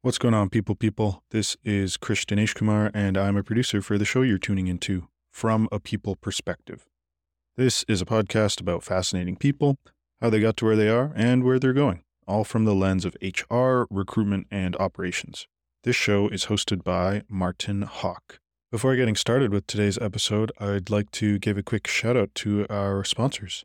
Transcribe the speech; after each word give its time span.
What's 0.00 0.18
going 0.18 0.32
on, 0.32 0.48
people? 0.48 0.76
People, 0.76 1.24
this 1.32 1.56
is 1.64 1.96
Krish 1.96 2.24
Dinesh 2.24 2.54
Kumar, 2.54 2.92
and 2.94 3.18
I'm 3.18 3.36
a 3.36 3.42
producer 3.42 3.82
for 3.82 3.98
the 3.98 4.04
show 4.04 4.22
you're 4.22 4.38
tuning 4.38 4.68
into, 4.68 5.08
From 5.32 5.68
a 5.72 5.80
People 5.80 6.14
Perspective. 6.14 6.86
This 7.56 7.84
is 7.88 8.00
a 8.00 8.06
podcast 8.06 8.60
about 8.60 8.84
fascinating 8.84 9.34
people, 9.34 9.76
how 10.20 10.30
they 10.30 10.38
got 10.38 10.56
to 10.58 10.66
where 10.66 10.76
they 10.76 10.88
are, 10.88 11.10
and 11.16 11.42
where 11.42 11.58
they're 11.58 11.72
going, 11.72 12.04
all 12.28 12.44
from 12.44 12.64
the 12.64 12.76
lens 12.76 13.04
of 13.04 13.16
HR, 13.20 13.86
recruitment, 13.90 14.46
and 14.52 14.76
operations. 14.76 15.48
This 15.82 15.96
show 15.96 16.28
is 16.28 16.46
hosted 16.46 16.84
by 16.84 17.24
Martin 17.28 17.82
Hawk. 17.82 18.38
Before 18.70 18.94
getting 18.94 19.16
started 19.16 19.52
with 19.52 19.66
today's 19.66 19.98
episode, 19.98 20.52
I'd 20.60 20.90
like 20.90 21.10
to 21.10 21.40
give 21.40 21.58
a 21.58 21.64
quick 21.64 21.88
shout 21.88 22.16
out 22.16 22.32
to 22.36 22.68
our 22.70 23.02
sponsors. 23.02 23.64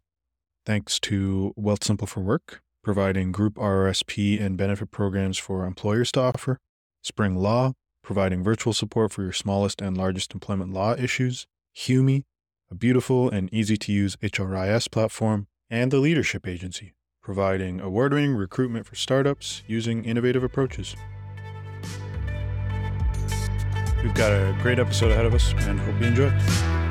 Thanks 0.66 1.00
to 1.02 1.54
Wealthsimple 1.60 2.08
for 2.08 2.22
Work, 2.22 2.63
providing 2.84 3.32
group 3.32 3.56
RRSP 3.56 4.42
and 4.42 4.58
benefit 4.58 4.92
programs 4.92 5.38
for 5.38 5.66
employers 5.66 6.12
to 6.12 6.22
offer, 6.22 6.60
SpringLaw, 7.04 7.74
providing 8.04 8.44
virtual 8.44 8.74
support 8.74 9.12
for 9.12 9.24
your 9.24 9.32
smallest 9.32 9.82
and 9.82 9.98
largest 9.98 10.34
employment 10.34 10.74
law 10.74 10.94
issues, 10.96 11.48
Humi, 11.74 12.26
a 12.70 12.76
beautiful 12.76 13.30
and 13.30 13.52
easy 13.54 13.78
to 13.78 13.92
use 13.92 14.18
HRIS 14.18 14.92
platform, 14.92 15.48
and 15.70 15.92
the 15.92 16.00
Leadership 16.00 16.48
Agency, 16.48 16.94
providing 17.22 17.80
award 17.80 18.14
winning 18.14 18.36
recruitment 18.36 18.86
for 18.86 18.96
startups 18.96 19.64
using 19.66 20.04
innovative 20.04 20.44
approaches. 20.44 20.96
We've 24.04 24.14
got 24.14 24.34
a 24.34 24.56
great 24.62 24.80
episode 24.80 25.12
ahead 25.12 25.26
of 25.26 25.34
us 25.34 25.54
and 25.60 25.80
hope 25.80 26.02
you 26.02 26.08
enjoy. 26.08 26.83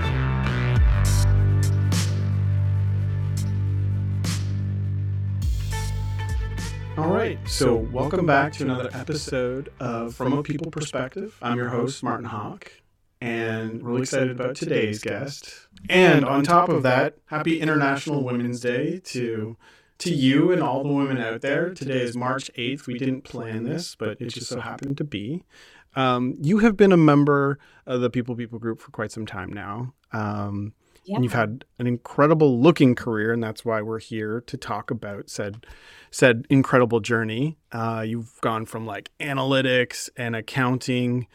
All 6.98 7.09
right, 7.10 7.38
so 7.48 7.74
welcome 7.74 8.27
back 8.27 8.52
to 8.55 8.64
another 8.64 8.91
episode 8.92 9.73
of 9.80 10.14
From 10.14 10.34
a 10.34 10.42
People 10.42 10.70
Perspective. 10.70 11.38
I'm 11.41 11.56
your 11.56 11.70
host, 11.70 12.02
Martin 12.02 12.27
Hawk, 12.27 12.70
and 13.18 13.82
really 13.82 14.02
excited 14.02 14.30
about 14.30 14.57
today's 14.57 15.01
guest. 15.01 15.68
And 15.88 16.23
on 16.23 16.45
top 16.45 16.68
of 16.68 16.82
that, 16.82 17.16
happy 17.26 17.63
International 17.63 18.23
Women's 18.23 18.60
Day 18.60 19.01
to 19.04 19.57
to 19.98 20.13
you 20.13 20.52
and 20.52 20.63
all 20.63 20.82
the 20.82 20.93
women 20.93 21.16
out 21.16 21.40
there. 21.40 21.73
Today 21.73 22.02
is 22.02 22.15
March 22.15 22.51
8th. 22.59 22.87
We 22.87 22.98
didn't 22.98 23.23
plan 23.23 23.65
this, 23.65 23.95
but 23.95 24.20
it 24.20 24.26
just 24.26 24.48
so 24.48 24.60
happened 24.60 24.98
to 24.98 25.04
be. 25.04 25.45
Um, 25.96 26.37
you 26.43 26.59
have 26.59 26.76
been 26.76 26.93
a 26.93 26.98
member 26.98 27.59
of 27.87 28.02
the 28.02 28.10
People 28.10 28.37
People 28.37 28.59
group 28.59 28.80
for 28.80 28.90
quite 28.90 29.13
some 29.13 29.24
time 29.24 29.51
now. 29.51 29.95
Um, 30.13 30.74
Yeah. 31.04 31.16
and 31.16 31.24
you've 31.24 31.32
had 31.32 31.64
an 31.78 31.86
incredible 31.86 32.60
looking 32.60 32.95
career, 32.95 33.32
and 33.32 33.42
that's 33.42 33.64
why 33.64 33.82
we're 33.82 33.98
here 33.98 34.40
to 34.46 34.56
talk 34.56 34.90
about 34.90 35.28
said 35.30 35.66
said 36.10 36.46
incredible 36.48 37.00
journey. 37.00 37.58
Uh, 37.72 38.04
you've 38.06 38.40
gone 38.40 38.66
from 38.66 38.86
like 38.86 39.10
analytics 39.18 40.08
and 40.16 40.36
accounting 40.36 41.26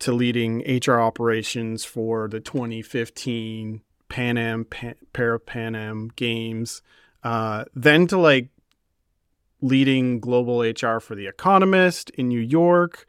to 0.00 0.12
leading 0.12 0.62
HR 0.66 0.98
operations 0.98 1.84
for 1.84 2.28
the 2.28 2.40
2015 2.40 3.82
Pan 4.08 4.36
Am 4.36 4.64
Pan, 4.64 4.96
Para 5.12 5.38
Pan 5.38 5.76
Am 5.76 6.10
Games, 6.16 6.82
uh, 7.22 7.64
then 7.74 8.06
to 8.08 8.18
like 8.18 8.48
leading 9.60 10.18
global 10.18 10.60
HR 10.62 10.98
for 10.98 11.14
The 11.14 11.28
Economist 11.28 12.10
in 12.10 12.28
New 12.28 12.40
York. 12.40 13.06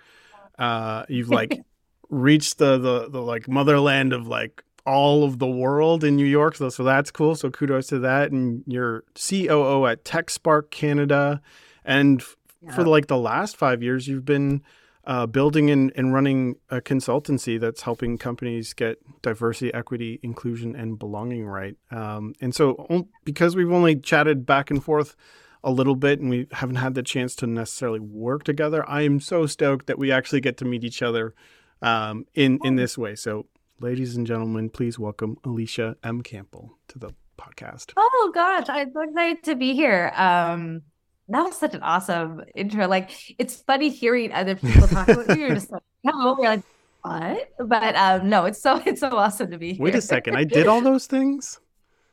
Uh, 0.59 1.03
you've 1.09 1.29
like 1.29 1.59
reached 2.09 2.59
the, 2.59 2.77
the 2.77 3.09
the 3.09 3.21
like 3.21 3.47
motherland 3.47 4.13
of 4.13 4.27
like 4.27 4.63
all 4.85 5.23
of 5.23 5.39
the 5.39 5.47
world 5.47 6.03
in 6.03 6.15
New 6.15 6.25
York. 6.25 6.55
So, 6.55 6.69
so 6.69 6.83
that's 6.83 7.11
cool. 7.11 7.35
So 7.35 7.49
kudos 7.49 7.87
to 7.87 7.99
that. 7.99 8.31
And 8.31 8.63
you're 8.67 9.03
COO 9.15 9.85
at 9.87 10.03
TechSpark 10.03 10.71
Canada. 10.71 11.41
And 11.85 12.21
f- 12.21 12.35
for 12.75 12.85
like 12.85 13.07
the 13.07 13.17
last 13.17 13.57
five 13.57 13.83
years, 13.83 14.07
you've 14.07 14.25
been 14.25 14.63
uh, 15.05 15.25
building 15.25 15.69
and, 15.69 15.91
and 15.95 16.13
running 16.13 16.55
a 16.69 16.79
consultancy 16.79 17.59
that's 17.59 17.81
helping 17.81 18.17
companies 18.17 18.73
get 18.73 18.99
diversity, 19.21 19.73
equity, 19.73 20.19
inclusion, 20.23 20.75
and 20.75 20.97
belonging 20.97 21.45
right. 21.45 21.75
Um, 21.91 22.33
and 22.39 22.55
so, 22.55 23.07
because 23.25 23.55
we've 23.55 23.71
only 23.71 23.97
chatted 23.97 24.45
back 24.45 24.71
and 24.71 24.81
forth 24.81 25.15
a 25.63 25.71
little 25.71 25.95
bit 25.95 26.19
and 26.19 26.29
we 26.29 26.47
haven't 26.51 26.77
had 26.77 26.93
the 26.93 27.03
chance 27.03 27.35
to 27.35 27.47
necessarily 27.47 27.99
work 27.99 28.43
together, 28.43 28.87
I 28.89 29.01
am 29.01 29.19
so 29.19 29.45
stoked 29.45 29.87
that 29.87 29.97
we 29.97 30.11
actually 30.11 30.41
get 30.41 30.57
to 30.57 30.65
meet 30.65 30.85
each 30.85 31.01
other 31.01 31.33
um, 31.81 32.25
in 32.33 32.59
in 32.63 32.77
this 32.77 32.97
way. 32.97 33.15
So, 33.15 33.47
ladies 33.83 34.15
and 34.15 34.25
gentlemen, 34.25 34.69
please 34.69 34.97
welcome 34.97 35.35
Alysha 35.43 35.95
M. 36.05 36.21
Campbell 36.21 36.77
to 36.87 36.97
the 36.97 37.09
podcast. 37.37 37.91
Oh 37.97 38.31
gosh, 38.33 38.67
I'm 38.69 38.93
so 38.93 39.01
excited 39.01 39.43
to 39.43 39.55
be 39.55 39.75
here. 39.75 40.13
Um, 40.15 40.83
that 41.27 41.41
was 41.41 41.57
such 41.57 41.73
an 41.73 41.83
awesome 41.83 42.43
intro. 42.55 42.87
Like, 42.87 43.11
it's 43.37 43.57
funny 43.57 43.89
hearing 43.89 44.31
other 44.31 44.55
people 44.55 44.87
talk 44.87 45.09
about 45.09 45.27
you. 45.37 45.47
You're 45.47 45.55
just 45.55 45.69
like, 45.69 45.83
no, 46.05 46.37
you're 46.39 46.51
like, 46.51 46.63
what? 47.01 47.49
But 47.59 47.95
um, 47.97 48.29
no, 48.29 48.45
it's 48.45 48.61
so 48.61 48.81
it's 48.85 49.01
so 49.01 49.09
awesome 49.17 49.51
to 49.51 49.57
be 49.57 49.73
here. 49.73 49.83
Wait 49.83 49.95
a 49.95 50.01
second, 50.01 50.37
I 50.37 50.45
did 50.45 50.67
all 50.67 50.81
those 50.81 51.05
things. 51.05 51.59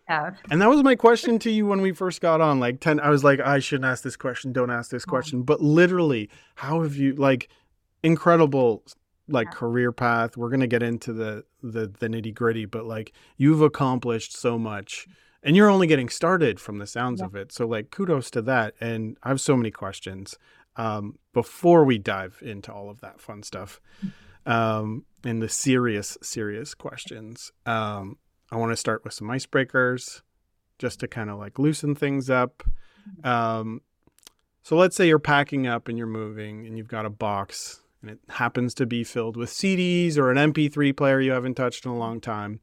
Yeah. 0.08 0.32
And 0.50 0.60
that 0.60 0.68
was 0.68 0.82
my 0.82 0.96
question 0.96 1.38
to 1.38 1.52
you 1.52 1.66
when 1.66 1.82
we 1.82 1.92
first 1.92 2.20
got 2.20 2.40
on. 2.40 2.58
Like 2.58 2.80
ten, 2.80 2.98
I 2.98 3.10
was 3.10 3.22
like, 3.22 3.38
I 3.38 3.60
shouldn't 3.60 3.84
ask 3.84 4.02
this 4.02 4.16
question. 4.16 4.52
Don't 4.52 4.68
ask 4.72 4.90
this 4.90 5.04
question. 5.04 5.44
But 5.44 5.60
literally, 5.60 6.28
how 6.56 6.82
have 6.82 6.96
you 6.96 7.14
like 7.14 7.48
incredible 8.02 8.82
like 9.32 9.48
Yeah. 9.48 9.52
career 9.52 9.92
path? 9.92 10.36
We're 10.36 10.50
gonna 10.50 10.66
get 10.66 10.82
into 10.82 11.12
the 11.12 11.44
the, 11.62 11.86
the 11.86 12.08
nitty 12.08 12.34
gritty, 12.34 12.64
but 12.64 12.84
like 12.86 13.12
you've 13.36 13.60
accomplished 13.62 14.36
so 14.36 14.58
much, 14.58 15.06
and 15.42 15.56
you're 15.56 15.68
only 15.70 15.86
getting 15.86 16.08
started 16.08 16.58
from 16.60 16.78
the 16.78 16.86
sounds 16.86 17.20
Yeah. 17.20 17.26
of 17.26 17.34
it. 17.34 17.52
So 17.52 17.66
like, 17.66 17.90
kudos 17.90 18.30
to 18.32 18.42
that. 18.42 18.74
And 18.80 19.16
I 19.22 19.28
have 19.28 19.40
so 19.40 19.56
many 19.56 19.70
questions. 19.70 20.36
Um, 20.76 21.18
before 21.34 21.84
we 21.84 21.98
dive 21.98 22.38
into 22.42 22.72
all 22.72 22.88
of 22.90 23.00
that 23.00 23.20
fun 23.20 23.42
stuff, 23.42 23.80
um, 24.46 25.04
and 25.24 25.42
the 25.42 25.48
serious, 25.48 26.16
serious 26.22 26.74
questions, 26.74 27.52
um, 27.66 28.16
I 28.50 28.56
want 28.56 28.72
to 28.72 28.76
start 28.76 29.04
with 29.04 29.12
some 29.12 29.28
icebreakers 29.28 30.22
just 30.78 31.00
to 31.00 31.08
kind 31.08 31.28
of 31.28 31.38
like 31.38 31.58
loosen 31.58 31.94
things 31.94 32.30
up. 32.30 32.62
Um, 33.24 33.82
so 34.62 34.76
let's 34.76 34.96
say 34.96 35.06
you're 35.08 35.18
packing 35.18 35.66
up 35.66 35.88
and 35.88 35.98
you're 35.98 36.06
moving 36.06 36.66
and 36.66 36.78
you've 36.78 36.88
got 36.88 37.04
a 37.06 37.10
box 37.10 37.80
and 38.00 38.10
it 38.10 38.18
happens 38.28 38.74
to 38.74 38.86
be 38.86 39.04
filled 39.04 39.36
with 39.36 39.50
CDs 39.50 40.16
or 40.16 40.30
an 40.30 40.52
MP3 40.52 40.96
player 40.96 41.20
you 41.20 41.32
haven't 41.32 41.54
touched 41.54 41.84
in 41.84 41.90
a 41.90 41.98
long 41.98 42.20
time. 42.20 42.60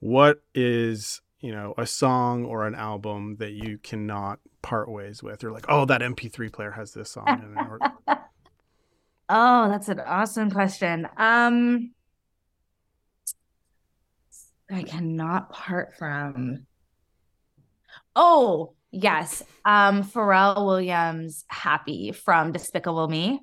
What 0.00 0.42
is, 0.54 1.20
you 1.40 1.52
know, 1.52 1.74
a 1.76 1.86
song 1.86 2.44
or 2.44 2.66
an 2.66 2.74
album 2.74 3.36
that 3.36 3.52
you 3.52 3.78
cannot 3.78 4.40
part 4.62 4.90
ways 4.90 5.22
with? 5.22 5.42
You're 5.42 5.52
like, 5.52 5.66
oh, 5.68 5.84
that 5.86 6.00
MP3 6.00 6.52
player 6.52 6.70
has 6.72 6.92
this 6.92 7.10
song. 7.10 7.56
Or, 7.56 7.78
Oh, 9.28 9.68
that's 9.68 9.88
an 9.88 10.00
awesome 10.00 10.50
question. 10.50 11.06
Um, 11.18 11.92
I 14.70 14.82
cannot 14.82 15.52
part 15.52 15.94
from. 15.96 16.66
Oh, 18.16 18.74
yes. 18.90 19.42
Um, 19.66 20.02
Pharrell 20.02 20.64
Williams 20.64 21.44
Happy 21.48 22.12
from 22.12 22.52
Despicable 22.52 23.08
Me. 23.08 23.40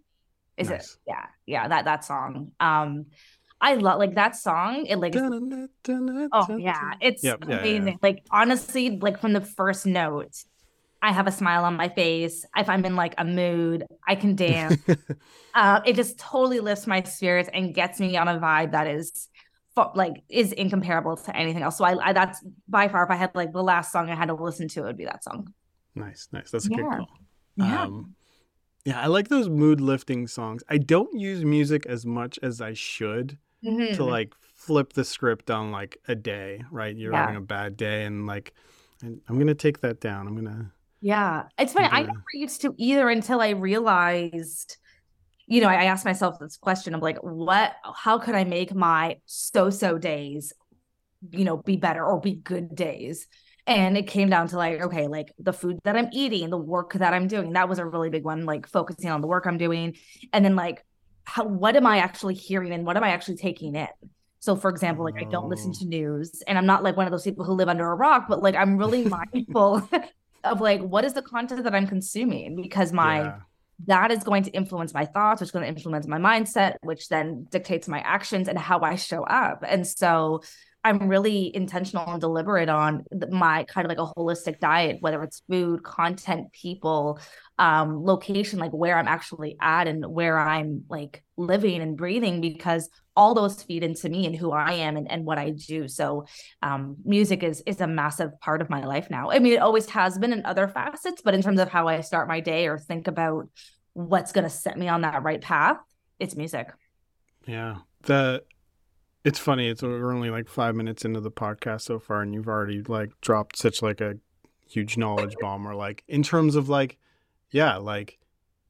Is 0.57 0.69
it? 0.69 0.85
Yeah, 1.07 1.25
yeah, 1.45 1.67
that 1.67 1.85
that 1.85 2.05
song. 2.05 2.51
Um, 2.59 3.07
I 3.59 3.75
love 3.75 3.99
like 3.99 4.15
that 4.15 4.35
song. 4.35 4.85
It 4.85 4.97
like 4.97 5.15
is- 5.15 5.21
oh 5.23 6.57
yeah, 6.57 6.93
it's 7.01 7.23
Yep, 7.23 7.39
yeah, 7.47 7.49
yeah, 7.49 7.59
amazing. 7.59 7.87
yeah. 7.87 7.97
Like 8.01 8.23
honestly, 8.31 8.97
like 8.99 9.19
from 9.19 9.33
the 9.33 9.41
first 9.41 9.85
note, 9.85 10.33
I 11.01 11.11
have 11.11 11.27
a 11.27 11.31
smile 11.31 11.65
on 11.65 11.75
my 11.75 11.89
face. 11.89 12.45
If 12.55 12.69
I'm 12.69 12.85
in 12.85 12.95
like 12.95 13.15
a 13.17 13.25
mood, 13.25 13.85
I 14.07 14.15
can 14.15 14.35
dance. 14.35 14.81
uh, 15.53 15.81
it 15.85 15.95
just 15.95 16.17
totally 16.17 16.59
lifts 16.59 16.87
my 16.87 17.03
spirits 17.03 17.49
and 17.53 17.73
gets 17.73 17.99
me 17.99 18.17
on 18.17 18.27
a 18.27 18.39
vibe 18.39 18.71
that 18.71 18.87
is 18.87 19.29
like 19.93 20.13
is 20.29 20.53
incomparable 20.53 21.17
to 21.17 21.35
anything 21.35 21.61
else. 21.61 21.77
So 21.77 21.83
I, 21.83 22.09
I 22.09 22.13
that's 22.13 22.41
by 22.67 22.87
far 22.87 23.03
if 23.03 23.09
I 23.11 23.15
had 23.15 23.31
like 23.35 23.51
the 23.51 23.61
last 23.63 23.91
song 23.91 24.09
I 24.09 24.15
had 24.15 24.27
to 24.29 24.33
listen 24.35 24.67
to, 24.69 24.81
it 24.81 24.83
would 24.85 24.97
be 24.97 25.05
that 25.05 25.23
song. 25.23 25.53
nice, 25.95 26.29
nice. 26.31 26.49
That's 26.51 26.65
a 26.65 26.69
good 26.69 26.79
Yeah. 26.79 26.97
call. 26.97 27.07
Yeah. 27.57 27.81
Um, 27.83 28.15
yeah, 28.85 29.01
I 29.01 29.07
like 29.07 29.29
those 29.29 29.49
mood 29.49 29.81
lifting 29.81 30.27
songs. 30.27 30.63
I 30.69 30.77
don't 30.77 31.19
use 31.19 31.43
music 31.43 31.85
as 31.87 32.05
much 32.05 32.39
as 32.43 32.61
I 32.61 32.73
should 32.73 33.37
to 33.93 34.03
Mhm. 34.03 34.05
like 34.05 34.35
flip 34.41 34.93
the 34.93 35.05
script 35.05 35.51
on 35.51 35.71
like 35.71 35.97
a 36.07 36.15
day, 36.15 36.63
right? 36.71 36.95
You're 36.97 37.13
Yeah. 37.13 37.15
having 37.15 37.35
a 37.35 37.41
bad 37.41 37.77
day 37.77 38.05
and 38.05 38.27
like 38.27 38.53
and 39.03 39.21
I'm 39.29 39.39
gonna 39.39 39.55
take 39.55 39.81
that 39.81 40.01
down. 40.01 40.27
I'm 40.27 40.35
gonna 40.35 40.73
Yeah, 41.01 41.43
it's 41.57 41.73
funny. 41.73 41.87
I 41.91 42.01
never 42.01 42.13
used 42.33 42.61
to 42.61 42.73
either 42.77 43.09
until 43.09 43.41
I 43.41 43.49
realized, 43.49 44.77
you 45.47 45.61
know, 45.61 45.69
I, 45.69 45.85
asked 45.85 46.05
myself 46.05 46.39
this 46.39 46.57
question 46.57 46.95
of 46.95 47.01
like, 47.01 47.17
what, 47.19 47.75
how 47.95 48.19
could 48.19 48.35
I 48.35 48.45
make 48.45 48.73
my 48.75 49.19
so-so 49.25 49.97
days, 49.97 50.53
you 51.31 51.45
know, 51.45 51.57
be 51.57 51.77
better 51.77 52.05
or 52.05 52.19
be 52.21 52.35
good 52.35 52.75
days? 52.75 53.27
And 53.67 53.97
it 53.97 54.07
came 54.07 54.29
down 54.29 54.47
to 54.49 54.57
like, 54.57 54.81
okay, 54.81 55.07
like 55.07 55.33
the 55.39 55.53
food 55.53 55.79
that 55.85 55.95
I'm 55.95 56.09
eating, 56.13 56.49
the 56.49 56.57
work 56.57 56.93
that 56.93 57.13
I'm 57.13 57.27
doing. 57.27 57.53
That 57.53 57.67
was 57.67 57.79
a 57.79 57.85
really 57.85 58.09
big 58.09 58.23
one, 58.23 58.45
like 58.45 58.67
focusing 58.67 59.09
on 59.09 59.21
the 59.21 59.27
work 59.27 59.45
I'm 59.47 59.57
doing. 59.57 59.95
And 60.33 60.45
then 60.45 60.55
like, 60.55 60.85
how, 61.23 61.45
what 61.45 61.75
am 61.75 61.87
I 61.87 61.97
actually 61.97 62.35
hearing 62.35 62.71
and 62.71 62.85
what 62.85 62.95
am 62.97 63.03
I 63.03 63.09
actually 63.09 63.37
taking 63.37 63.75
in? 63.75 63.87
So, 64.39 64.55
for 64.55 64.69
example, 64.69 65.03
like 65.03 65.15
I 65.19 65.23
don't 65.23 65.49
listen 65.49 65.71
Oh. 65.75 65.79
to 65.79 65.85
news, 65.85 66.43
and 66.47 66.55
I'm 66.55 66.67
not 66.67 66.83
like 66.83 66.95
one 66.95 67.07
of 67.07 67.11
those 67.11 67.23
people 67.23 67.45
who 67.45 67.53
live 67.53 67.67
under 67.67 67.89
a 67.89 67.95
rock, 67.95 68.25
but 68.29 68.43
like 68.43 68.53
I'm 68.53 68.77
really 68.77 69.03
mindful 69.05 69.89
of 70.43 70.61
like 70.61 70.81
what 70.81 71.03
is 71.03 71.13
the 71.13 71.23
content 71.23 71.63
that 71.63 71.73
I'm 71.73 71.87
consuming 71.87 72.55
because 72.55 72.93
my 72.93 73.21
yeah. 73.21 73.37
that 73.87 74.11
is 74.11 74.23
going 74.23 74.43
to 74.43 74.51
influence 74.51 74.93
my 74.93 75.05
thoughts, 75.05 75.41
which 75.41 75.47
is 75.47 75.51
going 75.51 75.63
to 75.63 75.69
influence 75.69 76.05
my 76.05 76.19
mindset, 76.19 76.75
which 76.83 77.09
then 77.09 77.47
dictates 77.49 77.87
my 77.87 78.01
actions 78.01 78.47
and 78.47 78.59
how 78.59 78.79
I 78.81 78.95
show 78.95 79.23
up. 79.23 79.63
And 79.67 79.87
so 79.87 80.43
I'm 80.85 81.09
really 81.09 81.53
intentional 81.55 82.07
and 82.07 82.21
deliberate 82.21 82.69
on 82.69 83.05
my 83.31 83.63
kind 83.63 83.85
of 83.85 83.89
like 83.89 83.97
a 83.97 84.13
holistic 84.17 84.59
diet, 84.59 84.97
whether 85.01 85.23
it's 85.23 85.41
food, 85.49 85.83
content, 85.83 86.53
people, 86.53 87.19
um, 87.57 88.05
location, 88.05 88.59
like 88.59 88.71
where 88.71 88.97
I'm 88.99 89.07
actually 89.07 89.57
at 89.59 89.87
and 89.87 90.05
where 90.05 90.37
I'm 90.37 90.83
like 90.87 91.23
living 91.37 91.81
and 91.81 91.97
breathing, 91.97 92.39
because 92.39 92.87
all 93.15 93.33
those 93.33 93.63
feed 93.63 93.83
into 93.83 94.09
me 94.09 94.27
and 94.27 94.35
who 94.35 94.51
I 94.51 94.73
am 94.73 94.95
and, 94.95 95.09
and 95.09 95.25
what 95.25 95.39
I 95.39 95.49
do. 95.49 95.87
So 95.87 96.25
um, 96.61 96.97
music 97.03 97.41
is 97.41 97.63
is 97.65 97.81
a 97.81 97.87
massive 97.87 98.39
part 98.39 98.61
of 98.61 98.69
my 98.69 98.85
life 98.85 99.09
now. 99.09 99.31
I 99.31 99.39
mean, 99.39 99.53
it 99.53 99.61
always 99.61 99.89
has 99.89 100.19
been 100.19 100.33
in 100.33 100.45
other 100.45 100.67
facets, 100.67 101.23
but 101.23 101.33
in 101.33 101.41
terms 101.41 101.59
of 101.59 101.67
how 101.67 101.87
I 101.87 102.01
start 102.01 102.27
my 102.27 102.41
day 102.41 102.67
or 102.67 102.77
think 102.77 103.07
about 103.07 103.49
what's 103.93 104.31
going 104.31 104.43
to 104.43 104.51
set 104.51 104.77
me 104.77 104.87
on 104.87 105.01
that 105.01 105.23
right 105.23 105.41
path, 105.41 105.77
it's 106.19 106.35
music. 106.35 106.67
Yeah. 107.47 107.77
The 108.03 108.43
it's 109.25 109.39
funny. 109.39 109.67
It's 109.67 109.81
we're 109.81 110.13
only 110.13 110.29
like 110.29 110.47
five 110.47 110.75
minutes 110.75 111.03
into 111.03 111.19
the 111.19 111.31
podcast 111.31 111.81
so 111.81 111.99
far, 111.99 112.21
and 112.21 112.33
you've 112.33 112.47
already 112.47 112.81
like 112.83 113.09
dropped 113.19 113.57
such 113.57 113.81
like 113.81 113.99
a 113.99 114.15
huge 114.69 114.95
knowledge 114.97 115.35
bomb. 115.41 115.67
Or 115.67 115.75
like 115.75 116.03
in 116.07 116.23
terms 116.23 116.55
of 116.55 116.69
like, 116.69 116.97
yeah, 117.49 117.75
like 117.75 118.19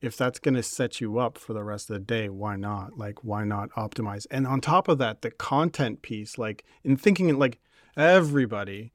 if 0.02 0.18
that's 0.18 0.40
gonna 0.40 0.64
set 0.64 1.00
you 1.02 1.18
up 1.20 1.38
for 1.38 1.54
the 1.54 1.64
rest 1.64 1.90
of 1.90 1.96
the 1.96 2.00
day, 2.00 2.30
why 2.30 2.56
not? 2.56 2.98
Like, 2.98 3.24
why 3.24 3.44
not 3.44 3.70
optimize? 3.72 4.26
And 4.32 4.48
on 4.48 4.62
top 4.62 4.88
of 4.88 4.98
that, 4.98 5.22
the 5.22 5.32
content 5.32 6.02
piece, 6.02 6.38
like 6.38 6.64
in 6.84 6.98
thinking, 6.98 7.38
like 7.38 7.60
everybody 7.98 8.92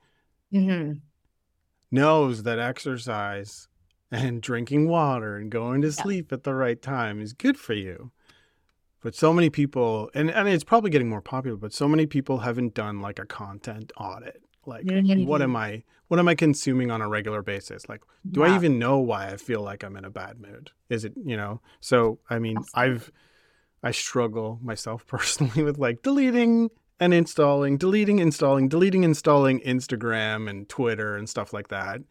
Mm-hmm. 0.53 0.95
knows 1.93 2.43
that 2.43 2.59
exercise 2.59 3.69
and 4.11 4.43
drinking 4.43 4.89
water 4.89 5.37
and 5.37 5.51
going 5.51 5.81
to 5.83 5.89
Yeah. 5.89 6.03
sleep 6.03 6.33
at 6.33 6.43
the 6.43 6.55
right 6.55 6.81
time 6.83 7.21
is 7.21 7.33
good 7.33 7.57
for 7.59 7.75
you. 7.75 8.11
But 9.03 9.15
so 9.15 9.33
many 9.33 9.49
people, 9.51 10.11
and, 10.15 10.31
and 10.31 10.47
it's 10.49 10.65
probably 10.65 10.91
getting 10.91 11.09
more 11.09 11.23
popular, 11.23 11.57
but 11.57 11.73
so 11.73 11.89
many 11.89 12.07
people 12.07 12.39
haven't 12.39 12.75
done 12.75 13.01
like 13.01 13.19
a 13.19 13.25
content 13.27 13.93
audit. 13.97 14.43
Like, 14.67 14.85
Mhm. 14.85 15.25
what 15.27 15.41
am 15.41 15.57
I, 15.57 15.85
what 16.09 16.21
am 16.21 16.29
I 16.29 16.35
consuming 16.35 16.91
on 16.91 17.01
a 17.01 17.09
regular 17.09 17.43
basis? 17.43 17.89
Like, 17.89 18.03
do 18.31 18.43
I 18.43 18.55
even 18.55 18.79
know 18.79 18.99
why 18.99 19.29
I 19.29 19.37
feel 19.39 19.63
like 19.63 19.83
I'm 19.83 19.97
in 19.97 20.05
a 20.05 20.11
bad 20.11 20.39
mood? 20.39 20.71
Is 20.91 21.05
it, 21.07 21.15
you 21.25 21.37
know? 21.37 21.63
So, 21.81 22.19
I 22.29 22.39
mean, 22.39 22.59
Absolutely. 22.59 22.95
I've, 22.95 23.13
I 23.83 23.91
struggle 23.93 24.59
myself 24.63 25.07
personally 25.07 25.63
with 25.63 25.79
like 25.79 26.03
deleting 26.03 26.69
and 26.99 27.15
installing, 27.15 27.79
deleting, 27.79 28.19
installing, 28.19 28.69
deleting, 28.69 29.05
installing 29.05 29.61
Instagram 29.61 30.51
and 30.51 30.69
Twitter 30.69 31.17
and 31.17 31.27
stuff 31.27 31.55
like 31.55 31.69
that. 31.69 32.03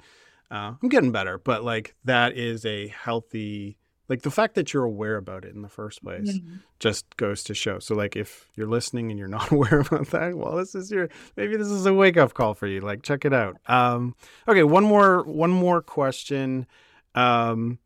Uh, 0.49 0.73
I'm 0.81 0.89
getting 0.89 1.11
better, 1.11 1.37
but 1.37 1.63
like 1.63 1.93
that 2.05 2.35
is 2.35 2.65
a 2.65 2.87
healthy, 2.87 3.77
like 4.09 4.23
the 4.23 4.31
fact 4.31 4.55
that 4.55 4.73
you're 4.73 4.83
aware 4.83 5.15
about 5.17 5.45
it 5.45 5.53
in 5.55 5.61
the 5.61 5.69
first 5.69 6.03
place 6.03 6.39
Mhm. 6.39 6.59
just 6.79 7.05
goes 7.17 7.43
to 7.43 7.53
show. 7.53 7.79
So 7.79 7.95
like 7.95 8.15
if 8.15 8.49
you're 8.55 8.67
listening 8.67 9.09
and 9.11 9.17
you're 9.19 9.27
not 9.27 9.51
aware 9.51 9.79
about 9.81 10.07
that, 10.07 10.35
well, 10.35 10.55
this 10.57 10.73
is 10.75 10.91
your 10.91 11.09
maybe 11.37 11.55
this 11.55 11.67
is 11.69 11.85
a 11.85 11.93
wake 11.93 12.17
up 12.17 12.33
call 12.33 12.53
for 12.55 12.67
you. 12.67 12.81
Like 12.81 13.03
check 13.03 13.23
it 13.23 13.33
out. 13.33 13.57
Um, 13.67 14.15
okay, 14.47 14.63
one 14.63 14.83
more 14.83 15.23
one 15.23 15.51
more 15.51 15.81
question. 15.81 16.65
Um, 17.15 17.79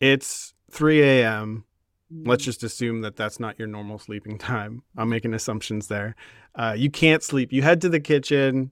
it's 0.00 0.54
3 0.70 1.02
a.m. 1.02 1.64
Let's 2.10 2.44
just 2.44 2.62
assume 2.62 3.00
that 3.00 3.16
that's 3.16 3.40
not 3.40 3.58
your 3.58 3.66
normal 3.66 3.98
sleeping 3.98 4.38
time. 4.38 4.82
I'm 4.96 5.08
making 5.08 5.34
assumptions 5.34 5.88
there. 5.88 6.14
Uh, 6.54 6.74
you 6.76 6.88
can't 6.90 7.22
sleep. 7.24 7.52
You 7.52 7.62
head 7.62 7.80
to 7.80 7.88
the 7.88 7.98
kitchen. 7.98 8.70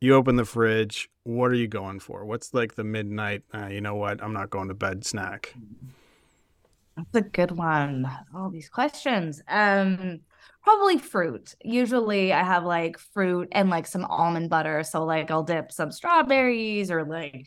You 0.00 0.14
open 0.14 0.36
the 0.36 0.44
fridge. 0.46 1.10
What 1.28 1.50
are 1.50 1.56
you 1.56 1.68
going 1.68 2.00
for? 2.00 2.24
What's 2.24 2.54
like 2.54 2.74
the 2.74 2.84
midnight? 2.84 3.42
Uh, 3.52 3.66
you 3.66 3.82
know 3.82 3.96
what? 3.96 4.22
I'm 4.22 4.32
not 4.32 4.48
going 4.48 4.68
to 4.68 4.74
bed 4.74 5.04
snack. 5.04 5.54
That's 6.96 7.14
a 7.16 7.20
good 7.20 7.50
one. 7.50 8.10
All 8.34 8.48
these 8.48 8.70
questions. 8.70 9.42
Um, 9.46 10.20
probably 10.64 10.96
fruit. 10.96 11.54
Usually 11.62 12.32
I 12.32 12.42
have 12.42 12.64
like 12.64 12.96
fruit 12.96 13.48
and 13.52 13.68
like 13.68 13.86
some 13.86 14.06
almond 14.06 14.48
butter. 14.48 14.82
So 14.84 15.04
like 15.04 15.30
I'll 15.30 15.42
dip 15.42 15.70
some 15.70 15.92
strawberries 15.92 16.90
or 16.90 17.04
like, 17.04 17.46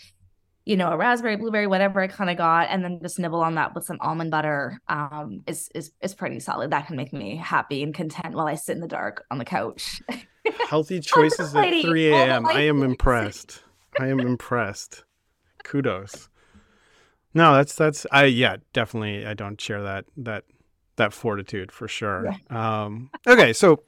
you 0.64 0.78
know, 0.78 0.92
a 0.92 0.96
raspberry, 0.96 1.38
blueberry, 1.38 1.66
whatever 1.66 2.02
I 2.02 2.08
kind 2.08 2.30
of 2.30 2.38
got, 2.38 2.68
and 2.70 2.84
then 2.84 3.00
just 3.02 3.18
nibble 3.18 3.42
on 3.42 3.56
that 3.56 3.74
with 3.74 3.86
some 3.86 3.98
almond 4.00 4.30
butter. 4.30 4.80
Um, 4.90 5.42
is 5.48 5.70
is 5.74 5.92
is 6.04 6.14
pretty 6.14 6.40
solid. 6.40 6.70
That 6.70 6.86
can 6.86 6.98
make 6.98 7.14
me 7.14 7.36
happy 7.36 7.82
and 7.82 7.96
content 7.96 8.36
while 8.36 8.46
I 8.46 8.54
sit 8.54 8.76
in 8.76 8.82
the 8.82 8.88
dark 8.88 9.26
on 9.32 9.40
the 9.40 9.46
couch. 9.46 10.04
Healthy 10.70 11.00
choices 11.00 11.56
at 11.56 11.82
3 11.82 12.12
a.m. 12.14 12.46
I 12.46 12.62
am 12.62 12.84
impressed. 12.84 13.64
I 14.00 14.08
am 14.08 14.20
impressed. 14.20 15.04
Kudos. 15.64 16.30
No, 17.34 17.54
that's 17.54 17.76
that's 17.76 18.06
I 18.12 18.26
yeah, 18.26 18.58
definitely 18.74 19.26
I 19.26 19.34
don't 19.34 19.60
share 19.60 19.82
that 19.84 20.06
that 20.18 20.44
that 20.98 21.14
fortitude 21.14 21.72
for 21.72 21.88
sure. 21.88 22.36
Um 22.50 23.10
okay, 23.28 23.54
so 23.54 23.84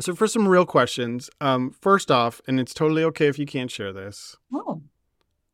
so 0.00 0.14
for 0.14 0.26
some 0.26 0.46
real 0.48 0.66
questions, 0.66 1.30
um 1.40 1.70
first 1.70 2.10
off, 2.10 2.40
and 2.46 2.58
it's 2.60 2.74
totally 2.74 3.04
okay 3.04 3.26
if 3.28 3.38
you 3.38 3.46
can't 3.46 3.70
share 3.70 3.92
this. 3.92 4.36
Oh, 4.52 4.82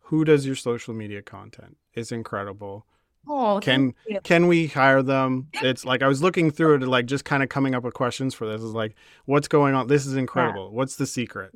Who 0.05 0.25
does 0.25 0.47
your 0.47 0.57
social 0.57 0.95
media 0.95 1.23
content? 1.23 1.77
It's 1.95 2.11
incredible. 2.13 2.87
oh, 3.29 3.61
Can 3.63 3.95
can 4.25 4.47
we 4.49 4.67
hire 4.67 5.03
them? 5.03 5.49
It's 5.53 5.85
like 5.85 6.03
I 6.03 6.09
was 6.09 6.23
looking 6.23 6.51
through 6.51 6.77
it, 6.77 6.83
like 6.83 7.07
just 7.07 7.25
kind 7.25 7.43
of 7.43 7.49
coming 7.51 7.75
up 7.75 7.85
with 7.85 7.95
questions 7.95 8.35
for 8.35 8.47
this. 8.51 8.63
Is 8.63 8.73
like, 8.73 8.97
what's 9.27 9.47
going 9.49 9.75
on? 9.75 9.87
This 9.87 10.07
is 10.07 10.17
incredible. 10.17 10.73
What's 10.73 10.97
the 10.97 11.07
secret? 11.07 11.53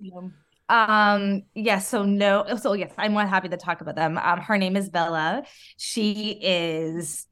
Um, 0.69 1.43
yes, 1.55 1.89
so 1.89 2.05
no, 2.05 2.57
so 2.57 2.73
yes, 2.73 2.93
I'm 2.97 3.13
more 3.13 3.27
happy 3.27 3.49
to 3.51 3.57
talk 3.57 3.81
about 3.81 3.97
them. 3.97 4.17
Um, 4.19 4.41
her 4.41 4.57
name 4.59 4.77
is 4.77 4.89
Bella. 4.89 5.45
She 5.77 6.39
is 6.41 7.27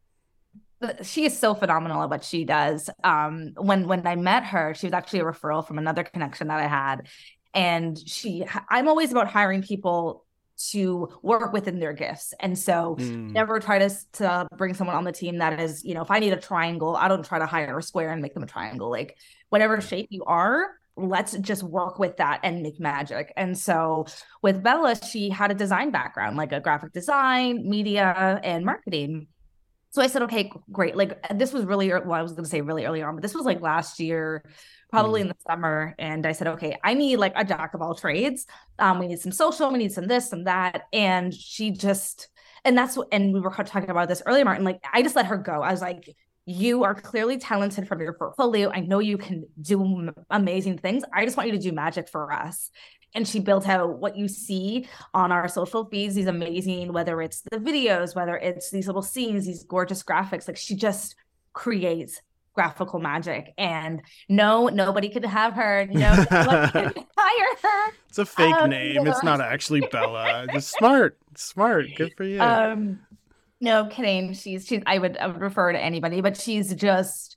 she 1.02 1.24
is 1.24 1.38
so 1.38 1.54
phenomenal 1.54 2.02
at 2.02 2.10
what 2.10 2.24
she 2.24 2.44
does. 2.44 2.90
Um, 3.04 3.52
when 3.56 3.86
when 3.86 4.06
I 4.06 4.16
met 4.16 4.44
her, 4.46 4.74
she 4.74 4.86
was 4.86 4.92
actually 4.92 5.20
a 5.20 5.24
referral 5.24 5.66
from 5.66 5.78
another 5.78 6.02
connection 6.04 6.48
that 6.48 6.58
I 6.60 6.66
had. 6.66 7.08
And 7.54 7.96
she 7.98 8.44
I'm 8.68 8.88
always 8.88 9.12
about 9.12 9.28
hiring 9.28 9.62
people 9.62 10.26
to 10.70 11.08
work 11.22 11.52
within 11.52 11.78
their 11.80 11.92
gifts. 11.92 12.34
And 12.40 12.58
so 12.58 12.96
Mm. 12.98 13.32
never 13.32 13.60
try 13.60 13.78
to 13.78 13.90
to 14.14 14.46
bring 14.56 14.74
someone 14.74 14.96
on 14.96 15.04
the 15.04 15.12
team 15.12 15.38
that 15.38 15.60
is, 15.60 15.84
you 15.84 15.94
know, 15.94 16.02
if 16.02 16.10
I 16.10 16.18
need 16.18 16.32
a 16.32 16.36
triangle, 16.40 16.96
I 16.96 17.08
don't 17.08 17.24
try 17.24 17.38
to 17.38 17.46
hire 17.46 17.78
a 17.78 17.82
square 17.82 18.10
and 18.10 18.20
make 18.20 18.34
them 18.34 18.42
a 18.42 18.46
triangle. 18.46 18.90
Like 18.90 19.16
whatever 19.50 19.80
shape 19.80 20.08
you 20.10 20.24
are, 20.24 20.66
let's 20.96 21.32
just 21.38 21.62
work 21.62 21.98
with 21.98 22.16
that 22.18 22.40
and 22.42 22.62
make 22.62 22.78
magic. 22.78 23.32
And 23.36 23.56
so 23.56 24.06
with 24.42 24.62
Bella, 24.62 24.96
she 24.96 25.30
had 25.30 25.50
a 25.50 25.54
design 25.54 25.90
background, 25.90 26.36
like 26.36 26.52
a 26.52 26.60
graphic 26.60 26.92
design, 26.92 27.68
media, 27.68 28.40
and 28.42 28.64
marketing. 28.64 29.28
So 29.90 30.02
I 30.02 30.06
said, 30.06 30.22
okay, 30.22 30.50
great. 30.70 30.96
Like 30.96 31.18
this 31.34 31.52
was 31.52 31.64
really, 31.64 31.88
well, 31.88 32.12
I 32.12 32.22
was 32.22 32.32
going 32.32 32.44
to 32.44 32.50
say 32.50 32.60
really 32.60 32.84
early 32.86 33.02
on, 33.02 33.14
but 33.14 33.22
this 33.22 33.34
was 33.34 33.44
like 33.44 33.60
last 33.60 34.00
year, 34.00 34.44
probably 34.90 35.22
in 35.22 35.28
the 35.28 35.36
summer. 35.46 35.94
And 35.98 36.26
I 36.26 36.32
said, 36.32 36.46
okay, 36.48 36.78
I 36.82 36.94
need 36.94 37.16
like 37.16 37.32
a 37.36 37.44
jack 37.44 37.74
of 37.74 37.82
all 37.82 37.94
trades. 37.94 38.46
Um, 38.78 38.98
we 38.98 39.06
need 39.08 39.20
some 39.20 39.32
social, 39.32 39.70
we 39.70 39.78
need 39.78 39.92
some 39.92 40.06
this, 40.06 40.30
some 40.30 40.44
that. 40.44 40.82
And 40.92 41.32
she 41.32 41.70
just, 41.70 42.28
and 42.64 42.76
that's 42.76 42.96
what, 42.96 43.08
and 43.12 43.34
we 43.34 43.40
were 43.40 43.50
talking 43.50 43.90
about 43.90 44.08
this 44.08 44.22
earlier, 44.24 44.44
Martin. 44.44 44.64
Like 44.64 44.82
I 44.92 45.02
just 45.02 45.16
let 45.16 45.26
her 45.26 45.36
go. 45.36 45.62
I 45.62 45.70
was 45.70 45.80
like, 45.80 46.14
you 46.46 46.84
are 46.84 46.94
clearly 46.94 47.38
talented 47.38 47.86
from 47.86 48.00
your 48.00 48.12
portfolio. 48.14 48.70
I 48.72 48.80
know 48.80 48.98
you 48.98 49.16
can 49.18 49.44
do 49.60 50.10
amazing 50.30 50.78
things. 50.78 51.04
I 51.14 51.24
just 51.24 51.36
want 51.36 51.48
you 51.48 51.56
to 51.56 51.62
do 51.62 51.72
magic 51.72 52.08
for 52.08 52.32
us. 52.32 52.70
And 53.14 53.28
she 53.28 53.40
built 53.40 53.68
out 53.68 53.98
what 53.98 54.16
you 54.16 54.26
see 54.26 54.88
on 55.12 55.30
our 55.32 55.46
social 55.46 55.84
feeds, 55.84 56.14
these 56.14 56.26
amazing, 56.26 56.92
whether 56.92 57.20
it's 57.20 57.42
the 57.50 57.58
videos, 57.58 58.16
whether 58.16 58.36
it's 58.36 58.70
these 58.70 58.86
little 58.86 59.02
scenes, 59.02 59.46
these 59.46 59.64
gorgeous 59.64 60.02
graphics. 60.02 60.48
Like 60.48 60.56
she 60.56 60.74
just 60.74 61.14
creates 61.52 62.20
graphical 62.54 62.98
magic. 63.00 63.52
And 63.58 64.00
no, 64.28 64.68
nobody 64.68 65.10
could 65.10 65.24
have 65.26 65.52
her. 65.54 65.86
No, 65.92 66.14
nobody 66.30 66.94
could 66.94 67.04
hire 67.16 67.56
her. 67.62 67.92
It's 68.08 68.18
a 68.18 68.24
fake 68.26 68.54
Um, 68.54 68.70
name. 68.70 69.06
It's 69.06 69.22
not 69.22 69.40
actually 69.54 69.82
Bella. 69.92 70.46
Just 70.52 70.70
smart. 70.70 71.18
Smart. 71.36 71.86
Good 71.96 72.14
for 72.16 72.24
you. 72.24 72.40
Um, 72.40 73.00
no 73.62 73.86
kidding. 73.86 74.34
She's 74.34 74.66
she's. 74.66 74.82
I 74.86 74.98
would 74.98 75.16
I 75.16 75.28
would 75.28 75.40
refer 75.40 75.72
to 75.72 75.80
anybody, 75.80 76.20
but 76.20 76.36
she's 76.36 76.74
just 76.74 77.36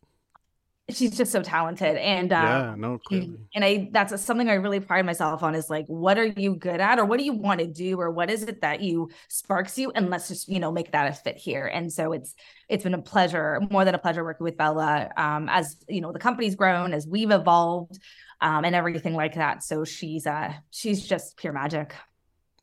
she's 0.89 1.15
just 1.15 1.31
so 1.31 1.43
talented. 1.43 1.97
And 1.97 2.33
uh, 2.33 2.35
yeah, 2.35 2.75
no, 2.75 2.97
clearly. 2.97 3.37
and 3.53 3.63
I 3.63 3.89
that's 3.91 4.19
something 4.23 4.49
I 4.49 4.55
really 4.55 4.79
pride 4.79 5.05
myself 5.05 5.43
on 5.43 5.53
is 5.53 5.69
like, 5.69 5.85
what 5.85 6.17
are 6.17 6.25
you 6.25 6.55
good 6.55 6.81
at, 6.81 6.97
or 6.97 7.05
what 7.05 7.19
do 7.19 7.25
you 7.25 7.33
want 7.33 7.59
to 7.59 7.67
do, 7.67 7.99
or 8.01 8.09
what 8.09 8.31
is 8.31 8.41
it 8.41 8.61
that 8.61 8.81
you 8.81 9.11
sparks 9.29 9.77
you, 9.77 9.91
and 9.91 10.09
let's 10.09 10.27
just 10.27 10.47
you 10.49 10.59
know 10.59 10.71
make 10.71 10.91
that 10.93 11.11
a 11.11 11.13
fit 11.13 11.37
here. 11.37 11.67
And 11.67 11.93
so 11.93 12.11
it's 12.11 12.33
it's 12.67 12.83
been 12.83 12.95
a 12.95 13.01
pleasure, 13.01 13.61
more 13.69 13.85
than 13.85 13.93
a 13.93 13.99
pleasure, 13.99 14.23
working 14.23 14.45
with 14.45 14.57
Bella. 14.57 15.09
Um, 15.15 15.47
as 15.47 15.77
you 15.87 16.01
know, 16.01 16.11
the 16.11 16.19
company's 16.19 16.55
grown, 16.55 16.91
as 16.91 17.05
we've 17.07 17.31
evolved, 17.31 17.99
um, 18.41 18.65
and 18.65 18.73
everything 18.73 19.13
like 19.13 19.35
that. 19.35 19.63
So 19.63 19.85
she's 19.85 20.25
uh 20.25 20.53
she's 20.71 21.05
just 21.05 21.37
pure 21.37 21.53
magic. 21.53 21.93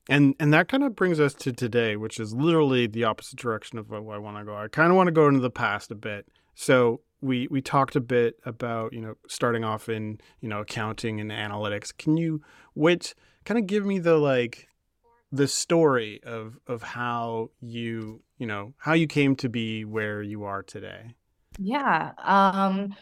And 0.09 0.35
and 0.40 0.52
that 0.52 0.68
kind 0.68 0.82
of 0.82 0.97
brings 0.97 1.21
us 1.21 1.35
to 1.35 1.52
today, 1.52 1.97
which 1.97 2.18
is 2.18 2.35
literally 2.35 2.87
the 2.87 3.04
opposite 3.04 3.38
direction 3.38 3.78
of 3.78 3.90
what 3.90 4.14
I 4.14 4.18
want 4.18 4.38
to 4.38 4.44
go. 4.44 4.56
I 4.56 4.68
kind 4.68 4.90
of 4.90 4.97
want 4.97 5.06
to 5.09 5.12
go 5.12 5.28
into 5.28 5.40
the 5.40 5.50
past 5.50 5.90
a 5.90 5.94
bit. 5.94 6.26
So 6.54 7.00
we 7.21 7.47
we 7.49 7.62
talked 7.62 7.94
a 7.94 8.00
bit 8.00 8.37
about 8.44 8.92
you 8.92 9.00
know 9.00 9.14
starting 9.28 9.64
off 9.64 9.88
in 9.88 10.21
you 10.40 10.49
know 10.49 10.61
accounting 10.61 11.21
and 11.21 11.30
analytics. 11.30 11.97
Can 11.97 12.16
you 12.16 12.42
which 12.75 13.14
kind 13.44 13.59
of 13.59 13.66
give 13.66 13.85
me 13.85 13.99
the 13.99 14.16
like 14.16 14.68
the 15.30 15.49
story 15.49 16.21
of 16.25 16.59
of 16.66 16.82
how 16.82 17.50
you 17.61 18.23
you 18.38 18.47
know 18.47 18.75
how 18.76 18.92
you 18.92 19.06
came 19.06 19.35
to 19.37 19.49
be 19.49 19.85
where 19.85 20.23
you 20.23 20.44
are 20.44 20.62
today. 20.62 21.14
Yeah. 21.59 22.12
Um. 22.18 22.94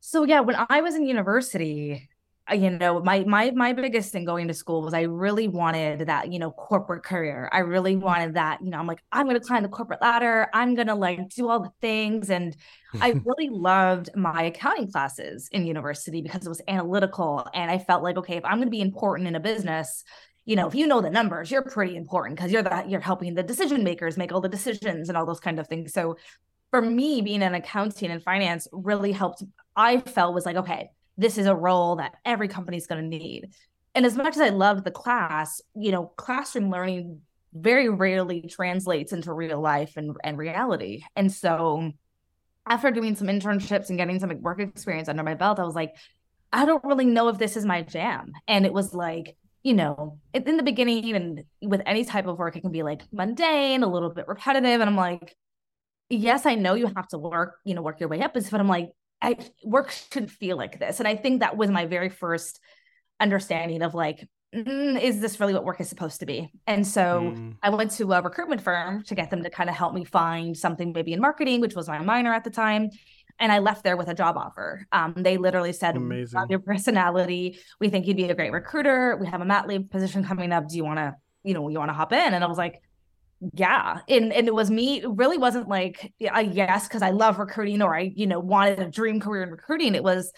So 0.00 0.24
yeah, 0.24 0.40
when 0.40 0.56
I 0.68 0.80
was 0.80 0.94
in 0.94 1.04
university, 1.04 2.08
you 2.52 2.70
know 2.70 3.00
my 3.00 3.24
my 3.24 3.50
my 3.50 3.72
biggest 3.72 4.12
thing 4.12 4.24
going 4.24 4.48
to 4.48 4.54
school 4.54 4.82
was 4.82 4.94
i 4.94 5.02
really 5.02 5.48
wanted 5.48 6.00
that 6.06 6.32
you 6.32 6.38
know 6.38 6.50
corporate 6.50 7.02
career. 7.02 7.48
I 7.52 7.58
really 7.58 7.96
wanted 7.96 8.34
that 8.34 8.62
you 8.62 8.70
know 8.70 8.78
i'm 8.78 8.86
like 8.86 9.02
i'm 9.12 9.26
going 9.26 9.38
to 9.38 9.46
climb 9.46 9.62
the 9.62 9.68
corporate 9.68 10.00
ladder. 10.00 10.48
I'm 10.54 10.74
going 10.74 10.86
to 10.86 10.94
like 10.94 11.28
do 11.30 11.48
all 11.48 11.60
the 11.60 11.72
things. 11.80 12.30
And 12.30 12.56
i 13.00 13.10
really 13.24 13.48
loved 13.50 14.10
my 14.16 14.44
accounting 14.44 14.90
classes 14.90 15.48
in 15.52 15.66
university 15.66 16.22
because 16.22 16.44
it 16.46 16.48
was 16.48 16.62
analytical 16.68 17.46
and 17.52 17.70
i 17.70 17.78
felt 17.78 18.02
like 18.02 18.16
okay 18.16 18.36
if 18.36 18.44
i'm 18.44 18.56
going 18.56 18.66
to 18.66 18.70
be 18.70 18.80
important 18.80 19.28
in 19.28 19.34
a 19.34 19.40
business 19.40 20.04
you 20.46 20.56
know 20.56 20.66
if 20.66 20.74
you 20.74 20.86
know 20.86 21.02
the 21.02 21.10
numbers 21.10 21.50
you're 21.50 21.62
pretty 21.62 21.96
important 21.96 22.36
because 22.36 22.50
you're 22.50 22.62
that 22.62 22.88
you're 22.88 23.00
helping 23.00 23.34
the 23.34 23.42
decision 23.42 23.84
makers 23.84 24.16
make 24.16 24.32
all 24.32 24.40
the 24.40 24.48
decisions 24.48 25.10
and 25.10 25.18
all 25.18 25.26
those 25.26 25.40
kind 25.40 25.60
of 25.60 25.66
things. 25.68 25.92
So 25.92 26.16
for 26.70 26.80
me 26.80 27.20
being 27.20 27.42
in 27.42 27.54
accounting 27.54 28.10
and 28.10 28.22
finance 28.22 28.68
really 28.72 29.12
helped 29.12 29.42
i 29.76 30.00
felt 30.00 30.34
was 30.34 30.46
like 30.46 30.56
okay 30.56 30.90
this 31.18 31.36
is 31.36 31.46
a 31.46 31.54
role 31.54 31.96
that 31.96 32.14
every 32.24 32.48
company 32.48 32.76
is 32.76 32.86
going 32.86 33.02
to 33.02 33.18
need. 33.18 33.50
And 33.94 34.06
as 34.06 34.16
much 34.16 34.36
as 34.36 34.40
I 34.40 34.50
loved 34.50 34.84
the 34.84 34.90
class, 34.90 35.60
you 35.74 35.90
know, 35.90 36.06
classroom 36.16 36.70
learning 36.70 37.20
very 37.52 37.88
rarely 37.88 38.42
translates 38.42 39.12
into 39.12 39.32
real 39.32 39.60
life 39.60 39.96
and, 39.96 40.16
and 40.22 40.38
reality. 40.38 41.02
And 41.16 41.32
so 41.32 41.90
after 42.66 42.90
doing 42.90 43.16
some 43.16 43.26
internships 43.26 43.88
and 43.88 43.98
getting 43.98 44.20
some 44.20 44.30
work 44.40 44.60
experience 44.60 45.08
under 45.08 45.22
my 45.24 45.34
belt, 45.34 45.58
I 45.58 45.64
was 45.64 45.74
like, 45.74 45.96
I 46.52 46.64
don't 46.64 46.84
really 46.84 47.06
know 47.06 47.28
if 47.28 47.38
this 47.38 47.56
is 47.56 47.64
my 47.64 47.82
jam. 47.82 48.32
And 48.46 48.64
it 48.64 48.72
was 48.72 48.94
like, 48.94 49.36
you 49.62 49.74
know, 49.74 50.18
in 50.32 50.56
the 50.56 50.62
beginning 50.62 51.04
even 51.04 51.44
with 51.60 51.82
any 51.84 52.04
type 52.04 52.26
of 52.26 52.38
work, 52.38 52.56
it 52.56 52.60
can 52.60 52.70
be 52.70 52.82
like 52.82 53.02
mundane, 53.12 53.82
a 53.82 53.90
little 53.90 54.10
bit 54.10 54.28
repetitive. 54.28 54.80
And 54.80 54.88
I'm 54.88 54.96
like, 54.96 55.34
yes, 56.08 56.46
I 56.46 56.54
know 56.54 56.74
you 56.74 56.86
have 56.94 57.08
to 57.08 57.18
work, 57.18 57.56
you 57.64 57.74
know, 57.74 57.82
work 57.82 58.00
your 58.00 58.08
way 58.08 58.20
up. 58.20 58.34
But 58.34 58.52
I'm 58.52 58.68
like, 58.68 58.90
I 59.20 59.36
work 59.64 59.90
should 59.90 60.30
feel 60.30 60.56
like 60.56 60.78
this. 60.78 60.98
And 61.00 61.08
I 61.08 61.16
think 61.16 61.40
that 61.40 61.56
was 61.56 61.70
my 61.70 61.86
very 61.86 62.08
first 62.08 62.60
understanding 63.20 63.82
of 63.82 63.94
like, 63.94 64.28
mm, 64.54 65.00
is 65.00 65.20
this 65.20 65.40
really 65.40 65.54
what 65.54 65.64
work 65.64 65.80
is 65.80 65.88
supposed 65.88 66.20
to 66.20 66.26
be? 66.26 66.52
And 66.66 66.86
so 66.86 67.34
mm. 67.36 67.56
I 67.62 67.70
went 67.70 67.90
to 67.92 68.12
a 68.12 68.22
recruitment 68.22 68.62
firm 68.62 69.02
to 69.04 69.14
get 69.14 69.30
them 69.30 69.42
to 69.42 69.50
kind 69.50 69.68
of 69.68 69.76
help 69.76 69.94
me 69.94 70.04
find 70.04 70.56
something 70.56 70.92
maybe 70.92 71.12
in 71.12 71.20
marketing, 71.20 71.60
which 71.60 71.74
was 71.74 71.88
my 71.88 71.98
minor 71.98 72.32
at 72.32 72.44
the 72.44 72.50
time. 72.50 72.90
And 73.40 73.52
I 73.52 73.58
left 73.58 73.84
there 73.84 73.96
with 73.96 74.08
a 74.08 74.14
job 74.14 74.36
offer. 74.36 74.86
Um, 74.90 75.14
they 75.16 75.36
literally 75.36 75.72
said, 75.72 75.96
Amazing. 75.96 76.46
your 76.48 76.58
personality. 76.58 77.58
We 77.80 77.88
think 77.88 78.06
you'd 78.06 78.16
be 78.16 78.24
a 78.24 78.34
great 78.34 78.52
recruiter. 78.52 79.16
We 79.16 79.28
have 79.28 79.40
a 79.40 79.44
mat 79.44 79.68
leave 79.68 79.90
position 79.90 80.24
coming 80.24 80.52
up. 80.52 80.68
Do 80.68 80.76
you 80.76 80.84
want 80.84 80.98
to, 80.98 81.14
you 81.44 81.54
know, 81.54 81.68
you 81.68 81.78
want 81.78 81.90
to 81.90 81.94
hop 81.94 82.12
in? 82.12 82.34
And 82.34 82.42
I 82.42 82.48
was 82.48 82.58
like, 82.58 82.82
yeah 83.54 84.00
and 84.08 84.32
and 84.32 84.48
it 84.48 84.54
was 84.54 84.70
me 84.70 85.00
it 85.00 85.10
really 85.10 85.38
wasn't 85.38 85.68
like 85.68 86.12
a 86.20 86.42
yes 86.42 86.88
because 86.88 87.02
i 87.02 87.10
love 87.10 87.38
recruiting 87.38 87.80
or 87.82 87.94
i 87.94 88.12
you 88.16 88.26
know 88.26 88.40
wanted 88.40 88.80
a 88.80 88.88
dream 88.88 89.20
career 89.20 89.44
in 89.44 89.50
recruiting 89.50 89.94
it 89.94 90.02
was 90.02 90.32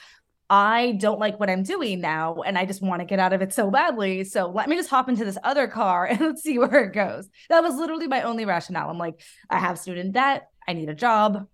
i 0.51 0.93
don't 1.01 1.19
like 1.19 1.41
what 1.41 1.49
i'm 1.49 1.63
doing 1.63 2.01
now 2.01 2.37
and 2.43 2.59
i 2.59 2.67
just 2.67 2.83
want 2.83 3.01
to 3.01 3.07
get 3.07 3.19
out 3.19 3.33
of 3.33 3.41
it 3.41 3.55
so 3.55 3.71
badly 3.71 4.23
so 4.23 4.51
let 4.51 4.69
me 4.69 4.77
just 4.77 4.91
hop 4.91 5.09
into 5.09 5.25
this 5.25 5.39
other 5.45 5.67
car 5.67 6.05
and 6.11 6.21
let's 6.21 6.43
see 6.43 6.59
where 6.59 6.85
it 6.85 6.93
goes. 6.93 7.29
That 7.49 7.63
was 7.63 7.75
literally 7.75 8.07
my 8.07 8.23
only 8.23 8.45
rationale. 8.45 8.91
I'm 8.91 8.99
like 8.99 9.21
i 9.49 9.59
have 9.59 9.79
student 9.79 10.13
debt 10.13 10.49
i 10.69 10.75
need 10.75 10.91
a 10.91 10.95
job 10.95 11.47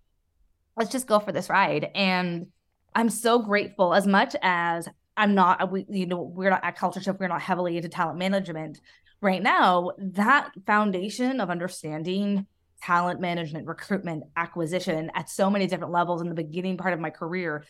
let's 0.77 0.91
just 0.91 1.07
go 1.07 1.21
for 1.21 1.31
this 1.31 1.49
ride 1.49 1.91
and 1.95 2.49
i'm 2.95 3.09
so 3.09 3.39
grateful 3.39 3.95
as 3.95 4.07
much 4.07 4.35
as 4.43 4.89
i'm 5.17 5.37
not 5.37 5.71
we 5.71 5.87
you 5.89 6.07
know 6.07 6.23
we're 6.23 6.51
not 6.51 6.65
at 6.65 6.77
CultureShift 6.77 7.21
we're 7.21 7.29
not 7.29 7.41
heavily 7.41 7.77
into 7.77 7.89
talent 7.89 8.19
management 8.19 8.81
right 9.27 9.43
now, 9.43 9.91
that 9.99 10.53
foundation 10.67 11.41
of 11.41 11.51
understanding 11.51 12.47
talent 12.81 13.21
management, 13.21 13.67
recruitment, 13.67 14.23
acquisition 14.37 15.11
at 15.15 15.29
so 15.29 15.51
many 15.51 15.67
different 15.67 15.93
levels 15.93 16.23
in 16.23 16.29
the 16.29 16.35
beginning 16.35 16.77
part 16.77 16.95
of 16.95 17.01
my 17.01 17.11
career 17.11 17.65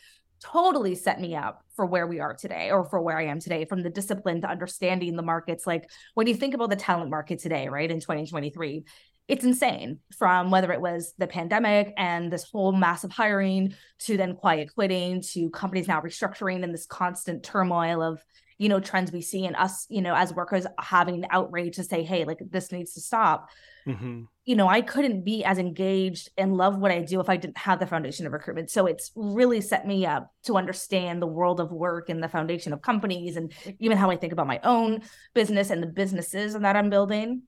totally 0.45 0.95
set 0.95 1.19
me 1.19 1.35
up 1.35 1.65
for 1.75 1.87
where 1.87 2.07
we 2.07 2.21
are 2.21 2.35
today 2.35 2.71
or 2.71 2.85
for 2.85 3.01
where 3.01 3.17
I 3.17 3.25
am 3.25 3.41
today 3.41 3.65
from 3.65 3.83
the 3.83 3.89
discipline 3.89 4.43
to 4.43 4.51
understanding 4.51 5.17
the 5.17 5.23
markets. 5.23 5.67
Like 5.67 5.91
when 6.13 6.27
you 6.27 6.35
think 6.35 6.53
about 6.53 6.69
the 6.69 6.77
talent 6.77 7.11
market 7.11 7.39
today 7.39 7.69
right 7.69 7.91
in 7.91 8.01
2023 8.01 8.85
it's 9.29 9.45
insane 9.45 9.99
from 10.17 10.51
whether 10.51 10.73
it 10.73 10.81
was 10.81 11.15
the 11.19 11.27
pandemic 11.27 11.93
and 11.97 12.33
this 12.33 12.45
whole 12.45 12.71
massive 12.71 13.11
hiring 13.11 13.75
to 13.99 14.17
then 14.17 14.37
quiet 14.37 14.73
quitting 14.75 15.21
to 15.21 15.51
companies 15.51 15.89
now 15.89 16.01
restructuring 16.01 16.63
and 16.63 16.73
this 16.73 16.87
constant 16.87 17.43
turmoil 17.43 18.03
of 18.03 18.23
you 18.59 18.69
know 18.69 18.81
trends 18.81 19.13
we 19.13 19.21
see 19.21 19.45
and 19.45 19.57
us 19.57 19.87
you 19.89 20.01
know 20.01 20.15
as 20.15 20.33
workers 20.33 20.67
having 20.79 21.17
an 21.17 21.27
outrage 21.31 21.77
to 21.77 21.85
say 21.85 22.03
hey 22.03 22.25
like 22.25 22.39
this 22.51 22.73
needs 22.73 22.95
to 22.95 23.01
stop. 23.01 23.51
Mm-hmm. 23.87 24.23
you 24.45 24.57
know 24.57 24.67
i 24.67 24.81
couldn't 24.81 25.25
be 25.25 25.45
as 25.45 25.59
engaged 25.59 26.31
and 26.37 26.57
love 26.57 26.77
what 26.77 26.91
i 26.91 27.03
do 27.03 27.21
if 27.21 27.29
i 27.29 27.37
didn't 27.37 27.57
have 27.57 27.79
the 27.79 27.87
foundation 27.87 28.27
of 28.27 28.33
recruitment. 28.33 28.69
So 28.69 28.87
it's 28.87 29.13
really 29.15 29.61
set 29.61 29.87
me 29.87 30.05
up 30.05 30.33
to 30.47 30.57
understand 30.57 31.23
the 31.23 31.29
world 31.29 31.61
of 31.61 31.71
work 31.71 32.09
and 32.09 32.21
the 32.21 32.29
foundation 32.29 32.73
of 32.73 32.83
companies 32.83 33.37
and 33.37 33.53
even 33.79 33.97
how 33.97 34.11
i 34.11 34.17
think 34.17 34.33
about 34.33 34.49
my 34.49 34.59
own 34.65 35.03
business 35.35 35.71
and 35.71 35.81
the 35.83 35.87
businesses 35.87 36.55
that 36.55 36.77
i'm 36.77 36.91
building. 36.91 37.43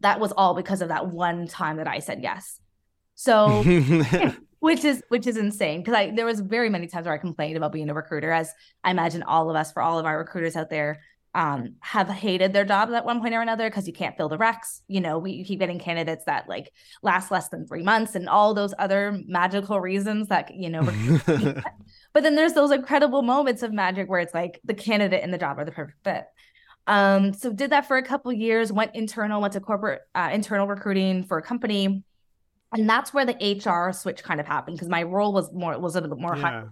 That 0.00 0.20
was 0.20 0.32
all 0.32 0.54
because 0.54 0.82
of 0.82 0.88
that 0.88 1.08
one 1.08 1.48
time 1.48 1.78
that 1.78 1.88
i 1.88 2.00
said 2.00 2.22
yes. 2.22 2.60
So 3.14 3.62
which 4.60 4.84
is 4.84 5.02
which 5.08 5.26
is 5.26 5.36
insane 5.36 5.80
because 5.80 5.94
I 5.94 6.10
there 6.10 6.26
was 6.26 6.40
very 6.40 6.68
many 6.68 6.86
times 6.86 7.06
where 7.06 7.14
I 7.14 7.18
complained 7.18 7.56
about 7.56 7.72
being 7.72 7.88
a 7.90 7.94
recruiter, 7.94 8.30
as 8.30 8.52
I 8.82 8.90
imagine 8.90 9.22
all 9.22 9.50
of 9.50 9.56
us 9.56 9.72
for 9.72 9.82
all 9.82 9.98
of 9.98 10.06
our 10.06 10.18
recruiters 10.18 10.56
out 10.56 10.70
there 10.70 11.00
um, 11.36 11.74
have 11.80 12.08
hated 12.08 12.54
their 12.54 12.64
jobs 12.64 12.92
at 12.94 13.04
one 13.04 13.20
point 13.20 13.34
or 13.34 13.42
another 13.42 13.68
because 13.68 13.86
you 13.86 13.92
can't 13.92 14.16
fill 14.16 14.30
the 14.30 14.38
recs. 14.38 14.80
You 14.88 15.02
know, 15.02 15.18
we 15.18 15.44
keep 15.44 15.60
getting 15.60 15.78
candidates 15.78 16.24
that 16.24 16.48
like 16.48 16.72
last 17.02 17.30
less 17.30 17.48
than 17.48 17.66
three 17.66 17.82
months 17.82 18.14
and 18.14 18.26
all 18.26 18.54
those 18.54 18.72
other 18.78 19.20
magical 19.26 19.78
reasons 19.78 20.28
that 20.28 20.54
you 20.54 20.70
know. 20.70 20.82
but 22.14 22.22
then 22.22 22.36
there's 22.36 22.54
those 22.54 22.70
incredible 22.70 23.20
moments 23.20 23.62
of 23.62 23.70
magic 23.70 24.08
where 24.08 24.20
it's 24.20 24.32
like 24.32 24.60
the 24.64 24.72
candidate 24.72 25.22
and 25.22 25.32
the 25.32 25.38
job 25.38 25.58
are 25.58 25.66
the 25.66 25.72
perfect 25.72 25.98
fit. 26.02 26.24
Um, 26.86 27.34
so 27.34 27.52
did 27.52 27.70
that 27.70 27.86
for 27.86 27.98
a 27.98 28.02
couple 28.02 28.32
years, 28.32 28.72
went 28.72 28.94
internal, 28.94 29.42
went 29.42 29.52
to 29.52 29.60
corporate 29.60 30.02
uh, 30.14 30.30
internal 30.32 30.66
recruiting 30.66 31.24
for 31.24 31.36
a 31.36 31.42
company 31.42 32.02
and 32.72 32.88
that's 32.88 33.14
where 33.14 33.24
the 33.24 33.34
HR 33.64 33.92
switch 33.92 34.22
kind 34.22 34.40
of 34.40 34.46
happened 34.46 34.76
because 34.76 34.88
my 34.88 35.02
role 35.02 35.32
was 35.32 35.52
more 35.52 35.78
was 35.78 35.96
a 35.96 36.00
little 36.00 36.16
more 36.16 36.36
yeah. 36.36 36.42
high. 36.42 36.64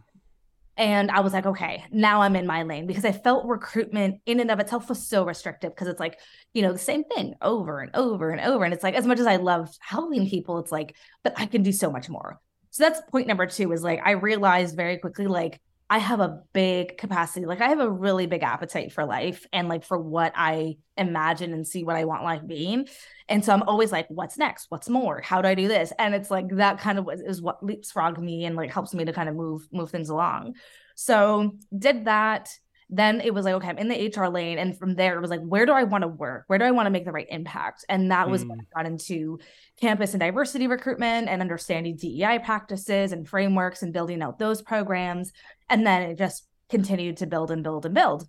And 0.76 1.10
I 1.12 1.20
was 1.20 1.32
like, 1.32 1.46
okay, 1.46 1.84
now 1.92 2.22
I'm 2.22 2.34
in 2.34 2.48
my 2.48 2.64
lane 2.64 2.88
because 2.88 3.04
I 3.04 3.12
felt 3.12 3.46
recruitment 3.46 4.20
in 4.26 4.40
and 4.40 4.50
of 4.50 4.58
itself 4.58 4.88
was 4.88 5.06
so 5.06 5.24
restrictive 5.24 5.70
because 5.70 5.86
it's 5.86 6.00
like, 6.00 6.18
you 6.52 6.62
know, 6.62 6.72
the 6.72 6.78
same 6.78 7.04
thing 7.04 7.34
over 7.40 7.78
and 7.78 7.94
over 7.94 8.30
and 8.30 8.40
over. 8.40 8.64
And 8.64 8.74
it's 8.74 8.82
like, 8.82 8.96
as 8.96 9.06
much 9.06 9.20
as 9.20 9.26
I 9.26 9.36
love 9.36 9.70
helping 9.78 10.28
people, 10.28 10.58
it's 10.58 10.72
like, 10.72 10.96
but 11.22 11.32
I 11.36 11.46
can 11.46 11.62
do 11.62 11.70
so 11.70 11.92
much 11.92 12.08
more. 12.08 12.40
So 12.70 12.82
that's 12.82 13.00
point 13.08 13.28
number 13.28 13.46
two 13.46 13.70
is 13.70 13.84
like, 13.84 14.00
I 14.04 14.12
realized 14.12 14.74
very 14.74 14.98
quickly, 14.98 15.28
like, 15.28 15.60
I 15.90 15.98
have 15.98 16.20
a 16.20 16.42
big 16.52 16.96
capacity. 16.96 17.44
Like 17.44 17.60
I 17.60 17.68
have 17.68 17.80
a 17.80 17.90
really 17.90 18.26
big 18.26 18.42
appetite 18.42 18.92
for 18.92 19.04
life 19.04 19.46
and 19.52 19.68
like 19.68 19.84
for 19.84 19.98
what 19.98 20.32
I 20.34 20.78
imagine 20.96 21.52
and 21.52 21.66
see 21.66 21.84
what 21.84 21.96
I 21.96 22.04
want 22.04 22.24
life 22.24 22.46
being. 22.46 22.88
And 23.28 23.44
so 23.44 23.52
I'm 23.52 23.62
always 23.62 23.92
like, 23.92 24.06
what's 24.08 24.38
next? 24.38 24.66
What's 24.70 24.88
more? 24.88 25.20
How 25.20 25.42
do 25.42 25.48
I 25.48 25.54
do 25.54 25.68
this? 25.68 25.92
And 25.98 26.14
it's 26.14 26.30
like 26.30 26.48
that 26.56 26.80
kind 26.80 26.98
of 26.98 27.08
is 27.12 27.42
what 27.42 27.62
leapfrog 27.62 28.18
me 28.18 28.46
and 28.46 28.56
like 28.56 28.70
helps 28.70 28.94
me 28.94 29.04
to 29.04 29.12
kind 29.12 29.28
of 29.28 29.36
move 29.36 29.68
move 29.72 29.90
things 29.90 30.08
along. 30.08 30.54
So 30.94 31.52
did 31.76 32.06
that 32.06 32.48
then 32.90 33.20
it 33.20 33.32
was 33.32 33.44
like 33.44 33.54
okay 33.54 33.68
i'm 33.68 33.78
in 33.78 33.88
the 33.88 34.12
hr 34.14 34.26
lane 34.26 34.58
and 34.58 34.78
from 34.78 34.94
there 34.94 35.16
it 35.16 35.20
was 35.20 35.30
like 35.30 35.40
where 35.40 35.66
do 35.66 35.72
i 35.72 35.82
want 35.82 36.02
to 36.02 36.08
work 36.08 36.44
where 36.46 36.58
do 36.58 36.64
i 36.64 36.70
want 36.70 36.86
to 36.86 36.90
make 36.90 37.04
the 37.04 37.12
right 37.12 37.26
impact 37.30 37.84
and 37.88 38.10
that 38.10 38.28
was 38.28 38.44
mm. 38.44 38.50
when 38.50 38.60
i 38.60 38.64
got 38.76 38.86
into 38.86 39.38
campus 39.80 40.12
and 40.12 40.20
diversity 40.20 40.66
recruitment 40.66 41.28
and 41.28 41.40
understanding 41.40 41.96
dei 41.96 42.38
practices 42.44 43.12
and 43.12 43.28
frameworks 43.28 43.82
and 43.82 43.92
building 43.92 44.22
out 44.22 44.38
those 44.38 44.60
programs 44.60 45.32
and 45.68 45.86
then 45.86 46.02
it 46.02 46.18
just 46.18 46.46
continued 46.68 47.16
to 47.18 47.26
build 47.26 47.50
and 47.50 47.62
build 47.62 47.84
and 47.86 47.94
build 47.94 48.26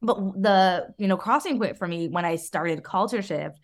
but 0.00 0.16
the 0.40 0.92
you 0.98 1.06
know 1.06 1.16
crossing 1.16 1.58
point 1.58 1.78
for 1.78 1.86
me 1.86 2.08
when 2.08 2.24
i 2.24 2.36
started 2.36 2.82
CultureShift 2.82 3.54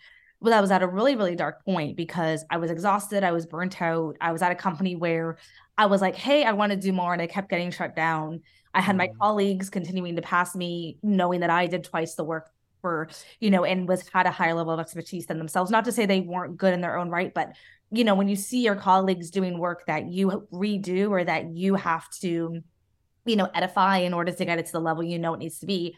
well, 0.40 0.54
I 0.54 0.60
was 0.60 0.70
at 0.70 0.82
a 0.82 0.86
really, 0.86 1.16
really 1.16 1.34
dark 1.34 1.64
point 1.64 1.96
because 1.96 2.44
I 2.48 2.58
was 2.58 2.70
exhausted. 2.70 3.24
I 3.24 3.32
was 3.32 3.46
burnt 3.46 3.80
out. 3.82 4.16
I 4.20 4.30
was 4.32 4.42
at 4.42 4.52
a 4.52 4.54
company 4.54 4.94
where 4.94 5.36
I 5.76 5.86
was 5.86 6.00
like, 6.00 6.14
hey, 6.14 6.44
I 6.44 6.52
want 6.52 6.70
to 6.70 6.76
do 6.76 6.92
more. 6.92 7.12
And 7.12 7.20
I 7.20 7.26
kept 7.26 7.50
getting 7.50 7.70
shut 7.70 7.96
down. 7.96 8.42
I 8.72 8.80
had 8.80 8.96
my 8.96 9.08
mm. 9.08 9.18
colleagues 9.18 9.68
continuing 9.68 10.14
to 10.16 10.22
pass 10.22 10.54
me, 10.54 10.98
knowing 11.02 11.40
that 11.40 11.50
I 11.50 11.66
did 11.66 11.84
twice 11.84 12.14
the 12.14 12.22
work 12.22 12.50
for, 12.80 13.08
you 13.40 13.50
know, 13.50 13.64
and 13.64 13.88
was 13.88 14.08
had 14.08 14.26
a 14.26 14.30
higher 14.30 14.54
level 14.54 14.72
of 14.72 14.78
expertise 14.78 15.26
than 15.26 15.38
themselves. 15.38 15.72
Not 15.72 15.84
to 15.86 15.92
say 15.92 16.06
they 16.06 16.20
weren't 16.20 16.56
good 16.56 16.72
in 16.72 16.80
their 16.80 16.96
own 16.96 17.10
right, 17.10 17.34
but 17.34 17.52
you 17.90 18.04
know, 18.04 18.14
when 18.14 18.28
you 18.28 18.36
see 18.36 18.62
your 18.62 18.76
colleagues 18.76 19.30
doing 19.30 19.58
work 19.58 19.86
that 19.86 20.06
you 20.06 20.46
redo 20.52 21.10
or 21.10 21.24
that 21.24 21.56
you 21.56 21.74
have 21.74 22.08
to, 22.20 22.62
you 23.28 23.36
know, 23.36 23.50
edify 23.54 23.98
in 23.98 24.14
order 24.14 24.32
to 24.32 24.44
get 24.44 24.58
it 24.58 24.66
to 24.66 24.72
the 24.72 24.80
level 24.80 25.02
you 25.02 25.18
know 25.18 25.34
it 25.34 25.38
needs 25.38 25.58
to 25.60 25.66
be, 25.66 25.96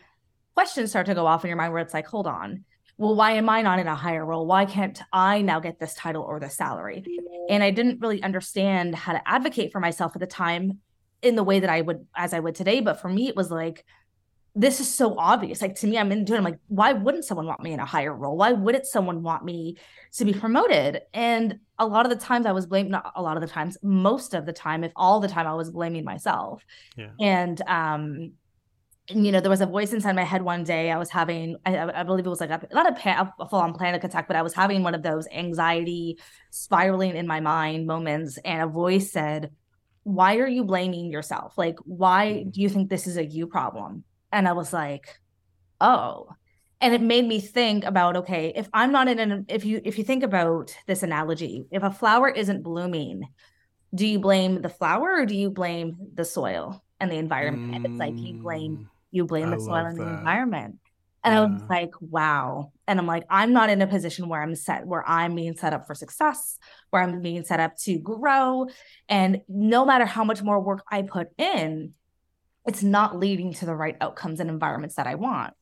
questions 0.55 0.91
start 0.91 1.07
to 1.07 1.15
go 1.15 1.27
off 1.27 1.45
in 1.45 1.49
your 1.49 1.57
mind 1.57 1.73
where 1.73 1.83
it's 1.83 1.95
like, 1.95 2.07
hold 2.07 2.27
on, 2.27 2.65
well, 2.99 3.15
why 3.15 3.33
am 3.33 3.49
I 3.49 3.63
not 3.63 3.79
in 3.79 3.87
a 3.87 3.95
higher 3.95 4.27
role? 4.27 4.47
Why 4.47 4.67
can't 4.67 5.01
I 5.11 5.41
now 5.41 5.59
get 5.59 5.79
this 5.79 5.95
title 5.95 6.23
or 6.23 6.39
the 6.39 6.51
salary? 6.51 7.03
Mm-hmm. 7.07 7.47
And 7.49 7.63
I 7.63 7.71
didn't 7.71 8.01
really 8.01 8.23
understand 8.23 8.95
how 8.95 9.15
to 9.15 9.27
advocate 9.27 9.73
for 9.73 9.81
myself 9.81 10.13
at 10.15 10.21
the 10.21 10.27
time 10.27 10.81
in 11.23 11.35
the 11.35 11.43
way 11.43 11.61
that 11.61 11.71
I 11.71 11.81
would 11.81 12.07
as 12.15 12.35
I 12.35 12.41
would 12.41 12.55
today. 12.55 12.81
But 12.81 13.01
for 13.01 13.09
me, 13.09 13.29
it 13.29 13.37
was 13.37 13.51
like 13.51 13.87
this 14.61 14.79
is 14.79 14.93
so 14.93 15.19
obvious. 15.19 15.63
Like 15.63 15.75
to 15.77 15.87
me, 15.87 15.97
I'm 15.97 16.13
into 16.13 16.35
it. 16.35 16.39
I'm 16.39 16.45
like, 16.45 16.59
why 16.69 16.93
wouldn't 16.93 17.25
someone 17.25 17.47
want 17.47 17.63
me 17.63 17.73
in 17.73 17.81
a 17.81 17.87
higher 17.87 18.15
role? 18.15 18.37
Why 18.37 18.53
wouldn't 18.53 18.85
someone 18.85 19.23
want 19.23 19.43
me 19.43 19.77
to 20.13 20.25
be 20.25 20.35
promoted? 20.35 21.01
And 21.15 21.61
a 21.79 21.87
lot 21.87 22.05
of 22.05 22.11
the 22.11 22.23
times 22.23 22.45
I 22.45 22.53
was 22.53 22.67
blamed, 22.67 22.91
not 22.91 23.13
a 23.17 23.23
lot 23.23 23.39
of 23.39 23.41
the 23.41 23.49
times, 23.49 23.79
most 23.83 24.35
of 24.35 24.45
the 24.45 24.53
time, 24.53 24.85
if 24.85 24.93
all 24.97 25.19
the 25.19 25.29
time 25.29 25.47
I 25.47 25.55
was 25.55 25.71
blaming 25.71 26.05
myself. 26.05 26.63
Yeah. 26.95 27.09
And 27.19 27.61
um, 27.67 28.33
you 29.09 29.33
know, 29.33 29.41
there 29.41 29.51
was 29.51 29.63
a 29.63 29.67
voice 29.67 29.95
inside 29.95 30.15
my 30.15 30.25
head 30.25 30.43
one 30.43 30.63
day. 30.63 30.91
I 30.91 30.99
was 30.99 31.09
having, 31.09 31.57
I, 31.65 32.01
I 32.01 32.03
believe 32.03 32.27
it 32.27 32.29
was 32.29 32.41
like 32.41 32.51
a, 32.51 32.61
not 32.71 32.89
a, 32.89 32.93
pan, 32.93 33.33
a 33.41 33.49
full 33.49 33.61
on 33.61 33.73
panic 33.75 34.05
attack, 34.05 34.29
but 34.29 34.37
I 34.37 34.43
was 34.43 34.53
having 34.53 34.83
one 34.83 34.95
of 34.95 35.03
those 35.03 35.27
anxiety 35.33 36.19
spiraling 36.51 37.17
in 37.17 37.27
my 37.27 37.41
mind 37.41 37.87
moments. 37.87 38.39
And 38.45 38.63
a 38.63 38.67
voice 38.67 39.11
said, 39.11 39.53
Why 40.03 40.37
are 40.37 40.47
you 40.47 40.65
blaming 40.65 41.11
yourself? 41.11 41.57
Like, 41.57 41.79
why 41.85 42.45
do 42.45 42.61
you 42.61 42.69
think 42.69 42.91
this 42.91 43.07
is 43.07 43.17
a 43.17 43.25
you 43.25 43.47
problem? 43.47 44.05
And 44.33 44.49
I 44.49 44.53
was 44.53 44.73
like, 44.73 45.21
Oh. 45.81 46.29
And 46.83 46.95
it 46.95 47.03
made 47.03 47.27
me 47.27 47.41
think 47.41 47.85
about 47.85 48.17
okay, 48.17 48.53
if 48.57 48.69
I'm 48.73 48.91
not 48.91 49.07
in 49.07 49.19
an, 49.19 49.45
if 49.49 49.67
you, 49.67 49.83
if 49.85 49.99
you 49.99 50.05
think 50.05 50.23
about 50.23 50.75
this 50.87 51.03
analogy, 51.03 51.67
if 51.71 51.83
a 51.83 51.91
flower 51.91 52.29
isn't 52.29 52.63
blooming, 52.63 53.23
do 53.95 54.07
you 54.07 54.19
blame 54.19 54.63
the 54.63 54.71
flower 54.71 55.21
or 55.21 55.27
do 55.27 55.35
you 55.35 55.51
blame 55.51 55.97
the 56.15 56.25
soil 56.25 56.83
and 56.99 57.11
the 57.11 57.17
environment? 57.17 57.73
Mm. 57.73 57.77
And 57.77 57.87
it's 57.87 57.99
like 57.99 58.17
you 58.17 58.41
blame 58.41 58.89
you 59.11 59.27
blame 59.27 59.51
the 59.51 59.61
soil 59.61 59.87
and 59.87 59.99
the 59.99 60.07
environment. 60.07 60.77
And 61.23 61.35
yeah. 61.35 61.41
I 61.41 61.45
was 61.45 61.63
like, 61.69 61.91
wow. 62.01 62.73
And 62.87 62.99
I'm 62.99 63.07
like, 63.07 63.25
I'm 63.29 63.53
not 63.53 63.69
in 63.69 63.83
a 63.83 63.87
position 63.87 64.29
where 64.29 64.43
I'm 64.43 64.55
set, 64.55 64.87
where 64.87 65.07
I'm 65.07 65.35
being 65.35 65.57
set 65.57 65.75
up 65.75 65.87
for 65.87 65.95
success, 65.95 66.59
where 66.91 67.03
I'm 67.03 67.21
being 67.21 67.45
set 67.45 67.61
up 67.61 67.77
to 67.79 67.99
grow. 67.99 68.69
And 69.09 69.43
no 69.49 69.85
matter 69.85 70.07
how 70.07 70.25
much 70.25 70.43
more 70.43 70.61
work 70.61 70.83
I 70.91 71.03
put 71.03 71.29
in, 71.37 71.93
it's 72.67 72.83
not 72.83 73.19
leading 73.19 73.53
to 73.55 73.67
the 73.67 73.75
right 73.75 73.97
outcomes 74.01 74.41
and 74.41 74.51
environments 74.51 74.97
that 74.97 75.07
I 75.07 75.15
want. 75.15 75.55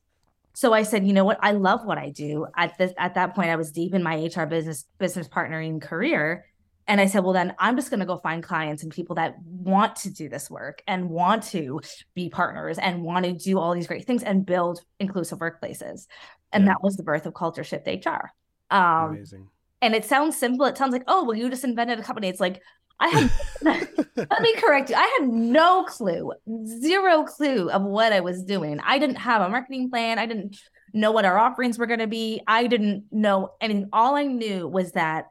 So 0.54 0.72
I 0.72 0.82
said, 0.82 1.06
you 1.06 1.12
know 1.12 1.24
what? 1.24 1.38
I 1.40 1.52
love 1.52 1.84
what 1.84 1.98
I 1.98 2.10
do. 2.10 2.46
At 2.56 2.76
this 2.78 2.92
at 2.98 3.14
that 3.14 3.34
point, 3.34 3.50
I 3.50 3.56
was 3.56 3.70
deep 3.70 3.94
in 3.94 4.02
my 4.02 4.28
HR 4.34 4.44
business 4.44 4.84
business 4.98 5.28
partnering 5.28 5.80
career. 5.80 6.46
And 6.88 7.02
I 7.02 7.06
said, 7.06 7.22
well, 7.22 7.34
then 7.34 7.54
I'm 7.58 7.76
just 7.76 7.90
going 7.90 8.00
to 8.00 8.06
go 8.06 8.16
find 8.16 8.42
clients 8.42 8.82
and 8.82 8.90
people 8.90 9.16
that 9.16 9.34
want 9.42 9.94
to 9.96 10.10
do 10.10 10.30
this 10.30 10.50
work 10.50 10.82
and 10.86 11.10
want 11.10 11.42
to 11.48 11.82
be 12.14 12.30
partners 12.30 12.78
and 12.78 13.02
want 13.02 13.26
to 13.26 13.34
do 13.34 13.58
all 13.58 13.74
these 13.74 13.86
great 13.86 14.06
things 14.06 14.22
and 14.22 14.46
build 14.46 14.80
inclusive 14.98 15.38
workplaces. 15.38 16.06
And 16.50 16.64
yeah. 16.64 16.70
that 16.70 16.82
was 16.82 16.96
the 16.96 17.02
birth 17.02 17.26
of 17.26 17.34
CultureShift 17.34 18.04
HR. 18.04 18.30
Um, 18.74 19.10
Amazing. 19.10 19.48
And 19.82 19.94
it 19.94 20.06
sounds 20.06 20.36
simple. 20.36 20.64
It 20.66 20.78
sounds 20.78 20.92
like, 20.92 21.04
oh, 21.06 21.24
well, 21.24 21.36
you 21.36 21.50
just 21.50 21.62
invented 21.62 21.98
a 21.98 22.02
company. 22.02 22.28
It's 22.28 22.40
like, 22.40 22.62
I 23.00 23.08
had, 23.08 23.30
let 24.16 24.42
me 24.42 24.54
correct 24.56 24.90
you. 24.90 24.96
I 24.96 25.18
had 25.20 25.28
no 25.28 25.84
clue, 25.84 26.32
zero 26.66 27.24
clue 27.24 27.70
of 27.70 27.82
what 27.82 28.12
I 28.12 28.20
was 28.20 28.42
doing. 28.42 28.80
I 28.84 28.98
didn't 28.98 29.16
have 29.16 29.42
a 29.42 29.48
marketing 29.48 29.90
plan. 29.90 30.18
I 30.18 30.26
didn't 30.26 30.56
know 30.92 31.12
what 31.12 31.24
our 31.24 31.38
offerings 31.38 31.78
were 31.78 31.86
going 31.86 32.00
to 32.00 32.06
be. 32.06 32.40
I 32.46 32.66
didn't 32.66 33.04
know 33.12 33.52
anything. 33.60 33.88
All 33.92 34.16
I 34.16 34.24
knew 34.24 34.66
was 34.66 34.92
that 34.92 35.26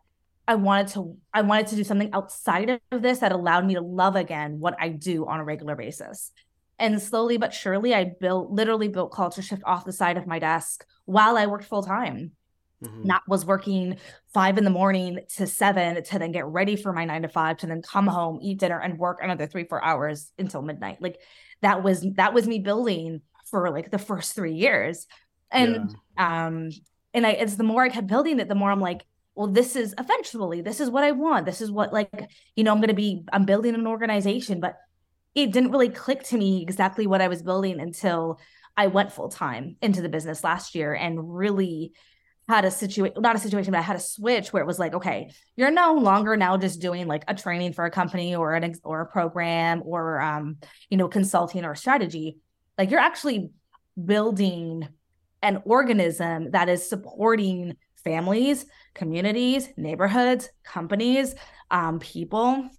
I 0.48 0.56
wanted 0.56 0.88
to 0.94 1.18
I 1.34 1.42
wanted 1.42 1.68
to 1.68 1.76
do 1.76 1.84
something 1.84 2.12
outside 2.14 2.80
of 2.92 3.02
this 3.02 3.20
that 3.20 3.34
allowed 3.34 3.66
me 3.66 3.76
to 3.76 3.82
love 3.82 4.16
again 4.16 4.60
what 4.60 4.76
I 4.80 4.90
do 4.90 5.26
on 5.26 5.40
a 5.40 5.44
regular 5.44 5.76
basis. 5.76 6.32
And 6.80 7.02
slowly 7.02 7.38
but 7.38 7.54
surely 7.54 7.94
I 7.94 8.06
built 8.20 8.52
literally 8.52 8.88
built 8.88 9.12
CultureShift 9.12 9.62
off 9.66 9.84
the 9.84 9.92
side 9.92 10.16
of 10.16 10.26
my 10.26 10.40
desk 10.40 10.86
while 11.06 11.38
I 11.38 11.48
worked 11.48 11.66
full 11.66 11.84
time. 11.84 12.32
Mm-hmm. 12.84 13.08
Not 13.08 13.24
was 13.28 13.44
working 13.44 13.98
five 14.34 14.58
in 14.60 14.64
the 14.64 14.70
morning 14.70 15.20
to 15.38 15.48
seven 15.48 16.04
to 16.04 16.20
then 16.20 16.32
get 16.32 16.46
ready 16.46 16.76
for 16.76 16.94
my 16.94 17.06
nine 17.06 17.24
to 17.24 17.28
five 17.28 17.58
to 17.58 17.68
then 17.68 17.82
come 17.82 18.06
home, 18.06 18.40
eat 18.42 18.60
dinner, 18.60 18.80
and 18.80 19.00
work 19.00 19.20
another 19.22 19.48
three, 19.48 19.64
four 19.64 19.84
hours 19.84 20.32
until 20.38 20.62
midnight. 20.62 21.02
Like 21.02 21.20
that 21.62 21.84
was 21.84 22.06
that 22.18 22.36
was 22.36 22.48
me 22.48 22.60
building 22.60 23.22
for 23.50 23.72
like 23.72 23.90
the 23.90 23.98
first 23.98 24.36
three 24.36 24.54
years. 24.54 25.08
And 25.50 25.96
yeah. 26.18 26.46
um 26.46 26.70
and 27.16 27.26
I 27.26 27.32
it's 27.32 27.56
the 27.56 27.64
more 27.64 27.84
I 27.84 27.90
kept 27.90 28.08
building 28.08 28.40
it, 28.40 28.48
the 28.48 28.54
more 28.54 28.70
I'm 28.70 28.82
like, 28.82 29.06
well 29.38 29.48
this 29.48 29.76
is 29.76 29.94
eventually 30.00 30.62
this 30.62 30.82
is 30.82 30.90
what 30.90 31.04
i 31.04 31.12
want 31.12 31.46
this 31.46 31.62
is 31.62 31.72
what 31.72 31.94
like 31.94 32.10
you 32.56 32.64
know 32.64 32.72
i'm 32.72 32.80
going 32.80 32.90
to 32.90 32.96
be 32.96 33.24
i'm 33.32 33.46
building 33.46 33.76
an 33.76 33.88
organization 33.88 34.60
but 34.60 34.76
it 35.36 35.52
didn't 35.52 35.72
really 35.72 35.90
click 35.90 36.24
to 36.24 36.38
me 36.38 36.63
exactly 36.63 37.06
what 37.06 37.22
i 37.22 37.28
was 37.28 37.44
building 37.44 37.80
until 37.80 38.40
i 38.76 38.88
went 38.88 39.12
full 39.12 39.30
time 39.30 39.76
into 39.82 40.02
the 40.02 40.10
business 40.10 40.44
last 40.44 40.74
year 40.74 40.94
and 40.94 41.38
really 41.38 41.94
had 42.48 42.66
a 42.66 42.72
situation 42.72 43.22
not 43.22 43.36
a 43.36 43.40
situation 43.40 43.72
but 43.72 43.80
i 43.80 43.82
had 43.82 43.96
a 43.96 44.00
switch 44.00 44.54
where 44.54 44.64
it 44.64 44.68
was 44.68 44.80
like 44.80 44.94
okay 44.94 45.30
you're 45.56 45.72
no 45.72 45.96
longer 45.96 46.38
now 46.38 46.56
just 46.58 46.80
doing 46.80 47.08
like 47.08 47.24
a 47.28 47.36
training 47.36 47.74
for 47.74 47.86
a 47.86 47.92
company 47.92 48.36
or 48.36 48.54
an 48.54 48.64
ex- 48.64 48.80
or 48.84 49.02
a 49.02 49.06
program 49.06 49.82
or 49.86 50.22
um 50.22 50.58
you 50.90 50.98
know 50.98 51.08
consulting 51.08 51.66
or 51.66 51.76
strategy 51.76 52.38
like 52.78 52.90
you're 52.90 53.00
actually 53.00 53.50
building 54.04 54.88
an 55.42 55.62
organism 55.66 56.52
that 56.52 56.70
is 56.70 56.88
supporting 56.88 57.76
families, 58.04 58.66
communities, 58.94 59.70
neighborhoods, 59.78 60.50
companies, 60.64 61.36
um, 61.72 62.00
people. 62.00 62.70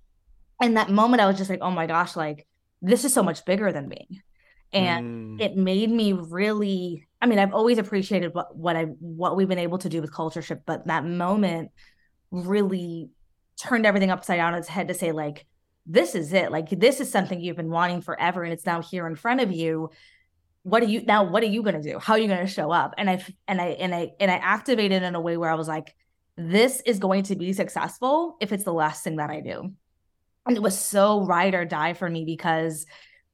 And 0.61 0.77
that 0.77 0.91
moment, 0.91 1.21
I 1.21 1.27
was 1.27 1.37
just 1.37 1.51
like, 1.51 1.61
oh 1.63 1.71
my 1.71 1.87
gosh, 1.87 2.17
like 2.17 2.47
this 2.83 3.05
is 3.05 3.13
so 3.13 3.23
much 3.23 3.45
bigger 3.45 3.73
than 3.73 3.89
me. 3.89 4.23
And 4.73 5.39
mm. 5.39 5.43
it 5.43 5.57
made 5.57 5.91
me 5.91 6.13
really, 6.13 7.08
I 7.21 7.27
mean, 7.27 7.39
I've 7.39 7.55
always 7.55 7.79
appreciated 7.79 8.35
what, 8.35 8.57
what 8.57 8.77
I 8.77 8.85
what 8.85 9.37
we've 9.37 9.49
been 9.49 9.59
able 9.59 9.79
to 9.79 9.89
do 9.89 10.01
with 10.01 10.13
CultureShift, 10.13 10.63
but 10.67 10.87
that 10.87 11.05
moment 11.05 11.71
really 12.31 13.11
turned 13.61 13.87
everything 13.87 14.11
upside 14.11 14.39
down 14.39 14.55
its 14.55 14.69
head 14.69 14.89
to 14.89 14.95
say, 14.95 15.11
like, 15.13 15.45
this 15.89 16.15
is 16.15 16.33
it. 16.35 16.53
Like 16.53 16.69
this 16.69 17.01
is 17.01 17.11
something 17.11 17.41
you've 17.41 17.57
been 17.57 17.71
wanting 17.71 18.03
forever 18.03 18.45
and 18.45 18.53
it's 18.53 18.67
now 18.67 18.83
here 18.83 19.07
in 19.07 19.17
front 19.17 19.41
of 19.41 19.51
you. 19.51 19.91
What 20.63 20.83
are 20.83 20.87
you 20.87 21.03
now 21.03 21.25
what 21.25 21.43
are 21.43 21.47
you 21.47 21.63
going 21.63 21.81
to 21.81 21.93
do? 21.93 21.99
How 21.99 22.13
are 22.13 22.19
you 22.19 22.29
going 22.29 22.47
to 22.47 22.53
show 22.53 22.71
up? 22.71 22.95
And 22.99 23.09
i 23.09 23.25
and 23.49 23.61
i 23.61 23.69
and 23.69 23.95
i 23.95 24.11
and 24.21 24.31
i 24.31 24.35
activated 24.35 25.03
in 25.03 25.15
a 25.15 25.21
way 25.21 25.39
where 25.39 25.51
i 25.51 25.55
was 25.55 25.67
like 25.67 25.95
this 26.37 26.83
is 26.85 26.99
going 26.99 27.25
to 27.25 27.37
be 27.37 27.53
successful 27.53 28.37
if 28.41 28.53
it's 28.53 28.65
the 28.65 28.73
last 28.73 29.03
thing 29.03 29.17
that 29.17 29.31
i 29.31 29.41
do. 29.41 29.73
And 30.47 30.57
it 30.57 30.63
was 30.63 30.79
so 30.79 31.25
ride 31.25 31.55
or 31.55 31.65
die 31.65 31.95
for 31.95 32.09
me 32.09 32.25
because 32.25 32.85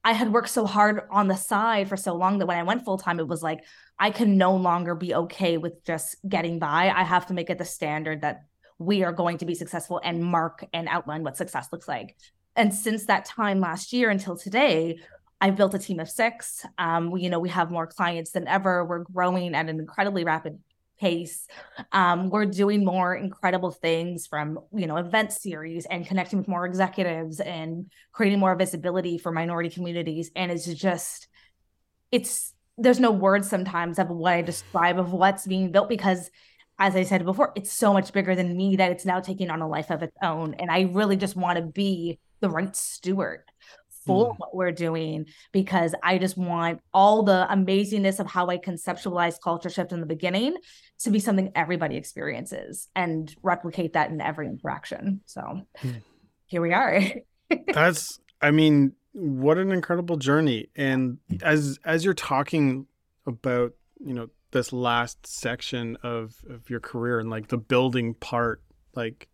i 0.04 0.12
had 0.12 0.32
worked 0.32 0.48
so 0.48 0.66
hard 0.66 1.02
on 1.10 1.28
the 1.28 1.36
side 1.36 1.88
for 1.88 1.96
so 1.96 2.14
long 2.14 2.38
that 2.38 2.46
when 2.46 2.58
i 2.58 2.62
went 2.62 2.84
full 2.84 2.98
time 2.98 3.18
it 3.18 3.28
was 3.28 3.42
like 3.42 3.64
i 3.98 4.10
can 4.10 4.36
no 4.36 4.54
longer 4.54 4.94
be 4.94 5.14
okay 5.14 5.56
with 5.56 5.84
just 5.84 6.16
getting 6.28 6.58
by 6.58 6.92
i 6.94 7.02
have 7.02 7.26
to 7.26 7.34
make 7.34 7.50
it 7.50 7.58
the 7.58 7.64
standard 7.64 8.20
that 8.22 8.44
we 8.78 9.04
are 9.04 9.12
going 9.12 9.38
to 9.38 9.46
be 9.46 9.54
successful 9.54 10.00
and 10.04 10.22
mark 10.22 10.64
and 10.72 10.88
outline 10.88 11.22
what 11.22 11.36
success 11.36 11.68
looks 11.72 11.88
like 11.88 12.16
and 12.56 12.74
since 12.74 13.06
that 13.06 13.24
time 13.24 13.60
last 13.60 13.92
year 13.92 14.10
until 14.10 14.36
today 14.36 14.98
I've 15.40 15.56
built 15.56 15.74
a 15.74 15.78
team 15.78 16.00
of 16.00 16.08
six. 16.08 16.64
Um, 16.78 17.10
we, 17.10 17.20
you 17.20 17.28
know, 17.28 17.38
we 17.38 17.50
have 17.50 17.70
more 17.70 17.86
clients 17.86 18.30
than 18.30 18.48
ever. 18.48 18.82
We're 18.82 19.00
growing 19.00 19.54
at 19.54 19.68
an 19.68 19.78
incredibly 19.78 20.24
rapid 20.24 20.58
pace. 21.04 21.46
Um, 21.92 22.30
we're 22.30 22.46
doing 22.46 22.82
more 22.82 23.14
incredible 23.14 23.70
things 23.70 24.26
from, 24.26 24.58
you 24.72 24.86
know, 24.86 24.96
event 24.96 25.32
series 25.32 25.84
and 25.84 26.06
connecting 26.06 26.38
with 26.38 26.48
more 26.48 26.64
executives 26.64 27.40
and 27.40 27.90
creating 28.12 28.38
more 28.38 28.56
visibility 28.56 29.18
for 29.18 29.30
minority 29.30 29.68
communities. 29.68 30.30
And 30.34 30.50
it's 30.50 30.64
just, 30.64 31.28
it's, 32.10 32.54
there's 32.78 33.00
no 33.00 33.10
words 33.10 33.50
sometimes 33.50 33.98
of 33.98 34.08
what 34.08 34.32
I 34.32 34.40
describe 34.40 34.98
of 34.98 35.12
what's 35.12 35.46
being 35.46 35.70
built 35.72 35.90
because 35.90 36.30
as 36.78 36.96
I 36.96 37.04
said 37.04 37.24
before, 37.24 37.52
it's 37.54 37.72
so 37.72 37.92
much 37.92 38.12
bigger 38.12 38.34
than 38.34 38.56
me 38.56 38.76
that 38.76 38.90
it's 38.90 39.04
now 39.04 39.20
taking 39.20 39.50
on 39.50 39.60
a 39.60 39.68
life 39.68 39.90
of 39.90 40.02
its 40.02 40.16
own. 40.22 40.54
And 40.54 40.70
I 40.70 40.88
really 40.90 41.16
just 41.16 41.36
want 41.36 41.56
to 41.56 41.62
be 41.62 42.18
the 42.40 42.50
right 42.50 42.74
steward 42.74 43.42
for 44.06 44.32
mm. 44.32 44.38
what 44.38 44.54
we're 44.54 44.72
doing 44.72 45.26
because 45.52 45.94
I 46.02 46.18
just 46.18 46.36
want 46.36 46.80
all 46.92 47.22
the 47.22 47.46
amazingness 47.50 48.20
of 48.20 48.26
how 48.26 48.48
I 48.48 48.58
conceptualize 48.58 49.38
CultureShift 49.40 49.92
in 49.92 50.00
the 50.00 50.06
beginning 50.06 50.56
to 51.00 51.10
be 51.10 51.18
something 51.18 51.52
everybody 51.54 51.96
experiences 51.96 52.88
and 52.94 53.34
replicate 53.42 53.94
that 53.94 54.10
in 54.10 54.20
every 54.20 54.46
interaction. 54.46 55.20
So 55.26 55.62
mm. 55.82 56.02
here 56.46 56.62
we 56.62 56.72
are. 56.72 57.00
That's 57.72 58.18
I 58.40 58.50
mean, 58.50 58.92
what 59.12 59.58
an 59.58 59.72
incredible 59.72 60.16
journey. 60.16 60.68
And 60.76 61.18
as 61.42 61.78
as 61.84 62.04
you're 62.04 62.14
talking 62.14 62.86
about, 63.26 63.72
you 64.04 64.14
know, 64.14 64.28
this 64.50 64.72
last 64.72 65.26
section 65.26 65.96
of 66.02 66.34
of 66.48 66.68
your 66.68 66.80
career 66.80 67.20
and 67.20 67.30
like 67.30 67.48
the 67.48 67.58
building 67.58 68.14
part, 68.14 68.62
like 68.94 69.28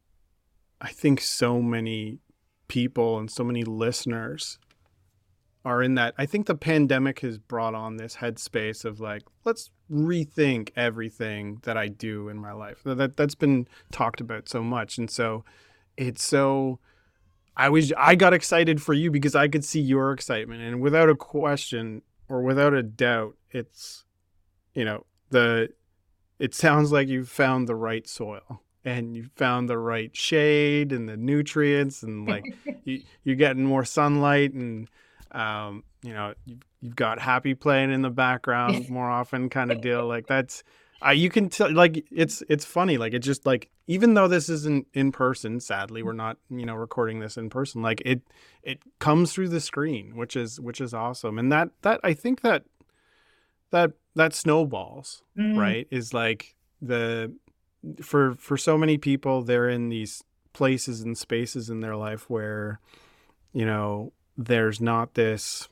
I 0.81 0.89
think 0.89 1.21
so 1.21 1.61
many 1.61 2.19
people 2.71 3.19
and 3.19 3.31
so 3.31 3.45
many 3.45 3.65
listeners 3.65 4.59
are 5.65 5.83
in 5.83 5.97
that. 5.97 6.15
I 6.17 6.25
think 6.25 6.47
the 6.47 6.55
pandemic 6.55 7.21
has 7.21 7.37
brought 7.37 7.75
on 7.75 7.97
this 7.97 8.17
headspace 8.17 8.85
of 8.87 9.01
like, 9.01 9.25
let's 9.45 9.71
rethink 9.91 10.71
everything 10.77 11.59
that 11.65 11.77
I 11.77 11.89
do 11.89 12.29
in 12.29 12.39
my 12.39 12.53
life. 12.53 12.81
That 12.85 13.17
that's 13.17 13.35
been 13.35 13.69
talked 13.93 14.23
about 14.23 14.49
so 14.49 14.63
much, 14.63 14.97
and 14.97 15.11
so 15.11 15.45
it's 15.99 16.25
so. 16.25 16.79
I 17.57 17.69
was 17.69 17.93
I 17.99 18.15
got 18.15 18.33
excited 18.33 18.81
for 18.81 18.95
you 18.95 19.11
because 19.11 19.35
I 19.35 19.49
could 19.49 19.65
see 19.65 19.81
your 19.81 20.13
excitement, 20.13 20.63
and 20.63 20.81
without 20.81 21.11
a 21.11 21.17
question 21.17 22.03
or 22.29 22.41
without 22.43 22.73
a 22.73 22.83
doubt, 22.83 23.37
it's, 23.51 24.05
you 24.75 24.85
know, 24.85 25.05
the. 25.31 25.69
It 26.39 26.55
sounds 26.55 26.91
like 26.91 27.07
you've 27.07 27.29
found 27.29 27.69
the 27.69 27.75
right 27.75 28.09
soil 28.09 28.63
and 28.85 29.15
you 29.15 29.29
found 29.37 29.69
the 29.69 29.79
right 29.79 30.15
shade 30.17 30.93
and 30.93 31.09
the 31.09 31.17
nutrients 31.17 32.03
and 32.03 32.27
like 32.27 32.45
you, 32.85 33.03
you're 33.25 33.37
getting 33.37 33.65
more 33.65 33.85
sunlight 33.85 34.53
and 34.53 34.89
um, 35.33 35.85
you 36.03 36.13
know, 36.13 36.35
you've, 36.45 36.63
you've 36.81 36.97
got 36.97 37.21
happy 37.21 37.55
playing 37.55 37.93
in 37.93 38.03
the 38.03 38.11
background 38.11 38.89
more 38.91 39.09
often, 39.09 39.49
kind 39.49 39.71
of 39.71 39.81
deal. 39.81 40.07
Like 40.07 40.27
that's, 40.27 40.65
uh, 41.07 41.11
you 41.11 41.31
can 41.31 41.49
tell. 41.49 41.71
Like 41.73 42.05
it's 42.11 42.43
it's 42.49 42.65
funny. 42.65 42.99
Like 42.99 43.15
it 43.15 43.21
just 43.21 43.47
like 43.47 43.71
even 43.87 44.15
though 44.15 44.29
this 44.29 44.49
isn't 44.49 44.87
in 44.93 45.13
person, 45.13 45.61
sadly, 45.61 46.03
we're 46.03 46.13
not 46.13 46.37
you 46.51 46.67
know 46.67 46.75
recording 46.75 47.21
this 47.21 47.37
in 47.37 47.49
person. 47.49 47.81
Like 47.81 48.03
it 48.05 48.23
it 48.63 48.81
comes 48.99 49.33
through 49.33 49.51
the 49.51 49.61
screen, 49.61 50.17
which 50.17 50.37
is 50.37 50.59
which 50.61 50.81
is 50.81 50.93
awesome. 50.93 51.39
And 51.39 51.53
that 51.53 51.71
that 51.83 52.01
I 52.03 52.13
think 52.13 52.41
that 52.43 52.65
that 53.71 53.93
that 54.15 54.35
snowballs 54.35 55.23
Mm. 55.39 55.57
right 55.57 55.87
is 55.91 56.13
like 56.13 56.55
the 56.83 57.33
for 58.03 58.35
for 58.35 58.57
so 58.57 58.77
many 58.77 58.99
people 58.99 59.43
they're 59.43 59.69
in 59.69 59.89
these 59.89 60.23
places 60.53 61.01
and 61.01 61.17
spaces 61.17 61.71
in 61.71 61.81
their 61.81 61.97
life 61.97 62.29
where 62.29 62.81
you 63.53 63.65
know 63.65 64.13
there's 64.37 64.81
not 64.81 65.15
this 65.15 65.69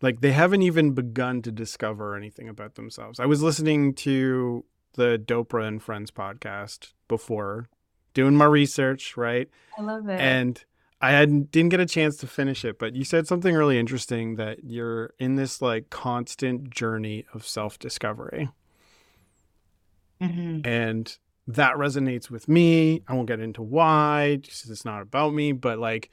like 0.00 0.20
they 0.20 0.32
haven't 0.32 0.62
even 0.62 0.92
begun 0.92 1.42
to 1.42 1.52
discover 1.52 2.16
anything 2.16 2.48
about 2.48 2.74
themselves 2.74 3.20
i 3.20 3.26
was 3.26 3.42
listening 3.42 3.94
to 3.94 4.64
the 4.94 5.22
dopra 5.24 5.66
and 5.66 5.82
friends 5.82 6.10
podcast 6.10 6.92
before 7.08 7.68
doing 8.14 8.34
my 8.34 8.44
research 8.44 9.16
right 9.16 9.48
I 9.78 9.82
love 9.82 10.08
it. 10.08 10.20
and 10.20 10.64
I 11.02 11.10
had 11.10 11.50
didn't 11.50 11.70
get 11.70 11.80
a 11.80 11.86
chance 11.86 12.16
to 12.18 12.28
finish 12.28 12.64
it, 12.64 12.78
but 12.78 12.94
you 12.94 13.02
said 13.02 13.26
something 13.26 13.56
really 13.56 13.76
interesting 13.76 14.36
that 14.36 14.62
you're 14.62 15.12
in 15.18 15.34
this 15.34 15.60
like 15.60 15.90
constant 15.90 16.70
journey 16.70 17.26
of 17.34 17.44
self-discovery. 17.44 18.48
Mhm. 20.22 20.66
And 20.66 21.18
that 21.48 21.74
resonates 21.76 22.30
with 22.30 22.48
me. 22.48 23.02
I 23.08 23.14
won't 23.14 23.28
get 23.28 23.40
into 23.40 23.62
why, 23.62 24.36
just 24.42 24.62
'cause 24.64 24.70
it's 24.70 24.84
not 24.84 25.02
about 25.02 25.34
me, 25.34 25.52
but 25.52 25.78
like 25.78 26.10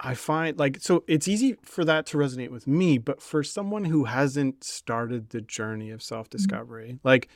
I 0.00 0.14
find 0.14 0.58
like 0.58 0.80
so 0.80 1.04
it's 1.08 1.28
easy 1.28 1.56
for 1.64 1.84
that 1.86 2.06
to 2.06 2.18
resonate 2.18 2.50
with 2.50 2.66
me, 2.66 2.98
but 2.98 3.22
for 3.22 3.42
someone 3.44 3.84
who 3.86 4.04
hasn't 4.04 4.64
started 4.64 5.30
the 5.30 5.40
journey 5.42 5.90
of 5.90 6.02
self-discovery, 6.02 7.00
like 7.04 7.28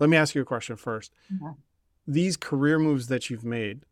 let 0.00 0.08
me 0.10 0.16
ask 0.16 0.34
you 0.34 0.42
a 0.42 0.46
question 0.46 0.76
first. 0.76 1.12
Yeah. 1.30 1.52
These 2.06 2.36
career 2.36 2.78
moves 2.78 3.08
that 3.08 3.30
you've 3.30 3.44
made, 3.44 3.84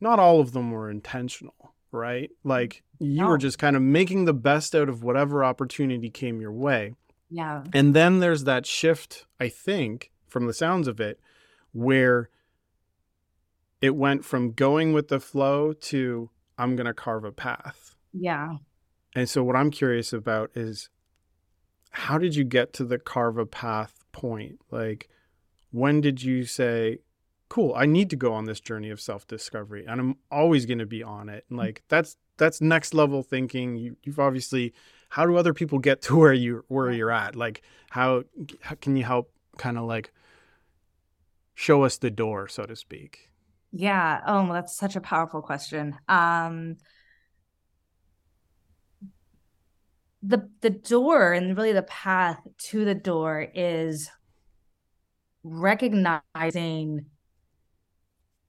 not 0.00 0.18
all 0.18 0.40
of 0.40 0.52
them 0.52 0.70
were 0.70 0.90
intentional, 0.90 1.74
right? 1.92 2.30
Like 2.44 2.82
you 2.98 3.22
No. 3.22 3.28
were 3.28 3.38
just 3.38 3.58
kind 3.58 3.76
of 3.76 3.82
making 3.82 4.24
the 4.24 4.34
best 4.34 4.74
out 4.74 4.88
of 4.88 5.02
whatever 5.02 5.44
opportunity 5.44 6.10
came 6.10 6.40
your 6.40 6.52
way. 6.52 6.94
Yeah. 7.30 7.64
And 7.72 7.94
then 7.94 8.20
there's 8.20 8.44
that 8.44 8.66
shift, 8.66 9.26
I 9.40 9.48
think, 9.48 10.12
from 10.26 10.46
the 10.46 10.54
sounds 10.54 10.88
of 10.88 11.00
it, 11.00 11.20
where 11.72 12.30
it 13.80 13.96
went 13.96 14.24
from 14.24 14.52
going 14.52 14.92
with 14.92 15.08
the 15.08 15.20
flow 15.20 15.72
to 15.72 16.30
I'm 16.58 16.76
going 16.76 16.86
to 16.86 16.94
carve 16.94 17.24
a 17.24 17.32
path. 17.32 17.94
Yeah. 18.12 18.56
And 19.14 19.28
so, 19.28 19.42
what 19.42 19.56
I'm 19.56 19.70
curious 19.70 20.12
about 20.12 20.50
is 20.54 20.88
how 21.90 22.18
did 22.18 22.36
you 22.36 22.44
get 22.44 22.72
to 22.74 22.84
the 22.84 22.98
carve 22.98 23.38
a 23.38 23.46
path 23.46 24.04
point? 24.12 24.58
Like, 24.70 25.08
when 25.70 26.00
did 26.00 26.22
you 26.22 26.44
say, 26.44 26.98
cool, 27.48 27.74
I 27.74 27.86
need 27.86 28.10
to 28.10 28.16
go 28.16 28.32
on 28.32 28.44
this 28.44 28.60
journey 28.60 28.90
of 28.90 29.00
self 29.00 29.26
discovery 29.26 29.84
and 29.86 30.00
I'm 30.00 30.16
always 30.30 30.66
going 30.66 30.78
to 30.78 30.86
be 30.86 31.02
on 31.02 31.28
it? 31.28 31.44
And 31.48 31.58
mm. 31.58 31.62
like, 31.62 31.82
that's, 31.88 32.16
that's 32.36 32.60
next 32.60 32.94
level 32.94 33.22
thinking. 33.22 33.76
You, 33.76 33.96
you've 34.02 34.20
obviously, 34.20 34.74
how 35.08 35.26
do 35.26 35.36
other 35.36 35.54
people 35.54 35.78
get 35.78 36.02
to 36.02 36.16
where 36.18 36.32
you, 36.32 36.64
where 36.68 36.90
you're 36.90 37.10
at? 37.10 37.36
Like, 37.36 37.62
how, 37.90 38.24
how 38.60 38.74
can 38.76 38.96
you 38.96 39.04
help 39.04 39.30
kind 39.58 39.78
of 39.78 39.84
like 39.84 40.12
show 41.54 41.84
us 41.84 41.98
the 41.98 42.10
door, 42.10 42.48
so 42.48 42.64
to 42.64 42.76
speak? 42.76 43.30
Yeah. 43.72 44.20
Oh, 44.26 44.52
that's 44.52 44.76
such 44.76 44.96
a 44.96 45.00
powerful 45.00 45.42
question. 45.42 45.96
Um, 46.08 46.76
the 50.22 50.48
the 50.60 50.70
door 50.70 51.32
and 51.32 51.56
really 51.56 51.72
the 51.72 51.82
path 51.82 52.40
to 52.58 52.84
the 52.84 52.94
door 52.94 53.46
is 53.54 54.10
recognizing 55.44 57.06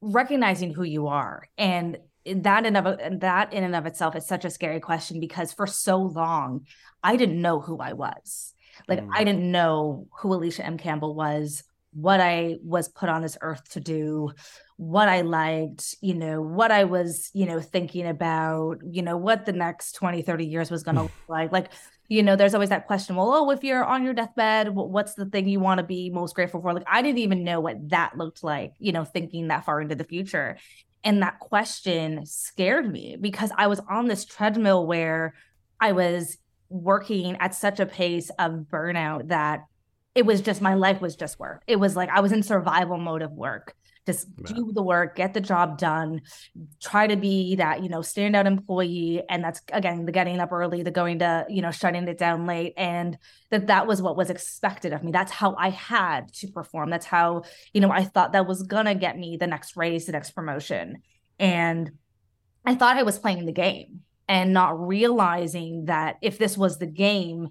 recognizing 0.01 0.73
who 0.73 0.83
you 0.83 1.07
are 1.07 1.47
and 1.57 1.97
that 2.35 2.65
in 2.65 2.75
of 2.75 2.85
and 2.85 3.21
that 3.21 3.53
in 3.53 3.63
and 3.63 3.75
of 3.75 3.85
itself 3.85 4.15
is 4.15 4.25
such 4.25 4.45
a 4.45 4.49
scary 4.49 4.79
question 4.79 5.19
because 5.19 5.53
for 5.53 5.67
so 5.67 5.97
long 5.97 6.65
I 7.03 7.15
didn't 7.15 7.41
know 7.41 7.59
who 7.59 7.77
I 7.79 7.93
was. 7.93 8.53
Like 8.87 8.99
Mm. 8.99 9.09
I 9.13 9.23
didn't 9.23 9.51
know 9.51 10.07
who 10.19 10.29
Alysha 10.29 10.63
M. 10.63 10.77
Campbell 10.77 11.15
was, 11.15 11.63
what 11.93 12.19
I 12.19 12.57
was 12.63 12.89
put 12.89 13.09
on 13.09 13.21
this 13.21 13.37
earth 13.41 13.69
to 13.71 13.79
do, 13.79 14.31
what 14.75 15.09
I 15.09 15.21
liked, 15.21 15.95
you 16.01 16.13
know, 16.13 16.41
what 16.41 16.71
I 16.71 16.83
was, 16.83 17.31
you 17.33 17.47
know, 17.47 17.59
thinking 17.59 18.07
about, 18.07 18.79
you 18.83 19.01
know, 19.01 19.17
what 19.17 19.45
the 19.45 19.53
next 19.53 19.93
20, 19.93 20.21
30 20.21 20.45
years 20.45 20.69
was 20.69 20.83
going 20.83 20.95
to 20.97 21.03
look 21.03 21.11
like. 21.27 21.51
Like, 21.51 21.71
you 22.07 22.23
know, 22.23 22.35
there's 22.35 22.53
always 22.53 22.69
that 22.69 22.87
question, 22.87 23.15
well, 23.15 23.33
oh, 23.33 23.49
if 23.49 23.63
you're 23.63 23.83
on 23.83 24.03
your 24.03 24.13
deathbed, 24.13 24.69
what's 24.69 25.15
the 25.15 25.25
thing 25.25 25.47
you 25.47 25.59
want 25.59 25.79
to 25.79 25.83
be 25.83 26.09
most 26.09 26.35
grateful 26.35 26.61
for? 26.61 26.73
Like, 26.73 26.85
I 26.87 27.01
didn't 27.01 27.17
even 27.17 27.43
know 27.43 27.59
what 27.59 27.89
that 27.89 28.17
looked 28.17 28.43
like, 28.43 28.73
you 28.79 28.91
know, 28.91 29.03
thinking 29.03 29.47
that 29.47 29.65
far 29.65 29.81
into 29.81 29.95
the 29.95 30.03
future. 30.03 30.57
And 31.03 31.21
that 31.21 31.39
question 31.39 32.25
scared 32.25 32.91
me 32.91 33.17
because 33.19 33.51
I 33.55 33.67
was 33.67 33.79
on 33.89 34.07
this 34.07 34.25
treadmill 34.25 34.85
where 34.85 35.35
I 35.79 35.91
was 35.91 36.37
working 36.69 37.37
at 37.39 37.55
such 37.55 37.79
a 37.79 37.85
pace 37.85 38.29
of 38.39 38.65
burnout 38.71 39.29
that 39.29 39.61
it 40.15 40.25
was 40.25 40.41
just 40.41 40.61
my 40.61 40.73
life 40.73 40.99
was 40.99 41.15
just 41.15 41.39
work. 41.39 41.61
It 41.67 41.77
was 41.77 41.95
like 41.95 42.09
I 42.09 42.21
was 42.21 42.31
in 42.31 42.41
survival 42.41 42.97
mode 42.97 43.21
of 43.21 43.31
work. 43.31 43.75
Just 44.07 44.27
Yeah. 44.37 44.55
do 44.55 44.71
the 44.73 44.81
work, 44.81 45.15
get 45.17 45.35
the 45.35 45.41
job 45.41 45.77
done, 45.77 46.21
try 46.81 47.05
to 47.05 47.15
be 47.17 47.57
that, 47.57 47.83
you 47.83 47.89
know, 47.89 47.99
standout 47.99 48.45
employee. 48.45 49.21
And 49.29 49.43
that's 49.43 49.61
again 49.71 50.05
the 50.05 50.11
getting 50.11 50.39
up 50.39 50.51
early, 50.51 50.81
the 50.81 50.91
going 50.91 51.19
to, 51.19 51.45
you 51.49 51.61
know, 51.61 51.71
shutting 51.71 52.07
it 52.07 52.17
down 52.17 52.47
late. 52.47 52.73
And 52.77 53.17
that 53.51 53.67
that 53.67 53.85
was 53.85 54.01
what 54.01 54.17
was 54.17 54.29
expected 54.29 54.93
of 54.93 55.03
me. 55.03 55.11
That's 55.11 55.31
how 55.31 55.55
I 55.55 55.69
had 55.69 56.33
to 56.35 56.47
perform. 56.47 56.89
That's 56.89 57.05
how, 57.05 57.43
you 57.73 57.81
know, 57.81 57.91
I 57.91 58.05
thought 58.05 58.31
that 58.31 58.47
was 58.47 58.63
gonna 58.63 58.95
get 58.95 59.17
me 59.17 59.37
the 59.37 59.45
next 59.45 59.75
raise, 59.77 60.05
the 60.05 60.13
next 60.13 60.31
promotion. 60.31 61.03
And 61.37 61.91
I 62.65 62.75
thought 62.75 62.97
I 62.97 63.03
was 63.03 63.19
playing 63.19 63.45
the 63.45 63.51
game 63.51 64.01
and 64.27 64.53
not 64.53 64.87
realizing 64.87 65.85
that 65.85 66.15
if 66.21 66.37
this 66.37 66.57
was 66.57 66.79
the 66.79 66.87
game, 66.87 67.49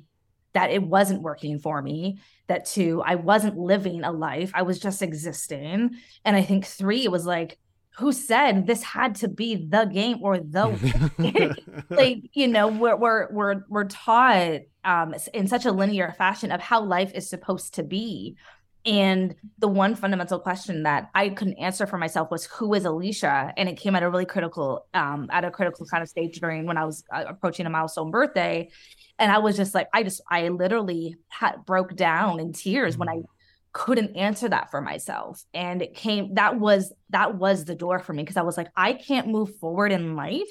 that 0.57 0.71
it 0.71 0.83
wasn't 0.83 1.21
working 1.21 1.59
for 1.59 1.83
me. 1.83 2.19
That 2.47 2.65
two, 2.65 3.03
I 3.05 3.17
wasn't 3.17 3.59
living 3.59 4.03
a 4.05 4.11
life, 4.11 4.51
I 4.55 4.63
was 4.63 4.79
just 4.79 5.03
existing. 5.03 5.97
And 6.25 6.37
I 6.37 6.43
think 6.43 6.65
three, 6.65 7.05
it 7.05 7.11
was 7.11 7.27
like, 7.27 7.59
who 7.99 8.13
said 8.13 8.67
this 8.67 8.83
had 8.83 9.15
to 9.17 9.29
be 9.29 9.57
the 9.57 9.85
game 9.85 10.19
or 10.23 10.39
the 10.39 11.57
like 11.89 12.19
you 12.35 12.47
know 12.47 12.69
we're 12.69 12.97
we're 12.97 13.33
we're 13.33 13.65
we're 13.71 13.85
taught 13.85 14.61
um 14.85 15.15
in 15.33 15.47
such 15.47 15.65
a 15.65 15.73
linear 15.73 16.15
fashion 16.19 16.53
of 16.53 16.61
how 16.61 16.83
life 16.83 17.13
is 17.15 17.27
supposed 17.27 17.73
to 17.75 17.83
be 17.83 18.37
and 18.85 19.35
the 19.59 19.67
one 19.67 19.97
fundamental 19.97 20.39
question 20.39 20.85
that 20.85 21.11
I 21.15 21.31
couldn't 21.31 21.59
answer 21.59 21.87
for 21.87 21.99
myself 21.99 22.31
was 22.31 22.45
who 22.45 22.73
is 22.75 22.85
Alysha 22.85 23.53
and 23.57 23.67
it 23.67 23.79
came 23.79 23.97
at 23.97 24.03
a 24.03 24.11
really 24.11 24.27
critical 24.27 24.87
um 24.93 25.29
at 25.33 25.47
a 25.47 25.51
critical 25.51 25.87
kind 25.87 26.03
of 26.03 26.09
stage 26.11 26.39
during 26.39 26.67
when 26.67 26.77
I 26.77 26.85
was 26.85 27.03
uh, 27.11 27.25
approaching 27.27 27.65
a 27.65 27.71
milestone 27.71 28.11
birthday 28.11 28.69
and 29.19 29.33
I 29.33 29.39
was 29.39 29.57
just 29.57 29.75
like 29.75 29.89
I 29.93 30.03
just 30.03 30.21
I 30.31 30.49
literally 30.49 31.17
had 31.29 31.65
broke 31.65 31.97
down 31.97 32.41
in 32.41 32.53
tears 32.53 32.97
when 32.97 33.09
I 33.09 33.17
mm. 33.17 33.25
couldn't 33.73 34.17
answer 34.17 34.49
that 34.49 34.71
for 34.71 34.81
myself 34.81 35.43
and 35.55 35.83
it 35.83 35.95
came 35.95 36.35
that 36.35 36.59
was 36.59 36.93
that 37.11 37.37
was 37.37 37.65
the 37.65 37.75
door 37.75 37.99
for 37.99 38.13
me 38.13 38.23
because 38.23 38.37
I 38.37 38.43
was 38.43 38.57
like 38.57 38.69
I 38.77 38.93
can't 38.95 39.29
move 39.29 39.57
forward 39.59 39.93
in 39.93 40.17
life 40.17 40.49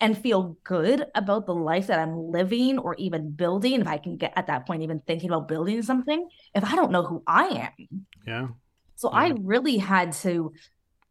and 0.00 0.16
feel 0.16 0.56
good 0.64 1.04
about 1.14 1.46
the 1.46 1.54
life 1.54 1.88
that 1.88 1.98
I'm 1.98 2.30
living 2.30 2.78
or 2.78 2.94
even 2.98 3.30
building, 3.32 3.80
if 3.80 3.88
I 3.88 3.98
can 3.98 4.16
get 4.16 4.32
at 4.36 4.46
that 4.46 4.66
point, 4.66 4.82
even 4.82 5.00
thinking 5.00 5.30
about 5.30 5.48
building 5.48 5.82
something, 5.82 6.28
if 6.54 6.64
I 6.64 6.76
don't 6.76 6.92
know 6.92 7.02
who 7.02 7.22
I 7.26 7.70
am. 7.78 8.06
yeah. 8.26 8.48
So 8.94 9.10
I 9.10 9.32
really 9.40 9.78
had 9.78 10.12
to 10.12 10.52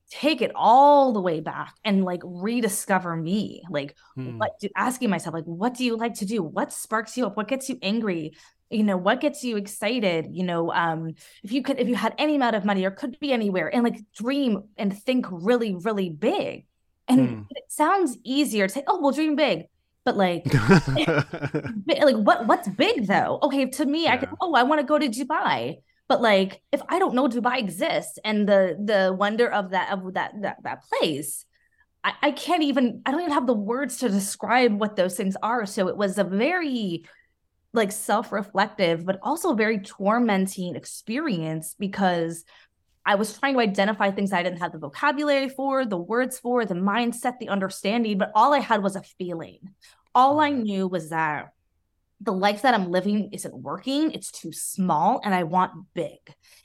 take 0.09 0.41
it 0.41 0.51
all 0.55 1.11
the 1.13 1.21
way 1.21 1.41
back 1.41 1.73
and 1.83 2.03
like 2.03 2.21
rediscover 2.23 3.15
me. 3.15 3.63
Like, 3.69 3.95
Hmm. 4.15 4.37
what 4.37 4.51
do, 4.59 4.69
asking 4.75 5.09
myself, 5.09 5.33
like, 5.33 5.43
what 5.45 5.73
do 5.75 5.83
you 5.85 5.97
like 5.97 6.15
to 6.15 6.25
do? 6.25 6.41
What 6.41 6.71
sparks 6.73 7.17
you 7.17 7.25
up? 7.25 7.35
What 7.37 7.47
gets 7.47 7.69
you 7.69 7.77
angry? 7.81 8.33
You 8.69 8.83
know, 8.83 8.97
what 8.97 9.21
gets 9.21 9.43
you 9.43 9.57
excited? 9.57 10.27
You 10.31 10.43
know, 10.43 10.71
um, 10.73 11.13
if 11.43 11.51
you 11.51 11.61
could, 11.63 11.79
if 11.79 11.87
you 11.87 11.95
had 11.95 12.13
any 12.17 12.35
amount 12.35 12.55
of 12.55 12.65
money 12.65 12.85
or 12.85 12.91
could 12.91 13.19
be 13.19 13.31
anywhere 13.31 13.73
and 13.73 13.83
like 13.83 13.99
dream 14.13 14.63
and 14.77 14.97
think 14.97 15.25
really, 15.29 15.75
really 15.75 16.09
big. 16.09 16.65
And 17.07 17.29
Hmm. 17.29 17.41
it 17.49 17.63
sounds 17.69 18.17
easier 18.23 18.67
to 18.67 18.73
say, 18.73 18.83
oh, 18.87 18.99
well, 19.01 19.11
dream 19.11 19.35
big. 19.35 19.63
But 20.03 20.17
like, 20.17 20.47
like 21.87 22.15
what 22.15 22.47
what's 22.47 22.67
big 22.69 23.07
though? 23.07 23.39
Okay, 23.43 23.69
to 23.69 23.85
me, 23.85 24.07
I 24.07 24.17
could, 24.17 24.29
Yeah. 24.29 24.35
oh, 24.41 24.53
I 24.53 24.63
want 24.63 24.79
to 24.81 24.85
go 24.87 24.97
to 24.99 25.07
Dubai. 25.09 25.77
But 26.07 26.21
like, 26.21 26.61
if 26.71 26.81
I 26.87 26.99
don't 26.99 27.15
know 27.15 27.27
Dubai 27.27 27.59
exists 27.59 28.17
and 28.23 28.47
the 28.47 28.77
the 28.83 29.13
wonder 29.13 29.51
of 29.51 29.71
that 29.71 29.91
of 29.91 30.13
that 30.13 30.33
that 30.41 30.57
that 30.63 30.83
place, 30.83 31.45
I, 32.03 32.13
I 32.21 32.31
can't 32.31 32.63
even 32.63 33.01
I 33.05 33.11
don't 33.11 33.21
even 33.21 33.33
have 33.33 33.47
the 33.47 33.53
words 33.53 33.97
to 33.97 34.09
describe 34.09 34.79
what 34.79 34.95
those 34.95 35.15
things 35.15 35.35
are. 35.43 35.65
So 35.65 35.87
it 35.89 35.97
was 35.97 36.17
a 36.17 36.23
very 36.23 37.05
like 37.73 37.91
self-reflective, 37.91 39.05
but 39.05 39.19
also 39.21 39.53
very 39.53 39.79
tormenting 39.79 40.75
experience 40.75 41.75
because 41.77 42.45
I 43.05 43.15
was 43.15 43.37
trying 43.37 43.53
to 43.53 43.61
identify 43.61 44.11
things 44.11 44.33
I 44.33 44.43
didn't 44.43 44.59
have 44.59 44.73
the 44.73 44.79
vocabulary 44.79 45.47
for, 45.47 45.85
the 45.85 45.97
words 45.97 46.39
for, 46.39 46.65
the 46.65 46.73
mindset, 46.73 47.39
the 47.39 47.49
understanding, 47.49 48.17
but 48.17 48.31
all 48.35 48.53
I 48.53 48.59
had 48.59 48.83
was 48.83 48.95
a 48.95 49.01
feeling. 49.01 49.59
All 50.13 50.39
I 50.39 50.51
mm-hmm. 50.51 50.63
knew 50.63 50.87
was 50.87 51.09
that 51.09 51.53
the 52.21 52.33
life 52.33 52.63
that 52.63 52.73
I'm 52.73 52.89
living 52.89 53.29
isn't 53.31 53.53
working. 53.53 54.11
It's 54.11 54.31
too 54.31 54.51
small 54.51 55.21
and 55.23 55.35
I 55.35 55.43
want 55.43 55.73
big. 55.93 56.17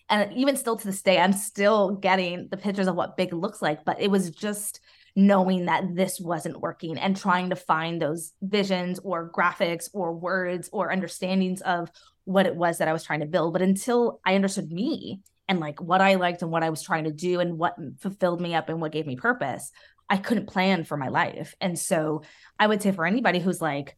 And 0.08 0.32
even 0.32 0.56
still 0.56 0.76
to 0.76 0.86
this 0.86 1.02
day, 1.02 1.18
I'm 1.18 1.32
still 1.32 1.96
getting 1.96 2.48
the 2.50 2.56
pictures 2.56 2.86
of 2.86 2.94
what 2.94 3.16
big 3.16 3.32
looks 3.32 3.60
like, 3.60 3.84
but 3.84 4.00
it 4.00 4.10
was 4.10 4.30
just 4.30 4.80
knowing 5.14 5.66
that 5.66 5.94
this 5.94 6.18
wasn't 6.18 6.60
working 6.60 6.98
and 6.98 7.16
trying 7.16 7.50
to 7.50 7.56
find 7.56 8.00
those 8.00 8.32
visions 8.40 8.98
or 9.04 9.30
graphics 9.30 9.90
or 9.92 10.14
words 10.14 10.70
or 10.72 10.90
understandings 10.90 11.60
of 11.60 11.90
what 12.24 12.46
it 12.46 12.56
was 12.56 12.78
that 12.78 12.88
I 12.88 12.92
was 12.92 13.04
trying 13.04 13.20
to 13.20 13.26
build. 13.26 13.52
But 13.52 13.62
until 13.62 14.20
I 14.24 14.34
understood 14.36 14.70
me 14.72 15.20
and 15.48 15.60
like 15.60 15.82
what 15.82 16.00
I 16.00 16.14
liked 16.14 16.40
and 16.40 16.50
what 16.50 16.62
I 16.62 16.70
was 16.70 16.82
trying 16.82 17.04
to 17.04 17.12
do 17.12 17.40
and 17.40 17.58
what 17.58 17.76
fulfilled 18.00 18.40
me 18.40 18.54
up 18.54 18.70
and 18.70 18.80
what 18.80 18.92
gave 18.92 19.06
me 19.06 19.16
purpose, 19.16 19.70
I 20.08 20.16
couldn't 20.16 20.46
plan 20.46 20.84
for 20.84 20.96
my 20.96 21.08
life. 21.08 21.54
And 21.60 21.78
so 21.78 22.22
I 22.58 22.66
would 22.66 22.82
say 22.82 22.92
for 22.92 23.04
anybody 23.04 23.38
who's 23.38 23.60
like, 23.60 23.96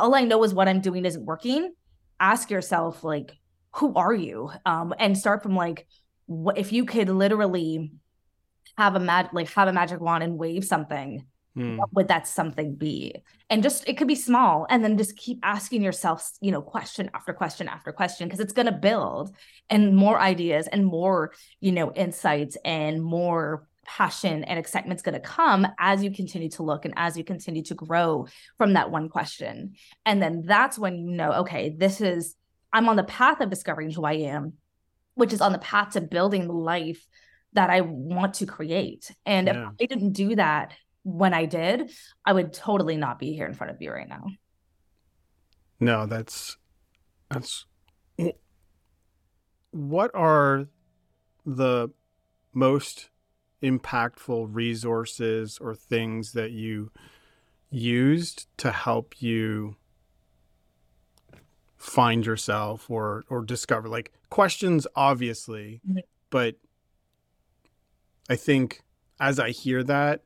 all 0.00 0.14
I 0.14 0.22
know 0.22 0.42
is 0.44 0.54
what 0.54 0.68
I'm 0.68 0.80
doing 0.80 1.04
isn't 1.04 1.24
working, 1.24 1.72
ask 2.20 2.50
yourself, 2.50 3.04
like, 3.04 3.32
who 3.72 3.94
are 3.94 4.14
you? 4.14 4.50
Um, 4.64 4.94
and 4.98 5.16
start 5.16 5.42
from 5.42 5.54
like, 5.54 5.86
what 6.26 6.58
if 6.58 6.72
you 6.72 6.84
could 6.84 7.08
literally 7.08 7.92
have 8.76 8.94
a 8.96 9.00
mag 9.00 9.28
like 9.32 9.48
have 9.52 9.68
a 9.68 9.72
magic 9.72 10.00
wand 10.00 10.24
and 10.24 10.38
wave 10.38 10.64
something, 10.64 11.24
Hmm. 11.54 11.78
what 11.78 11.92
would 11.94 12.08
that 12.08 12.26
something 12.28 12.74
be? 12.74 13.14
And 13.48 13.62
just 13.62 13.88
it 13.88 13.96
could 13.96 14.08
be 14.08 14.14
small, 14.14 14.66
and 14.68 14.84
then 14.84 14.98
just 14.98 15.16
keep 15.16 15.38
asking 15.42 15.82
yourself, 15.82 16.30
you 16.42 16.52
know, 16.52 16.60
question 16.60 17.10
after 17.14 17.32
question 17.32 17.66
after 17.66 17.92
question, 17.92 18.28
because 18.28 18.40
it's 18.40 18.52
gonna 18.52 18.72
build 18.72 19.34
and 19.70 19.96
more 19.96 20.20
ideas 20.20 20.66
and 20.66 20.84
more, 20.84 21.32
you 21.60 21.72
know, 21.72 21.92
insights 21.94 22.58
and 22.64 23.02
more 23.02 23.66
passion 23.86 24.44
and 24.44 24.58
excitement's 24.58 25.02
going 25.02 25.14
to 25.14 25.20
come 25.20 25.66
as 25.78 26.02
you 26.02 26.10
continue 26.10 26.50
to 26.50 26.62
look 26.62 26.84
and 26.84 26.94
as 26.96 27.16
you 27.16 27.24
continue 27.24 27.62
to 27.62 27.74
grow 27.74 28.26
from 28.58 28.74
that 28.74 28.90
one 28.90 29.08
question. 29.08 29.74
And 30.04 30.22
then 30.22 30.42
that's 30.44 30.78
when 30.78 30.98
you 30.98 31.10
know, 31.12 31.32
okay, 31.32 31.74
this 31.76 32.00
is, 32.00 32.34
I'm 32.72 32.88
on 32.88 32.96
the 32.96 33.04
path 33.04 33.40
of 33.40 33.50
discovering 33.50 33.90
who 33.90 34.04
I 34.04 34.14
am, 34.14 34.54
which 35.14 35.32
is 35.32 35.40
on 35.40 35.52
the 35.52 35.58
path 35.58 35.90
to 35.92 36.00
building 36.00 36.46
the 36.46 36.52
life 36.52 37.06
that 37.52 37.70
I 37.70 37.80
want 37.80 38.34
to 38.34 38.46
create. 38.46 39.10
And 39.24 39.46
Yeah. 39.46 39.68
if 39.68 39.74
I 39.80 39.86
didn't 39.86 40.12
do 40.12 40.36
that 40.36 40.72
when 41.04 41.32
I 41.32 41.46
did, 41.46 41.90
I 42.24 42.32
would 42.32 42.52
totally 42.52 42.96
not 42.96 43.18
be 43.18 43.32
here 43.32 43.46
in 43.46 43.54
front 43.54 43.72
of 43.72 43.80
you 43.80 43.92
right 43.92 44.08
now. 44.08 44.26
No, 45.78 46.06
that's 46.06 46.56
that's 47.30 47.66
what 49.70 50.10
are 50.14 50.66
the 51.44 51.88
most 52.52 53.10
impactful 53.62 54.48
resources 54.50 55.58
or 55.60 55.74
things 55.74 56.32
that 56.32 56.50
you 56.50 56.90
used 57.70 58.46
to 58.58 58.70
help 58.70 59.20
you 59.20 59.76
find 61.76 62.26
yourself 62.26 62.90
or 62.90 63.24
or 63.28 63.44
discover 63.44 63.88
like 63.88 64.12
questions 64.30 64.86
obviously 64.96 65.80
but 66.30 66.56
i 68.28 68.34
think 68.34 68.82
as 69.20 69.38
i 69.38 69.50
hear 69.50 69.82
that 69.82 70.22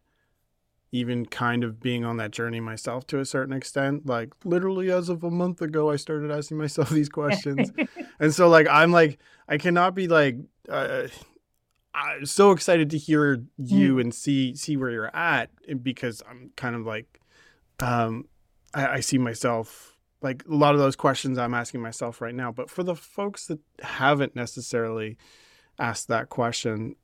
even 0.93 1.25
kind 1.25 1.63
of 1.63 1.81
being 1.81 2.05
on 2.05 2.17
that 2.17 2.31
journey 2.31 2.61
myself 2.61 3.07
to 3.07 3.21
a 3.21 3.25
certain 3.25 3.53
extent 3.53 4.07
like 4.07 4.33
literally 4.45 4.91
as 4.91 5.09
of 5.09 5.23
a 5.23 5.31
month 5.31 5.61
ago 5.61 5.91
i 5.91 5.97
started 5.97 6.31
asking 6.31 6.57
myself 6.57 6.91
these 6.91 7.09
questions. 7.09 7.73
And 8.21 8.35
so 8.35 8.51
like 8.51 8.67
i'm 8.69 8.93
like 8.93 9.19
i 9.49 9.57
cannot 9.57 9.95
be 9.95 10.07
like 10.07 10.37
uh, 10.69 11.09
i'm 11.95 12.25
so 12.27 12.51
excited 12.53 12.91
to 12.91 12.99
hear 12.99 13.43
you 13.57 13.99
and 13.99 14.15
see 14.15 14.55
see 14.55 14.77
where 14.77 14.91
you're 14.91 15.15
at 15.17 15.51
because 15.83 16.23
i'm 16.29 16.51
kind 16.57 16.75
of 16.77 16.87
like 16.87 17.21
um 17.81 18.27
I, 18.75 18.87
I 18.87 19.01
see 19.01 19.19
myself 19.19 19.97
like 20.23 20.45
a 20.47 20.55
lot 20.55 20.75
of 20.75 20.81
those 20.81 20.97
questions 20.97 21.39
i'm 21.39 21.55
asking 21.55 21.81
myself 21.81 22.21
right 22.21 22.35
now 22.35 22.53
but 22.53 22.71
for 22.71 22.83
the 22.83 22.95
folks 22.95 23.47
that 23.47 23.59
haven't 23.83 24.37
necessarily 24.37 25.17
asked 25.79 26.09
that 26.09 26.29
question 26.29 26.95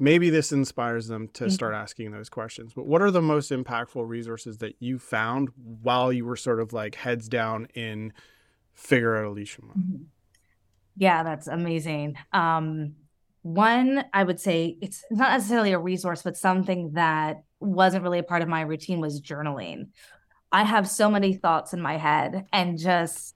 maybe 0.00 0.30
this 0.30 0.52
inspires 0.52 1.08
them 1.08 1.28
to 1.28 1.44
Mhm. 1.44 1.50
start 1.52 1.74
asking 1.74 2.10
those 2.12 2.28
questions 2.28 2.72
but 2.74 2.86
what 2.86 3.02
are 3.02 3.10
the 3.10 3.22
most 3.22 3.50
impactful 3.50 4.06
resources 4.06 4.58
that 4.58 4.76
you 4.80 4.98
found 4.98 5.48
while 5.82 6.12
you 6.12 6.24
were 6.24 6.36
sort 6.36 6.60
of 6.60 6.72
like 6.72 6.94
heads 6.94 7.28
down 7.28 7.66
in 7.74 8.12
figure 8.74 9.16
out 9.16 9.34
alysha. 9.34 9.60
Yeah, 10.96 11.22
that's 11.24 11.48
amazing. 11.48 12.16
Um, 12.32 12.94
one, 13.54 14.04
I 14.12 14.22
would 14.24 14.40
say 14.40 14.76
it's 14.82 15.02
not 15.10 15.32
necessarily 15.32 15.72
a 15.72 15.78
resource, 15.78 16.22
but 16.22 16.36
something 16.36 16.92
that 16.92 17.42
wasn't 17.60 18.02
really 18.02 18.18
a 18.18 18.22
part 18.22 18.42
of 18.42 18.48
my 18.48 18.60
routine 18.60 19.00
was 19.00 19.20
journaling. 19.22 19.88
I 20.52 20.64
have 20.64 20.88
so 20.88 21.10
many 21.10 21.34
thoughts 21.34 21.72
in 21.72 21.80
my 21.80 21.96
head, 21.96 22.46
and 22.52 22.78
just 22.78 23.34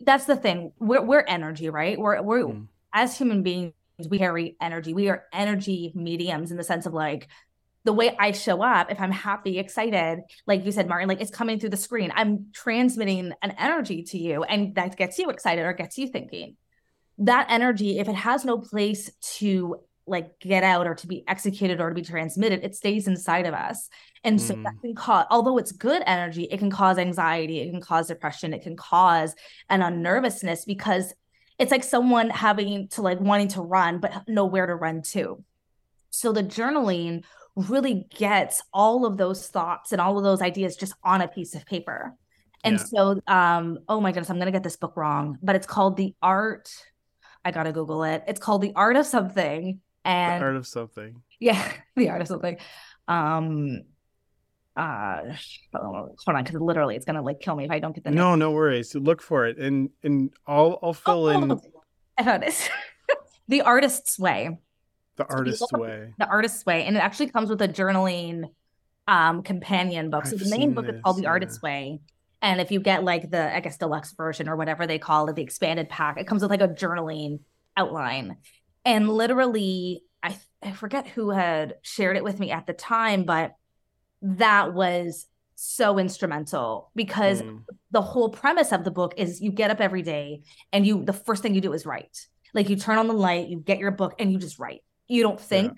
that's 0.00 0.24
the 0.24 0.36
thing. 0.36 0.72
We're 0.78 1.02
we're 1.02 1.24
energy, 1.26 1.68
right? 1.70 1.98
We're 1.98 2.22
we're 2.22 2.44
Mm. 2.44 2.68
as 2.92 3.16
human 3.16 3.42
beings, 3.42 3.74
we 4.08 4.18
carry 4.18 4.56
energy. 4.60 4.94
We 4.94 5.08
are 5.10 5.24
energy 5.32 5.92
mediums 5.94 6.50
in 6.50 6.56
the 6.56 6.64
sense 6.64 6.86
of 6.86 6.94
like 6.94 7.28
the 7.84 7.92
way 7.92 8.14
I 8.18 8.32
show 8.32 8.62
up, 8.62 8.90
if 8.90 9.00
I'm 9.00 9.12
happy, 9.12 9.58
excited, 9.58 10.20
like 10.46 10.64
you 10.66 10.72
said, 10.72 10.88
Martin, 10.88 11.08
like 11.08 11.20
it's 11.20 11.30
coming 11.30 11.58
through 11.58 11.70
the 11.70 11.76
screen. 11.78 12.12
I'm 12.14 12.46
transmitting 12.52 13.32
an 13.42 13.52
energy 13.58 14.02
to 14.04 14.18
you, 14.18 14.42
and 14.42 14.74
that 14.74 14.96
gets 14.96 15.18
you 15.18 15.30
excited 15.30 15.64
or 15.64 15.72
gets 15.72 15.96
you 15.98 16.08
thinking. 16.08 16.56
That 17.20 17.46
energy, 17.50 17.98
if 17.98 18.08
it 18.08 18.14
has 18.14 18.44
no 18.44 18.58
place 18.58 19.10
to 19.38 19.76
like 20.06 20.40
get 20.40 20.64
out 20.64 20.86
or 20.86 20.94
to 20.96 21.06
be 21.06 21.22
executed 21.28 21.80
or 21.80 21.88
to 21.90 21.94
be 21.94 22.02
transmitted, 22.02 22.64
it 22.64 22.74
stays 22.74 23.06
inside 23.06 23.46
of 23.46 23.54
us. 23.54 23.88
And 24.24 24.40
so 24.40 24.54
that 24.64 24.72
Mm. 24.72 24.80
can 24.82 24.94
cause, 24.94 25.26
although 25.30 25.58
it's 25.58 25.72
good 25.72 26.02
energy, 26.06 26.44
it 26.44 26.58
can 26.58 26.70
cause 26.70 26.98
anxiety, 26.98 27.60
it 27.60 27.70
can 27.70 27.80
cause 27.80 28.08
depression, 28.08 28.52
it 28.52 28.62
can 28.62 28.76
cause 28.76 29.34
an 29.68 29.82
unnervousness 29.82 30.64
because 30.64 31.14
it's 31.58 31.70
like 31.70 31.84
someone 31.84 32.30
having 32.30 32.88
to 32.88 33.02
like 33.02 33.20
wanting 33.20 33.48
to 33.48 33.60
run 33.62 34.00
but 34.00 34.26
know 34.28 34.46
where 34.46 34.66
to 34.66 34.74
run 34.74 35.02
to. 35.02 35.44
So 36.10 36.32
the 36.32 36.42
journaling 36.42 37.24
really 37.54 38.06
gets 38.16 38.62
all 38.72 39.06
of 39.06 39.16
those 39.16 39.46
thoughts 39.48 39.92
and 39.92 40.00
all 40.00 40.18
of 40.18 40.24
those 40.24 40.42
ideas 40.42 40.76
just 40.76 40.94
on 41.04 41.20
a 41.20 41.28
piece 41.28 41.54
of 41.54 41.66
paper. 41.66 42.16
And 42.64 42.80
Yeah. 42.80 42.84
so 42.84 43.20
um 43.26 43.78
oh 43.88 44.00
my 44.00 44.12
goodness, 44.12 44.30
I'm 44.30 44.36
going 44.36 44.46
to 44.46 44.52
get 44.52 44.62
this 44.64 44.76
book 44.76 44.96
wrong, 44.96 45.38
but 45.42 45.56
it's 45.56 45.66
called 45.66 45.96
The 45.96 46.14
Art 46.22 46.70
I 47.44 47.50
got 47.50 47.64
to 47.64 47.72
google 47.72 48.04
it. 48.04 48.24
It's 48.26 48.40
called 48.40 48.62
The 48.62 48.72
Art 48.74 48.96
of 48.96 49.06
Something 49.06 49.80
the 50.04 50.10
and 50.10 50.42
art 50.42 50.56
of 50.56 50.66
something 50.66 51.22
yeah, 51.38 51.72
The 51.96 52.08
Art 52.08 52.20
of 52.22 52.28
Something. 52.28 52.56
Um 53.08 53.82
uh 54.76 55.22
hold 55.74 56.16
on 56.28 56.44
cuz 56.44 56.54
literally 56.60 56.94
it's 56.96 57.04
to 57.04 57.20
like 57.22 57.40
kill 57.40 57.56
me 57.56 57.64
if 57.64 57.70
I 57.70 57.80
don't 57.80 57.92
get 57.94 58.04
the 58.04 58.10
name. 58.10 58.16
no 58.16 58.34
no 58.36 58.50
worries 58.52 58.94
look 58.94 59.20
for 59.20 59.44
it 59.46 59.58
and 59.58 59.90
and 60.04 60.30
i'll 60.46 60.78
i'll 60.82 60.92
fill 60.94 61.28
in 61.28 61.50
Oh, 61.50 61.60
I 62.18 62.22
found 62.24 62.44
it. 62.44 62.70
the 63.48 63.62
Artist's 63.62 64.18
Way. 64.18 64.58
the 65.16 65.24
you 65.24 65.36
artist 65.36 65.72
way 65.72 66.14
the 66.18 66.26
artist's 66.26 66.64
way 66.64 66.84
and 66.86 66.96
it 66.96 67.00
actually 67.00 67.28
comes 67.30 67.50
with 67.50 67.60
a 67.60 67.68
journaling 67.68 68.44
um 69.08 69.42
companion 69.42 70.08
book 70.08 70.24
so 70.24 70.36
I've 70.36 70.44
the 70.44 70.50
main 70.50 70.72
book 70.72 70.86
is 70.88 71.00
called 71.02 71.16
this, 71.16 71.22
the 71.22 71.28
artist's 71.28 71.60
way 71.60 72.00
and 72.42 72.60
if 72.60 72.70
you 72.70 72.80
get 72.80 73.04
like 73.04 73.30
the 73.30 73.54
i 73.54 73.60
guess 73.60 73.76
deluxe 73.76 74.12
version 74.12 74.48
or 74.48 74.56
whatever 74.56 74.86
they 74.86 74.98
call 74.98 75.28
it 75.28 75.36
the 75.36 75.42
expanded 75.42 75.88
pack 75.88 76.18
it 76.18 76.26
comes 76.26 76.42
with 76.42 76.50
like 76.50 76.60
a 76.62 76.68
journaling 76.68 77.40
outline. 77.76 78.36
And 78.84 79.08
literally 79.08 80.02
i 80.22 80.36
i 80.62 80.72
forget 80.72 81.06
who 81.08 81.30
had 81.30 81.74
shared 81.82 82.16
it 82.16 82.24
with 82.24 82.38
me 82.38 82.50
at 82.50 82.66
the 82.66 82.72
time 82.72 83.24
but 83.24 83.52
that 84.22 84.74
was 84.74 85.26
so 85.54 85.98
instrumental 85.98 86.90
because 86.94 87.42
Mm. 87.42 87.64
the 87.90 88.00
whole 88.00 88.30
premise 88.30 88.72
of 88.72 88.82
the 88.84 88.90
book 88.90 89.14
is 89.18 89.40
you 89.42 89.50
get 89.52 89.70
up 89.70 89.80
every 89.80 90.02
day 90.02 90.42
and 90.72 90.86
you 90.86 91.04
the 91.04 91.12
first 91.12 91.42
thing 91.42 91.54
you 91.54 91.60
do 91.60 91.74
is 91.74 91.84
write. 91.84 92.26
Like 92.54 92.70
you 92.70 92.76
turn 92.76 92.98
on 92.98 93.08
the 93.08 93.14
light 93.14 93.48
you 93.48 93.58
get 93.60 93.78
your 93.78 93.90
book 93.90 94.14
and 94.18 94.32
you 94.32 94.38
just 94.38 94.58
write. 94.58 94.80
You 95.06 95.22
don't 95.22 95.40
think 95.40 95.72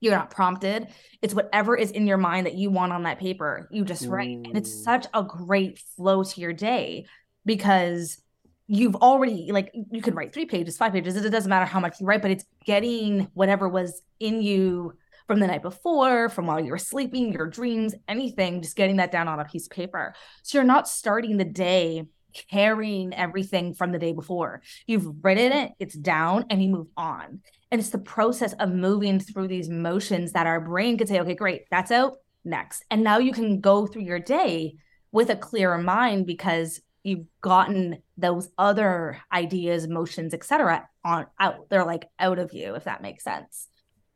you're 0.00 0.14
not 0.14 0.30
prompted. 0.30 0.88
It's 1.22 1.34
whatever 1.34 1.76
is 1.76 1.90
in 1.90 2.06
your 2.06 2.16
mind 2.16 2.46
that 2.46 2.54
you 2.54 2.70
want 2.70 2.92
on 2.92 3.02
that 3.04 3.18
paper 3.18 3.68
you 3.70 3.84
just 3.84 4.06
write. 4.06 4.36
And 4.36 4.56
it's 4.56 4.70
mm. 4.70 4.84
such 4.84 5.06
a 5.14 5.22
great 5.22 5.78
flow 5.78 6.24
to 6.24 6.40
your 6.40 6.52
day 6.52 7.06
because 7.44 8.22
you've 8.66 8.96
already 8.96 9.50
like 9.50 9.74
you 9.90 10.00
could 10.00 10.14
write 10.14 10.32
three 10.32 10.44
pages 10.46 10.76
five 10.76 10.92
pages 10.92 11.16
it 11.16 11.30
doesn't 11.30 11.50
matter 11.50 11.64
how 11.64 11.80
much 11.80 11.98
you 11.98 12.06
write 12.06 12.22
but 12.22 12.30
it's 12.30 12.44
getting 12.64 13.26
whatever 13.34 13.68
was 13.68 14.00
in 14.20 14.40
you 14.40 14.92
from 15.30 15.38
the 15.38 15.46
night 15.46 15.62
before 15.62 16.28
from 16.28 16.46
while 16.46 16.58
you 16.58 16.72
were 16.72 16.78
sleeping 16.78 17.32
your 17.32 17.46
dreams 17.46 17.94
anything 18.08 18.60
just 18.60 18.74
getting 18.74 18.96
that 18.96 19.12
down 19.12 19.28
on 19.28 19.38
a 19.38 19.44
piece 19.44 19.66
of 19.66 19.70
paper. 19.70 20.12
So 20.42 20.58
you're 20.58 20.64
not 20.64 20.88
starting 20.88 21.36
the 21.36 21.44
day 21.44 22.04
carrying 22.32 23.14
everything 23.14 23.74
from 23.74 23.92
the 23.92 23.98
day 23.98 24.12
before 24.12 24.62
you've 24.86 25.12
written 25.22 25.52
it 25.52 25.72
it's 25.78 25.94
down 25.94 26.44
and 26.50 26.62
you 26.62 26.68
move 26.68 26.88
on 26.96 27.40
and 27.70 27.80
it's 27.80 27.90
the 27.90 27.98
process 27.98 28.52
of 28.54 28.70
moving 28.70 29.20
through 29.20 29.48
these 29.48 29.68
motions 29.68 30.32
that 30.32 30.46
our 30.46 30.60
brain 30.60 30.96
could 30.98 31.08
say 31.08 31.20
okay 31.20 31.34
great 31.34 31.62
that's 31.70 31.90
out 31.90 32.16
next 32.44 32.84
and 32.90 33.02
now 33.02 33.18
you 33.18 33.32
can 33.32 33.60
go 33.60 33.86
through 33.86 34.02
your 34.02 34.18
day 34.18 34.74
with 35.12 35.30
a 35.30 35.36
clearer 35.36 35.78
mind 35.78 36.26
because 36.26 36.80
you've 37.02 37.26
gotten 37.40 38.02
those 38.16 38.48
other 38.58 39.20
ideas, 39.32 39.84
emotions, 39.84 40.34
etc. 40.34 40.88
on 41.04 41.26
out. 41.38 41.68
They're 41.70 41.84
like 41.84 42.06
out 42.18 42.38
of 42.38 42.52
you, 42.52 42.74
if 42.74 42.84
that 42.84 43.02
makes 43.02 43.24
sense. 43.24 43.68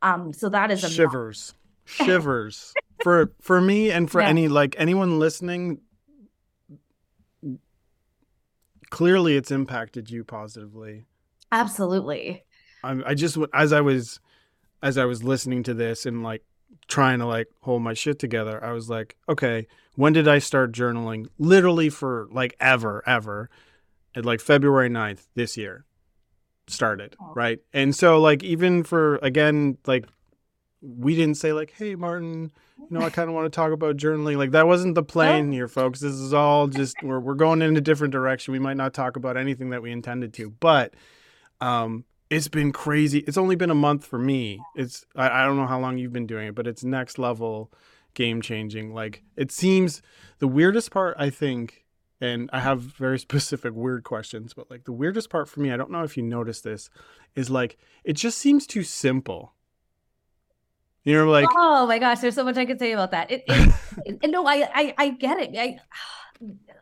Um, 0.02 0.32
so 0.32 0.50
that 0.50 0.70
is 0.70 0.84
a 0.84 0.90
shivers, 0.90 1.54
shivers 1.86 2.74
for 3.02 3.32
for 3.40 3.60
me 3.60 3.90
and 3.90 4.10
for 4.10 4.20
yeah. 4.22 4.28
any 4.28 4.48
like 4.48 4.74
anyone 4.78 5.18
listening. 5.18 5.80
Clearly, 8.94 9.36
it's 9.36 9.50
impacted 9.50 10.08
you 10.08 10.22
positively. 10.22 11.06
Absolutely. 11.50 12.44
I, 12.84 13.02
I 13.06 13.14
just 13.14 13.36
as 13.52 13.72
I 13.72 13.80
was 13.80 14.20
as 14.84 14.96
I 14.98 15.04
was 15.04 15.24
listening 15.24 15.64
to 15.64 15.74
this 15.74 16.06
and 16.06 16.22
like 16.22 16.44
trying 16.86 17.18
to 17.18 17.26
like 17.26 17.48
hold 17.62 17.82
my 17.82 17.94
shit 17.94 18.20
together, 18.20 18.64
I 18.64 18.70
was 18.70 18.88
like, 18.88 19.16
okay, 19.28 19.66
when 19.96 20.12
did 20.12 20.28
I 20.28 20.38
start 20.38 20.70
journaling? 20.70 21.26
Literally 21.38 21.88
for 21.88 22.28
like 22.30 22.54
ever, 22.60 23.02
ever. 23.04 23.50
At 24.14 24.24
like 24.24 24.40
February 24.40 24.90
9th 24.90 25.26
this 25.34 25.56
year 25.56 25.86
started, 26.68 27.16
right? 27.34 27.58
And 27.72 27.96
so 27.96 28.20
like 28.20 28.44
even 28.44 28.84
for 28.84 29.16
again, 29.16 29.76
like 29.88 30.06
we 30.84 31.16
didn't 31.16 31.36
say 31.36 31.52
like, 31.52 31.72
hey 31.76 31.94
Martin, 31.94 32.52
you 32.78 32.86
know, 32.90 33.00
I 33.00 33.10
kind 33.10 33.28
of 33.28 33.34
want 33.34 33.50
to 33.50 33.56
talk 33.56 33.72
about 33.72 33.96
journaling. 33.96 34.36
Like 34.36 34.50
that 34.50 34.66
wasn't 34.66 34.94
the 34.94 35.02
plan 35.02 35.50
here, 35.50 35.68
folks. 35.68 36.00
This 36.00 36.12
is 36.12 36.34
all 36.34 36.68
just 36.68 36.96
we're 37.02 37.20
we're 37.20 37.34
going 37.34 37.62
in 37.62 37.76
a 37.76 37.80
different 37.80 38.12
direction. 38.12 38.52
We 38.52 38.58
might 38.58 38.76
not 38.76 38.92
talk 38.92 39.16
about 39.16 39.36
anything 39.36 39.70
that 39.70 39.82
we 39.82 39.90
intended 39.90 40.34
to, 40.34 40.50
but 40.50 40.94
um 41.60 42.04
it's 42.30 42.48
been 42.48 42.72
crazy. 42.72 43.20
It's 43.20 43.36
only 43.36 43.56
been 43.56 43.70
a 43.70 43.74
month 43.74 44.06
for 44.06 44.18
me. 44.18 44.60
It's 44.74 45.06
I, 45.16 45.42
I 45.42 45.44
don't 45.44 45.56
know 45.56 45.66
how 45.66 45.80
long 45.80 45.98
you've 45.98 46.12
been 46.12 46.26
doing 46.26 46.48
it, 46.48 46.54
but 46.54 46.66
it's 46.66 46.84
next 46.84 47.18
level 47.18 47.72
game 48.14 48.42
changing. 48.42 48.92
Like 48.92 49.22
it 49.36 49.52
seems 49.52 50.02
the 50.38 50.48
weirdest 50.48 50.90
part 50.90 51.16
I 51.18 51.30
think, 51.30 51.84
and 52.20 52.50
I 52.52 52.60
have 52.60 52.80
very 52.80 53.18
specific 53.30 53.72
weird 53.74 54.04
questions, 54.04 54.52
but 54.52 54.70
like 54.70 54.84
the 54.84 54.92
weirdest 54.92 55.30
part 55.30 55.48
for 55.48 55.60
me, 55.60 55.72
I 55.72 55.76
don't 55.76 55.90
know 55.90 56.02
if 56.02 56.16
you 56.16 56.22
noticed 56.22 56.64
this, 56.64 56.90
is 57.34 57.50
like 57.50 57.78
it 58.04 58.14
just 58.14 58.38
seems 58.38 58.66
too 58.66 58.82
simple. 58.82 59.53
You 61.04 61.18
know, 61.18 61.30
like 61.30 61.48
oh 61.54 61.86
my 61.86 61.98
gosh, 61.98 62.20
there's 62.20 62.34
so 62.34 62.44
much 62.44 62.56
I 62.56 62.64
could 62.64 62.78
say 62.78 62.92
about 62.92 63.10
that. 63.10 63.30
It, 63.30 63.44
it, 63.46 64.20
no, 64.30 64.46
I, 64.46 64.68
I 64.74 64.94
I 64.96 65.08
get 65.10 65.38
it. 65.38 65.50
I 65.56 65.78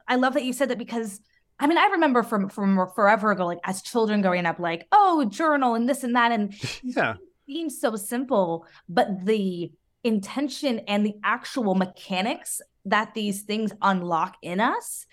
I 0.06 0.16
love 0.16 0.34
that 0.34 0.44
you 0.44 0.52
said 0.52 0.70
that 0.70 0.78
because 0.78 1.20
I 1.58 1.66
mean, 1.66 1.78
I 1.78 1.86
remember 1.86 2.22
from 2.22 2.48
from 2.48 2.88
forever 2.94 3.32
ago, 3.32 3.46
like 3.46 3.58
as 3.64 3.82
children 3.82 4.22
growing 4.22 4.46
up, 4.46 4.58
like 4.58 4.86
oh, 4.92 5.24
journal 5.24 5.74
and 5.74 5.88
this 5.88 6.04
and 6.04 6.14
that, 6.14 6.32
and 6.32 6.54
yeah, 6.82 7.14
it 7.14 7.18
seems 7.46 7.80
so 7.80 7.96
simple, 7.96 8.66
but 8.88 9.24
the 9.24 9.72
intention 10.04 10.80
and 10.80 11.06
the 11.06 11.14
actual 11.22 11.74
mechanics 11.74 12.60
that 12.84 13.14
these 13.14 13.42
things 13.42 13.72
unlock 13.80 14.36
in 14.42 14.60
us 14.60 15.06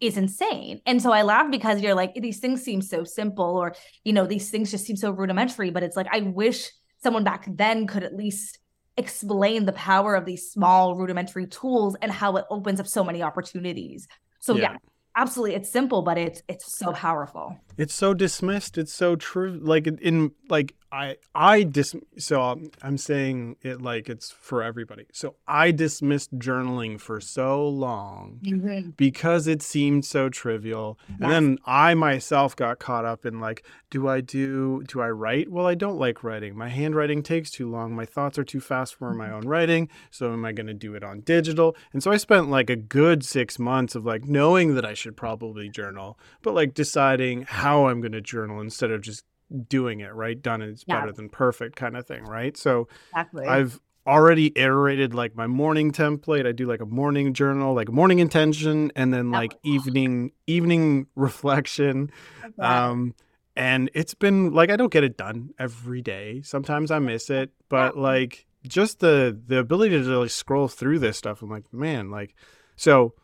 is 0.00 0.16
insane. 0.16 0.80
And 0.84 1.00
so 1.00 1.12
I 1.12 1.22
laugh 1.22 1.48
because 1.48 1.80
you're 1.80 1.94
like, 1.94 2.14
these 2.14 2.40
things 2.40 2.62
seem 2.62 2.82
so 2.82 3.04
simple, 3.04 3.56
or 3.56 3.74
you 4.04 4.12
know, 4.12 4.26
these 4.26 4.50
things 4.50 4.70
just 4.70 4.84
seem 4.84 4.96
so 4.96 5.10
rudimentary. 5.10 5.70
But 5.70 5.82
it's 5.82 5.96
like 5.96 6.08
I 6.12 6.20
wish 6.20 6.70
someone 7.02 7.24
back 7.24 7.46
then 7.48 7.86
could 7.86 8.02
at 8.02 8.14
least 8.16 8.58
explain 8.96 9.64
the 9.64 9.72
power 9.72 10.14
of 10.14 10.24
these 10.24 10.50
small 10.50 10.94
rudimentary 10.96 11.46
tools 11.46 11.96
and 12.02 12.12
how 12.12 12.36
it 12.36 12.44
opens 12.50 12.78
up 12.78 12.86
so 12.86 13.02
many 13.02 13.22
opportunities. 13.22 14.06
So 14.40 14.54
yeah, 14.54 14.72
yeah 14.72 14.76
absolutely 15.16 15.54
it's 15.54 15.70
simple 15.70 16.02
but 16.02 16.16
it's 16.16 16.42
it's 16.48 16.76
so 16.76 16.92
powerful 16.92 17.56
it's 17.76 17.94
so 17.94 18.14
dismissed 18.14 18.78
it's 18.78 18.92
so 18.92 19.14
true 19.16 19.58
like 19.62 19.86
in 19.86 20.30
like 20.48 20.74
i 20.92 21.16
i 21.34 21.62
dis 21.62 21.96
so 22.18 22.60
i'm 22.82 22.98
saying 22.98 23.56
it 23.62 23.80
like 23.80 24.08
it's 24.08 24.30
for 24.30 24.62
everybody. 24.62 25.06
So 25.12 25.36
i 25.48 25.70
dismissed 25.70 26.38
journaling 26.38 27.00
for 27.00 27.20
so 27.20 27.66
long 27.66 28.40
mm-hmm. 28.42 28.90
because 28.90 29.46
it 29.46 29.62
seemed 29.62 30.04
so 30.04 30.28
trivial. 30.28 30.98
Yes. 31.08 31.18
and 31.22 31.32
then 31.32 31.58
i 31.64 31.94
myself 31.94 32.54
got 32.54 32.78
caught 32.78 33.04
up 33.04 33.24
in 33.24 33.40
like 33.40 33.64
do 33.90 34.06
i 34.06 34.20
do 34.20 34.82
do 34.86 35.00
i 35.00 35.08
write? 35.08 35.50
Well 35.50 35.66
i 35.66 35.74
don't 35.74 35.98
like 35.98 36.22
writing. 36.22 36.56
My 36.56 36.68
handwriting 36.68 37.22
takes 37.22 37.50
too 37.50 37.70
long. 37.70 37.94
My 37.94 38.06
thoughts 38.06 38.38
are 38.38 38.44
too 38.44 38.60
fast 38.60 38.94
for 38.94 39.14
my 39.14 39.30
own 39.30 39.48
writing. 39.48 39.88
So 40.10 40.32
am 40.32 40.44
i 40.44 40.52
going 40.52 40.66
to 40.66 40.74
do 40.74 40.94
it 40.94 41.02
on 41.02 41.20
digital? 41.20 41.74
And 41.92 42.02
so 42.02 42.12
i 42.12 42.16
spent 42.18 42.50
like 42.50 42.68
a 42.68 42.76
good 42.76 43.24
six 43.24 43.58
months 43.58 43.94
of 43.94 44.04
like 44.04 44.24
knowing 44.24 44.74
that 44.74 44.84
i 44.84 44.94
should 44.94 45.16
probably 45.16 45.68
journal 45.68 46.18
but 46.42 46.54
like 46.54 46.74
deciding 46.74 47.42
how 47.42 47.86
I'm 47.86 48.00
going 48.00 48.12
to 48.12 48.20
journal 48.20 48.60
instead 48.60 48.90
of 48.90 49.00
just 49.00 49.24
doing 49.68 50.00
it, 50.00 50.14
right? 50.14 50.40
Done 50.40 50.62
is 50.62 50.84
yeah. 50.86 51.00
better 51.00 51.12
than 51.12 51.28
perfect 51.28 51.76
kind 51.76 51.96
of 51.96 52.06
thing, 52.06 52.24
right? 52.24 52.56
So 52.56 52.88
exactly. 53.10 53.46
I've 53.46 53.80
already 54.06 54.52
iterated 54.56 55.14
like 55.14 55.36
my 55.36 55.46
morning 55.46 55.92
template. 55.92 56.46
I 56.46 56.52
do 56.52 56.66
like 56.66 56.80
a 56.80 56.86
morning 56.86 57.34
journal, 57.34 57.74
like 57.74 57.90
morning 57.90 58.18
intention 58.18 58.90
and 58.96 59.12
then 59.12 59.30
like 59.30 59.56
evening 59.62 60.32
evening 60.46 61.06
reflection. 61.14 62.10
Um 62.58 63.14
and 63.54 63.90
it's 63.94 64.14
been 64.14 64.52
like 64.52 64.70
I 64.70 64.76
don't 64.76 64.92
get 64.92 65.04
it 65.04 65.16
done 65.16 65.50
every 65.58 66.02
day. 66.02 66.42
Sometimes 66.42 66.90
I 66.90 66.98
miss 66.98 67.30
it, 67.30 67.50
but 67.68 67.96
like 67.96 68.46
just 68.66 69.00
the 69.00 69.38
the 69.46 69.58
ability 69.58 70.02
to 70.02 70.18
like 70.18 70.30
scroll 70.30 70.68
through 70.68 70.98
this 70.98 71.16
stuff, 71.16 71.42
I'm 71.42 71.50
like, 71.50 71.72
man, 71.72 72.10
like 72.10 72.34
so 72.76 73.14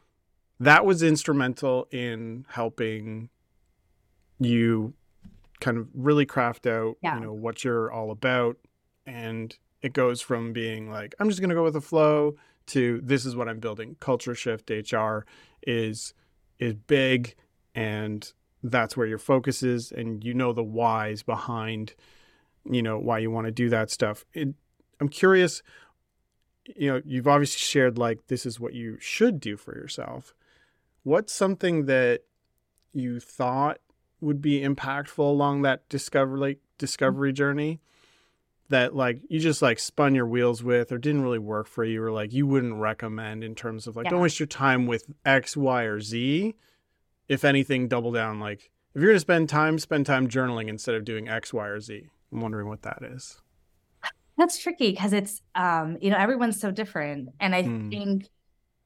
that 0.61 0.85
was 0.85 1.03
instrumental 1.03 1.89
in 1.91 2.45
helping 2.49 3.31
you 4.39 4.95
kind 5.61 5.79
of 5.79 5.89
really 5.95 6.27
craft 6.27 6.67
out, 6.67 6.97
yeah. 7.03 7.15
you 7.15 7.25
know, 7.25 7.33
what 7.33 7.65
you're 7.65 7.91
all 7.91 8.11
about. 8.11 8.57
And 9.07 9.57
it 9.83 9.93
goes 9.93 10.21
from 10.21 10.53
being 10.53 10.91
like, 10.91 11.15
I'm 11.19 11.29
just 11.29 11.41
going 11.41 11.51
to 11.51 11.55
go 11.55 11.65
with 11.65 11.75
the 11.75 11.81
flow 11.81 12.37
to 12.69 13.01
this 13.03 13.25
is 13.25 13.35
what 13.35 13.49
I'm 13.49 13.61
building. 13.61 13.97
CultureShift 14.01 14.71
HR 14.93 15.25
is 15.67 16.15
is 16.59 16.75
big 16.75 17.35
and 17.75 18.33
that's 18.65 18.97
where 18.97 19.07
your 19.07 19.19
focus 19.19 19.63
is 19.63 19.93
and 19.93 20.25
you 20.25 20.35
know 20.35 20.53
the 20.53 20.63
whys 20.63 21.23
behind 21.23 21.95
you 22.69 22.83
know 22.83 22.99
why 22.99 23.19
you 23.19 23.31
want 23.31 23.47
to 23.47 23.53
do 23.53 23.69
that 23.69 23.91
stuff. 23.91 24.25
It, 24.35 24.49
I'm 25.01 25.09
curious 25.09 25.63
you 26.77 26.93
know, 26.93 27.03
you've 27.05 27.29
obviously 27.29 27.59
shared 27.59 27.99
like 27.99 28.27
this 28.27 28.45
is 28.45 28.61
what 28.61 28.75
you 28.75 28.99
should 29.01 29.41
do 29.41 29.57
for 29.57 29.75
yourself. 29.75 30.35
What's 31.03 31.33
something 31.33 31.87
that 31.87 32.23
you 32.93 33.21
thought 33.21 33.79
would 34.21 34.43
be 34.43 34.61
impactful 34.61 35.19
along 35.19 35.63
that 35.63 35.89
discovery 35.89 36.39
like 36.39 36.59
discovery 36.79 37.33
journey 37.33 37.81
that 38.69 38.95
like 38.95 39.21
you 39.29 39.41
just 39.41 39.63
like 39.63 39.79
spun 39.79 40.15
your 40.15 40.27
wheels 40.27 40.63
with 40.63 40.93
or 40.93 40.99
didn't 40.99 41.23
really 41.23 41.39
work 41.39 41.67
for 41.67 41.85
you 41.85 42.03
or 42.03 42.11
like 42.11 42.33
you 42.33 42.47
wouldn't 42.47 42.75
recommend 42.75 43.43
in 43.43 43.55
terms 43.55 43.87
of 43.87 43.97
like 43.97 44.05
yeah. 44.05 44.11
don't 44.11 44.21
waste 44.21 44.39
your 44.39 44.47
time 44.47 44.87
with 44.87 45.07
X, 45.25 45.57
Y, 45.57 45.83
or 45.83 46.01
Z. 46.01 46.55
If 47.29 47.45
anything, 47.45 47.89
double 47.89 48.13
down. 48.13 48.41
Like 48.41 48.71
if 48.95 49.03
you're 49.03 49.11
gonna 49.11 49.21
spend 49.21 49.49
time, 49.49 49.79
spend 49.79 50.07
time 50.07 50.29
journaling 50.29 50.69
instead 50.69 50.95
of 50.95 51.05
doing 51.05 51.29
X, 51.29 51.53
Y, 51.53 51.67
or 51.67 51.81
Z. 51.81 52.09
I'm 52.33 52.41
wondering 52.41 52.69
what 52.69 52.83
that 52.83 53.03
is. 53.03 53.41
That's 54.37 54.59
tricky 54.59 54.91
because 54.91 55.13
it's 55.13 55.43
um, 55.55 55.97
you 56.01 56.11
know, 56.11 56.19
everyone's 56.19 56.61
so 56.61 56.71
different. 56.71 57.31
And 57.41 57.55
I 57.55 57.63
mm. 57.63 57.91
think 57.91 58.29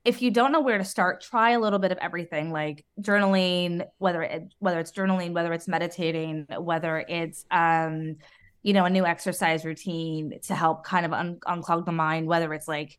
if 0.05 0.21
you 0.21 0.31
don't 0.31 0.53
know 0.53 0.61
where 0.61 0.79
to 0.79 0.85
start, 0.85 1.21
try 1.21 1.51
a 1.51 1.61
little 1.61 1.79
bit 1.79 1.93
of 1.93 1.99
everything, 1.99 2.51
like 2.51 2.85
journaling, 3.01 3.85
whether 3.99 4.23
it 4.23 4.53
whether 4.59 4.81
it's 4.81 4.93
journaling, 4.93 5.33
whether 5.33 5.53
it's 5.53 5.69
meditating, 5.69 6.47
whether 6.59 7.05
it's 7.09 7.45
um, 7.51 8.17
you 8.62 8.73
know, 8.73 8.85
a 8.85 8.91
new 8.91 9.05
exercise 9.05 9.65
routine 9.65 10.38
to 10.43 10.55
help 10.55 10.85
kind 10.85 11.05
of 11.05 11.12
un- 11.12 11.41
unclog 11.47 11.85
the 11.85 11.93
mind, 11.93 12.27
whether 12.27 12.53
it's 12.55 12.69
like, 12.69 12.99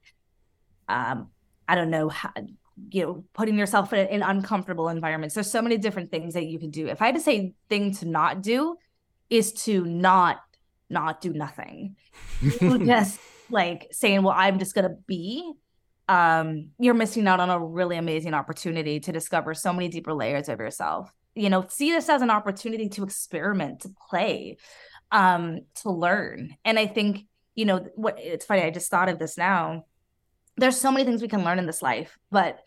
um, 0.90 1.30
I 1.68 1.76
don't 1.76 1.90
know, 1.90 2.10
how, 2.10 2.32
you 2.90 3.04
know, 3.04 3.24
putting 3.34 3.58
yourself 3.58 3.94
in, 3.94 4.08
in 4.08 4.24
uncomfortable 4.24 4.90
environments. 4.90 5.36
There's 5.36 5.50
so 5.50 5.62
many 5.62 5.78
different 5.78 6.12
things 6.12 6.34
that 6.34 6.46
you 6.48 6.60
can 6.60 6.70
do. 6.70 6.88
If 6.88 7.02
I 7.02 7.08
had 7.08 7.16
to 7.16 7.22
say 7.22 7.54
thing 7.70 7.94
to 7.96 8.08
not 8.08 8.42
do, 8.42 8.76
is 9.30 9.54
to 9.54 9.86
not 9.86 10.42
not 10.90 11.22
do 11.22 11.34
nothing. 11.34 11.96
just 12.60 13.20
like 13.50 13.88
saying, 13.92 14.22
well, 14.22 14.36
I'm 14.36 14.60
just 14.60 14.76
gonna 14.76 14.98
be 15.08 15.54
um, 16.14 16.70
you're 16.78 16.94
missing 16.94 17.28
out 17.28 17.40
on 17.40 17.50
a 17.50 17.60
really 17.60 17.98
amazing 17.98 18.36
opportunity 18.36 19.00
to 19.00 19.12
discover 19.12 19.56
so 19.56 19.74
many 19.74 19.88
deeper 19.88 20.14
layers 20.14 20.48
of 20.48 20.60
yourself. 20.60 21.12
You 21.34 21.50
know, 21.50 21.66
see 21.68 21.90
this 21.90 22.08
as 22.08 22.22
an 22.22 22.30
opportunity 22.30 22.88
to 22.90 23.04
experiment, 23.04 23.80
to 23.82 23.90
play, 24.10 24.58
um, 25.12 25.62
to 25.82 25.90
learn. 25.90 26.56
And 26.64 26.78
I 26.78 26.86
think, 26.86 27.26
you 27.56 27.66
know, 27.66 27.88
what 27.96 28.20
it's 28.20 28.46
funny, 28.46 28.62
I 28.62 28.70
just 28.70 28.92
thought 28.92 29.10
of 29.10 29.18
this 29.18 29.40
now. 29.40 29.86
There's 30.56 30.80
so 30.80 30.92
many 30.92 31.04
things 31.04 31.24
we 31.24 31.28
can 31.28 31.44
learn 31.44 31.58
in 31.58 31.66
this 31.66 31.82
life, 31.82 32.16
but 32.30 32.60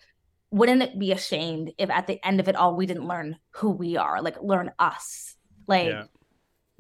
wouldn't 0.51 0.83
it 0.83 0.99
be 0.99 1.13
ashamed 1.13 1.73
if 1.79 1.89
at 1.89 2.09
the 2.09 2.19
end 2.27 2.41
of 2.41 2.49
it 2.49 2.57
all 2.57 2.75
we 2.75 2.87
didn't 2.87 3.07
learn 3.07 3.37
who 3.51 3.71
we 3.71 3.97
are, 3.97 4.23
like 4.23 4.43
learn 4.43 4.73
us? 4.81 5.37
Like 5.69 5.87
yeah. 5.87 6.05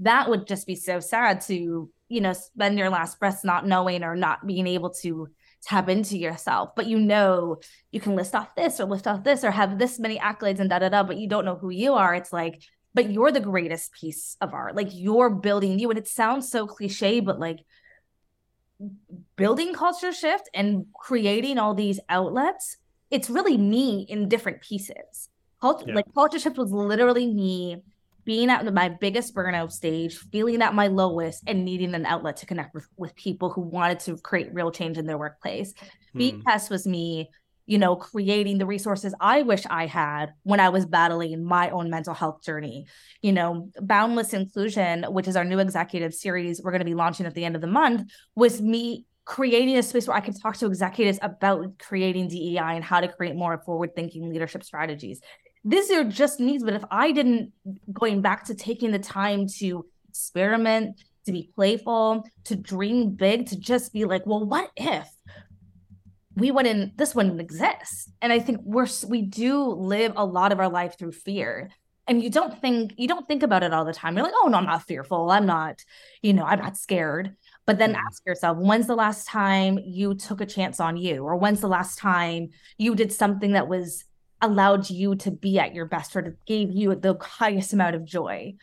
that 0.00 0.28
would 0.28 0.48
just 0.48 0.66
be 0.66 0.74
so 0.74 0.98
sad 0.98 1.42
to, 1.42 1.88
you 2.08 2.20
know, 2.20 2.32
spend 2.32 2.76
your 2.76 2.90
last 2.90 3.20
breath 3.20 3.44
not 3.44 3.68
knowing 3.68 4.02
or 4.02 4.16
not 4.16 4.44
being 4.44 4.66
able 4.66 4.90
to 5.02 5.28
tap 5.62 5.88
into 5.88 6.16
yourself, 6.16 6.70
but 6.76 6.86
you 6.86 6.98
know 6.98 7.58
you 7.90 8.00
can 8.00 8.14
list 8.14 8.34
off 8.34 8.54
this 8.54 8.80
or 8.80 8.84
lift 8.84 9.06
off 9.06 9.24
this 9.24 9.44
or 9.44 9.50
have 9.50 9.78
this 9.78 9.98
many 9.98 10.18
accolades 10.18 10.60
and 10.60 10.70
da 10.70 10.78
da 10.78 10.88
da, 10.88 11.02
but 11.02 11.16
you 11.16 11.28
don't 11.28 11.44
know 11.44 11.56
who 11.56 11.70
you 11.70 11.94
are. 11.94 12.14
It's 12.14 12.32
like, 12.32 12.62
but 12.94 13.10
you're 13.10 13.32
the 13.32 13.40
greatest 13.40 13.92
piece 13.92 14.36
of 14.40 14.54
art. 14.54 14.76
Like 14.76 14.88
you're 14.92 15.30
building 15.30 15.78
you. 15.78 15.90
And 15.90 15.98
it 15.98 16.08
sounds 16.08 16.50
so 16.50 16.66
cliche, 16.66 17.20
but 17.20 17.38
like 17.38 17.58
building 19.36 19.74
CultureShift 19.74 20.44
and 20.54 20.86
creating 20.94 21.58
all 21.58 21.74
these 21.74 22.00
outlets, 22.08 22.76
it's 23.10 23.30
really 23.30 23.56
me 23.56 24.06
in 24.08 24.28
different 24.28 24.60
pieces. 24.60 25.28
Cult- 25.60 25.86
Yeah. 25.86 25.94
Like 25.94 26.06
CultureShift 26.14 26.56
was 26.56 26.72
literally 26.72 27.26
me 27.26 27.82
being 28.26 28.50
at 28.50 28.74
my 28.74 28.88
biggest 28.88 29.34
burnout 29.34 29.72
stage, 29.72 30.18
feeling 30.18 30.60
at 30.60 30.74
my 30.74 30.88
lowest, 30.88 31.44
and 31.46 31.64
needing 31.64 31.94
an 31.94 32.04
outlet 32.04 32.36
to 32.38 32.46
connect 32.46 32.74
with, 32.74 32.86
with 32.96 33.14
people 33.14 33.50
who 33.50 33.62
wanted 33.62 34.00
to 34.00 34.18
create 34.18 34.52
real 34.52 34.70
change 34.70 34.98
in 34.98 35.06
their 35.06 35.16
workplace. 35.16 35.72
Beat 36.14 36.34
Hmm. 36.34 36.40
Test 36.40 36.68
was 36.68 36.86
me, 36.86 37.30
you 37.66 37.78
know, 37.78 37.94
creating 37.94 38.58
the 38.58 38.66
resources 38.66 39.14
I 39.20 39.42
wish 39.42 39.62
I 39.70 39.86
had 39.86 40.34
when 40.42 40.58
I 40.58 40.70
was 40.70 40.84
battling 40.84 41.44
my 41.44 41.70
own 41.70 41.88
mental 41.88 42.14
health 42.14 42.42
journey. 42.42 42.86
You 43.22 43.32
know, 43.32 43.70
Boundless 43.80 44.34
Inclusion, 44.34 45.04
which 45.04 45.28
is 45.28 45.36
our 45.36 45.44
new 45.44 45.60
executive 45.60 46.12
series 46.12 46.60
we're 46.60 46.72
going 46.72 46.80
to 46.80 46.84
be 46.84 46.94
launching 46.94 47.26
at 47.26 47.34
the 47.34 47.44
end 47.44 47.54
of 47.54 47.62
the 47.62 47.68
month, 47.68 48.10
was 48.34 48.60
me 48.60 49.06
creating 49.24 49.76
a 49.76 49.82
space 49.82 50.08
where 50.08 50.16
I 50.16 50.20
could 50.20 50.40
talk 50.40 50.56
to 50.56 50.66
executives 50.66 51.18
about 51.22 51.78
creating 51.78 52.28
DEI 52.28 52.74
and 52.74 52.84
how 52.84 53.00
to 53.00 53.08
create 53.08 53.34
more 53.34 53.60
forward 53.64 53.94
thinking 53.94 54.28
leadership 54.30 54.64
strategies. 54.64 55.20
These 55.68 55.90
are 55.90 56.04
just 56.04 56.38
needs, 56.38 56.62
but 56.62 56.74
if 56.74 56.84
I 56.92 57.10
didn't 57.10 57.52
going 57.92 58.22
back 58.22 58.44
to 58.44 58.54
taking 58.54 58.92
the 58.92 59.00
time 59.00 59.48
to 59.58 59.84
experiment, 60.08 61.02
to 61.24 61.32
be 61.32 61.50
playful, 61.56 62.24
to 62.44 62.54
dream 62.54 63.10
big, 63.10 63.46
to 63.48 63.58
just 63.58 63.92
be 63.92 64.04
like, 64.04 64.24
well, 64.26 64.46
what 64.46 64.70
if 64.76 65.08
we 66.36 66.52
wouldn't 66.52 66.96
this 66.96 67.14
wouldn't 67.14 67.40
exist? 67.40 68.10
And 68.22 68.32
I 68.32 68.38
think 68.38 68.60
we're 68.62 68.86
we 69.08 69.22
do 69.22 69.64
live 69.64 70.12
a 70.16 70.24
lot 70.24 70.52
of 70.52 70.60
our 70.60 70.68
life 70.68 70.96
through 70.98 71.12
fear. 71.12 71.70
And 72.06 72.22
you 72.22 72.30
don't 72.30 72.60
think 72.60 72.92
you 72.96 73.08
don't 73.08 73.26
think 73.26 73.42
about 73.42 73.64
it 73.64 73.72
all 73.72 73.84
the 73.84 73.92
time. 73.92 74.14
You're 74.14 74.24
like, 74.24 74.34
oh 74.40 74.46
no, 74.46 74.58
I'm 74.58 74.66
not 74.66 74.84
fearful. 74.84 75.30
I'm 75.32 75.46
not, 75.46 75.82
you 76.22 76.32
know, 76.32 76.44
I'm 76.44 76.60
not 76.60 76.76
scared. 76.76 77.34
But 77.66 77.78
then 77.78 77.94
Mhm. 77.94 78.02
ask 78.06 78.24
yourself, 78.24 78.58
when's 78.58 78.86
the 78.86 78.94
last 78.94 79.26
time 79.26 79.80
you 79.84 80.14
took 80.14 80.40
a 80.40 80.46
chance 80.46 80.78
on 80.78 80.96
you? 80.96 81.24
Or 81.24 81.34
when's 81.34 81.60
the 81.60 81.66
last 81.68 81.98
time 81.98 82.50
you 82.78 82.94
did 82.94 83.12
something 83.12 83.52
that 83.52 83.66
was 83.66 84.04
allowed 84.40 84.90
you 84.90 85.14
to 85.16 85.30
be 85.30 85.58
at 85.58 85.74
your 85.74 85.86
best 85.86 86.14
or 86.16 86.22
that 86.22 86.44
gave 86.46 86.70
you 86.70 86.94
the 86.94 87.16
highest 87.20 87.72
amount 87.72 87.96
of 87.96 88.04
joy? 88.04 88.54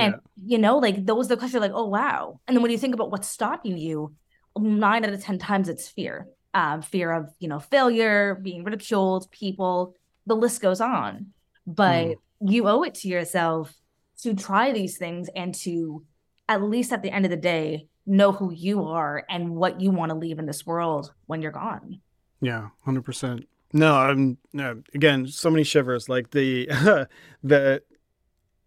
And 0.00 0.14
you 0.36 0.58
know, 0.58 0.78
like 0.78 1.06
those 1.06 1.26
are 1.26 1.30
the 1.30 1.36
questions 1.36 1.60
like, 1.60 1.72
oh 1.74 1.88
wow. 1.88 2.40
And 2.46 2.56
then 2.56 2.62
when 2.62 2.70
you 2.70 2.78
think 2.78 2.94
about 2.94 3.10
what's 3.10 3.28
stopping 3.28 3.76
you, 3.76 4.14
nine 4.56 5.04
out 5.04 5.12
of 5.12 5.22
ten 5.22 5.38
times 5.38 5.68
it's 5.68 5.88
fear. 5.88 6.28
Um, 6.54 6.82
fear 6.82 7.12
of, 7.12 7.30
you 7.38 7.48
know, 7.48 7.58
failure, 7.58 8.36
being 8.36 8.64
ridiculed, 8.64 9.30
people, 9.30 9.94
the 10.26 10.36
list 10.36 10.62
goes 10.62 10.80
on. 10.80 11.32
But 11.66 12.16
you 12.40 12.68
owe 12.68 12.82
it 12.82 12.94
to 12.94 13.08
yourself 13.08 13.74
to 14.22 14.34
try 14.34 14.72
these 14.72 14.98
things 14.98 15.28
and 15.34 15.54
to 15.56 16.04
at 16.48 16.62
least 16.62 16.92
at 16.92 17.02
the 17.02 17.10
end 17.10 17.26
of 17.26 17.30
the 17.30 17.36
day 17.36 17.86
know 18.06 18.32
who 18.32 18.52
you 18.52 18.86
are 18.86 19.24
and 19.28 19.50
what 19.50 19.80
you 19.80 19.90
want 19.90 20.10
to 20.10 20.16
leave 20.16 20.38
in 20.38 20.46
this 20.46 20.64
world 20.64 21.12
when 21.26 21.42
you're 21.42 21.52
gone. 21.52 22.00
Yeah, 22.40 22.68
hundred 22.84 23.04
percent. 23.04 23.46
No, 23.72 23.96
I'm 23.96 24.38
no, 24.52 24.82
again 24.94 25.26
so 25.26 25.50
many 25.50 25.64
shivers. 25.64 26.08
Like 26.08 26.30
the 26.30 26.66
the 27.42 27.82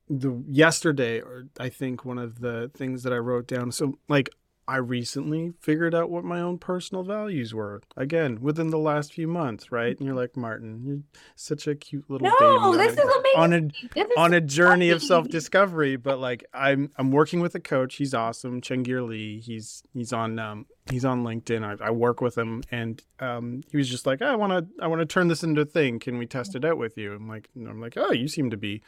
the 0.09 0.43
yesterday, 0.47 1.19
or 1.21 1.47
I 1.59 1.69
think 1.69 2.05
one 2.05 2.17
of 2.19 2.39
the 2.39 2.69
things 2.75 3.03
that 3.03 3.13
I 3.13 3.17
wrote 3.17 3.47
down. 3.47 3.71
So 3.71 3.97
like 4.09 4.29
I 4.67 4.77
recently 4.77 5.53
figured 5.59 5.93
out 5.93 6.09
what 6.09 6.23
my 6.23 6.39
own 6.39 6.57
personal 6.57 7.03
values 7.03 7.53
were. 7.53 7.81
Again, 7.97 8.39
within 8.41 8.69
the 8.69 8.77
last 8.77 9.11
few 9.13 9.27
months, 9.27 9.71
right? 9.71 9.97
And 9.97 10.05
you're 10.05 10.15
like, 10.15 10.37
Martin, 10.37 10.81
you're 10.85 10.99
such 11.35 11.67
a 11.67 11.75
cute 11.75 12.09
little 12.09 12.29
No, 12.39 12.71
baby. 12.71 12.87
this 12.87 12.97
on 12.97 13.03
is 13.03 13.15
a- 13.15 13.19
amazing. 13.19 13.73
on 13.97 14.07
a 14.15 14.19
on 14.19 14.33
a 14.33 14.41
journey 14.41 14.89
of 14.91 15.01
self 15.03 15.27
discovery. 15.27 15.95
But 15.95 16.19
like 16.19 16.45
I'm 16.53 16.91
I'm 16.97 17.11
working 17.11 17.39
with 17.41 17.55
a 17.55 17.59
coach. 17.59 17.95
He's 17.95 18.13
awesome, 18.13 18.61
Chengir 18.61 19.05
Lee. 19.07 19.39
He's 19.39 19.83
he's 19.93 20.13
on 20.13 20.39
um 20.39 20.65
he's 20.89 21.03
on 21.05 21.23
LinkedIn. 21.23 21.63
I, 21.81 21.87
I 21.87 21.91
work 21.91 22.21
with 22.21 22.37
him, 22.37 22.61
and 22.71 23.03
um 23.19 23.61
he 23.71 23.77
was 23.77 23.89
just 23.89 24.05
like, 24.05 24.21
I 24.21 24.35
want 24.35 24.51
to 24.53 24.83
I 24.83 24.87
want 24.87 24.99
to 25.01 25.05
turn 25.05 25.27
this 25.27 25.43
into 25.43 25.61
a 25.61 25.65
thing. 25.65 25.99
Can 25.99 26.17
we 26.17 26.25
test 26.27 26.55
it 26.55 26.63
out 26.63 26.77
with 26.77 26.97
you? 26.97 27.13
I'm 27.13 27.27
like 27.27 27.49
I'm 27.55 27.81
like, 27.81 27.95
oh, 27.97 28.11
you 28.11 28.27
seem 28.27 28.49
to 28.51 28.57
be 28.57 28.81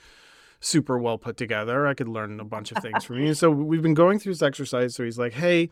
super 0.63 0.97
well 0.97 1.17
put 1.17 1.35
together. 1.35 1.85
I 1.85 1.93
could 1.93 2.07
learn 2.07 2.39
a 2.39 2.45
bunch 2.45 2.71
of 2.71 2.77
things 2.81 3.03
from 3.03 3.19
you. 3.19 3.33
So 3.33 3.51
we've 3.51 3.81
been 3.81 3.93
going 3.93 4.17
through 4.19 4.33
this 4.33 4.41
exercise. 4.41 4.95
So 4.95 5.03
he's 5.03 5.19
like, 5.19 5.33
hey, 5.33 5.69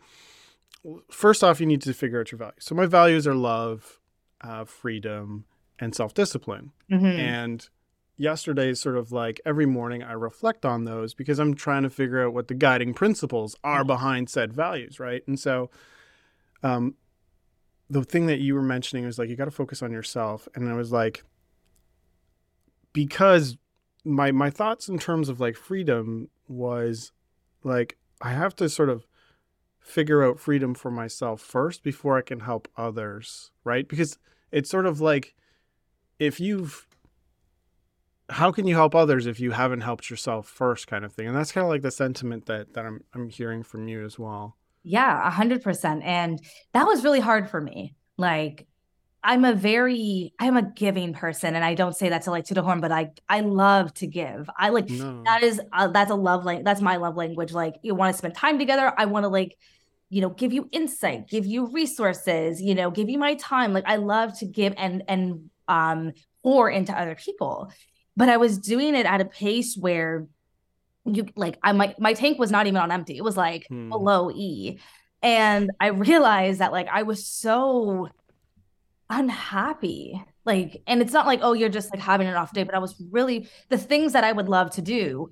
first 1.10 1.42
off, 1.42 1.60
you 1.60 1.66
need 1.66 1.82
to 1.82 1.94
figure 1.94 2.20
out 2.20 2.30
your 2.30 2.38
values. 2.38 2.56
So 2.60 2.74
my 2.74 2.86
values 2.86 3.26
are 3.26 3.34
love, 3.34 3.98
uh, 4.42 4.64
freedom, 4.64 5.46
and 5.78 5.94
self 5.94 6.12
discipline. 6.14 6.72
Mhm. 6.90 7.18
And 7.18 7.68
yesterday 8.18 8.68
is 8.68 8.80
sort 8.80 8.96
of 8.98 9.10
like 9.10 9.40
every 9.46 9.66
morning 9.66 10.02
I 10.02 10.12
reflect 10.12 10.64
on 10.66 10.84
those 10.84 11.14
because 11.14 11.38
I'm 11.38 11.54
trying 11.54 11.82
to 11.84 11.90
figure 11.90 12.24
out 12.24 12.34
what 12.34 12.48
the 12.48 12.54
guiding 12.54 12.92
principles 12.94 13.56
are 13.64 13.84
behind 13.84 14.28
said 14.28 14.52
values, 14.52 15.00
right? 15.00 15.26
And 15.26 15.40
so 15.40 15.70
um 16.62 16.94
the 17.90 18.04
thing 18.04 18.26
that 18.26 18.38
you 18.38 18.54
were 18.54 18.62
mentioning 18.62 19.04
was 19.04 19.18
like 19.18 19.28
you 19.28 19.36
got 19.36 19.46
to 19.46 19.50
focus 19.50 19.82
on 19.82 19.90
yourself 19.90 20.46
and 20.54 20.68
I 20.68 20.74
was 20.74 20.92
like 20.92 21.24
because 22.92 23.56
my 24.04 24.32
my 24.32 24.50
thoughts 24.50 24.88
in 24.88 24.98
terms 24.98 25.28
of 25.28 25.40
like 25.40 25.56
freedom 25.56 26.28
was 26.48 27.12
like 27.62 27.96
I 28.20 28.32
have 28.32 28.54
to 28.56 28.68
sort 28.68 28.88
of 28.88 29.06
figure 29.80 30.22
out 30.22 30.38
freedom 30.40 30.74
for 30.74 30.90
myself 30.90 31.40
first 31.40 31.82
before 31.82 32.16
I 32.16 32.22
can 32.22 32.40
help 32.40 32.68
others, 32.76 33.50
right? 33.64 33.88
Because 33.88 34.18
it's 34.50 34.70
sort 34.70 34.86
of 34.86 35.00
like 35.00 35.34
if 36.18 36.40
you've 36.40 36.86
how 38.30 38.50
can 38.52 38.66
you 38.66 38.74
help 38.74 38.94
others 38.94 39.26
if 39.26 39.40
you 39.40 39.50
haven't 39.50 39.82
helped 39.82 40.08
yourself 40.08 40.46
first 40.46 40.86
kind 40.86 41.04
of 41.04 41.12
thing 41.12 41.26
and 41.26 41.36
that's 41.36 41.52
kind 41.52 41.64
of 41.64 41.68
like 41.70 41.82
the 41.82 41.90
sentiment 41.90 42.46
that 42.46 42.72
that 42.72 42.86
i'm, 42.86 43.02
I'm 43.14 43.28
hearing 43.28 43.62
from 43.62 43.88
you 43.88 44.04
as 44.04 44.18
well 44.18 44.56
Yeah, 44.84 45.26
a 45.26 45.30
hundred 45.30 45.62
percent. 45.62 46.02
And 46.02 46.40
that 46.72 46.86
was 46.86 47.04
really 47.04 47.20
hard 47.20 47.48
for 47.48 47.60
me. 47.60 47.94
Like, 48.16 48.66
I'm 49.24 49.44
a 49.44 49.54
very, 49.54 50.34
I'm 50.40 50.56
a 50.56 50.62
giving 50.62 51.12
person, 51.14 51.54
and 51.54 51.64
I 51.64 51.74
don't 51.74 51.94
say 51.94 52.08
that 52.08 52.22
to 52.22 52.30
like 52.30 52.46
to 52.46 52.54
the 52.54 52.62
horn, 52.62 52.80
but 52.80 52.90
I, 52.90 53.10
I 53.28 53.40
love 53.40 53.94
to 53.94 54.06
give. 54.06 54.50
I 54.58 54.70
like 54.70 54.88
no 54.90 55.22
that 55.26 55.42
is 55.44 55.60
uh, 55.72 55.88
that's 55.88 56.10
a 56.10 56.16
love 56.16 56.44
language. 56.44 56.64
That's 56.64 56.80
my 56.80 56.96
love 56.96 57.16
language. 57.16 57.52
Like, 57.52 57.74
you 57.82 57.94
want 57.94 58.12
to 58.12 58.18
spend 58.18 58.34
time 58.34 58.58
together. 58.58 58.92
I 58.96 59.04
want 59.06 59.24
to 59.24 59.28
like, 59.28 59.56
you 60.10 60.20
know, 60.22 60.30
give 60.30 60.52
you 60.52 60.68
insight, 60.72 61.28
give 61.28 61.46
you 61.46 61.66
resources, 61.72 62.60
you 62.60 62.74
know, 62.74 62.90
give 62.90 63.08
you 63.08 63.18
my 63.18 63.34
time. 63.36 63.72
Like, 63.72 63.84
I 63.86 63.96
love 63.96 64.36
to 64.40 64.46
give 64.46 64.74
and 64.76 65.04
and 65.08 65.50
um 65.68 66.12
pour 66.42 66.68
into 66.70 66.92
other 66.98 67.14
people. 67.14 67.70
But 68.16 68.28
I 68.28 68.36
was 68.38 68.58
doing 68.58 68.94
it 68.94 69.06
at 69.06 69.20
a 69.20 69.24
pace 69.24 69.76
where 69.76 70.26
you 71.04 71.26
like 71.36 71.58
I 71.62 71.72
my 71.72 71.94
my 71.98 72.14
tank 72.14 72.38
was 72.38 72.50
not 72.50 72.66
even 72.66 72.80
on 72.80 72.92
empty. 72.92 73.16
It 73.16 73.24
was 73.24 73.36
like 73.36 73.66
Hmm. 73.68 73.88
below 73.88 74.30
E. 74.32 74.78
And 75.22 75.70
I 75.80 75.88
realized 75.88 76.60
that 76.60 76.72
like 76.72 76.88
I 76.88 77.04
was 77.04 77.26
so 77.26 78.08
unhappy. 79.12 80.22
Like, 80.44 80.82
and 80.86 81.00
it's 81.00 81.12
not 81.12 81.26
like, 81.26 81.40
oh, 81.42 81.52
you're 81.52 81.68
just 81.68 81.92
like 81.92 82.02
having 82.02 82.26
an 82.26 82.34
off 82.34 82.52
day, 82.52 82.64
but 82.64 82.74
I 82.74 82.78
was 82.78 83.00
really 83.10 83.48
the 83.68 83.78
things 83.78 84.14
that 84.14 84.24
I 84.24 84.32
would 84.32 84.48
love 84.48 84.70
to 84.72 84.82
do, 84.82 85.30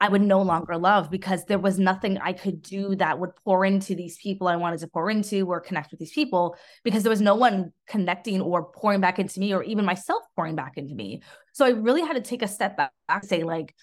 I 0.00 0.08
would 0.08 0.22
no 0.22 0.42
longer 0.42 0.76
love 0.76 1.10
because 1.10 1.46
there 1.46 1.58
was 1.58 1.78
nothing 1.78 2.18
I 2.18 2.34
could 2.34 2.60
do 2.60 2.94
that 2.96 3.18
would 3.18 3.30
pour 3.44 3.64
into 3.64 3.94
these 3.94 4.18
people 4.18 4.46
I 4.46 4.56
wanted 4.56 4.80
to 4.80 4.88
pour 4.88 5.10
into 5.10 5.48
or 5.48 5.58
connect 5.58 5.90
with 5.90 5.98
these 5.98 6.12
people 6.12 6.56
because 6.84 7.02
there 7.02 7.10
was 7.10 7.22
no 7.22 7.34
one 7.34 7.72
connecting 7.88 8.42
or 8.42 8.70
pouring 8.72 9.00
back 9.00 9.18
into 9.18 9.40
me 9.40 9.54
or 9.54 9.62
even 9.62 9.86
myself 9.86 10.22
pouring 10.36 10.54
back 10.54 10.76
into 10.76 10.94
me. 10.94 11.22
So 11.54 11.64
I 11.64 11.70
really 11.70 12.02
had 12.02 12.14
to 12.14 12.20
take 12.20 12.42
a 12.42 12.48
step 12.48 12.76
back 12.76 12.92
say, 13.22 13.42
like, 13.42 13.74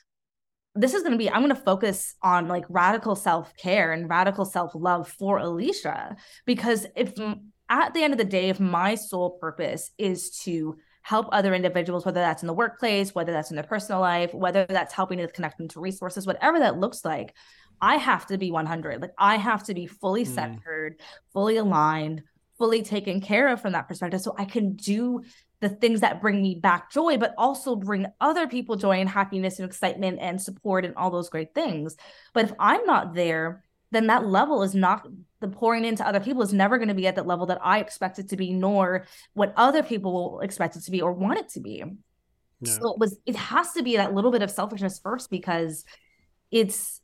this 0.75 0.93
is 0.93 1.01
going 1.01 1.11
to 1.13 1.17
be, 1.17 1.29
I'm 1.29 1.41
going 1.41 1.49
to 1.49 1.55
focus 1.55 2.15
on 2.21 2.47
like 2.47 2.65
radical 2.69 3.15
self 3.15 3.55
care 3.57 3.91
and 3.91 4.09
radical 4.09 4.45
self 4.45 4.71
love 4.75 5.07
for 5.07 5.39
Alysha. 5.39 6.15
Because 6.45 6.85
if 6.95 7.13
at 7.73 7.93
the 7.93 8.03
end 8.03 8.13
of 8.13 8.19
the 8.19 8.23
day, 8.25 8.49
if 8.49 8.59
my 8.59 8.95
sole 8.95 9.31
purpose 9.31 9.91
is 9.97 10.29
to 10.43 10.77
help 11.01 11.27
other 11.31 11.53
individuals, 11.53 12.05
whether 12.05 12.21
that's 12.21 12.43
in 12.43 12.47
the 12.47 12.53
workplace, 12.53 13.13
whether 13.13 13.33
that's 13.33 13.49
in 13.49 13.55
their 13.55 13.65
personal 13.65 13.99
life, 13.99 14.33
whether 14.33 14.65
that's 14.69 14.93
helping 14.93 15.17
to 15.17 15.27
connect 15.27 15.57
them 15.57 15.67
to 15.69 15.79
resources, 15.81 16.27
whatever 16.27 16.59
that 16.59 16.79
looks 16.79 17.03
like, 17.03 17.33
I 17.81 17.97
have 17.97 18.27
to 18.27 18.37
be 18.37 18.51
100. 18.51 19.01
Like 19.01 19.11
I 19.17 19.37
have 19.37 19.63
to 19.63 19.73
be 19.73 19.87
fully 19.87 20.23
Mm. 20.23 20.35
centered, 20.35 21.01
fully 21.33 21.57
aligned, 21.57 22.21
fully 22.57 22.83
taken 22.83 23.19
care 23.19 23.47
of 23.49 23.59
from 23.59 23.73
that 23.73 23.87
perspective. 23.87 24.21
So 24.21 24.35
I 24.37 24.45
can 24.45 24.75
do 24.75 25.23
the 25.59 25.69
things 25.69 26.01
that 26.01 26.21
bring 26.21 26.41
me 26.41 26.55
back 26.55 26.91
joy, 26.91 27.17
but 27.17 27.33
also 27.37 27.75
bring 27.75 28.05
other 28.21 28.47
people 28.47 28.75
joy 28.75 28.99
and 28.99 29.09
happiness 29.09 29.59
and 29.59 29.65
excitement 29.65 30.19
and 30.21 30.41
support 30.41 30.85
and 30.85 30.95
all 30.95 31.09
those 31.09 31.29
great 31.29 31.53
things. 31.55 31.95
But 32.33 32.45
if 32.45 32.53
I'm 32.59 32.85
not 32.85 33.13
there, 33.13 33.63
then 33.93 34.07
that 34.07 34.25
level 34.25 34.63
is 34.63 34.75
not 34.75 35.07
the 35.39 35.47
pouring 35.47 35.85
into 35.85 36.07
other 36.07 36.19
people 36.19 36.41
is 36.41 36.53
never 36.53 36.77
going 36.77 36.87
to 36.87 36.93
be 36.93 37.07
at 37.07 37.15
that 37.15 37.27
level 37.27 37.45
that 37.47 37.59
I 37.61 37.79
expect 37.79 38.19
it 38.19 38.29
to 38.29 38.37
be, 38.37 38.53
nor 38.53 39.05
what 39.33 39.53
other 39.57 39.83
people 39.83 40.13
will 40.13 40.39
expect 40.41 40.75
it 40.75 40.83
to 40.83 40.91
be 40.91 41.01
or 41.01 41.11
want 41.13 41.39
it 41.39 41.49
to 41.49 41.59
be. 41.59 41.83
So 42.65 42.93
it 42.93 42.99
was 42.99 43.17
it 43.25 43.35
has 43.35 43.73
to 43.73 43.83
be 43.83 43.97
that 43.97 44.13
little 44.13 44.31
bit 44.31 44.41
of 44.41 44.49
selfishness 44.49 44.99
first 44.99 45.29
because 45.29 45.83
it's 46.49 47.01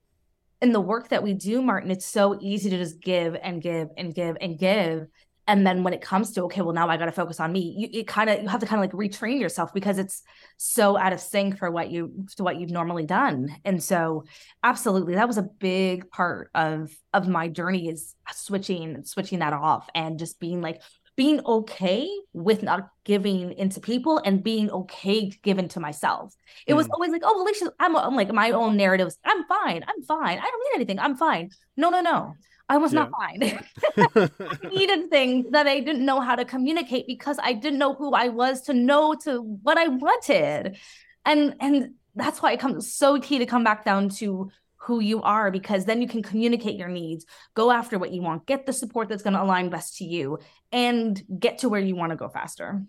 in 0.62 0.72
the 0.72 0.82
work 0.82 1.10
that 1.10 1.24
we 1.24 1.34
do, 1.34 1.62
Martin, 1.62 1.92
it's 1.92 2.06
so 2.06 2.38
easy 2.42 2.70
to 2.70 2.78
just 2.78 3.02
give 3.02 3.36
and 3.36 3.62
give 3.62 3.90
and 3.98 4.14
give 4.14 4.38
and 4.40 4.58
give. 4.58 5.08
And 5.50 5.66
then 5.66 5.84
when 5.84 5.93
it 5.93 6.02
comes 6.02 6.32
to 6.34 6.43
okay, 6.43 6.62
well 6.62 6.76
now 6.76 6.88
I 6.89 6.97
got 6.97 7.08
to 7.08 7.12
focus 7.12 7.39
on 7.39 7.52
me. 7.52 7.76
You, 7.76 7.89
you 7.91 8.06
kind 8.06 8.30
of 8.30 8.43
you 8.43 8.47
have 8.47 8.60
to 8.60 8.68
kind 8.68 8.84
of 8.84 8.88
like 8.88 9.12
retrain 9.12 9.41
yourself 9.41 9.74
because 9.74 9.97
it's 9.97 10.22
so 10.58 10.95
out 10.95 11.12
of 11.12 11.20
sync 11.20 11.58
for 11.58 11.72
what 11.72 11.89
you 11.89 12.26
to 12.38 12.43
what 12.43 12.60
you've 12.60 12.70
normally 12.70 13.08
done. 13.08 13.50
And 13.66 13.84
so, 13.84 14.26
absolutely, 14.64 15.16
that 15.16 15.28
was 15.28 15.39
a 15.39 15.43
big 15.43 16.10
part 16.12 16.52
of 16.54 16.91
of 17.16 17.28
my 17.28 17.47
journey 17.47 17.89
is 17.89 18.14
switching 18.32 19.04
switching 19.04 19.39
that 19.39 19.54
off 19.54 19.89
and 19.95 20.20
just 20.20 20.39
being 20.39 20.62
like 20.62 20.84
being 21.16 21.41
okay 21.45 22.08
with 22.32 22.64
not 22.64 22.91
giving 23.04 23.52
into 23.54 23.82
people 23.82 24.22
and 24.24 24.43
being 24.43 24.70
okay 24.70 25.20
given 25.20 25.34
to 25.34 25.39
give 25.43 25.60
into 25.60 25.80
myself. 25.80 26.34
It 26.68 26.74
mm. 26.74 26.78
was 26.78 26.88
always 26.89 27.12
like, 27.12 27.24
oh, 27.26 27.45
Alysha, 27.45 27.72
I'm, 27.78 27.95
I'm 27.97 28.16
like 28.16 28.32
my 28.32 28.52
own 28.52 28.78
narratives. 28.78 29.18
I'm 29.26 29.43
fine. 29.45 29.84
I'm 29.86 30.02
fine. 30.04 30.38
I 30.38 30.43
don't 30.43 30.64
need 30.64 30.76
anything. 30.76 31.00
I'm 31.00 31.18
fine. 31.18 31.50
No, 31.76 31.89
no, 31.89 32.00
no. 32.00 32.36
I 32.70 32.78
was 32.78 32.93
yeah. 32.93 32.99
not 32.99 33.11
fine. 33.11 33.59
I 34.39 34.67
needed 34.70 35.09
things 35.09 35.47
that 35.51 35.67
I 35.67 35.80
didn't 35.80 36.05
know 36.05 36.22
how 36.22 36.36
to 36.36 36.45
communicate 36.45 37.07
because 37.07 37.38
I 37.41 37.53
didn't 37.53 37.80
know 37.80 37.95
who 37.95 38.13
I 38.13 38.30
was 38.30 38.61
to 38.63 38.74
know 38.74 39.15
to 39.24 39.41
what 39.41 39.78
I 39.78 39.88
wanted. 39.88 40.78
And 41.26 41.55
and 41.59 41.95
that's 42.15 42.41
why 42.41 42.51
it 42.51 42.59
comes 42.59 42.93
so 42.93 43.20
key 43.20 43.39
to 43.39 43.45
come 43.47 43.63
back 43.63 43.84
down 43.84 44.09
to 44.09 44.51
who 44.78 44.99
you 44.99 45.22
are 45.24 45.51
because 45.51 45.86
then 45.86 46.01
you 46.01 46.07
can 46.07 46.24
communicate 46.24 46.78
your 46.78 46.88
needs, 46.88 47.26
go 47.53 47.72
after 47.72 47.99
what 47.99 48.11
you 48.11 48.22
want, 48.22 48.45
get 48.45 48.65
the 48.65 48.74
support 48.74 49.09
that's 49.09 49.24
going 49.24 49.34
to 49.34 49.41
align 49.41 49.70
best 49.70 49.97
to 49.97 50.05
you, 50.05 50.39
and 50.72 51.22
get 51.39 51.59
to 51.59 51.70
where 51.70 51.82
you 51.82 51.95
want 51.95 52.11
to 52.11 52.15
go 52.15 52.30
faster. 52.30 52.82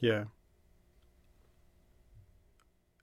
Yeah. 0.00 0.24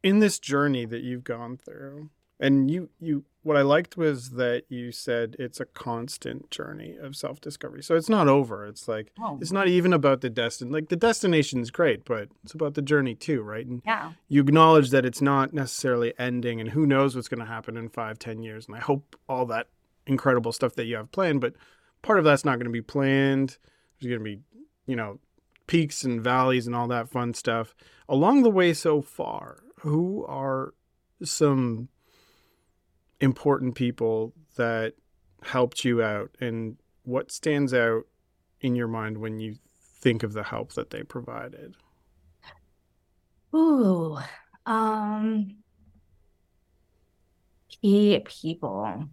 In 0.02 0.20
this 0.20 0.40
journey 0.40 0.86
that 0.86 1.04
you've 1.04 1.24
gone 1.24 1.58
through, 1.58 2.10
and 2.40 2.70
you 2.70 2.90
you 3.00 3.24
what 3.44 3.58
I 3.58 3.62
liked 3.62 3.98
was 3.98 4.32
that 4.32 4.64
you 4.70 4.92
said 4.92 5.36
it's 5.38 5.60
a 5.60 5.66
constant 5.66 6.50
journey 6.50 6.96
of 7.00 7.16
self 7.16 7.42
discovery. 7.42 7.84
So 7.84 7.96
it's 7.96 8.10
not 8.10 8.28
over. 8.28 8.66
It's 8.66 8.88
like 8.88 9.12
oh. 9.22 9.38
it's 9.42 9.52
not 9.52 9.68
even 9.68 9.92
about 9.92 10.22
the 10.22 10.30
destin. 10.30 10.72
Like 10.72 10.90
the 10.90 10.96
destination 10.96 11.60
is 11.60 11.70
great, 11.70 12.06
but 12.06 12.30
it's 12.44 12.54
about 12.54 12.74
the 12.74 12.82
journey 12.82 13.16
too, 13.16 13.42
right? 13.42 13.66
And 13.66 13.82
yeah. 13.86 14.14
you 14.30 14.42
acknowledge 14.42 14.90
that 14.92 15.06
it's 15.06 15.22
not 15.22 15.54
necessarily 15.54 16.14
ending, 16.18 16.62
and 16.62 16.70
who 16.70 16.86
knows 16.86 17.16
what's 17.16 17.28
going 17.28 17.42
to 17.42 17.46
happen 17.46 17.76
in 17.76 17.90
five, 17.90 18.18
ten 18.18 18.42
years. 18.42 18.66
And 18.68 18.76
I 18.76 18.80
hope 18.80 19.18
all 19.28 19.46
that 19.48 19.68
incredible 20.08 20.54
stuff 20.54 20.76
that 20.76 20.86
you 20.86 20.96
have 20.96 21.12
planned, 21.12 21.42
but 21.42 21.54
part 22.02 22.20
of 22.20 22.26
that's 22.26 22.46
not 22.46 22.56
going 22.56 22.66
to 22.66 22.72
be 22.72 22.82
planned. 22.82 23.58
There's 24.00 24.10
going 24.10 24.20
to 24.20 24.38
be, 24.38 24.40
you 24.88 24.96
know, 24.96 25.20
peaks 25.68 26.04
and 26.04 26.22
valleys 26.22 26.66
and 26.66 26.76
all 26.76 26.88
that 26.88 27.10
fun 27.10 27.34
stuff 27.34 27.76
along 28.08 28.44
the 28.44 28.50
way 28.50 28.74
so 28.74 29.02
far. 29.02 29.60
Who 29.80 30.26
are 30.30 30.74
some 31.22 31.90
important 33.24 33.76
people 33.76 34.34
that 34.58 34.94
helped 35.42 35.84
you 35.86 36.04
out 36.04 36.30
and 36.40 36.78
what 37.04 37.32
stands 37.32 37.74
out 37.74 38.04
in 38.62 38.76
your 38.76 38.88
mind 38.88 39.18
when 39.18 39.40
you 39.40 39.56
think 40.02 40.24
of 40.24 40.34
the 40.34 40.44
help 40.44 40.74
that 40.74 40.90
they 40.90 41.04
provided? 41.04 41.76
Ooh 43.56 44.18
um 44.66 45.56
key 47.82 48.24
people. 48.26 49.06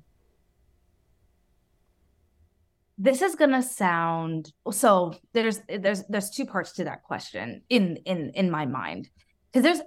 This 2.99 3.23
is 3.23 3.35
to 3.51 3.63
sound 3.63 4.53
so 4.71 5.15
there's 5.33 5.61
there's 5.69 6.05
there's 6.09 6.31
two 6.31 6.47
parts 6.47 6.73
to 6.73 6.85
that 6.85 7.03
question 7.03 7.63
in 7.69 7.97
in 8.05 8.31
in 8.35 8.51
my 8.51 8.67
mind. 8.67 9.09
Because 9.53 9.65
there's 9.65 9.81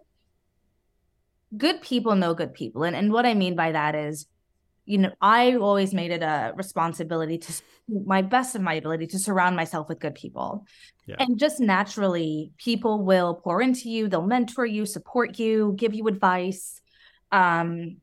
good 1.56 1.82
people 1.82 2.16
know 2.16 2.34
good 2.34 2.54
people. 2.54 2.84
And, 2.84 2.96
and 2.96 3.12
what 3.12 3.26
I 3.26 3.34
mean 3.34 3.56
by 3.56 3.72
that 3.72 3.96
is, 3.96 4.28
you 4.86 4.98
know, 4.98 5.12
I 5.22 5.56
always 5.56 5.94
made 5.94 6.12
it 6.12 6.22
a 6.22 6.54
responsibility 6.56 7.38
to 7.38 7.54
my 7.88 8.22
best 8.22 8.56
of 8.56 8.62
my 8.62 8.74
ability 8.74 9.08
to 9.08 9.20
surround 9.20 9.56
myself 9.56 9.88
with 9.88 10.00
good 10.00 10.16
people. 10.16 10.66
Yeah. 11.06 11.16
And 11.20 11.40
just 11.40 11.60
naturally, 11.60 12.52
people 12.58 13.04
will 13.04 13.36
pour 13.36 13.62
into 13.62 13.90
you, 13.90 14.10
they'll 14.10 14.28
mentor 14.28 14.66
you, 14.66 14.86
support 14.86 15.40
you, 15.40 15.74
give 15.78 15.94
you 15.94 16.08
advice. 16.08 16.82
Um, 17.32 17.98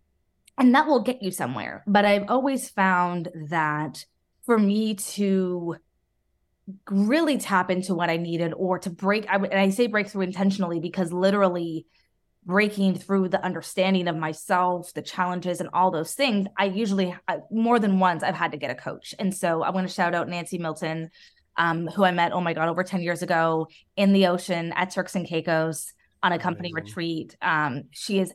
and 0.57 0.75
that 0.75 0.87
will 0.87 1.03
get 1.03 1.23
you 1.23 1.31
somewhere. 1.31 1.83
But 1.87 2.05
I've 2.05 2.29
always 2.29 2.69
found 2.71 3.29
that 3.49 4.05
for 4.45 4.59
me 4.59 4.95
to 4.95 5.77
really 6.89 7.39
tap 7.39 7.71
into 7.71 7.95
what 7.95 8.11
I 8.11 8.17
needed 8.17 8.53
or 8.57 8.79
to 8.81 8.91
break, 8.91 9.27
I, 9.29 9.37
and 9.37 9.55
I 9.55 9.71
say 9.71 9.87
breakthrough 9.87 10.23
intentionally 10.23 10.81
because 10.81 11.13
literally 11.13 11.87
breaking 12.45 12.97
through 12.97 13.29
the 13.29 13.45
understanding 13.45 14.09
of 14.09 14.17
myself, 14.17 14.93
the 14.95 15.03
challenges, 15.03 15.61
and 15.61 15.69
all 15.73 15.91
those 15.91 16.15
things, 16.15 16.47
I 16.57 16.67
usually 16.67 17.15
more 17.51 17.79
than 17.79 17.99
once 17.99 18.23
I've 18.23 18.35
had 18.35 18.53
to 18.53 18.59
get 18.59 18.71
a 18.71 18.75
coach. 18.75 19.15
And 19.19 19.35
so 19.35 19.63
I 19.63 19.71
want 19.71 19.87
to 19.89 19.95
shout 19.95 20.15
out 20.15 20.29
Nancy 20.29 20.59
Milton, 20.59 21.11
um, 21.57 21.87
who 21.89 22.05
I 22.05 22.11
met, 22.13 22.33
oh 22.33 22.41
my 22.41 22.55
God, 22.55 22.69
over 22.69 22.83
10 22.83 23.03
years 23.03 23.23
ago 23.23 23.69
in 23.97 24.13
the 24.13 24.27
ocean 24.29 24.73
at 24.73 24.91
Turks 24.91 25.15
and 25.15 25.27
Caicos 25.27 25.93
on 26.23 26.33
a 26.33 26.39
company 26.39 26.71
Amazing. 26.71 26.87
retreat. 26.87 27.37
Um, 27.43 27.85
she 27.91 28.19
is 28.19 28.33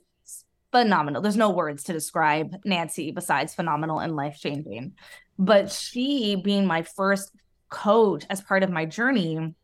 phenomenal. 0.72 1.22
There's 1.22 1.38
no 1.38 1.50
words 1.52 1.84
to 1.84 1.94
describe 1.94 2.56
Nancy 2.64 3.12
besides 3.12 3.56
phenomenal 3.56 4.00
and 4.00 4.16
life 4.16 4.38
changing. 4.40 4.94
But 5.38 5.72
she 5.72 6.36
being 6.36 6.66
my 6.66 6.84
first 6.84 7.32
coach 7.70 8.26
as 8.30 8.42
part 8.42 8.64
of 8.64 8.70
my 8.70 8.86
journey 8.86 9.56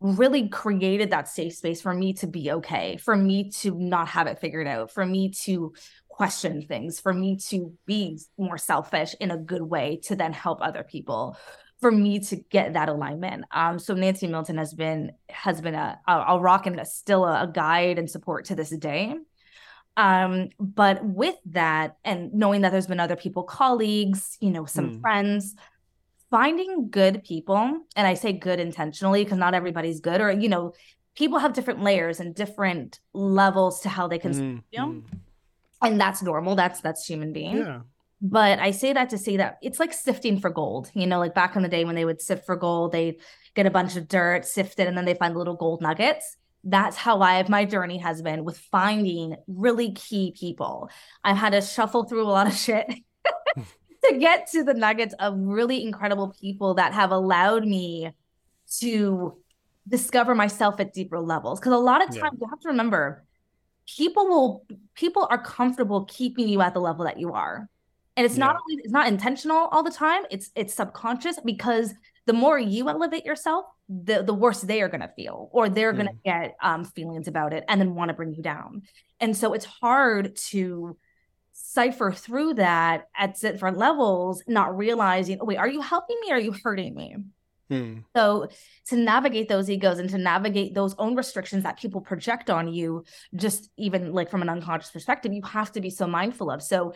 really 0.00 0.48
created 0.48 1.10
that 1.10 1.28
safe 1.28 1.54
space 1.54 1.80
for 1.80 1.92
me 1.92 2.12
to 2.14 2.26
be 2.26 2.52
okay, 2.52 2.96
for 2.98 3.16
me 3.16 3.50
to 3.50 3.74
not 3.78 4.08
have 4.08 4.26
it 4.26 4.38
figured 4.38 4.66
out, 4.66 4.92
for 4.92 5.04
me 5.04 5.30
to 5.30 5.72
question 6.08 6.62
things, 6.62 7.00
for 7.00 7.12
me 7.12 7.36
to 7.36 7.72
be 7.86 8.18
more 8.36 8.58
selfish 8.58 9.14
in 9.20 9.30
a 9.30 9.38
good 9.38 9.62
way 9.62 10.00
to 10.04 10.16
then 10.16 10.32
help 10.32 10.58
other 10.60 10.82
people 10.82 11.36
for 11.80 11.90
me 11.90 12.18
to 12.18 12.36
get 12.36 12.72
that 12.72 12.88
alignment. 12.88 13.44
Um, 13.52 13.78
so 13.78 13.94
Nancy 13.94 14.26
Milton 14.26 14.58
has 14.58 14.74
been 14.74 15.12
has 15.28 15.60
been 15.60 15.74
a 15.74 15.98
a, 16.06 16.38
rock 16.38 16.66
and 16.66 16.78
a, 16.80 16.84
still 16.84 17.24
a, 17.24 17.44
a, 17.44 17.46
guide 17.46 17.98
and 17.98 18.10
support 18.10 18.46
to 18.46 18.56
this 18.56 18.70
day. 18.70 19.14
Um, 19.96 20.50
but 20.58 21.04
with 21.04 21.36
that, 21.46 21.96
and 22.04 22.32
knowing 22.32 22.62
that 22.62 22.70
there's 22.70 22.86
been 22.86 23.00
other 23.00 23.16
people, 23.16 23.42
colleagues, 23.42 24.36
you 24.40 24.50
know, 24.50 24.64
some 24.64 24.98
mm. 24.98 25.00
friends, 25.00 25.56
finding 26.30 26.90
good 26.90 27.24
people, 27.24 27.80
and 27.96 28.06
I 28.06 28.14
say 28.14 28.32
good 28.32 28.60
intentionally 28.60 29.24
because 29.24 29.38
not 29.38 29.54
everybody's 29.54 30.00
good, 30.00 30.20
or 30.20 30.30
you 30.30 30.48
know, 30.48 30.74
people 31.16 31.38
have 31.38 31.52
different 31.52 31.82
layers 31.82 32.20
and 32.20 32.34
different 32.34 33.00
levels 33.12 33.80
to 33.80 33.88
how 33.88 34.08
they 34.08 34.18
can, 34.18 34.32
mm, 34.32 34.62
you 34.70 34.78
know, 34.78 34.88
mm. 34.88 35.04
and 35.82 36.00
that's 36.00 36.22
normal. 36.22 36.54
That's 36.54 36.80
that's 36.80 37.06
human 37.06 37.32
being. 37.32 37.58
Yeah. 37.58 37.80
But 38.20 38.58
I 38.58 38.72
say 38.72 38.92
that 38.92 39.10
to 39.10 39.18
say 39.18 39.36
that 39.36 39.58
it's 39.62 39.78
like 39.78 39.92
sifting 39.92 40.40
for 40.40 40.50
gold. 40.50 40.90
You 40.94 41.06
know, 41.06 41.18
like 41.18 41.34
back 41.34 41.56
in 41.56 41.62
the 41.62 41.68
day 41.68 41.84
when 41.84 41.94
they 41.94 42.04
would 42.04 42.20
sift 42.20 42.46
for 42.46 42.56
gold, 42.56 42.92
they'd 42.92 43.20
get 43.54 43.66
a 43.66 43.70
bunch 43.70 43.96
of 43.96 44.08
dirt, 44.08 44.44
sift 44.44 44.78
it, 44.80 44.88
and 44.88 44.96
then 44.96 45.04
they 45.04 45.14
find 45.14 45.36
little 45.36 45.56
gold 45.56 45.82
nuggets 45.82 46.36
that's 46.64 46.96
how 46.96 47.22
I 47.22 47.44
my 47.48 47.64
journey 47.64 47.98
has 47.98 48.20
been 48.20 48.44
with 48.44 48.58
finding 48.58 49.36
really 49.46 49.92
key 49.92 50.34
people. 50.38 50.90
I've 51.22 51.36
had 51.36 51.50
to 51.50 51.60
shuffle 51.60 52.04
through 52.04 52.22
a 52.22 52.28
lot 52.28 52.46
of 52.46 52.54
shit 52.56 52.86
to 54.08 54.18
get 54.18 54.50
to 54.52 54.64
the 54.64 54.74
nuggets 54.74 55.14
of 55.18 55.34
really 55.36 55.82
incredible 55.82 56.34
people 56.40 56.74
that 56.74 56.92
have 56.92 57.10
allowed 57.10 57.66
me 57.66 58.10
to 58.78 59.36
discover 59.88 60.34
myself 60.34 60.78
at 60.80 60.92
deeper 60.92 61.18
levels. 61.18 61.60
Because 61.60 61.72
a 61.72 61.78
lot 61.78 62.02
of 62.02 62.08
times 62.08 62.34
yeah. 62.34 62.38
you 62.40 62.48
have 62.48 62.60
to 62.60 62.68
remember, 62.68 63.24
people 63.96 64.28
will 64.28 64.66
people 64.94 65.26
are 65.30 65.42
comfortable 65.42 66.04
keeping 66.04 66.48
you 66.48 66.60
at 66.60 66.74
the 66.74 66.80
level 66.80 67.04
that 67.04 67.18
you 67.18 67.32
are. 67.32 67.68
And 68.16 68.26
it's 68.26 68.36
yeah. 68.36 68.46
not 68.46 68.56
always 68.56 68.84
it's 68.84 68.92
not 68.92 69.08
intentional 69.08 69.68
all 69.68 69.82
the 69.82 69.90
time. 69.90 70.24
It's 70.30 70.50
it's 70.54 70.74
subconscious 70.74 71.38
because 71.44 71.94
the 72.26 72.32
more 72.32 72.58
you 72.58 72.88
elevate 72.88 73.24
yourself, 73.24 73.64
the 73.88 74.22
the 74.22 74.34
worse 74.34 74.60
they 74.60 74.82
are 74.82 74.88
gonna 74.88 75.10
feel, 75.16 75.48
or 75.52 75.68
they're 75.68 75.92
gonna 75.92 76.12
mm. 76.12 76.24
get 76.24 76.56
um 76.62 76.84
feelings 76.84 77.28
about 77.28 77.52
it 77.52 77.64
and 77.68 77.80
then 77.80 77.94
want 77.94 78.10
to 78.10 78.14
bring 78.14 78.34
you 78.34 78.42
down. 78.42 78.82
And 79.20 79.36
so 79.36 79.54
it's 79.54 79.64
hard 79.64 80.36
to 80.48 80.96
cipher 81.60 82.12
through 82.12 82.54
that 82.54 83.08
at 83.16 83.38
different 83.38 83.76
levels, 83.76 84.42
not 84.46 84.76
realizing, 84.76 85.38
oh, 85.40 85.44
wait, 85.44 85.58
are 85.58 85.68
you 85.68 85.80
helping 85.80 86.16
me 86.20 86.30
or 86.30 86.36
are 86.36 86.40
you 86.40 86.54
hurting 86.64 86.94
me? 86.94 87.16
Hmm. 87.68 87.98
So 88.16 88.48
to 88.86 88.96
navigate 88.96 89.48
those 89.48 89.68
egos 89.68 89.98
and 89.98 90.08
to 90.10 90.18
navigate 90.18 90.74
those 90.74 90.94
own 90.98 91.16
restrictions 91.16 91.64
that 91.64 91.78
people 91.78 92.00
project 92.00 92.48
on 92.48 92.72
you, 92.72 93.04
just 93.34 93.70
even 93.76 94.12
like 94.12 94.30
from 94.30 94.42
an 94.42 94.48
unconscious 94.48 94.90
perspective, 94.90 95.32
you 95.32 95.42
have 95.42 95.72
to 95.72 95.80
be 95.80 95.90
so 95.90 96.06
mindful 96.06 96.50
of. 96.50 96.62
So 96.62 96.94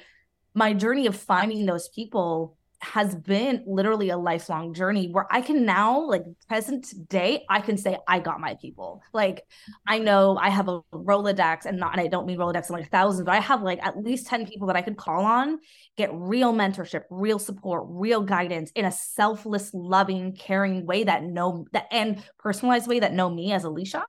my 0.55 0.73
journey 0.73 1.07
of 1.07 1.17
finding 1.17 1.67
those 1.67 1.89
people 1.89 2.57
has 2.83 3.15
been 3.15 3.63
literally 3.67 4.11
a 4.11 4.17
lifelong 4.17 4.75
journey 4.75 5.09
where 5.09 5.27
I 5.31 5.41
can 5.41 5.65
now, 5.65 6.01
like 6.01 6.25
present 6.49 6.93
day, 7.09 7.45
I 7.49 7.61
can 7.61 7.79
say 7.79 7.97
I 8.09 8.19
got 8.19 8.41
my 8.41 8.57
people. 8.61 9.03
Like 9.13 9.45
I 9.87 9.97
mm-hmm. 9.97 10.05
know 10.05 10.37
I 10.37 10.51
have 10.51 10.69
a 10.69 10.81
Rolodex 10.93 11.65
and 11.65 11.79
not, 11.79 11.93
and 11.93 12.01
I 12.01 12.09
don't 12.09 12.27
mean 12.27 12.39
Rolodex 12.39 12.69
in 12.69 12.75
like 12.75 12.91
thousands, 12.91 13.25
but 13.25 13.35
I 13.35 13.41
have 13.41 13.63
like 13.63 13.79
at 13.85 13.97
least 13.97 14.27
10 14.27 14.47
people 14.47 14.67
that 14.67 14.77
I 14.77 14.83
could 14.83 14.97
call 14.97 15.25
on, 15.25 15.61
get 15.97 16.11
real 16.13 16.53
mentorship, 16.53 17.03
real 17.09 17.39
support, 17.39 17.85
real 17.87 18.23
guidance 18.23 18.73
in 18.75 18.85
a 18.85 18.93
selfless, 18.93 19.71
loving, 19.73 20.35
caring 20.35 20.85
way 20.85 21.05
that 21.05 21.23
know 21.23 21.67
that 21.73 21.87
and 21.93 22.23
personalized 22.39 22.89
way 22.89 22.99
that 22.99 23.15
know 23.15 23.31
me 23.31 23.53
as 23.53 23.63
Alysha 23.63 24.03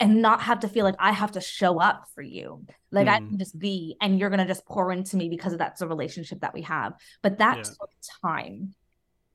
and 0.00 0.20
not 0.20 0.42
have 0.42 0.60
to 0.60 0.68
feel 0.68 0.84
like 0.84 0.96
I 0.98 1.12
have 1.12 1.32
to 1.32 1.40
show 1.40 1.80
up 1.80 2.06
for 2.14 2.22
you. 2.22 2.64
Like 2.90 3.06
mm. 3.06 3.12
I 3.12 3.18
hmm. 3.18 3.28
can 3.28 3.38
just 3.38 3.58
be, 3.58 3.96
and 4.00 4.18
you're 4.18 4.30
gonna 4.30 4.46
just 4.46 4.66
pour 4.66 4.92
into 4.92 5.16
me 5.16 5.28
because 5.28 5.56
that's 5.56 5.80
the 5.80 5.88
relationship 5.88 6.40
that 6.40 6.54
we 6.54 6.62
have. 6.62 6.94
But 7.22 7.38
that 7.38 7.58
yeah. 7.58 7.62
took 7.62 7.90
time. 8.22 8.74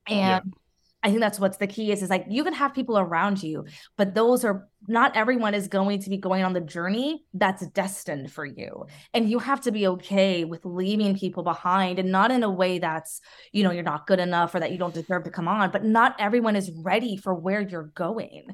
And 0.06 0.16
yeah. 0.16 0.40
I 1.02 1.10
think 1.10 1.20
that's 1.20 1.38
what's 1.38 1.58
the 1.58 1.68
key 1.68 1.92
is 1.92 2.02
is 2.02 2.10
like 2.10 2.26
you 2.28 2.42
can 2.42 2.52
have 2.54 2.74
people 2.74 2.98
around 2.98 3.40
you, 3.40 3.66
but 3.96 4.14
those 4.14 4.44
are 4.44 4.68
not 4.88 5.16
everyone 5.16 5.54
is 5.54 5.68
going 5.68 6.00
to 6.00 6.10
be 6.10 6.16
going 6.16 6.42
on 6.42 6.54
the 6.54 6.60
journey 6.60 7.24
that's 7.34 7.64
destined 7.68 8.32
for 8.32 8.44
you. 8.44 8.86
And 9.14 9.30
you 9.30 9.38
have 9.38 9.60
to 9.62 9.70
be 9.70 9.86
okay 9.86 10.44
with 10.44 10.64
leaving 10.64 11.16
people 11.16 11.44
behind 11.44 12.00
and 12.00 12.10
not 12.10 12.32
in 12.32 12.42
a 12.42 12.50
way 12.50 12.80
that's, 12.80 13.20
you 13.52 13.62
know, 13.62 13.70
you're 13.70 13.84
not 13.84 14.08
good 14.08 14.18
enough 14.18 14.54
or 14.54 14.60
that 14.60 14.72
you 14.72 14.78
don't 14.78 14.94
deserve 14.94 15.22
to 15.24 15.30
come 15.30 15.46
on, 15.46 15.70
but 15.70 15.84
not 15.84 16.16
everyone 16.18 16.56
is 16.56 16.70
ready 16.74 17.16
for 17.16 17.32
where 17.32 17.60
you're 17.60 17.92
going. 17.94 18.48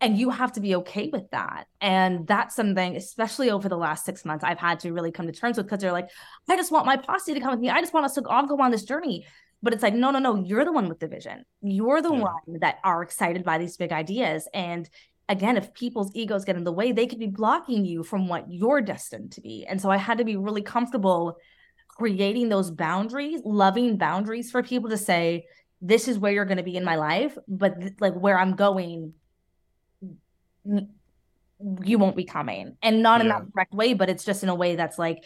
And 0.00 0.18
you 0.18 0.30
have 0.30 0.52
to 0.52 0.60
be 0.60 0.76
okay 0.76 1.10
with 1.12 1.30
that. 1.30 1.66
And 1.80 2.26
that's 2.26 2.56
something, 2.56 2.96
especially 2.96 3.50
over 3.50 3.68
the 3.68 3.76
last 3.76 4.06
six 4.06 4.24
months, 4.24 4.42
I've 4.42 4.58
had 4.58 4.80
to 4.80 4.92
really 4.92 5.12
come 5.12 5.26
to 5.26 5.32
terms 5.32 5.58
with 5.58 5.66
because 5.66 5.80
they're 5.80 5.92
like, 5.92 6.08
I 6.48 6.56
just 6.56 6.72
want 6.72 6.86
my 6.86 6.96
posse 6.96 7.34
to 7.34 7.40
come 7.40 7.50
with 7.50 7.60
me. 7.60 7.68
I 7.68 7.80
just 7.80 7.92
want 7.92 8.06
us 8.06 8.14
to 8.14 8.26
all 8.26 8.46
go 8.46 8.58
on 8.60 8.70
this 8.70 8.84
journey. 8.84 9.26
But 9.62 9.74
it's 9.74 9.82
like, 9.82 9.94
no, 9.94 10.10
no, 10.10 10.18
no, 10.18 10.42
you're 10.42 10.64
the 10.64 10.72
one 10.72 10.88
with 10.88 11.00
the 11.00 11.08
vision. 11.08 11.44
You're 11.60 12.00
the 12.00 12.14
yeah. 12.14 12.22
one 12.22 12.60
that 12.60 12.78
are 12.82 13.02
excited 13.02 13.44
by 13.44 13.58
these 13.58 13.76
big 13.76 13.92
ideas. 13.92 14.48
And 14.54 14.88
again, 15.28 15.58
if 15.58 15.74
people's 15.74 16.10
egos 16.14 16.46
get 16.46 16.56
in 16.56 16.64
the 16.64 16.72
way, 16.72 16.92
they 16.92 17.06
could 17.06 17.18
be 17.18 17.26
blocking 17.26 17.84
you 17.84 18.02
from 18.02 18.26
what 18.26 18.50
you're 18.50 18.80
destined 18.80 19.32
to 19.32 19.42
be. 19.42 19.66
And 19.68 19.80
so 19.80 19.90
I 19.90 19.98
had 19.98 20.16
to 20.16 20.24
be 20.24 20.36
really 20.36 20.62
comfortable 20.62 21.36
creating 21.88 22.48
those 22.48 22.70
boundaries, 22.70 23.42
loving 23.44 23.98
boundaries 23.98 24.50
for 24.50 24.62
people 24.62 24.88
to 24.88 24.96
say, 24.96 25.44
this 25.82 26.08
is 26.08 26.18
where 26.18 26.32
you're 26.32 26.46
going 26.46 26.56
to 26.56 26.62
be 26.62 26.76
in 26.76 26.84
my 26.84 26.96
life, 26.96 27.36
but 27.46 27.78
th- 27.80 27.92
like 28.00 28.14
where 28.14 28.38
I'm 28.38 28.56
going, 28.56 29.12
you 30.64 31.98
won't 31.98 32.16
be 32.16 32.24
coming. 32.24 32.76
And 32.82 33.02
not 33.02 33.20
yeah. 33.20 33.22
in 33.22 33.28
that 33.28 33.52
direct 33.52 33.74
way, 33.74 33.94
but 33.94 34.08
it's 34.08 34.24
just 34.24 34.42
in 34.42 34.48
a 34.48 34.54
way 34.54 34.76
that's 34.76 34.98
like, 34.98 35.24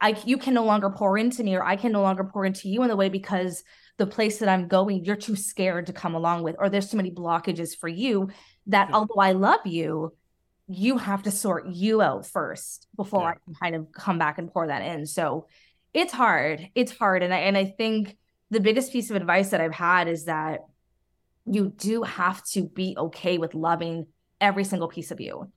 I 0.00 0.20
you 0.26 0.36
can 0.36 0.54
no 0.54 0.64
longer 0.64 0.90
pour 0.90 1.16
into 1.16 1.42
me 1.42 1.56
or 1.56 1.64
I 1.64 1.76
can 1.76 1.92
no 1.92 2.02
longer 2.02 2.24
pour 2.24 2.44
into 2.44 2.68
you 2.68 2.82
in 2.82 2.88
the 2.88 2.96
way 2.96 3.08
because 3.08 3.62
the 3.96 4.06
place 4.06 4.38
that 4.38 4.48
I'm 4.48 4.68
going, 4.68 5.04
you're 5.04 5.16
too 5.16 5.34
scared 5.34 5.86
to 5.86 5.92
come 5.92 6.14
along 6.14 6.42
with, 6.42 6.56
or 6.58 6.68
there's 6.68 6.90
too 6.90 6.96
many 6.96 7.10
blockages 7.10 7.76
for 7.76 7.88
you 7.88 8.28
that 8.66 8.90
yeah. 8.90 8.94
although 8.94 9.20
I 9.20 9.32
love 9.32 9.66
you, 9.66 10.14
you 10.68 10.98
have 10.98 11.22
to 11.22 11.30
sort 11.30 11.66
you 11.66 12.02
out 12.02 12.26
first 12.26 12.86
before 12.94 13.22
yeah. 13.22 13.28
I 13.28 13.34
can 13.44 13.54
kind 13.54 13.74
of 13.74 13.90
come 13.92 14.18
back 14.18 14.38
and 14.38 14.52
pour 14.52 14.66
that 14.66 14.82
in. 14.82 15.06
So 15.06 15.46
it's 15.94 16.12
hard. 16.12 16.68
It's 16.74 16.92
hard. 16.92 17.22
And 17.22 17.32
I 17.32 17.38
and 17.38 17.56
I 17.56 17.64
think 17.64 18.16
the 18.50 18.60
biggest 18.60 18.92
piece 18.92 19.10
of 19.10 19.16
advice 19.16 19.50
that 19.50 19.60
I've 19.60 19.74
had 19.74 20.08
is 20.08 20.26
that 20.26 20.60
you 21.46 21.72
do 21.74 22.02
have 22.02 22.44
to 22.48 22.62
be 22.62 22.94
okay 22.96 23.38
with 23.38 23.54
loving 23.54 24.06
every 24.40 24.64
single 24.64 24.88
piece 24.88 25.10
of 25.10 25.20
you. 25.20 25.50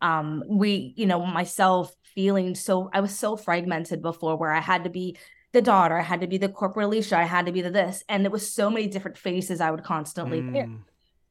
Um 0.00 0.44
we 0.48 0.94
you 0.96 1.06
know 1.06 1.24
myself 1.24 1.94
feeling 2.16 2.54
so 2.54 2.88
i 2.92 3.00
was 3.00 3.16
so 3.16 3.36
fragmented 3.36 4.00
before 4.00 4.36
where 4.36 4.50
i 4.50 4.60
had 4.60 4.84
to 4.84 4.90
be 4.90 5.16
the 5.52 5.60
daughter 5.60 5.96
i 5.96 6.02
had 6.02 6.22
to 6.22 6.26
be 6.26 6.38
the 6.38 6.48
corporate 6.48 6.88
alysha 6.88 7.12
i 7.12 7.24
had 7.24 7.46
to 7.46 7.52
be 7.52 7.60
the 7.60 7.70
this 7.70 8.02
and 8.08 8.24
it 8.24 8.32
was 8.32 8.50
so 8.50 8.70
many 8.70 8.86
different 8.86 9.18
faces 9.18 9.60
i 9.60 9.70
would 9.70 9.84
constantly 9.84 10.40
mm. 10.40 10.80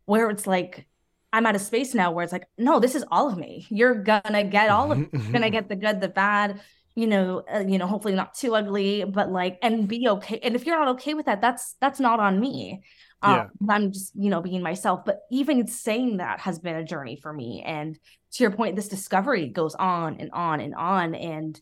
where 0.06 0.30
it's 0.30 0.46
like 0.46 0.86
i'm 1.34 1.48
at 1.48 1.56
a 1.56 1.60
space 1.60 1.96
now 1.96 2.12
where 2.12 2.24
it's 2.24 2.32
like 2.32 2.48
no 2.58 2.80
this 2.80 2.96
is 2.96 3.04
all 3.12 3.28
of 3.28 3.38
me. 3.38 3.66
You're 3.70 3.96
gonna 3.96 4.44
get 4.44 4.70
all 4.70 4.92
of 4.92 5.00
you're 5.00 5.32
gonna 5.32 5.50
get 5.50 5.68
the 5.68 5.76
good 5.76 6.00
the 6.00 6.08
bad 6.08 6.62
you 6.94 7.08
know 7.08 7.44
uh, 7.54 7.64
you 7.68 7.80
know 7.80 7.88
hopefully 7.88 8.14
not 8.14 8.36
too 8.36 8.56
ugly 8.56 9.04
but 9.04 9.32
like 9.32 9.58
and 9.64 9.88
be 9.88 10.08
okay 10.08 10.40
and 10.44 10.56
if 10.56 10.66
you're 10.66 10.80
not 10.80 10.90
okay 10.90 11.16
with 11.16 11.26
that 11.26 11.42
that's 11.42 11.76
that's 11.82 12.00
not 12.00 12.20
on 12.20 12.40
me 12.40 12.84
um, 13.26 13.36
yeah. 13.36 13.74
I'm 13.74 13.92
just, 13.92 14.14
you 14.16 14.30
know, 14.30 14.42
being 14.42 14.62
myself. 14.62 15.06
But 15.06 15.22
even 15.32 15.66
saying 15.68 16.18
that 16.18 16.40
has 16.42 16.60
been 16.60 16.76
a 16.76 16.84
journey 16.84 17.18
for 17.22 17.34
me. 17.34 17.64
And 17.66 17.98
to 18.34 18.44
your 18.44 18.52
point, 18.52 18.76
this 18.76 18.88
discovery 18.88 19.48
goes 19.48 19.76
on 19.76 20.18
and 20.20 20.32
on 20.32 20.60
and 20.60 20.76
on. 20.76 21.16
And 21.16 21.60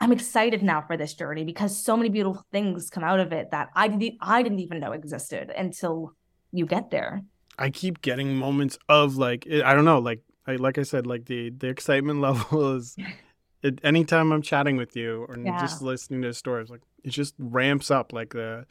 I'm 0.00 0.12
excited 0.12 0.62
now 0.62 0.82
for 0.82 0.96
this 0.96 1.14
journey 1.14 1.44
because 1.44 1.76
so 1.76 1.96
many 1.96 2.08
beautiful 2.08 2.44
things 2.52 2.90
come 2.90 3.04
out 3.04 3.20
of 3.20 3.32
it 3.32 3.50
that 3.50 3.68
I 3.74 3.88
didn't 3.88 4.18
I 4.20 4.42
didn't 4.42 4.60
even 4.60 4.80
know 4.80 4.92
existed 4.92 5.50
until 5.50 6.14
you 6.52 6.66
get 6.66 6.90
there. 6.90 7.22
I 7.58 7.70
keep 7.70 8.00
getting 8.00 8.36
moments 8.36 8.78
of 8.88 9.16
like 9.16 9.46
I 9.46 9.74
don't 9.74 9.84
know, 9.84 9.98
like 9.98 10.22
I 10.46 10.56
like 10.56 10.78
I 10.78 10.84
said, 10.84 11.06
like 11.06 11.26
the 11.26 11.50
the 11.50 11.68
excitement 11.68 12.20
level 12.22 12.76
is 12.76 12.96
it, 13.62 13.80
anytime 13.84 14.32
I'm 14.32 14.42
chatting 14.42 14.76
with 14.76 14.96
you 14.96 15.26
or 15.28 15.36
yeah. 15.38 15.60
just 15.60 15.82
listening 15.82 16.22
to 16.22 16.32
stories, 16.32 16.70
like 16.70 16.82
it 17.04 17.10
just 17.10 17.34
ramps 17.38 17.90
up 17.90 18.12
like 18.12 18.30
the 18.30 18.66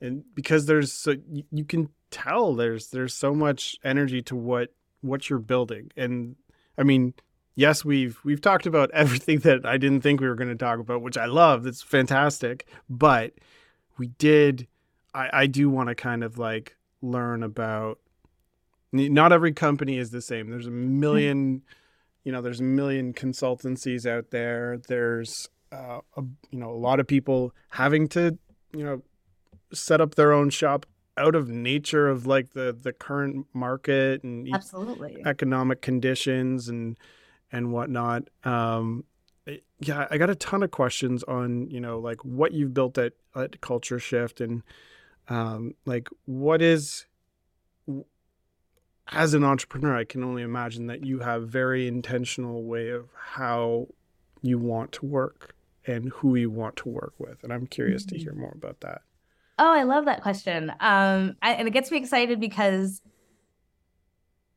and 0.00 0.24
because 0.34 0.66
there's 0.66 0.92
so 0.92 1.14
you 1.50 1.64
can 1.64 1.90
tell 2.10 2.54
there's 2.54 2.88
there's 2.88 3.14
so 3.14 3.34
much 3.34 3.76
energy 3.84 4.22
to 4.22 4.36
what 4.36 4.72
what 5.00 5.30
you're 5.30 5.38
building. 5.38 5.90
And 5.96 6.36
i 6.78 6.82
mean 6.82 7.14
yes 7.54 7.84
we've 7.84 8.18
we've 8.24 8.40
talked 8.40 8.66
about 8.66 8.90
everything 8.94 9.40
that 9.40 9.66
i 9.66 9.76
didn't 9.76 10.02
think 10.02 10.20
we 10.20 10.28
were 10.28 10.34
going 10.34 10.48
to 10.48 10.54
talk 10.54 10.78
about 10.78 11.02
which 11.02 11.18
i 11.18 11.26
love. 11.26 11.66
It's 11.66 11.82
fantastic. 11.82 12.66
But 12.88 13.34
we 13.98 14.08
did 14.08 14.66
i 15.14 15.30
i 15.32 15.46
do 15.46 15.68
want 15.70 15.88
to 15.88 15.94
kind 15.94 16.24
of 16.24 16.38
like 16.38 16.76
learn 17.02 17.42
about 17.42 17.98
not 18.92 19.32
every 19.32 19.52
company 19.52 19.98
is 19.98 20.10
the 20.10 20.20
same. 20.20 20.50
There's 20.50 20.66
a 20.66 20.70
million 20.70 21.62
you 22.24 22.32
know 22.32 22.42
there's 22.42 22.60
a 22.60 22.64
million 22.64 23.12
consultancies 23.12 24.06
out 24.06 24.30
there. 24.30 24.78
There's 24.88 25.48
uh, 25.72 26.00
a, 26.16 26.22
you 26.50 26.58
know 26.58 26.70
a 26.70 26.76
lot 26.76 27.00
of 27.00 27.06
people 27.06 27.54
having 27.70 28.08
to 28.08 28.38
you 28.74 28.84
know 28.84 29.02
set 29.72 30.00
up 30.00 30.14
their 30.14 30.32
own 30.32 30.50
shop 30.50 30.86
out 31.16 31.34
of 31.34 31.48
nature 31.48 32.08
of 32.08 32.26
like 32.26 32.54
the 32.54 32.76
the 32.82 32.92
current 32.92 33.46
market 33.52 34.22
and 34.24 34.48
absolutely 34.54 35.22
economic 35.26 35.82
conditions 35.82 36.68
and 36.68 36.96
and 37.52 37.72
whatnot 37.72 38.28
um 38.44 39.04
yeah 39.80 40.06
i 40.10 40.18
got 40.18 40.30
a 40.30 40.34
ton 40.34 40.62
of 40.62 40.70
questions 40.70 41.22
on 41.24 41.68
you 41.68 41.80
know 41.80 41.98
like 41.98 42.24
what 42.24 42.52
you've 42.52 42.72
built 42.72 42.96
at, 42.96 43.12
at 43.34 43.60
CultureShift 43.60 44.40
and 44.40 44.62
um 45.28 45.74
like 45.84 46.08
what 46.24 46.62
is 46.62 47.06
as 49.08 49.34
an 49.34 49.44
entrepreneur 49.44 49.96
i 49.96 50.04
can 50.04 50.22
only 50.22 50.42
imagine 50.42 50.86
that 50.86 51.04
you 51.04 51.18
have 51.18 51.48
very 51.48 51.86
intentional 51.86 52.64
way 52.64 52.88
of 52.88 53.08
how 53.14 53.86
you 54.42 54.58
want 54.58 54.92
to 54.92 55.04
work 55.04 55.54
and 55.86 56.10
who 56.10 56.34
you 56.36 56.50
want 56.50 56.76
to 56.76 56.88
work 56.88 57.14
with 57.18 57.42
and 57.42 57.52
i'm 57.52 57.66
curious 57.66 58.04
mm-hmm. 58.04 58.16
to 58.16 58.22
hear 58.22 58.34
more 58.34 58.52
about 58.54 58.80
that 58.80 59.02
Oh, 59.62 59.70
I 59.70 59.82
love 59.82 60.06
that 60.06 60.22
question. 60.22 60.70
Um, 60.80 61.36
I, 61.42 61.52
and 61.52 61.68
it 61.68 61.72
gets 61.72 61.90
me 61.90 61.98
excited 61.98 62.40
because 62.40 63.02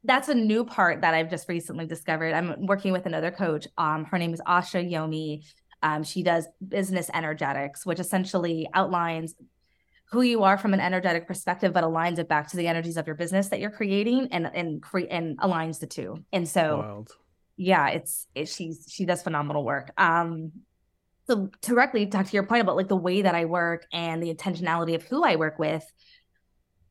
that's 0.06 0.30
a 0.30 0.34
new 0.34 0.64
part 0.64 1.02
that 1.02 1.14
I've 1.14 1.30
just 1.30 1.50
recently 1.50 1.86
discovered. 1.86 2.34
I'm 2.34 2.66
working 2.66 2.94
with 2.94 3.06
another 3.06 3.30
coach. 3.30 3.68
Um, 3.78 4.06
her 4.06 4.18
name 4.18 4.34
is 4.34 4.40
Asha 4.48 4.90
Yomi. 4.90 5.44
Um, 5.82 6.06
she 6.06 6.24
does 6.24 6.48
business 6.66 7.10
energetics, 7.14 7.86
which 7.86 8.00
essentially 8.00 8.70
outlines 8.74 9.36
who 10.06 10.22
you 10.22 10.44
are 10.44 10.58
from 10.58 10.74
an 10.74 10.80
energetic 10.80 11.28
perspective, 11.28 11.74
but 11.74 11.84
aligns 11.84 12.18
it 12.18 12.30
back 12.30 12.48
to 12.52 12.58
the 12.58 12.68
energies 12.68 12.96
of 12.96 13.06
your 13.06 13.18
business 13.18 13.50
that 13.50 13.60
you're 13.60 13.72
creating 13.72 14.30
and 14.32 14.50
and 14.54 14.82
create 14.82 15.10
and 15.12 15.38
aligns 15.40 15.82
the 15.82 15.88
two. 15.88 16.24
And 16.32 16.48
so, 16.48 16.78
Wild. 16.78 17.12
yeah, 17.58 17.90
it's 17.90 18.26
it, 18.36 18.48
she's 18.48 18.86
she 18.90 19.04
does 19.04 19.22
phenomenal 19.22 19.66
work. 19.66 19.92
Um, 19.98 20.54
so 21.28 21.50
directly 21.62 22.06
talk 22.06 22.26
to 22.26 22.34
your 22.34 22.44
point 22.44 22.62
about 22.62 22.76
like 22.76 22.90
the 22.90 22.96
way 22.96 23.22
that 23.22 23.36
I 23.36 23.46
work 23.46 23.86
and 23.94 24.22
the 24.22 24.34
intentionality 24.34 24.96
of 24.96 25.04
who 25.04 25.24
I 25.24 25.38
work 25.38 25.58
with, 25.58 25.86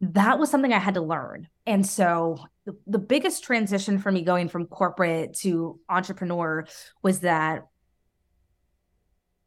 that 0.00 0.38
was 0.38 0.50
something 0.50 0.72
I 0.72 0.78
had 0.78 0.94
to 0.94 1.02
learn. 1.02 1.48
And 1.66 1.86
so 1.86 2.38
the, 2.64 2.76
the 2.86 2.98
biggest 2.98 3.44
transition 3.44 3.98
for 3.98 4.10
me 4.10 4.22
going 4.22 4.48
from 4.48 4.66
corporate 4.66 5.34
to 5.40 5.78
entrepreneur 5.88 6.66
was 7.02 7.20
that 7.20 7.62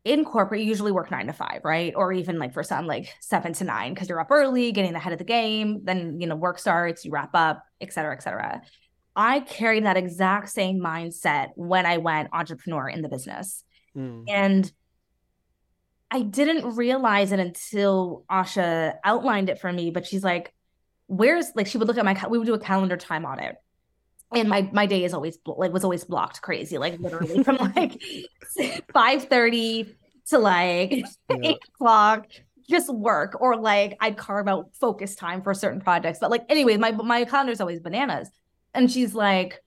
in 0.05 0.23
corporate, 0.23 0.61
you 0.61 0.67
usually 0.67 0.91
work 0.91 1.09
nine 1.09 1.25
to 1.27 1.33
five, 1.33 1.61
right? 1.63 1.91
Or 1.95 2.13
even 2.13 2.37
like 2.37 2.53
for 2.53 2.61
some, 2.61 2.85
like 2.85 3.11
seven 3.21 3.53
to 3.53 3.63
nine, 3.63 3.93
because 3.93 4.07
you're 4.07 4.19
up 4.19 4.29
early, 4.29 4.71
getting 4.71 4.93
ahead 4.93 5.13
of 5.13 5.19
the 5.19 5.25
game. 5.25 5.81
Then, 5.83 6.21
you 6.21 6.27
know, 6.27 6.35
work 6.35 6.59
starts, 6.59 7.03
you 7.03 7.11
wrap 7.11 7.31
up, 7.33 7.63
et 7.81 7.91
cetera, 7.91 8.15
et 8.15 8.21
cetera. 8.21 8.61
I 9.15 9.39
carried 9.39 9.85
that 9.85 9.97
exact 9.97 10.49
same 10.49 10.79
mindset 10.79 11.49
when 11.55 11.87
I 11.87 11.97
went 11.97 12.29
entrepreneur 12.33 12.87
in 12.87 13.01
the 13.01 13.09
business. 13.09 13.63
Mm. 13.95 14.25
And 14.27 14.71
I 16.11 16.21
didn't 16.21 16.75
realize 16.75 17.31
it 17.31 17.39
until 17.39 18.25
Asha 18.29 18.95
outlined 19.03 19.49
it 19.49 19.59
for 19.59 19.71
me, 19.71 19.91
but 19.91 20.05
she's 20.05 20.23
like, 20.23 20.53
where's 21.07 21.51
like 21.55 21.67
she 21.67 21.77
would 21.77 21.87
look 21.87 21.97
at 21.97 22.05
my 22.05 22.19
we 22.29 22.37
would 22.37 22.47
do 22.47 22.53
a 22.53 22.59
calendar 22.59 22.97
time 22.97 23.25
audit. 23.25 23.55
And 24.33 24.49
my 24.49 24.69
my 24.73 24.85
day 24.85 25.03
is 25.03 25.13
always 25.13 25.37
like 25.45 25.71
was 25.71 25.83
always 25.83 26.03
blocked 26.03 26.41
crazy, 26.41 26.77
like 26.77 26.99
literally 26.99 27.43
from 27.43 27.57
like 27.75 28.01
5 28.93 29.23
30 29.23 29.95
to 30.29 30.39
like 30.39 30.91
yeah. 30.91 31.05
eight 31.43 31.59
o'clock 31.73 32.27
just 32.69 32.93
work 32.93 33.39
or 33.39 33.57
like 33.57 33.95
I'd 33.99 34.17
carve 34.17 34.47
out 34.47 34.69
focus 34.73 35.15
time 35.15 35.41
for 35.41 35.53
certain 35.53 35.81
projects. 35.81 36.19
But 36.19 36.31
like 36.31 36.43
anyway, 36.49 36.77
my 36.77 36.91
my 36.91 37.25
calendar 37.25 37.51
is 37.51 37.61
always 37.61 37.79
bananas. 37.79 38.29
And 38.73 38.91
she's 38.91 39.15
like, 39.15 39.61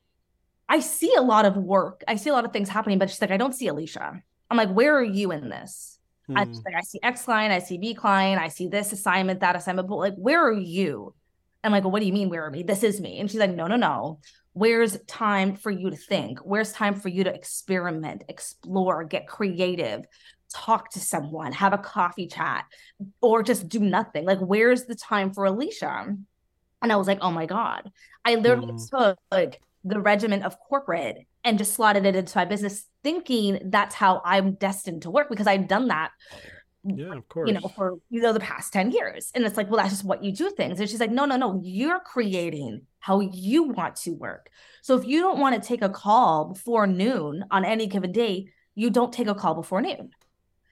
I 0.69 0.81
see 0.81 1.15
a 1.17 1.23
lot 1.23 1.47
of 1.47 1.57
work. 1.57 2.05
I 2.07 2.17
see 2.17 2.31
a 2.31 2.33
lot 2.33 2.45
of 2.45 2.53
things 2.53 2.69
happening, 2.69 2.99
but 2.99 3.09
she's 3.11 3.21
like, 3.21 3.31
I 3.31 3.37
don't 3.37 3.55
see 3.55 3.69
Alysha. 3.69 4.21
I'm 4.51 4.57
like, 4.57 4.71
where 4.71 4.97
are 4.97 5.03
you 5.03 5.33
in 5.33 5.49
this? 5.49 5.99
Hmm. 6.27 6.37
I 6.39 6.41
like, 6.45 6.75
I 6.77 6.83
see 6.83 7.01
X 7.03 7.23
client, 7.23 7.53
I 7.53 7.59
see 7.59 7.79
B 7.79 7.95
client, 7.95 8.41
I 8.41 8.49
see 8.49 8.69
this 8.69 8.93
assignment, 8.93 9.41
that 9.41 9.57
assignment, 9.57 9.89
but 9.89 9.97
like, 9.97 10.15
where 10.17 10.45
are 10.47 10.53
you? 10.53 11.15
I'm 11.65 11.73
like, 11.73 11.85
well, 11.85 11.91
what 11.91 12.01
do 12.01 12.07
you 12.07 12.13
mean, 12.13 12.29
where 12.29 12.45
are 12.45 12.51
me? 12.51 12.63
This 12.63 12.83
is 12.83 13.01
me. 13.01 13.19
And 13.19 13.31
she's 13.31 13.41
like, 13.41 13.55
no, 13.55 13.67
no, 13.67 13.77
no. 13.77 14.21
Where's 14.53 14.99
time 15.07 15.55
for 15.57 15.71
you 15.71 15.91
to 15.91 15.97
think? 15.97 16.41
Where's 16.41 16.73
time 16.73 16.95
for 16.95 17.09
you 17.09 17.25
to 17.25 17.35
experiment, 17.35 18.25
explore, 18.29 19.05
get 19.05 19.27
creative, 19.27 20.05
talk 20.53 20.91
to 20.91 21.01
someone, 21.01 21.53
have 21.53 21.73
a 21.73 21.79
coffee 21.79 22.27
chat, 22.27 22.65
or 23.21 23.43
just 23.43 23.69
do 23.69 23.81
nothing? 23.81 24.25
Like, 24.25 24.39
where's 24.41 24.85
the 24.85 24.95
time 24.95 25.33
for 25.33 25.45
Alysha? 25.45 26.17
And 26.83 26.93
I 26.93 26.97
was 26.97 27.07
like, 27.07 27.19
oh 27.23 27.31
my 27.31 27.47
God. 27.47 27.91
I 28.25 28.35
literally 28.37 28.73
Mm. 28.73 28.91
took 28.91 29.19
like 29.31 29.61
the 29.85 30.01
regiment 30.01 30.45
of 30.45 30.59
corporate 30.59 31.27
and 31.45 31.59
just 31.59 31.75
slotted 31.75 32.05
it 32.07 32.17
into 32.17 32.37
my 32.37 32.45
business, 32.45 32.85
thinking 33.03 33.59
that's 33.67 33.95
how 33.95 34.21
I'm 34.25 34.53
destined 34.55 35.03
to 35.03 35.11
work 35.11 35.29
because 35.31 35.47
I've 35.47 35.69
done 35.69 35.89
that 35.89 36.11
Yeah, 36.85 37.15
of 37.15 37.29
course. 37.29 37.49
you 37.49 37.55
know, 37.55 37.69
for 37.69 37.99
you 38.09 38.21
know 38.23 38.33
the 38.33 38.41
past 38.41 38.73
10 38.73 38.93
years. 38.93 39.31
And 39.35 39.45
it's 39.45 39.57
like, 39.57 39.69
well, 39.71 39.79
that's 39.79 39.91
just 39.91 40.05
what 40.05 40.23
you 40.25 40.33
do 40.33 40.51
things. 40.51 40.81
And 40.81 40.89
she's 40.89 41.01
like, 41.01 41.11
no, 41.11 41.25
no, 41.25 41.37
no, 41.37 41.61
you're 41.63 42.01
creating 42.01 42.83
how 43.01 43.21
you 43.21 43.65
want 43.65 43.97
to 43.97 44.11
work. 44.13 44.51
So 44.83 44.97
if 44.97 45.07
you 45.07 45.21
don't 45.21 45.39
want 45.39 45.61
to 45.61 45.67
take 45.67 45.83
a 45.83 45.89
call 45.89 46.47
before 46.47 46.87
noon 46.87 47.45
on 47.51 47.65
any 47.65 47.87
given 47.87 48.13
day, 48.13 48.49
you 48.75 48.91
don't 48.91 49.13
take 49.13 49.29
a 49.29 49.35
call 49.35 49.55
before 49.55 49.81
noon. 49.83 50.11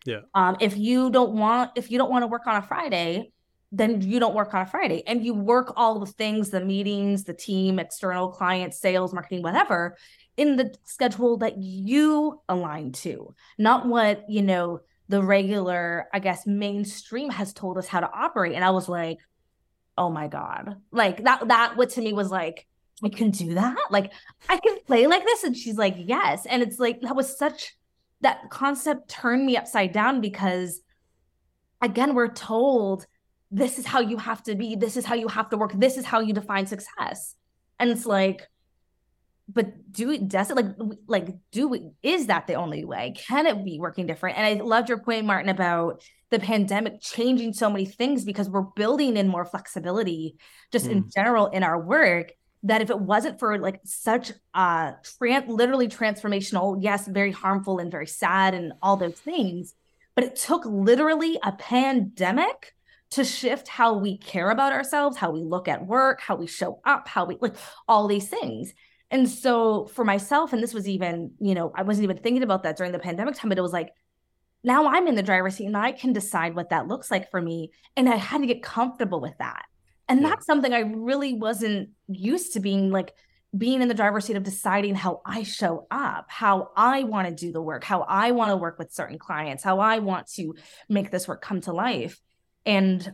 Yeah. 0.04 0.20
Um, 0.34 0.56
if 0.60 0.76
you 0.76 1.10
don't 1.10 1.32
want, 1.32 1.72
if 1.76 1.90
you 1.90 1.98
don't 1.98 2.10
want 2.10 2.22
to 2.22 2.28
work 2.28 2.46
on 2.46 2.56
a 2.56 2.62
Friday, 2.62 3.32
then 3.72 4.00
you 4.00 4.20
don't 4.20 4.34
work 4.34 4.54
on 4.54 4.62
a 4.62 4.66
Friday 4.66 5.02
and 5.06 5.24
you 5.24 5.34
work 5.34 5.72
all 5.76 5.98
the 5.98 6.06
things, 6.06 6.50
the 6.50 6.64
meetings, 6.64 7.24
the 7.24 7.34
team, 7.34 7.78
external 7.78 8.28
clients, 8.28 8.78
sales, 8.78 9.12
marketing, 9.12 9.42
whatever, 9.42 9.96
in 10.36 10.56
the 10.56 10.74
schedule 10.84 11.38
that 11.38 11.58
you 11.58 12.40
align 12.48 12.92
to, 12.92 13.34
not 13.58 13.86
what, 13.86 14.28
you 14.28 14.42
know, 14.42 14.80
the 15.08 15.22
regular, 15.22 16.08
I 16.12 16.18
guess, 16.18 16.46
mainstream 16.46 17.30
has 17.30 17.52
told 17.52 17.78
us 17.78 17.86
how 17.86 18.00
to 18.00 18.10
operate. 18.10 18.54
And 18.54 18.64
I 18.64 18.70
was 18.70 18.88
like, 18.88 19.18
oh 19.96 20.10
my 20.10 20.28
God. 20.28 20.76
Like 20.90 21.24
that, 21.24 21.48
that 21.48 21.76
what 21.76 21.90
to 21.90 22.00
me 22.00 22.12
was 22.12 22.30
like, 22.30 22.66
I 23.02 23.08
can 23.08 23.30
do 23.30 23.54
that. 23.54 23.76
Like 23.90 24.12
I 24.48 24.58
can 24.58 24.78
play 24.86 25.06
like 25.06 25.24
this. 25.24 25.44
And 25.44 25.56
she's 25.56 25.76
like, 25.76 25.96
yes. 25.98 26.46
And 26.46 26.62
it's 26.62 26.78
like, 26.78 27.00
that 27.02 27.16
was 27.16 27.36
such, 27.36 27.76
that 28.20 28.50
concept 28.50 29.08
turned 29.08 29.44
me 29.44 29.56
upside 29.56 29.92
down 29.92 30.20
because 30.20 30.80
again, 31.82 32.14
we're 32.14 32.32
told 32.32 33.06
this 33.50 33.78
is 33.78 33.86
how 33.86 34.00
you 34.00 34.16
have 34.18 34.42
to 34.44 34.54
be. 34.54 34.76
This 34.76 34.96
is 34.96 35.04
how 35.04 35.14
you 35.14 35.28
have 35.28 35.50
to 35.50 35.56
work. 35.56 35.72
This 35.74 35.96
is 35.96 36.04
how 36.04 36.20
you 36.20 36.32
define 36.32 36.66
success. 36.66 37.34
And 37.78 37.90
it's 37.90 38.06
like, 38.06 38.48
but 39.48 39.92
do 39.92 40.10
it 40.10 40.28
does 40.28 40.50
it 40.50 40.56
like 40.56 40.66
like 41.06 41.28
do 41.52 41.72
it 41.74 41.82
is 42.02 42.26
that 42.26 42.46
the 42.46 42.54
only 42.54 42.84
way 42.84 43.14
can 43.16 43.46
it 43.46 43.64
be 43.64 43.78
working 43.78 44.06
different 44.06 44.36
and 44.36 44.44
i 44.44 44.62
loved 44.62 44.88
your 44.88 44.98
point 44.98 45.24
martin 45.24 45.48
about 45.48 46.02
the 46.30 46.38
pandemic 46.38 47.00
changing 47.00 47.52
so 47.52 47.70
many 47.70 47.84
things 47.84 48.24
because 48.24 48.50
we're 48.50 48.62
building 48.62 49.16
in 49.16 49.28
more 49.28 49.44
flexibility 49.44 50.36
just 50.72 50.86
in 50.88 51.08
general 51.14 51.46
in 51.48 51.62
our 51.62 51.80
work 51.80 52.32
that 52.64 52.82
if 52.82 52.90
it 52.90 52.98
wasn't 52.98 53.38
for 53.38 53.58
like 53.58 53.80
such 53.84 54.32
uh 54.54 54.92
tran- 55.20 55.46
literally 55.46 55.86
transformational 55.86 56.76
yes 56.80 57.06
very 57.06 57.30
harmful 57.30 57.78
and 57.78 57.92
very 57.92 58.06
sad 58.06 58.52
and 58.52 58.72
all 58.82 58.96
those 58.96 59.14
things 59.14 59.74
but 60.16 60.24
it 60.24 60.34
took 60.34 60.64
literally 60.64 61.38
a 61.44 61.52
pandemic 61.52 62.74
to 63.10 63.24
shift 63.24 63.68
how 63.68 63.94
we 63.96 64.18
care 64.18 64.50
about 64.50 64.72
ourselves 64.72 65.16
how 65.16 65.30
we 65.30 65.42
look 65.42 65.68
at 65.68 65.86
work 65.86 66.20
how 66.20 66.36
we 66.36 66.46
show 66.46 66.80
up 66.84 67.08
how 67.08 67.24
we 67.24 67.36
like 67.40 67.56
all 67.88 68.06
these 68.08 68.28
things 68.28 68.72
and 69.10 69.28
so 69.28 69.86
for 69.86 70.04
myself, 70.04 70.52
and 70.52 70.62
this 70.62 70.74
was 70.74 70.88
even, 70.88 71.32
you 71.40 71.54
know, 71.54 71.72
I 71.74 71.82
wasn't 71.82 72.04
even 72.04 72.18
thinking 72.18 72.42
about 72.42 72.64
that 72.64 72.76
during 72.76 72.92
the 72.92 72.98
pandemic 72.98 73.36
time, 73.36 73.48
but 73.48 73.58
it 73.58 73.62
was 73.62 73.72
like, 73.72 73.90
now 74.64 74.88
I'm 74.88 75.06
in 75.06 75.14
the 75.14 75.22
driver's 75.22 75.56
seat 75.56 75.66
and 75.66 75.76
I 75.76 75.92
can 75.92 76.12
decide 76.12 76.56
what 76.56 76.70
that 76.70 76.88
looks 76.88 77.10
like 77.10 77.30
for 77.30 77.40
me. 77.40 77.70
And 77.96 78.08
I 78.08 78.16
had 78.16 78.40
to 78.40 78.46
get 78.48 78.62
comfortable 78.62 79.20
with 79.20 79.38
that. 79.38 79.62
And 80.08 80.22
Yeah. 80.22 80.30
that's 80.30 80.46
something 80.46 80.72
I 80.72 80.80
really 80.80 81.34
wasn't 81.34 81.90
used 82.08 82.54
to 82.54 82.60
being 82.60 82.90
like, 82.90 83.12
being 83.56 83.80
in 83.80 83.88
the 83.88 83.94
driver's 83.94 84.24
seat 84.24 84.36
of 84.36 84.42
deciding 84.42 84.96
how 84.96 85.22
I 85.24 85.44
show 85.44 85.86
up, 85.90 86.26
how 86.28 86.70
I 86.76 87.04
want 87.04 87.28
to 87.28 87.34
do 87.34 87.52
the 87.52 87.62
work, 87.62 87.84
how 87.84 88.02
I 88.02 88.32
want 88.32 88.50
to 88.50 88.56
work 88.56 88.76
with 88.78 88.92
certain 88.92 89.18
clients, 89.18 89.62
how 89.62 89.78
I 89.78 90.00
want 90.00 90.26
to 90.32 90.54
make 90.88 91.12
this 91.12 91.28
work 91.28 91.42
come 91.42 91.60
to 91.62 91.72
life. 91.72 92.20
And 92.66 93.12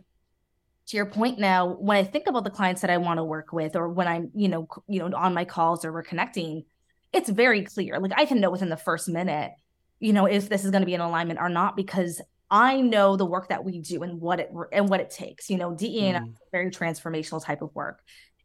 to 0.88 0.96
your 0.96 1.06
point 1.06 1.38
now 1.38 1.68
when 1.74 1.96
i 1.96 2.02
think 2.02 2.26
about 2.26 2.42
the 2.42 2.50
clients 2.50 2.80
that 2.80 2.90
i 2.90 2.96
want 2.98 3.18
to 3.18 3.24
work 3.24 3.52
with 3.52 3.76
or 3.76 3.88
when 3.88 4.08
i'm 4.08 4.30
you 4.34 4.48
know 4.48 4.66
you 4.88 4.98
know 4.98 5.16
on 5.16 5.32
my 5.32 5.44
calls 5.44 5.84
or 5.84 5.92
we're 5.92 6.02
connecting 6.02 6.64
it's 7.12 7.30
very 7.30 7.62
clear. 7.62 8.00
Like 8.00 8.12
i 8.16 8.24
can 8.24 8.40
know 8.40 8.50
within 8.50 8.68
the 8.68 8.76
first 8.76 9.08
minute 9.08 9.52
you 10.00 10.12
know 10.12 10.26
if 10.26 10.48
this 10.48 10.64
is 10.64 10.70
going 10.72 10.82
to 10.82 10.86
be 10.86 10.94
in 10.94 11.00
alignment 11.00 11.38
or 11.38 11.48
not 11.48 11.76
because 11.76 12.20
i 12.50 12.80
know 12.80 13.16
the 13.16 13.24
work 13.24 13.48
that 13.50 13.64
we 13.64 13.78
do 13.78 14.02
and 14.02 14.20
what 14.20 14.40
it 14.40 14.50
and 14.72 14.88
what 14.88 15.00
it 15.00 15.10
takes. 15.10 15.48
You 15.48 15.58
know 15.58 15.74
de 15.74 16.00
and 16.08 16.16
I 16.16 16.20
Mhm. 16.20 16.34
very 16.50 16.70
transformational 16.70 17.44
type 17.44 17.62
of 17.62 17.74
work. 17.74 18.00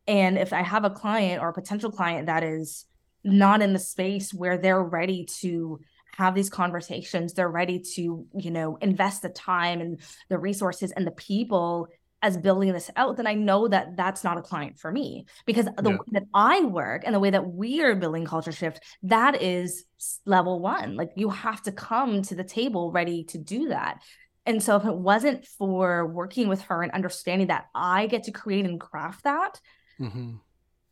And 0.05 0.37
if 0.37 0.53
i 0.53 0.61
have 0.61 0.85
a 0.85 0.89
client 0.91 1.41
or 1.41 1.49
a 1.49 1.53
potential 1.53 1.91
client 1.91 2.27
that 2.27 2.43
is 2.43 2.85
not 3.23 3.61
in 3.61 3.73
the 3.73 3.79
space 3.79 4.33
where 4.33 4.57
they're 4.57 4.83
ready 4.83 5.25
to 5.39 5.79
have 6.17 6.33
these 6.33 6.49
conversations 6.49 7.33
they're 7.33 7.49
ready 7.49 7.79
to 7.79 8.25
you 8.35 8.51
know 8.51 8.75
invest 8.81 9.21
the 9.21 9.29
time 9.29 9.79
and 9.81 9.99
the 10.29 10.37
resources 10.37 10.91
and 10.91 11.05
the 11.05 11.11
people 11.11 11.87
as 12.23 12.35
building 12.35 12.73
this 12.73 12.89
out, 12.95 13.15
then 13.15 13.27
I 13.27 13.35
know 13.35 13.67
that 13.67 13.95
that's 13.95 14.23
not 14.23 14.39
a 14.39 14.41
client 14.41 14.79
for 14.79 14.91
me 14.91 15.27
because 15.45 15.65
the 15.65 15.91
Yeah. 15.91 15.97
way 15.97 16.05
that 16.13 16.23
I 16.33 16.61
work 16.61 17.03
and 17.05 17.13
the 17.13 17.19
way 17.19 17.29
that 17.29 17.47
we 17.53 17.83
are 17.83 17.93
building 17.93 18.25
CultureShift, 18.25 18.77
that 19.03 19.39
is 19.39 19.85
level 20.25 20.59
one. 20.59 20.95
Like 20.95 21.11
you 21.15 21.29
have 21.29 21.61
to 21.63 21.71
come 21.71 22.23
to 22.23 22.33
the 22.33 22.43
table 22.43 22.91
ready 22.91 23.23
to 23.25 23.37
do 23.37 23.67
that. 23.69 24.01
And 24.47 24.63
so 24.63 24.77
if 24.77 24.85
it 24.85 24.95
wasn't 24.95 25.45
for 25.45 26.07
working 26.07 26.47
with 26.47 26.61
her 26.63 26.81
and 26.81 26.91
understanding 26.91 27.47
that 27.49 27.65
I 27.75 28.07
get 28.07 28.23
to 28.23 28.31
create 28.31 28.65
and 28.65 28.79
craft 28.81 29.23
that, 29.25 29.61
Mhm. 29.99 30.39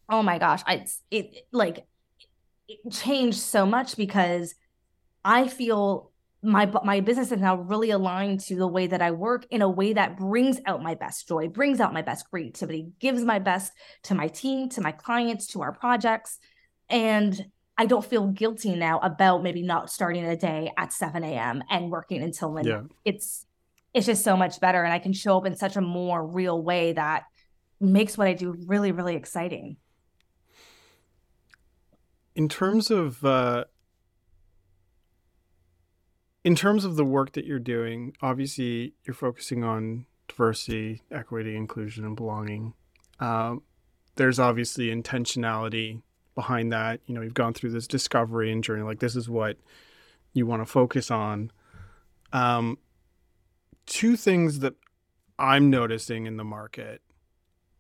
oh 0.08 0.22
my 0.22 0.38
gosh, 0.38 0.62
I 0.68 0.74
it's- 0.76 1.02
it 1.10 1.48
like 1.52 1.88
it 2.68 2.92
changed 2.92 3.40
so 3.40 3.66
much 3.66 3.98
because 3.98 4.54
I 5.26 5.48
feel 5.48 6.12
my 6.44 6.72
my 6.84 7.00
business 7.00 7.32
is 7.32 7.42
now 7.42 7.56
really 7.56 7.90
aligned 7.90 8.42
to 8.42 8.56
the 8.56 8.68
way 8.68 8.86
that 8.86 9.02
I 9.02 9.10
work 9.10 9.48
in 9.50 9.64
a 9.64 9.70
way 9.70 9.94
that 9.94 10.18
brings 10.18 10.60
out 10.68 10.84
my 10.84 10.94
best 10.94 11.28
joy, 11.28 11.48
brings 11.48 11.82
out 11.82 11.92
my 11.94 12.04
best 12.04 12.30
creativity, 12.30 12.92
gives 13.00 13.24
my 13.24 13.40
best 13.40 13.74
to 14.04 14.14
my 14.14 14.28
team, 14.28 14.70
to 14.70 14.82
my 14.82 14.92
clients, 14.92 15.48
to 15.48 15.64
our 15.64 15.74
projects, 15.74 16.38
and 16.90 17.48
I 17.78 17.88
don't 17.88 18.06
feel 18.06 18.28
guilty 18.28 18.76
now 18.76 19.00
about 19.00 19.42
maybe 19.42 19.64
not 19.64 19.90
starting 19.90 20.24
a 20.24 20.38
day 20.38 20.72
at 20.78 20.94
7 20.94 21.24
a.m. 21.24 21.64
and 21.70 21.90
working 21.90 22.22
until 22.22 22.54
midnight. 22.54 22.84
Yeah. 22.84 22.96
It's 23.04 23.48
it's 23.96 24.06
just 24.06 24.24
so 24.24 24.38
much 24.38 24.60
better, 24.60 24.84
and 24.84 24.94
I 24.94 25.00
can 25.00 25.14
show 25.14 25.38
up 25.38 25.48
in 25.48 25.56
such 25.56 25.76
a 25.76 25.82
more 25.82 26.26
real 26.26 26.62
way 26.62 26.94
that 26.94 27.24
makes 27.82 28.18
what 28.18 28.28
I 28.28 28.34
do 28.34 28.56
really, 28.68 28.92
really 28.92 29.16
exciting. 29.16 29.78
in 32.36 32.50
terms 32.50 32.92
of 32.92 33.24
uh 33.24 33.64
in 36.46 36.56
terms 36.56 36.86
of 36.86 36.96
the 36.96 37.04
work 37.04 37.34
that 37.34 37.44
you're 37.44 37.60
doing 37.60 38.16
obviously 38.22 38.94
you're 39.04 39.14
focusing 39.14 39.64
on 39.66 40.06
diversity 40.28 41.02
equity 41.12 41.56
inclusion 41.56 42.06
and 42.06 42.16
belonging. 42.16 42.74
Um, 43.20 43.64
there's 44.16 44.40
obviously 44.40 44.88
intentionality 44.88 46.02
behind 46.36 46.72
that. 46.72 47.02
You 47.06 47.16
know 47.16 47.22
you've 47.22 47.34
gone 47.34 47.54
through 47.54 47.72
this 47.72 47.88
discovery 47.88 48.52
and 48.52 48.64
journey 48.64 48.84
like 48.84 49.00
this 49.00 49.16
is 49.16 49.28
what 49.28 49.58
you 50.34 50.46
want 50.46 50.62
to 50.62 50.66
focus 50.66 51.12
on. 51.12 51.52
Um, 52.32 52.78
two 53.86 54.16
things 54.16 54.60
that 54.60 54.74
i'm 55.38 55.70
noticing 55.70 56.26
in 56.26 56.38
the 56.38 56.44
market 56.44 57.02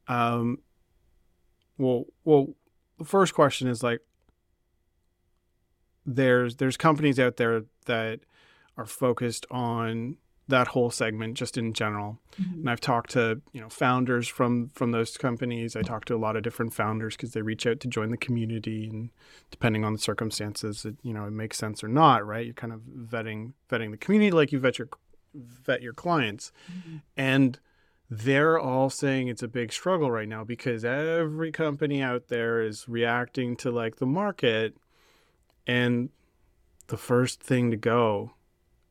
um, 0.08 0.60
well 1.78 2.06
well 2.24 2.50
the 3.00 3.06
first 3.06 3.34
question 3.34 3.68
is 3.68 3.82
like 3.82 4.02
there's 6.06 6.58
there's 6.58 6.78
companies 6.78 7.20
out 7.20 7.38
there 7.38 7.64
that 7.86 8.20
are 8.78 8.86
focused 8.86 9.46
on 9.50 10.18
that 10.48 10.68
whole 10.70 10.92
segment 10.92 11.36
just 11.36 11.58
in 11.58 11.74
general. 11.74 12.20
Mm-hmm. 12.40 12.60
And 12.60 12.70
i've 12.70 12.82
talked 12.82 13.12
to 13.12 13.42
you 13.52 13.62
know 13.62 13.70
founders 13.70 14.28
from 14.28 14.70
from 14.74 14.92
those 14.92 15.18
companies. 15.18 15.76
I 15.76 15.82
talk 15.82 16.06
to 16.06 16.16
a 16.16 16.18
lot 16.18 16.36
of 16.36 16.44
different 16.44 16.74
founders 16.74 17.16
because 17.16 17.32
they 17.32 17.42
reach 17.42 17.66
out 17.66 17.80
to 17.82 17.88
join 17.88 18.12
the 18.12 18.18
community 18.18 18.88
and 18.88 19.10
depending 19.50 19.84
on 19.84 19.94
the 19.94 20.00
circumstances 20.00 20.86
it 20.86 20.98
you 21.02 21.14
know 21.14 21.26
it 21.26 21.32
makes 21.32 21.58
sense 21.58 21.84
or 21.84 21.88
not 21.88 22.26
right? 22.26 22.46
You're 22.46 22.54
kind 22.54 22.74
of 22.74 22.82
vetting 22.82 23.54
vetting 23.70 23.92
the 23.92 23.98
community 23.98 24.32
like 24.32 24.52
you 24.52 24.60
vet 24.60 24.78
your 24.78 24.90
vet 25.34 25.82
your 25.82 25.94
clients. 25.94 26.52
Mm-hmm. 26.72 26.98
And 27.18 27.60
they're 28.10 28.60
all 28.60 28.90
saying 28.92 29.28
it's 29.28 29.42
a 29.42 29.48
big 29.48 29.74
struggle 29.74 30.12
right 30.12 30.28
now 30.28 30.44
because 30.44 30.86
every 30.86 31.52
company 31.52 32.04
out 32.04 32.28
there 32.28 32.62
is 32.62 32.88
reacting 32.88 33.56
to 33.58 33.72
like 33.72 33.96
the 33.96 34.06
market. 34.06 34.78
And 35.66 36.10
the 36.88 36.98
first 36.98 37.42
thing 37.42 37.72
to 37.72 37.78
go 37.78 38.34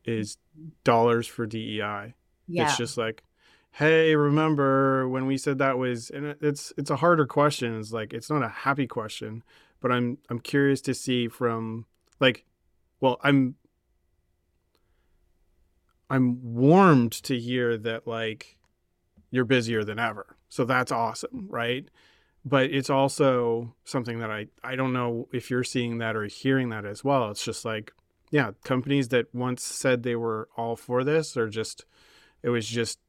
is 0.05 0.37
dollars 0.83 1.27
for 1.27 1.45
DEI. 1.45 2.13
Yeah. 2.47 2.67
It's 2.67 2.77
just 2.77 2.97
like, 2.97 3.23
hey, 3.71 4.15
remember 4.15 5.07
when 5.09 5.25
we 5.25 5.37
said 5.37 5.57
that 5.57 5.77
was 5.77 6.09
and 6.09 6.35
it's 6.41 6.71
it's 6.77 6.89
a 6.89 6.97
harder 6.97 7.25
question. 7.25 7.79
It's 7.79 7.91
like 7.91 8.13
it's 8.13 8.29
not 8.29 8.43
a 8.43 8.49
happy 8.49 8.87
question, 8.87 9.43
but 9.81 9.91
I'm 9.91 10.17
I'm 10.29 10.39
curious 10.39 10.81
to 10.81 10.93
see 10.93 11.27
from 11.27 11.85
like 12.19 12.45
well, 12.99 13.19
I'm 13.23 13.55
I'm 16.09 16.53
warmed 16.53 17.11
to 17.23 17.37
hear 17.37 17.77
that 17.77 18.07
like 18.07 18.57
you're 19.31 19.45
busier 19.45 19.83
than 19.83 19.99
ever. 19.99 20.37
So 20.49 20.63
that's 20.63 20.91
awesome, 20.91 21.47
right? 21.49 21.87
But 22.45 22.71
it's 22.71 22.91
also 22.91 23.73
something 23.83 24.19
that 24.19 24.31
I 24.31 24.47
I 24.63 24.75
don't 24.75 24.93
know 24.93 25.27
if 25.33 25.49
you're 25.49 25.63
seeing 25.63 25.97
that 25.97 26.15
or 26.15 26.25
hearing 26.25 26.69
that 26.69 26.85
as 26.85 27.03
well. 27.03 27.31
It's 27.31 27.43
just 27.43 27.65
like 27.65 27.91
yeah, 28.35 28.51
companies 28.65 29.07
that 29.09 29.33
once 29.33 29.63
said 29.63 30.03
they 30.03 30.17
were 30.17 30.49
all 30.57 30.75
for 30.75 31.05
this 31.05 31.37
or 31.37 31.47
just 31.47 31.85
it 32.43 32.49
was 32.49 32.67
just 32.67 32.99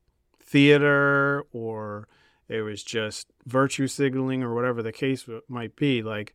theater 0.41 1.43
or 1.53 2.07
it 2.49 2.61
was 2.61 2.85
just 2.85 3.27
virtue 3.45 3.89
signaling 3.89 4.45
or 4.45 4.55
whatever 4.55 4.85
the 4.85 4.93
case 4.93 5.29
might 5.49 5.75
be 5.75 6.01
like 6.01 6.33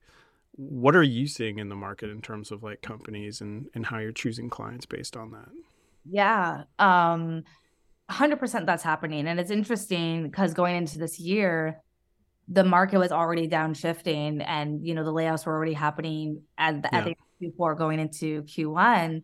what 0.58 0.94
are 0.94 1.04
you 1.04 1.26
seeing 1.26 1.58
in 1.58 1.70
the 1.70 1.76
market 1.76 2.10
in 2.10 2.22
terms 2.22 2.52
of 2.52 2.64
like 2.64 2.82
companies 2.82 3.40
and 3.40 3.70
and 3.74 3.86
how 3.86 3.98
you're 3.98 4.12
choosing 4.12 4.50
clients 4.50 4.86
based 4.86 5.16
on 5.16 5.32
that? 5.32 5.48
Yeah 6.04 6.64
um 6.78 7.46
100% 8.10 8.66
that's 8.66 8.84
happening. 8.84 9.26
And 9.26 9.40
it's 9.40 9.52
interesting 9.52 10.24
because 10.24 10.54
going 10.54 10.76
into 10.76 11.00
this 11.00 11.18
year 11.18 11.82
the 12.48 12.64
market 12.64 13.00
was 13.00 13.12
already 13.12 13.48
downshifting 13.48 14.44
and 14.46 14.86
you 14.86 14.94
know 14.94 15.04
the 15.04 15.14
layoffs 15.14 15.46
were 15.46 15.54
already 15.54 15.74
happening 15.74 16.42
at 16.58 16.82
the, 16.82 16.90
yeah. 16.92 17.00
at 17.00 17.06
the 17.40 17.52
Q4 17.52 17.78
going 17.78 18.00
into 18.00 18.44
Q1 18.44 19.24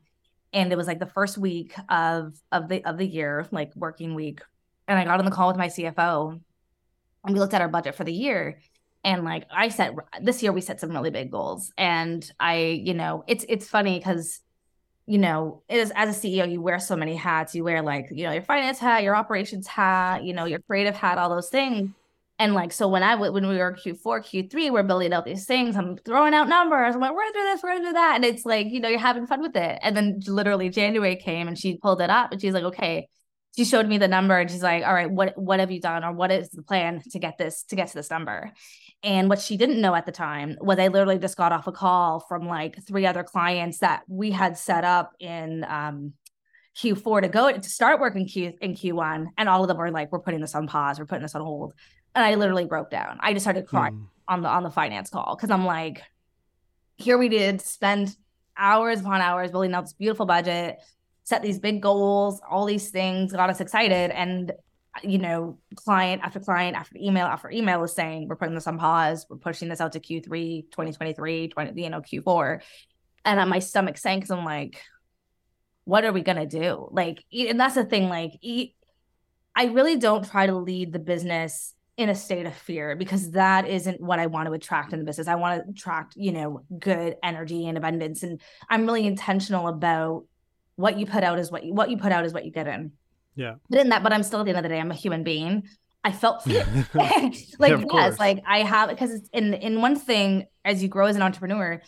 and 0.54 0.72
it 0.72 0.78
was 0.78 0.88
like 0.88 1.00
the 1.00 1.06
first 1.06 1.38
week 1.38 1.74
of 1.90 2.34
of 2.52 2.70
the 2.70 2.84
of 2.86 2.98
the 2.98 3.06
year 3.06 3.46
like 3.52 3.76
working 3.76 4.16
week 4.16 4.42
and 4.88 4.98
I 4.98 5.04
got 5.04 5.20
on 5.20 5.26
the 5.26 5.32
call 5.32 5.48
with 5.48 5.58
my 5.58 5.68
CFO 5.68 6.40
and 7.26 7.34
we 7.34 7.40
looked 7.40 7.54
at 7.54 7.62
our 7.62 7.68
budget 7.68 7.96
for 7.96 8.04
the 8.04 8.14
year 8.14 8.60
and 9.04 9.24
like 9.24 9.46
I 9.52 9.70
set 9.70 9.94
this 10.22 10.42
year 10.42 10.52
we 10.52 10.62
set 10.62 10.80
some 10.80 10.92
really 10.92 11.12
big 11.12 11.32
goals 11.32 11.72
and 11.78 12.30
I 12.40 12.58
you 12.84 12.94
know 12.94 13.24
it's 13.28 13.46
it's 13.50 13.68
funny 13.68 14.00
cuz 14.00 14.42
you 15.08 15.18
know, 15.18 15.64
as 15.70 15.92
as 15.96 16.18
a 16.18 16.28
CEO, 16.28 16.52
you 16.52 16.62
wear 16.62 16.80
so 16.80 16.96
many 16.96 17.16
hats. 17.16 17.56
You 17.56 17.64
wear 17.64 17.82
like, 17.82 18.10
you 18.12 18.26
know, 18.26 18.34
your 18.34 18.44
finance 18.44 18.78
hat, 18.78 19.04
your 19.04 19.16
operations 19.16 19.66
hat, 19.66 20.24
you 20.26 20.34
know, 20.34 20.44
your 20.44 20.60
creative 20.60 20.96
hat, 20.96 21.18
all 21.18 21.30
those 21.30 21.50
things. 21.50 21.92
And 22.40 22.54
like, 22.54 22.72
so 22.72 22.88
when 22.88 23.02
I 23.02 23.16
when 23.16 23.48
we 23.48 23.58
were 23.58 23.74
Q4, 23.74 24.02
Q3, 24.04 24.72
we're 24.72 24.84
building 24.84 25.12
out 25.12 25.26
these 25.26 25.46
things. 25.46 25.76
I'm 25.76 25.98
throwing 25.98 26.36
out 26.36 26.48
numbers. 26.48 26.94
I'm 26.94 27.02
like, 27.02 27.12
we're 27.12 27.22
gonna 27.22 27.34
do 27.34 27.44
this, 27.44 27.64
we're 27.64 27.74
gonna 27.74 27.90
do 27.90 27.94
that, 27.94 28.16
and 28.16 28.26
it's 28.26 28.46
like, 28.46 28.68
you 28.68 28.80
know, 28.80 28.90
you're 28.90 29.00
having 29.00 29.26
fun 29.26 29.42
with 29.42 29.56
it. 29.56 29.80
And 29.82 29.98
then 29.98 30.20
literally 30.28 30.70
January 30.70 31.16
came 31.16 31.48
and 31.48 31.58
she 31.58 31.78
pulled 31.78 32.02
it 32.02 32.10
up 32.10 32.32
and 32.32 32.42
she's 32.42 32.54
like, 32.54 32.64
okay. 32.64 33.08
She 33.56 33.66
showed 33.66 33.88
me 33.88 33.98
the 33.98 34.08
number 34.08 34.38
and 34.38 34.52
she's 34.52 34.62
like, 34.62 34.86
all 34.86 34.94
right, 34.94 35.10
what 35.10 35.36
what 35.36 35.60
have 35.60 35.72
you 35.72 35.82
done 35.82 36.04
or 36.04 36.14
what 36.14 36.32
is 36.32 36.50
the 36.50 36.62
plan 36.62 37.02
to 37.10 37.18
get 37.18 37.40
this 37.40 37.64
to 37.70 37.76
get 37.76 37.88
to 37.88 37.96
this 37.96 38.12
number? 38.12 38.52
And 39.02 39.30
what 39.30 39.40
she 39.40 39.58
didn't 39.58 39.82
know 39.82 39.96
at 39.96 40.06
the 40.06 40.12
time 40.12 40.58
was 40.62 40.78
I 40.78 40.90
literally 40.90 41.18
just 41.18 41.38
got 41.38 41.52
off 41.52 41.66
a 41.66 41.72
call 41.72 42.20
from 42.20 42.48
like 42.48 42.78
three 42.86 43.08
other 43.08 43.24
clients 43.24 43.80
that 43.80 44.04
we 44.08 44.30
had 44.30 44.58
set 44.58 44.84
up 44.84 45.14
in 45.20 45.64
um, 45.64 46.14
Q4 46.78 47.24
to 47.24 47.28
go 47.30 47.52
to 47.52 47.70
start 47.70 48.00
working 48.00 48.28
Q 48.28 48.54
in 48.62 48.74
Q1, 48.74 49.28
and 49.38 49.50
all 49.50 49.64
of 49.64 49.68
them 49.68 49.78
were 49.78 49.92
like, 49.92 50.12
"We're 50.12 50.20
putting 50.20 50.42
this 50.42 50.54
on 50.54 50.68
pause. 50.68 51.00
We're 51.00 51.06
putting 51.06 51.24
this 51.24 51.36
on 51.36 51.42
hold." 51.42 51.74
And 52.18 52.26
I 52.26 52.34
literally 52.34 52.66
broke 52.66 52.90
down. 52.90 53.20
I 53.20 53.34
just 53.34 53.44
started 53.44 53.68
crying 53.68 53.94
mm. 53.94 54.08
on 54.28 54.42
the 54.42 54.50
on 54.50 54.64
the 54.64 54.72
finance 54.72 55.12
call 55.12 55.36
because 55.36 55.52
I'm 55.52 55.66
like, 55.66 56.02
here 56.98 57.16
we 57.16 57.30
did 57.30 57.62
spend 57.62 58.18
hours 58.58 59.02
upon 59.02 59.22
hours 59.22 59.52
building 59.52 59.76
out 59.76 59.84
this 59.84 59.94
beautiful 59.94 60.26
budget, 60.26 60.80
set 61.26 61.44
these 61.44 61.60
big 61.60 61.80
goals, 61.80 62.42
all 62.50 62.66
these 62.66 62.90
things 62.90 63.34
got 63.34 63.52
us 63.52 63.62
excited, 63.62 64.10
and 64.10 64.52
you 65.04 65.20
know, 65.20 65.60
client 65.76 66.24
after 66.24 66.40
client 66.40 66.76
after 66.76 66.98
email 66.98 67.28
after 67.28 67.52
email 67.52 67.84
is 67.84 67.94
saying, 67.94 68.28
we're 68.28 68.36
putting 68.36 68.56
this 68.56 68.66
on 68.66 68.80
pause. 68.80 69.28
We're 69.30 69.38
pushing 69.38 69.70
this 69.70 69.80
out 69.80 69.92
to 69.92 70.00
Q3, 70.00 70.72
2023, 70.72 71.50
20, 71.50 71.80
you 71.80 71.92
know, 71.92 72.02
Q4. 72.02 72.64
And 73.26 73.48
my 73.48 73.60
stomach 73.60 74.00
sank 74.00 74.24
because 74.24 74.32
I'm 74.32 74.44
like, 74.44 74.82
what 75.84 76.04
are 76.04 76.12
we 76.12 76.22
going 76.22 76.38
to 76.38 76.48
do? 76.48 76.90
Like, 76.90 77.24
and 77.32 77.60
that's 77.60 77.76
the 77.76 77.86
thing. 77.86 78.10
Like, 78.10 78.40
I 79.56 79.66
really 79.66 79.98
don't 79.98 80.28
try 80.28 80.48
to 80.48 80.56
lead 80.56 80.94
the 80.94 81.00
business 81.00 81.76
in 81.98 82.10
a 82.10 82.16
state 82.16 82.46
of 82.46 82.56
fear 82.56 82.96
because 82.96 83.32
that 83.32 83.68
isn't 83.68 84.00
what 84.00 84.20
I 84.20 84.28
want 84.28 84.48
to 84.48 84.54
attract 84.54 84.94
in 84.94 85.00
the 85.00 85.06
business. 85.06 85.28
I 85.28 85.36
want 85.36 85.64
to 85.64 85.72
attract, 85.72 86.16
you 86.16 86.32
know, 86.32 86.62
good 86.78 87.16
energy 87.24 87.68
and 87.68 87.78
abundance. 87.78 88.22
And 88.22 88.40
I'm 88.70 88.86
really 88.86 89.08
intentional 89.08 89.68
about 89.68 90.26
what 90.76 91.00
you 91.00 91.08
put 91.08 91.24
out 91.24 91.40
is 91.40 91.52
what 91.52 91.64
you, 91.64 91.74
what 91.74 91.90
you 91.90 91.98
put 91.98 92.12
out 92.12 92.24
is 92.24 92.34
what 92.34 92.46
you 92.46 92.52
get 92.52 92.68
in. 92.68 92.92
Yeah. 93.36 93.56
But 93.70 93.80
in 93.80 93.90
that, 93.90 94.04
but 94.04 94.14
I'm 94.14 94.22
still 94.22 94.40
at 94.40 94.44
the 94.44 94.50
end 94.52 94.60
of 94.60 94.64
the 94.64 94.70
day, 94.70 94.80
I'm 94.80 94.92
a 94.92 94.96
human 94.96 95.24
being. 95.24 95.64
I 96.04 96.12
felt 96.12 96.44
fear. 96.44 96.66
like 96.94 97.12
yeah, 97.12 97.52
yes, 97.60 97.86
course. 97.90 98.20
like 98.20 98.44
I 98.46 98.60
have 98.60 98.90
because 98.90 99.12
it's 99.12 99.30
in 99.34 99.56
in 99.56 99.82
one 99.82 99.96
thing 99.96 100.46
as 100.64 100.82
you 100.84 100.90
grow 100.90 101.08
as 101.08 101.16
an 101.16 101.24
entrepreneur, 101.24 101.82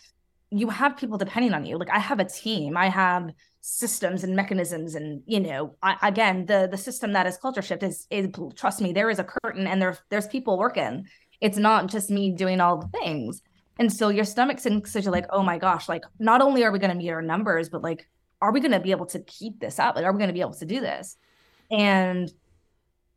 you 0.49 0.69
have 0.69 0.97
people 0.97 1.19
depending 1.19 1.53
on 1.53 1.65
you. 1.65 1.77
Like 1.77 1.91
I 1.91 1.99
have 1.99 2.19
a 2.19 2.25
team, 2.25 2.75
I 2.75 2.89
have 2.89 3.29
systems 3.61 4.23
and 4.23 4.35
mechanisms, 4.35 4.95
and 4.95 5.21
you 5.25 5.39
know, 5.39 5.75
I, 5.83 5.97
again, 6.01 6.45
the 6.45 6.67
the 6.69 6.77
system 6.77 7.13
that 7.13 7.27
is 7.27 7.37
CultureShift 7.37 7.83
is 7.83 8.07
is 8.09 8.27
trust 8.55 8.81
me, 8.81 8.93
there 8.93 9.09
is 9.09 9.19
a 9.19 9.23
curtain 9.23 9.67
and 9.67 9.81
there 9.81 9.97
there's 10.09 10.27
people 10.27 10.57
working. 10.57 11.07
It's 11.41 11.57
not 11.57 11.87
just 11.87 12.09
me 12.09 12.31
doing 12.31 12.59
all 12.61 12.77
the 12.77 12.99
things. 12.99 13.41
And 13.79 13.91
so 13.91 14.09
your 14.09 14.25
stomach 14.25 14.59
sinks 14.59 14.91
because 14.91 15.05
you're 15.05 15.13
like, 15.13 15.27
oh 15.29 15.41
my 15.41 15.57
gosh, 15.57 15.87
like 15.87 16.03
not 16.19 16.41
only 16.41 16.63
are 16.65 16.71
we 16.71 16.79
going 16.79 16.91
to 16.91 16.97
meet 16.97 17.09
our 17.09 17.21
numbers, 17.21 17.69
but 17.69 17.81
like, 17.81 18.07
are 18.41 18.51
we 18.51 18.59
going 18.59 18.73
to 18.73 18.79
be 18.79 18.91
able 18.91 19.05
to 19.07 19.19
keep 19.19 19.59
this 19.59 19.79
up? 19.79 19.95
Like, 19.95 20.03
are 20.03 20.11
we 20.11 20.17
going 20.17 20.27
to 20.27 20.33
be 20.33 20.41
able 20.41 20.53
to 20.55 20.65
do 20.65 20.81
this? 20.81 21.15
And 21.71 22.31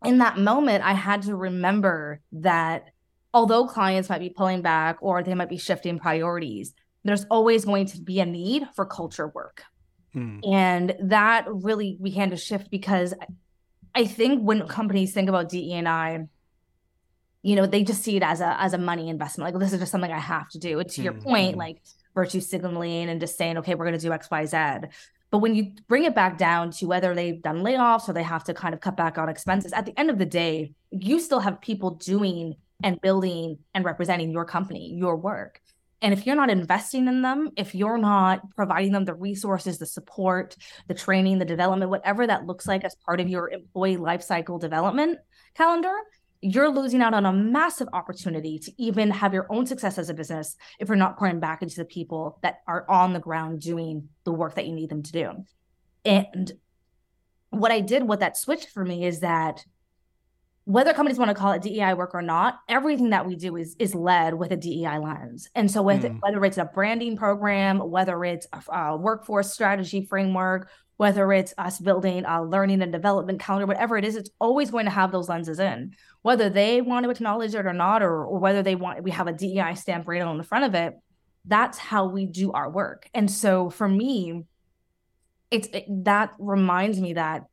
in 0.05 0.19
that 0.19 0.39
moment, 0.39 0.85
I 0.85 0.93
had 0.93 1.23
to 1.23 1.35
remember 1.35 2.21
that 2.33 2.91
although 3.35 3.67
clients 3.67 4.09
might 4.09 4.21
be 4.21 4.31
pulling 4.31 4.63
back 4.63 4.99
or 5.01 5.23
they 5.23 5.35
might 5.35 5.49
be 5.49 5.59
shifting 5.59 5.99
priorities, 5.99 6.75
there's 7.05 7.25
always 7.25 7.65
going 7.65 7.87
to 7.87 8.01
be 8.01 8.21
a 8.21 8.27
need 8.27 8.65
for 8.77 8.87
culture 8.87 9.29
work. 9.29 9.65
Hmm. 10.13 10.41
And 10.45 10.95
that 11.01 11.47
really 11.49 11.99
began 12.01 12.31
to 12.31 12.37
shift 12.37 12.71
because 12.71 13.15
I 13.95 14.05
think 14.05 14.43
when 14.43 14.67
companies 14.69 15.13
think 15.13 15.29
about 15.29 15.49
DE 15.49 15.73
and 15.73 15.89
I, 15.89 16.27
you 17.43 17.57
know, 17.57 17.67
they 17.67 17.83
just 17.83 18.03
see 18.03 18.17
it 18.17 18.23
as 18.23 18.41
a 18.41 18.61
as 18.61 18.73
a 18.73 18.79
money 18.79 19.09
investment. 19.09 19.53
Like 19.53 19.61
this 19.61 19.73
is 19.73 19.81
just 19.81 19.93
something 19.93 20.13
I 20.13 20.19
have 20.19 20.49
to 20.51 20.59
do. 20.59 20.83
To 20.83 21.03
your 21.03 21.15
point, 21.15 21.55
hmm. 21.55 21.59
like 21.59 21.79
virtue 22.15 22.41
signaling 22.41 23.09
and 23.09 23.21
just 23.21 23.37
saying, 23.37 23.59
okay, 23.59 23.75
we're 23.75 23.87
going 23.87 23.99
to 23.99 24.07
do 24.07 24.13
X, 24.13 24.31
Y, 24.31 24.47
Z. 24.47 24.57
But 25.31 25.39
when 25.39 25.55
you 25.55 25.73
bring 25.89 26.05
it 26.05 26.15
back 26.15 26.37
down 26.37 26.71
to 26.73 26.87
whether 26.87 27.15
they've 27.15 27.41
done 27.41 27.63
layoffs 27.63 28.07
or 28.07 28.13
they 28.13 28.23
have 28.23 28.45
to 28.45 28.55
kind 28.55 28.75
of 28.75 28.81
cut 28.81 28.99
back 28.99 29.17
on 29.17 29.31
expenses, 29.31 29.73
at 29.73 29.87
the 29.87 29.99
end 29.99 30.11
of 30.11 30.19
the 30.19 30.27
day, 30.27 30.75
you 30.91 31.19
still 31.21 31.41
have 31.41 31.61
people 31.63 31.93
doing 31.93 32.57
and 32.85 33.01
building 33.01 33.59
and 33.73 33.85
representing 33.85 34.31
your 34.31 34.45
company, 34.45 34.93
your 34.93 35.17
work. 35.17 35.63
And 36.03 36.13
if 36.13 36.27
you're 36.27 36.37
not 36.37 36.51
investing 36.51 37.07
in 37.07 37.23
them, 37.23 37.51
if 37.57 37.75
you're 37.77 37.97
not 37.97 38.43
providing 38.57 38.91
them 38.91 39.05
the 39.05 39.15
resources, 39.15 39.79
the 39.79 39.87
support, 39.87 40.57
the 40.89 40.95
training, 40.95 41.39
the 41.39 41.45
development, 41.45 41.93
whatever 41.93 42.27
that 42.27 42.45
looks 42.45 42.67
like 42.67 42.85
as 42.85 42.97
part 43.07 43.21
of 43.21 43.29
your 43.29 43.49
employee 43.49 43.97
lifecycle 43.97 44.61
development 44.61 45.21
calendar, 45.55 45.95
you're 46.41 46.71
losing 46.71 47.01
out 47.03 47.15
on 47.15 47.25
a 47.25 47.33
massive 47.33 47.87
opportunity 47.93 48.59
to 48.59 48.73
even 48.77 49.13
have 49.13 49.33
your 49.33 49.47
own 49.49 49.65
success 49.65 49.97
as 49.97 50.11
a 50.11 50.15
business 50.15 50.57
if 50.81 50.89
you're 50.89 50.97
not 50.97 51.17
pouring 51.17 51.39
back 51.39 51.63
into 51.63 51.77
the 51.77 51.85
people 51.85 52.41
that 52.43 52.57
are 52.67 52.85
on 52.91 53.13
the 53.13 53.21
ground 53.21 53.61
doing 53.61 54.09
the 54.25 54.33
work 54.33 54.57
that 54.57 54.67
you 54.67 54.75
need 54.75 54.91
them 54.91 55.05
to 55.05 55.13
do. 55.13 55.31
And 56.05 56.53
what 57.51 57.71
I 57.71 57.81
did 57.81 58.03
what 58.03 58.21
that 58.21 58.37
switched 58.37 58.71
for 58.71 58.85
me 58.85 59.05
is 59.05 59.21
that 59.21 59.65
whether 60.65 60.93
companies 60.93 61.19
want 61.19 61.29
to 61.31 61.35
call 61.35 61.53
it 61.53 61.63
DEI 61.63 61.95
work 61.95 62.15
or 62.15 62.23
not, 62.23 62.61
everything 62.69 63.11
that 63.11 63.27
we 63.27 63.35
do 63.35 63.57
is 63.57 63.75
is 63.79 63.95
led 63.95 64.35
with 64.35 64.53
a 64.53 64.57
DEI 64.57 64.99
lens. 64.99 65.49
And 65.55 65.71
so, 65.71 65.83
with 65.83 66.03
mm. 66.03 66.19
whether 66.21 66.45
it's 66.45 66.59
a 66.59 66.65
branding 66.65 67.17
program, 67.17 67.79
whether 67.79 68.25
it's 68.25 68.47
a, 68.53 68.73
a 68.73 68.97
workforce 68.97 69.53
strategy 69.53 70.07
framework, 70.07 70.71
whether 70.99 71.33
it's 71.33 71.53
us 71.59 71.81
building 71.81 72.25
a 72.25 72.45
learning 72.45 72.81
and 72.81 72.93
development 72.93 73.41
calendar, 73.41 73.67
whatever 73.67 73.97
it 73.97 74.05
is, 74.05 74.15
it's 74.15 74.31
always 74.39 74.71
going 74.71 74.85
to 74.85 74.91
have 74.91 75.11
those 75.11 75.29
lenses 75.29 75.59
in, 75.59 75.95
whether 76.23 76.49
they 76.49 76.81
want 76.81 77.05
to 77.05 77.11
acknowledge 77.11 77.55
it 77.57 77.67
or 77.67 77.73
not, 77.73 78.03
or, 78.03 78.25
or 78.25 78.39
whether 78.39 78.63
they 78.63 78.77
want, 78.77 79.03
we 79.03 79.11
have 79.11 79.27
a 79.27 79.33
DEI 79.33 79.75
stamp 79.75 80.07
right 80.07 80.23
on 80.23 80.39
the 80.39 80.45
front 80.45 80.65
of 80.65 80.77
it. 80.77 80.95
That's 81.45 81.77
how 81.77 82.07
we 82.07 82.27
do 82.27 82.53
our 82.53 82.71
work. 82.71 83.09
And 83.13 83.29
so 83.29 83.69
for 83.69 83.89
me, 83.89 84.45
it's 85.51 85.67
it, 85.73 85.87
that 86.05 86.35
reminds 86.39 87.01
me 87.01 87.15
that 87.15 87.47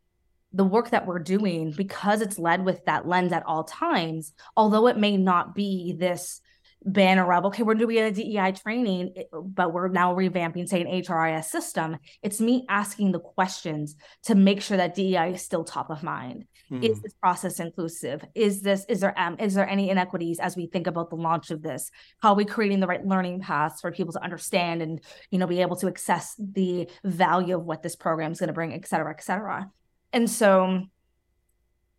the 0.52 0.64
work 0.64 0.90
that 0.90 1.06
we're 1.06 1.20
doing, 1.20 1.72
because 1.72 2.22
it's 2.22 2.40
led 2.40 2.66
with 2.66 2.84
that 2.86 3.08
lens 3.08 3.32
at 3.32 3.46
all 3.46 3.64
times, 3.64 4.34
although 4.58 4.88
it 4.88 4.98
may 4.98 5.18
not 5.18 5.54
be 5.54 5.94
this 5.94 6.42
banner 6.86 7.34
of 7.34 7.44
okay 7.44 7.64
we're 7.64 7.74
doing 7.74 7.98
a 7.98 8.10
dei 8.10 8.54
training 8.54 9.14
but 9.34 9.74
we're 9.74 9.90
now 9.90 10.16
revamping 10.16 10.68
say 10.68 10.82
an 10.82 10.88
hris 10.88 11.52
system. 11.52 11.98
It's 12.24 12.40
me 12.40 12.66
asking 12.70 13.12
the 13.12 13.20
questions 13.20 13.96
to 14.24 14.36
make 14.36 14.62
sure 14.62 14.78
that 14.78 14.96
dei 14.96 15.34
is 15.34 15.42
still 15.42 15.64
top 15.64 15.90
of 15.90 16.04
mind. 16.04 16.46
Mm. 16.72 16.84
is 16.84 17.02
this 17.02 17.14
process 17.14 17.60
inclusive? 17.60 18.24
Is 18.36 18.62
this 18.62 18.86
is 18.88 19.02
there 19.02 19.18
um, 19.20 19.36
is 19.40 19.56
there 19.56 19.68
any 19.68 19.90
inequities 19.90 20.40
as 20.40 20.56
we 20.56 20.68
think 20.68 20.88
about 20.88 21.10
the 21.10 21.16
launch 21.16 21.52
of 21.52 21.62
this? 21.62 21.92
How 22.22 22.30
are 22.30 22.36
we 22.36 22.46
creating 22.46 22.80
the 22.80 22.88
right 22.88 23.06
learning 23.06 23.42
paths 23.42 23.82
for 23.82 23.92
people 23.92 24.14
to 24.14 24.24
understand 24.24 24.82
and 24.82 25.02
you 25.32 25.40
know 25.40 25.48
be 25.48 25.62
able 25.62 25.76
to 25.78 25.88
access 25.88 26.36
the 26.38 26.88
value 27.04 27.58
of 27.58 27.66
what 27.66 27.84
this 27.84 27.96
program 27.96 28.32
is 28.32 28.40
going 28.40 28.48
to 28.48 28.54
bring 28.54 28.74
et 28.74 28.88
cetera 28.88 29.12
et 29.12 29.24
cetera 29.24 29.70
and 30.14 30.30
so 30.30 30.84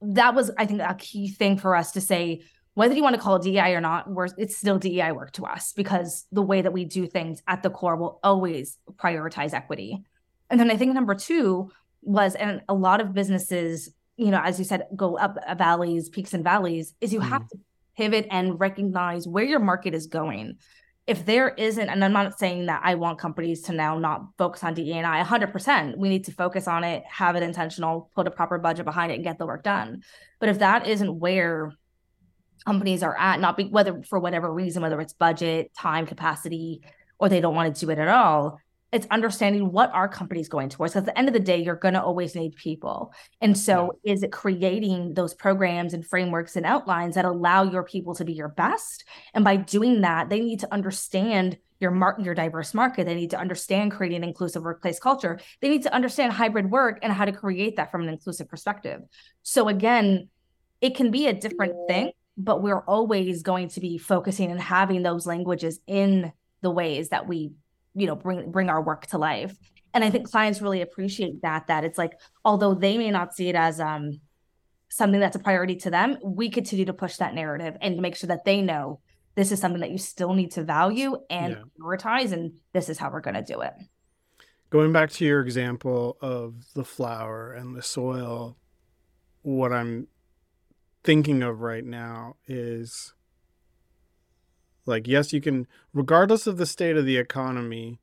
that 0.01 0.35
was 0.35 0.51
i 0.59 0.65
think 0.67 0.81
a 0.81 0.95
key 0.95 1.29
thing 1.29 1.59
for 1.59 1.77
us 1.77 1.93
to 1.93 2.01
say 2.01 2.43
whether 2.75 2.95
you 2.95 3.03
want 3.03 3.15
to 3.17 3.21
call 3.21 3.37
it 3.37 3.43
DEI 3.43 3.75
or 3.75 3.81
not, 3.81 4.07
it's 4.39 4.57
still 4.57 4.79
DEI 4.79 5.13
work 5.13 5.33
to 5.33 5.45
us 5.45 5.73
because 5.73 6.27
the 6.31 6.43
way 6.43 6.63
that 6.63 6.73
we 6.73 6.85
do 6.85 7.07
things 7.07 7.43
at 7.47 7.63
the 7.63 7.71
core 7.71 7.97
will 7.97 8.21
always 8.23 8.79
prioritize 8.95 9.53
equity. 9.53 10.03
And 10.49 10.59
then 10.59 10.71
I 10.71 10.77
think 10.77 10.95
number 10.95 11.15
two 11.15 11.71
was, 12.03 12.35
and 12.35 12.63
a 12.69 12.75
lot 12.75 13.01
of 13.01 13.13
businesses, 13.13 13.91
you 14.17 14.31
know, 14.31 14.41
as 14.43 14.59
you 14.59 14.65
said, 14.65 14.85
go 14.95 15.19
up 15.19 15.37
valleys, 15.59 16.09
peaks 16.09 16.33
and 16.33 16.45
valleys, 16.45 16.95
is 17.01 17.13
you 17.13 17.21
mm. 17.21 17.29
have 17.29 17.47
to 17.49 17.59
pivot 17.97 18.27
and 18.31 18.59
recognize 18.59 19.27
where 19.27 19.45
your 19.45 19.61
market 19.61 19.93
is 19.93 20.07
going. 20.07 20.57
If 21.11 21.27
there 21.27 21.49
isn't, 21.49 21.89
and 21.89 22.05
I'm 22.05 22.13
not 22.13 22.39
saying 22.39 22.67
that 22.67 22.83
I 22.85 22.95
want 22.95 23.19
companies 23.19 23.63
to 23.63 23.73
now 23.73 23.99
not 23.99 24.27
focus 24.39 24.63
on 24.63 24.75
DEI, 24.75 25.03
100%. 25.03 25.99
We 25.99 26.09
need 26.09 26.25
to 26.27 26.33
focus 26.33 26.69
on 26.69 26.85
it, 26.85 27.03
have 27.05 27.35
it 27.35 27.43
intentional, 27.43 28.13
put 28.15 28.29
a 28.29 28.31
proper 28.31 28.59
budget 28.59 28.85
behind 28.85 29.11
it, 29.11 29.17
and 29.17 29.25
get 29.25 29.37
the 29.37 29.45
work 29.45 29.65
done. 29.65 30.05
But 30.39 30.51
if 30.51 30.61
that 30.61 30.87
isn't 30.87 31.19
where 31.19 31.73
companies 32.65 33.03
are 33.03 33.19
at, 33.19 33.41
not 33.41 33.57
be, 33.57 33.65
whether 33.65 34.05
for 34.05 34.21
whatever 34.21 34.55
reason, 34.55 34.83
whether 34.83 35.01
it's 35.01 35.13
budget, 35.13 35.75
time, 35.77 36.07
capacity, 36.07 36.83
or 37.19 37.29
they 37.29 37.41
don't 37.41 37.57
want 37.57 37.75
to 37.75 37.87
do 37.87 37.91
it 37.91 37.99
at 37.99 38.07
all. 38.07 38.61
It's 38.93 39.07
understanding 39.11 39.71
what 39.73 39.93
our 39.93 40.09
company's 40.09 40.49
going 40.49 40.69
towards. 40.69 40.97
At 40.97 41.05
the 41.05 41.17
end 41.17 41.29
of 41.29 41.35
the 41.35 41.41
day, 41.41 41.63
you're 41.63 41.77
going 41.77 41.95
to 41.95 42.03
always 42.03 42.35
need 42.35 42.57
people. 42.57 43.13
And 43.41 43.57
so, 43.57 43.97
yeah. 44.03 44.13
is 44.13 44.23
it 44.23 44.33
creating 44.33 45.15
those 45.15 45.35
programs 45.35 45.95
and 45.95 46.05
frameworks 46.05 46.57
and 46.57 46.67
outlines 46.67 47.15
that 47.15 47.25
allow 47.25 47.63
your 47.63 47.85
people 47.85 48.15
to 48.17 48.25
be 48.25 48.33
your 48.33 48.49
best? 48.49 49.05
And 49.35 49.45
by 49.45 49.57
doing 49.57 50.01
that, 50.01 50.29
they 50.29 50.41
need 50.41 50.61
to 50.61 50.73
understand 50.73 51.59
your 51.81 51.91
market, 51.91 52.25
your 52.25 52.35
diverse 52.35 52.75
market. 52.75 53.07
They 53.07 53.15
need 53.15 53.31
to 53.31 53.39
understand 53.39 53.93
creating 53.93 54.19
an 54.19 54.29
inclusive 54.29 54.63
workplace 54.63 55.01
culture. 55.01 55.41
They 55.61 55.69
need 55.69 55.83
to 55.85 55.95
understand 55.95 56.33
hybrid 56.33 56.71
work 56.71 56.99
and 57.03 57.13
how 57.13 57.25
to 57.25 57.33
create 57.33 57.77
that 57.77 57.91
from 57.91 58.03
an 58.03 58.09
inclusive 58.09 58.49
perspective. 58.49 59.01
So 59.43 59.69
again, 59.69 60.29
it 60.81 60.95
can 60.95 61.11
be 61.11 61.27
a 61.27 61.33
different 61.33 61.75
thing, 61.89 62.13
but 62.37 62.63
we're 62.63 62.81
always 62.81 63.43
going 63.43 63.69
to 63.69 63.81
be 63.81 63.99
focusing 63.99 64.51
and 64.51 64.61
having 64.61 65.03
those 65.03 65.27
languages 65.27 65.81
in 65.87 66.33
the 66.63 66.71
ways 66.71 67.09
that 67.09 67.27
we 67.27 67.53
you 67.95 68.07
know 68.07 68.17
bring 68.17 68.51
bring 68.51 68.69
our 68.69 68.83
work 68.83 69.07
to 69.07 69.19
life 69.19 69.57
and 69.95 70.05
i 70.05 70.11
think 70.11 70.31
clients 70.31 70.61
really 70.61 70.83
appreciate 70.83 71.43
that 71.43 71.67
that 71.67 71.85
it's 71.85 71.99
like 71.99 72.13
although 72.45 72.75
they 72.75 72.97
may 72.99 73.11
not 73.11 73.35
see 73.35 73.49
it 73.49 73.55
as 73.55 73.81
um 73.81 74.21
something 74.89 75.21
that's 75.21 75.37
a 75.37 75.41
priority 75.41 75.77
to 75.77 75.91
them 75.91 76.17
we 76.25 76.51
continue 76.51 76.85
to 76.85 76.93
push 76.93 77.17
that 77.17 77.35
narrative 77.35 77.77
and 77.81 78.01
make 78.01 78.17
sure 78.17 78.29
that 78.29 78.45
they 78.45 78.61
know 78.61 79.01
this 79.37 79.53
is 79.53 79.61
something 79.61 79.81
that 79.81 79.91
you 79.91 79.99
still 79.99 80.35
need 80.35 80.51
to 80.51 80.63
value 80.63 81.17
and 81.31 81.55
yeah. 81.55 81.63
prioritize 81.81 82.33
and 82.33 82.53
this 82.73 82.89
is 82.89 82.99
how 82.99 83.11
we're 83.11 83.21
going 83.21 83.35
to 83.35 83.43
do 83.43 83.61
it 83.61 83.73
going 84.71 84.93
back 84.93 85.11
to 85.11 85.25
your 85.25 85.41
example 85.41 86.17
of 86.21 86.55
the 86.75 86.85
flower 86.85 87.53
and 87.53 87.77
the 87.77 87.83
soil 87.83 88.57
what 89.43 89.73
i'm 89.73 90.07
thinking 91.03 91.43
of 91.43 91.61
right 91.61 91.85
now 91.85 92.35
is 92.47 93.15
like, 94.87 95.07
yes, 95.07 95.33
you 95.33 95.41
can, 95.41 95.67
regardless 95.93 96.47
of 96.47 96.57
the 96.57 96.67
state 96.67 96.97
of 96.97 97.05
the 97.05 97.17
economy, 97.17 98.01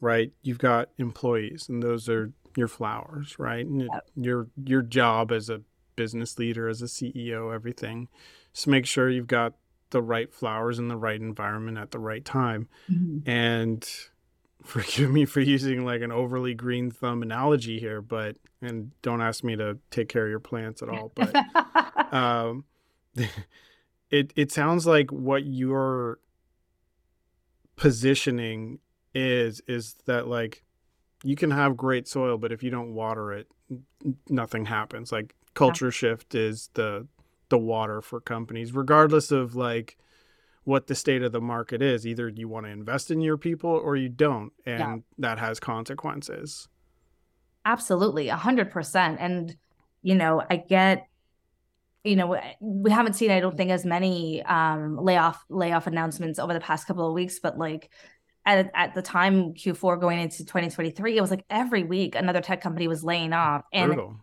right? 0.00 0.32
You've 0.42 0.58
got 0.58 0.90
employees, 0.98 1.68
and 1.68 1.82
those 1.82 2.08
are 2.08 2.32
your 2.56 2.68
flowers, 2.68 3.38
right? 3.38 3.66
And 3.66 3.88
your 4.16 4.48
your 4.64 4.82
job 4.82 5.32
as 5.32 5.48
a 5.48 5.62
business 5.96 6.38
leader, 6.38 6.68
as 6.68 6.82
a 6.82 6.86
CEO, 6.86 7.54
everything. 7.54 8.08
Just 8.54 8.66
make 8.66 8.86
sure 8.86 9.10
you've 9.10 9.26
got 9.26 9.54
the 9.90 10.02
right 10.02 10.32
flowers 10.32 10.78
in 10.78 10.88
the 10.88 10.96
right 10.96 11.20
environment 11.20 11.78
at 11.78 11.90
the 11.90 11.98
right 11.98 12.24
time. 12.24 12.68
Mm-hmm. 12.90 13.28
And 13.28 13.88
forgive 14.64 15.10
me 15.10 15.24
for 15.24 15.40
using 15.40 15.84
like 15.84 16.00
an 16.02 16.12
overly 16.12 16.54
green 16.54 16.90
thumb 16.90 17.22
analogy 17.22 17.78
here, 17.78 18.00
but 18.00 18.36
and 18.62 18.92
don't 19.02 19.20
ask 19.20 19.42
me 19.44 19.56
to 19.56 19.78
take 19.90 20.08
care 20.08 20.24
of 20.24 20.30
your 20.30 20.40
plants 20.40 20.82
at 20.82 20.88
all. 20.88 21.12
But 21.14 21.34
um, 22.14 22.64
it 24.10 24.32
it 24.36 24.52
sounds 24.52 24.86
like 24.86 25.10
what 25.10 25.44
you're 25.44 26.18
positioning 27.76 28.78
is 29.14 29.62
is 29.66 29.96
that 30.06 30.28
like 30.28 30.62
you 31.22 31.36
can 31.36 31.50
have 31.50 31.76
great 31.76 32.06
soil 32.06 32.38
but 32.38 32.52
if 32.52 32.62
you 32.62 32.70
don't 32.70 32.94
water 32.94 33.32
it 33.32 33.48
nothing 34.28 34.66
happens 34.66 35.10
like 35.10 35.34
culture 35.54 35.86
yeah. 35.86 35.90
shift 35.90 36.34
is 36.34 36.70
the 36.74 37.06
the 37.48 37.58
water 37.58 38.00
for 38.00 38.20
companies 38.20 38.72
regardless 38.72 39.30
of 39.30 39.54
like 39.54 39.96
what 40.64 40.86
the 40.86 40.94
state 40.94 41.22
of 41.22 41.32
the 41.32 41.40
market 41.40 41.82
is 41.82 42.06
either 42.06 42.28
you 42.28 42.48
want 42.48 42.66
to 42.66 42.70
invest 42.70 43.10
in 43.10 43.20
your 43.20 43.36
people 43.36 43.70
or 43.70 43.96
you 43.96 44.08
don't 44.08 44.52
and 44.66 44.78
yeah. 44.78 44.96
that 45.18 45.38
has 45.38 45.58
consequences 45.58 46.68
absolutely 47.64 48.28
100% 48.28 49.16
and 49.18 49.56
you 50.02 50.14
know 50.14 50.42
i 50.50 50.56
get 50.56 51.09
you 52.04 52.16
know 52.16 52.38
we 52.60 52.90
haven't 52.90 53.14
seen 53.14 53.30
i 53.30 53.40
don't 53.40 53.56
think 53.56 53.70
as 53.70 53.84
many 53.84 54.42
um 54.44 54.96
layoff 54.96 55.44
layoff 55.48 55.86
announcements 55.86 56.38
over 56.38 56.52
the 56.52 56.60
past 56.60 56.86
couple 56.86 57.06
of 57.06 57.12
weeks 57.12 57.38
but 57.38 57.58
like 57.58 57.90
at, 58.46 58.70
at 58.74 58.94
the 58.94 59.02
time 59.02 59.52
q4 59.52 60.00
going 60.00 60.18
into 60.18 60.38
2023 60.38 61.16
it 61.16 61.20
was 61.20 61.30
like 61.30 61.44
every 61.50 61.84
week 61.84 62.14
another 62.14 62.40
tech 62.40 62.60
company 62.62 62.88
was 62.88 63.04
laying 63.04 63.32
off 63.32 63.62
and 63.72 63.92
brutal. 63.92 64.16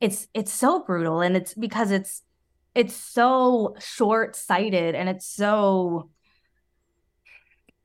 it's 0.00 0.26
it's 0.32 0.52
so 0.52 0.80
brutal 0.80 1.20
and 1.20 1.36
it's 1.36 1.54
because 1.54 1.90
it's 1.90 2.22
it's 2.74 2.94
so 2.94 3.74
short-sighted 3.78 4.94
and 4.94 5.08
it's 5.08 5.26
so 5.26 6.08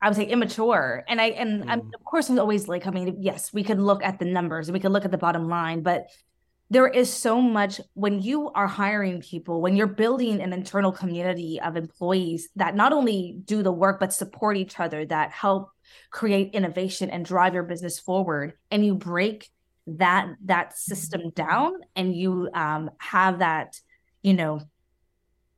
I 0.00 0.08
would 0.08 0.16
say 0.16 0.26
immature. 0.26 1.02
And 1.08 1.18
I 1.18 1.28
and 1.28 1.64
mm. 1.64 1.70
I'm, 1.70 1.80
of 1.80 2.04
course 2.04 2.28
I'm 2.28 2.38
always 2.38 2.68
like, 2.68 2.86
I 2.86 2.90
mean, 2.90 3.16
yes, 3.20 3.54
we 3.54 3.64
could 3.64 3.80
look 3.80 4.04
at 4.04 4.18
the 4.18 4.26
numbers 4.26 4.68
and 4.68 4.74
we 4.74 4.80
could 4.80 4.92
look 4.92 5.06
at 5.06 5.10
the 5.10 5.16
bottom 5.16 5.48
line, 5.48 5.80
but 5.80 6.08
there 6.74 6.88
is 6.88 7.12
so 7.12 7.40
much 7.40 7.80
when 7.94 8.20
you 8.20 8.50
are 8.50 8.66
hiring 8.66 9.20
people, 9.20 9.60
when 9.60 9.76
you're 9.76 9.86
building 9.86 10.40
an 10.40 10.52
internal 10.52 10.90
community 10.90 11.60
of 11.60 11.76
employees 11.76 12.48
that 12.56 12.74
not 12.74 12.92
only 12.92 13.36
do 13.44 13.62
the 13.62 13.72
work, 13.72 14.00
but 14.00 14.12
support 14.12 14.56
each 14.56 14.80
other, 14.80 15.04
that 15.06 15.30
help 15.30 15.70
create 16.10 16.52
innovation 16.52 17.10
and 17.10 17.24
drive 17.24 17.54
your 17.54 17.62
business 17.62 18.00
forward, 18.00 18.54
and 18.70 18.84
you 18.84 18.94
break 18.94 19.48
that 19.86 20.28
that 20.46 20.76
system 20.76 21.30
down 21.30 21.74
and 21.94 22.14
you 22.16 22.48
um, 22.54 22.90
have 22.98 23.38
that, 23.38 23.78
you 24.22 24.34
know, 24.34 24.60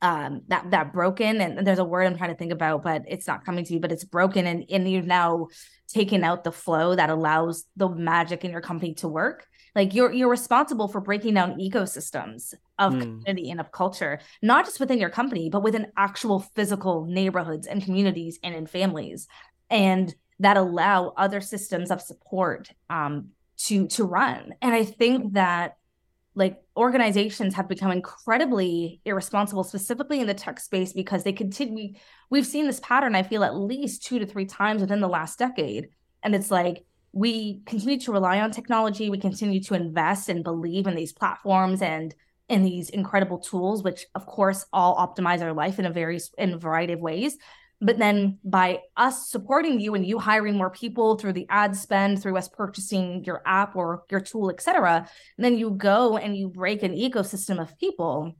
um 0.03 0.41
that 0.47 0.69
that 0.69 0.93
broken 0.93 1.41
and 1.41 1.65
there's 1.65 1.79
a 1.79 1.83
word 1.83 2.05
i'm 2.05 2.15
trying 2.15 2.29
to 2.29 2.35
think 2.35 2.51
about 2.51 2.83
but 2.83 3.01
it's 3.07 3.25
not 3.25 3.43
coming 3.43 3.65
to 3.65 3.73
you 3.73 3.79
but 3.79 3.91
it's 3.91 4.03
broken 4.03 4.45
and 4.45 4.63
and 4.69 4.87
you've 4.87 5.07
now 5.07 5.47
taken 5.87 6.23
out 6.23 6.43
the 6.43 6.51
flow 6.51 6.95
that 6.95 7.09
allows 7.09 7.65
the 7.77 7.89
magic 7.89 8.45
in 8.45 8.51
your 8.51 8.61
company 8.61 8.93
to 8.93 9.07
work 9.07 9.47
like 9.77 9.93
you're 9.93 10.11
you're 10.11 10.29
responsible 10.29 10.87
for 10.87 10.99
breaking 10.99 11.35
down 11.35 11.59
ecosystems 11.59 12.55
of 12.79 12.93
mm. 12.93 13.01
community 13.01 13.51
and 13.51 13.59
of 13.59 13.71
culture 13.71 14.19
not 14.41 14.65
just 14.65 14.79
within 14.79 14.97
your 14.97 15.11
company 15.11 15.49
but 15.51 15.61
within 15.61 15.91
actual 15.95 16.39
physical 16.39 17.05
neighborhoods 17.05 17.67
and 17.67 17.83
communities 17.83 18.39
and 18.43 18.55
in 18.55 18.65
families. 18.65 19.27
And 19.69 20.13
that 20.39 20.57
allow 20.57 21.13
other 21.15 21.41
systems 21.41 21.91
of 21.91 22.01
support 22.01 22.71
um, 22.89 23.29
to 23.57 23.87
to 23.87 24.03
run. 24.03 24.55
And 24.61 24.73
i 24.73 24.83
think 24.83 25.33
that 25.33 25.77
like 26.33 26.61
organizations 26.75 27.55
have 27.55 27.67
become 27.67 27.91
incredibly 27.91 29.01
irresponsible 29.05 29.63
specifically 29.63 30.19
in 30.19 30.27
the 30.27 30.33
tech 30.33 30.59
space 30.59 30.93
because 30.93 31.23
they 31.23 31.33
continue 31.33 31.93
we've 32.29 32.45
seen 32.45 32.67
this 32.67 32.79
pattern 32.79 33.15
i 33.15 33.23
feel 33.23 33.43
at 33.43 33.55
least 33.55 34.03
two 34.03 34.19
to 34.19 34.25
three 34.25 34.45
times 34.45 34.81
within 34.81 35.01
the 35.01 35.07
last 35.07 35.37
decade. 35.37 35.89
And 36.23 36.33
it's 36.33 36.49
like 36.49 36.83
we 37.17 37.61
continue 37.65 37.99
to 37.99 38.11
rely 38.11 38.41
on 38.41 38.51
technology. 38.51 39.09
We 39.09 39.17
continue 39.17 39.59
to 39.63 39.73
invest 39.73 40.29
and 40.29 40.43
believe 40.43 40.85
in 40.85 40.93
these 40.93 41.13
platforms 41.13 41.81
and 41.81 42.13
in 42.47 42.63
these 42.63 42.91
incredible 42.91 43.39
tools, 43.39 43.81
which 43.81 44.05
of 44.13 44.27
course 44.27 44.67
all 44.71 44.95
optimize 44.95 45.41
our 45.41 45.51
life 45.51 45.79
in 45.79 45.85
a 45.87 45.91
very 45.91 46.19
in 46.37 46.53
a 46.53 46.59
variety 46.59 46.93
of 46.93 46.99
ways. 46.99 47.35
But 47.81 47.97
then 47.97 48.37
by 48.43 48.81
us 48.95 49.31
supporting 49.31 49.79
you 49.79 49.95
and 49.95 50.05
you 50.05 50.19
hiring 50.19 50.57
more 50.57 50.69
people 50.69 51.17
through 51.17 51.33
the 51.33 51.47
ad 51.49 51.75
spend, 51.75 52.21
through 52.21 52.37
us 52.37 52.49
purchasing 52.49 53.23
your 53.23 53.41
app 53.47 53.75
or 53.75 54.03
your 54.11 54.19
tool, 54.19 54.51
et 54.51 54.61
cetera, 54.61 55.09
then 55.39 55.57
you 55.57 55.71
go 55.71 56.17
and 56.17 56.37
you 56.37 56.49
break 56.49 56.83
an 56.83 56.95
ecosystem 56.95 57.59
of 57.59 57.77
people 57.79 58.35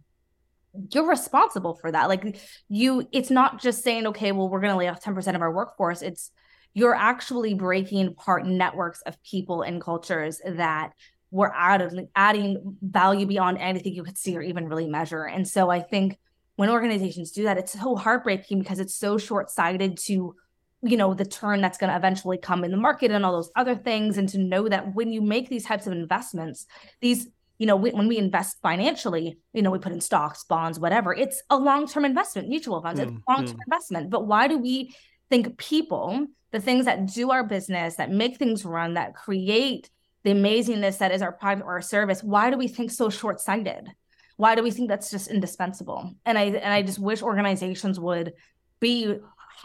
you're 0.92 1.10
responsible 1.10 1.74
for 1.74 1.92
that. 1.92 2.08
Like 2.08 2.38
you, 2.70 3.08
it's 3.12 3.32
not 3.32 3.60
just 3.60 3.84
saying, 3.84 4.06
okay, 4.08 4.32
well, 4.32 4.48
we're 4.48 4.60
going 4.60 4.74
to 4.74 4.78
lay 4.78 4.88
off 4.88 5.02
10% 5.02 5.36
of 5.36 5.42
our 5.42 5.52
workforce. 5.52 6.04
It's 6.04 6.30
you're 6.78 6.94
actually 6.94 7.56
breaking 7.56 8.06
apart 8.06 8.46
networks 8.46 9.02
of 9.08 9.18
people 9.24 9.64
and 9.64 9.82
cultures 9.82 10.40
that 10.46 10.92
were 11.32 11.52
added, 11.56 12.08
adding 12.16 12.78
value 12.84 13.26
beyond 13.26 13.58
anything 13.58 13.96
you 13.96 14.04
could 14.04 14.16
see 14.16 14.38
or 14.38 14.44
even 14.44 14.70
really 14.70 14.88
measure. 14.88 15.24
And 15.24 15.48
so 15.48 15.72
I 15.72 15.80
think 15.80 16.20
when 16.56 16.70
organizations 16.70 17.32
do 17.32 17.46
that, 17.46 17.58
it's 17.58 17.74
so 17.74 17.96
heartbreaking 17.96 18.60
because 18.60 18.78
it's 18.78 18.94
so 18.94 19.18
short 19.18 19.50
sighted 19.50 19.98
to, 20.06 20.36
you 20.84 20.98
know, 20.98 21.16
the 21.16 21.26
turn 21.26 21.62
that's 21.62 21.80
going 21.80 21.90
to 21.90 21.98
eventually 21.98 22.38
come 22.38 22.64
in 22.64 22.70
the 22.70 22.78
market 22.78 23.10
and 23.10 23.26
all 23.26 23.32
those 23.32 23.50
other 23.56 23.76
things. 23.76 24.20
And 24.20 24.30
to 24.30 24.38
know 24.38 24.70
that 24.70 24.94
when 24.94 25.12
you 25.12 25.24
make 25.24 25.50
these 25.50 25.66
types 25.66 25.88
of 25.88 25.94
investments, 25.94 26.68
these 27.02 27.28
you 27.58 27.66
know, 27.66 27.76
we, 27.76 27.90
when 27.90 28.08
we 28.08 28.20
invest 28.20 28.58
financially, 28.62 29.40
you 29.52 29.64
know, 29.64 29.72
we 29.72 29.80
put 29.80 29.92
in 29.92 30.00
stocks, 30.00 30.44
bonds, 30.44 30.80
whatever. 30.80 31.12
It's 31.12 31.42
a 31.50 31.58
long-term 31.58 32.06
investment, 32.06 32.50
mutual 32.50 32.84
funds. 32.84 33.02
Mm, 33.02 33.04
it's 33.04 33.18
long-term 33.28 33.58
mm. 33.58 33.66
investment. 33.66 34.10
But 34.12 34.28
why 34.28 34.48
do 34.48 34.60
we 34.60 34.94
think 35.30 35.58
people 35.58 36.28
the 36.52 36.60
things 36.62 36.86
that 36.86 37.08
do 37.08 37.32
our 37.32 37.44
business, 37.44 37.96
that 37.96 38.10
make 38.10 38.38
things 38.38 38.64
run, 38.64 38.94
that 38.94 39.16
create 39.16 39.90
the 40.24 40.32
amazingness 40.32 40.98
that 41.00 41.12
is 41.12 41.22
our 41.22 41.32
product 41.32 41.66
or 41.66 41.74
our 41.74 41.82
service, 41.82 42.24
why 42.24 42.50
do 42.50 42.58
we 42.58 42.68
think 42.68 42.92
so 42.92 43.10
short-sighted? 43.10 43.90
Why 44.38 44.56
do 44.56 44.64
we 44.64 44.72
think 44.72 44.88
that's 44.88 45.12
just 45.12 45.30
indispensable? 45.30 46.14
And 46.26 46.38
I 46.38 46.44
and 46.44 46.74
I 46.74 46.84
just 46.84 47.00
wish 47.00 47.22
organizations 47.22 48.00
would 48.00 48.34
be 48.80 49.16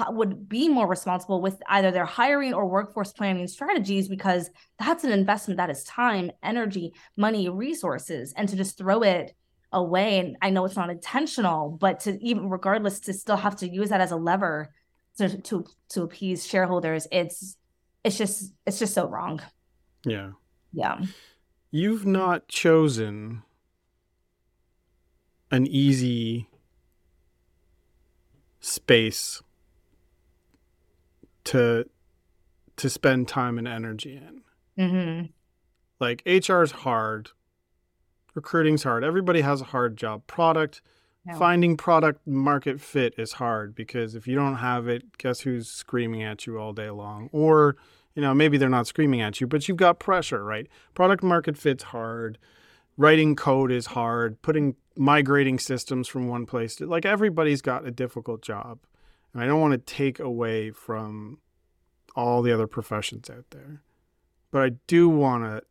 would 0.09 0.49
be 0.49 0.71
more 0.71 0.89
responsible 0.89 1.43
with 1.43 1.61
either 1.69 1.91
their 1.91 2.07
hiring 2.07 2.55
or 2.55 2.67
workforce 2.67 3.13
planning 3.13 3.47
strategies 3.47 4.09
because 4.09 4.49
that's 4.79 5.05
an 5.05 5.13
investment 5.13 5.59
that 5.59 5.69
is 5.69 5.85
time, 5.85 6.31
energy, 6.43 6.95
money, 7.17 7.51
resources, 7.51 8.33
and 8.35 8.49
to 8.49 8.57
just 8.57 8.79
throw 8.79 9.03
it 9.03 9.35
away. 9.71 10.19
And 10.19 10.37
I 10.41 10.49
know 10.49 10.65
it's 10.65 10.77
not 10.77 10.89
intentional, 10.89 11.71
but 11.71 12.01
to 12.01 12.19
even 12.25 12.49
regardless 12.49 13.01
to 13.01 13.13
still 13.13 13.37
have 13.37 13.57
to 13.57 13.69
use 13.69 13.91
that 13.91 14.01
as 14.01 14.13
a 14.13 14.17
lever 14.17 14.73
to 15.19 15.39
to 15.43 15.65
to 15.89 16.03
appease 16.03 16.47
shareholders 16.47 17.07
it's 17.13 17.57
it's 18.05 18.17
just 18.17 18.53
it's 18.67 18.79
just 18.79 18.95
so 18.95 19.07
wrong 19.07 19.41
yeah 20.05 20.31
yeah 20.73 21.01
you've 21.71 22.07
not 22.07 22.49
chosen 22.49 23.43
an 25.51 25.67
easy 25.67 26.49
space 28.61 29.43
to 31.45 31.85
to 32.77 32.89
spend 32.89 33.29
time 33.29 33.59
and 33.59 33.69
energy 33.69 34.17
in. 34.17 34.43
Mm-hmm. 34.83 35.27
Like 36.01 36.23
HR 36.25 36.63
is 36.63 36.73
hard, 36.73 37.31
recruiting's 38.35 38.83
hard. 38.83 39.05
Everybody 39.05 39.43
has 39.43 39.61
a 39.61 39.65
hard 39.65 39.97
job. 39.97 40.27
Product 40.27 40.81
No. 41.25 41.35
finding 41.37 41.77
product 41.77 42.27
market 42.27 42.81
fit 42.81 43.15
is 43.17 43.33
hard 43.33 43.75
because 43.75 44.15
if 44.15 44.27
you 44.27 44.35
don't 44.35 44.57
have 44.57 44.89
it, 44.89 45.19
guess 45.19 45.41
who's 45.41 45.69
screaming 45.69 46.23
at 46.23 46.47
you 46.47 46.59
all 46.59 46.73
day 46.73 46.91
long? 46.91 47.29
Or 47.33 47.77
you 48.15 48.23
know 48.23 48.35
maybe 48.35 48.59
they're 48.59 48.69
not 48.69 48.87
screaming 48.87 49.21
at 49.21 49.41
you, 49.41 49.47
but 49.47 49.69
you've 49.69 49.77
got 49.77 49.99
pressure, 49.99 50.45
right? 50.45 50.67
Product 50.95 51.23
market 51.23 51.57
fit's 51.57 51.85
hard. 51.85 52.39
Writing 52.97 53.37
code 53.37 53.71
is 53.71 53.87
hard. 53.87 54.41
Putting 54.43 54.77
migrating 54.97 55.59
systems 55.59 56.09
from 56.09 56.29
one 56.29 56.45
place 56.45 56.77
to 56.77 56.87
like 56.87 57.07
everybody's 57.07 57.63
got 57.63 57.87
a 57.87 57.91
difficult 57.91 58.43
job. 58.43 58.81
And 59.33 59.43
I 59.43 59.47
don't 59.47 59.61
want 59.61 59.73
to 59.73 59.79
take 59.79 60.19
away 60.19 60.71
from 60.71 61.39
all 62.15 62.43
the 62.43 62.53
other 62.53 62.67
professions 62.67 63.31
out 63.31 63.47
there. 63.51 63.83
But 64.51 64.63
I 64.63 64.71
do 64.87 65.09
want 65.09 65.45
to 65.45 65.63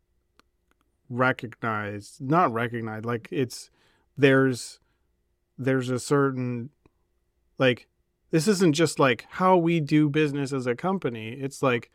recognize, 1.09 2.17
not 2.19 2.51
recognize, 2.51 3.05
like 3.05 3.27
it's 3.31 3.69
there's 4.17 4.79
there's 5.63 5.89
a 5.89 5.99
certain 5.99 6.69
like 7.57 7.87
this 8.31 8.47
isn't 8.47 8.73
just 8.73 8.99
like 8.99 9.25
how 9.29 9.57
we 9.57 9.79
do 9.79 10.09
business 10.09 10.53
as 10.53 10.65
a 10.65 10.75
company. 10.75 11.33
It's 11.33 11.61
like 11.61 11.91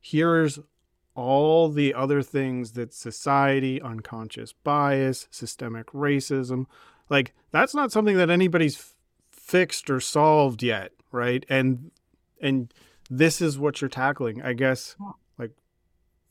here's 0.00 0.58
all 1.14 1.68
the 1.68 1.94
other 1.94 2.22
things 2.22 2.72
that 2.72 2.94
society, 2.94 3.82
unconscious 3.82 4.52
bias, 4.52 5.26
systemic 5.30 5.86
racism, 5.88 6.66
like 7.10 7.34
that's 7.50 7.74
not 7.74 7.90
something 7.90 8.16
that 8.16 8.30
anybody's 8.30 8.76
f- 8.76 8.94
fixed 9.30 9.90
or 9.90 9.98
solved 9.98 10.62
yet, 10.62 10.92
right? 11.10 11.44
And 11.48 11.90
and 12.40 12.72
this 13.10 13.40
is 13.40 13.58
what 13.58 13.80
you're 13.80 13.88
tackling. 13.88 14.42
I 14.42 14.52
guess 14.52 14.94
like 15.38 15.52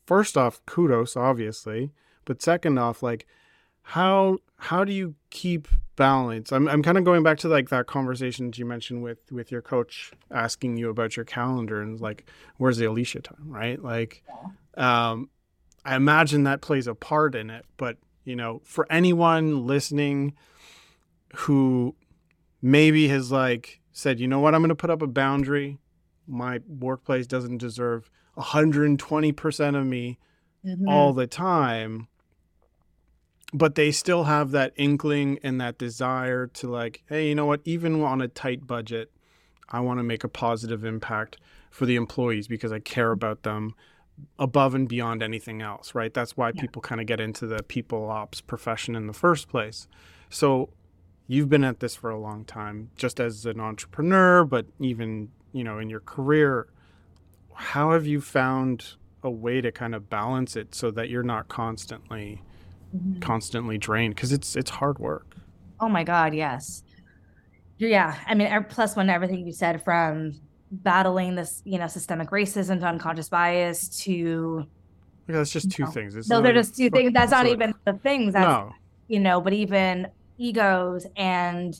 first 0.06 0.38
off, 0.38 0.66
kudos 0.66 1.18
obviously, 1.18 1.92
but 2.24 2.42
second 2.42 2.78
off 2.78 3.04
like 3.04 3.28
how 3.92 4.40
how 4.58 4.84
do 4.84 4.92
you 4.92 5.16
keep 5.30 5.68
balance? 5.96 6.52
I'm 6.52 6.68
I'm 6.68 6.84
kind 6.84 6.98
of 6.98 7.06
going 7.06 7.24
back 7.24 7.38
to 7.40 7.48
like 7.48 7.70
that 7.70 7.88
conversation 7.88 8.52
you 8.56 8.66
mentioned 8.66 9.02
with 9.02 9.20
with 9.32 9.50
your 9.52 9.62
coach 9.62 10.12
asking 10.30 10.76
you 10.76 10.90
about 10.90 11.16
your 11.16 11.24
calendar 11.26 11.82
and 11.82 12.00
like 12.02 12.30
where's 12.58 12.78
the 12.78 12.86
Alysha 12.86 13.24
time, 13.24 13.46
right? 13.48 13.82
Like 13.82 14.24
um 14.76 15.30
I 15.86 15.96
imagine 15.96 16.44
that 16.44 16.60
plays 16.60 16.86
a 16.86 16.94
part 16.96 17.34
in 17.34 17.50
it, 17.50 17.66
but 17.78 17.98
you 18.26 18.36
know, 18.36 18.62
for 18.66 18.86
anyone 18.92 19.66
listening 19.66 20.34
who 21.36 21.96
maybe 22.62 23.08
has 23.08 23.32
like 23.32 23.80
said, 23.94 24.20
you 24.20 24.28
know 24.28 24.40
what, 24.42 24.54
I'm 24.54 24.62
going 24.62 24.70
to 24.70 24.76
put 24.76 24.90
up 24.90 25.02
a 25.02 25.08
boundary. 25.08 25.78
My 26.28 26.60
workplace 26.68 27.26
doesn't 27.26 27.58
deserve 27.60 28.10
120% 28.38 29.76
of 29.78 29.86
me 29.86 30.18
Mhm. 30.66 30.88
all 30.90 31.14
the 31.14 31.26
time 31.28 32.08
but 33.54 33.76
they 33.76 33.92
still 33.92 34.26
have 34.26 34.52
that 34.52 34.74
inkling 34.76 35.40
and 35.44 35.60
that 35.62 35.78
desire 35.78 36.48
to 36.48 36.68
like 36.70 37.04
hey 37.08 37.30
you 37.30 37.36
know 37.36 37.46
what? 37.46 37.62
Even 37.66 38.02
on 38.04 38.22
a 38.22 38.28
tight 38.28 38.66
budget 38.68 39.12
i 39.70 39.80
want 39.80 40.00
to 40.00 40.04
make 40.04 40.24
a 40.24 40.30
positive 40.30 40.86
impact 40.86 41.38
for 41.70 41.86
the 41.86 41.96
employees 41.96 42.48
because 42.48 42.72
i 42.72 42.80
care 42.80 43.12
about 43.12 43.44
them 43.44 43.74
above 44.40 44.74
and 44.74 44.88
beyond 44.88 45.22
anything 45.22 45.62
else 45.62 45.94
right? 45.94 46.14
That's 46.14 46.36
why 46.36 46.52
Yeah. 46.54 46.62
people 46.62 46.82
kind 46.82 47.00
of 47.02 47.08
get 47.08 47.20
into 47.20 47.46
the 47.48 47.62
people 47.64 48.10
ops 48.10 48.42
profession 48.42 48.96
in 48.96 49.06
the 49.08 49.14
first 49.14 49.48
place. 49.48 49.88
So 50.30 50.70
you've 51.28 51.50
been 51.50 51.64
at 51.64 51.80
this 51.82 51.96
for 51.96 52.10
a 52.10 52.18
long 52.20 52.44
time 52.46 52.90
just 52.96 53.20
as 53.20 53.46
an 53.46 53.60
entrepreneur 53.60 54.44
but 54.46 54.66
even 54.80 55.30
you 55.52 55.64
know 55.64 55.78
in 55.80 55.90
your 55.90 56.00
career 56.00 56.68
how 57.54 57.92
have 57.92 58.06
you 58.06 58.22
found 58.22 58.94
a 59.24 59.30
way 59.30 59.60
to 59.62 59.72
kind 59.72 59.94
of 59.94 60.10
balance 60.10 60.56
it 60.56 60.74
so 60.74 60.90
that 60.92 61.10
you're 61.10 61.24
not 61.24 61.48
constantly 61.50 62.42
Mhm. 62.96 63.22
constantly 63.22 63.78
drained 63.78 64.16
because 64.16 64.32
it's 64.32 64.56
it's 64.56 64.70
hard 64.70 64.98
work 65.00 65.36
Oh 65.80 65.90
my 65.90 66.04
God, 66.04 66.34
yes. 66.34 66.82
Yeah, 67.78 68.16
I 68.26 68.34
mean, 68.34 68.48
ev- 68.48 68.68
plus 68.70 68.96
one, 68.96 69.10
everything 69.12 69.46
you 69.46 69.54
said 69.54 69.84
from 69.84 70.34
battling 70.72 71.36
this, 71.36 71.62
you 71.66 71.78
know, 71.78 71.86
systemic 71.88 72.32
racism 72.32 72.80
to 72.80 72.88
unconscious 72.88 73.30
bias 73.30 73.88
to 74.04 74.66
Like, 75.28 75.36
that's 75.38 75.52
just 75.52 75.70
two 75.70 75.84
No. 75.84 75.92
things 75.92 76.16
It's 76.16 76.30
no, 76.30 76.42
they're 76.42 76.54
just 76.54 76.76
two 76.76 76.90
things. 76.90 77.14
That's 77.14 77.30
not 77.32 77.46
so- 77.46 77.52
even 77.52 77.74
the 77.86 77.94
things. 77.94 78.34
That's 78.34 78.48
no 78.48 78.72
you 79.08 79.20
know, 79.20 79.40
but 79.40 79.54
even 79.54 80.08
egos 80.40 81.06
and 81.16 81.80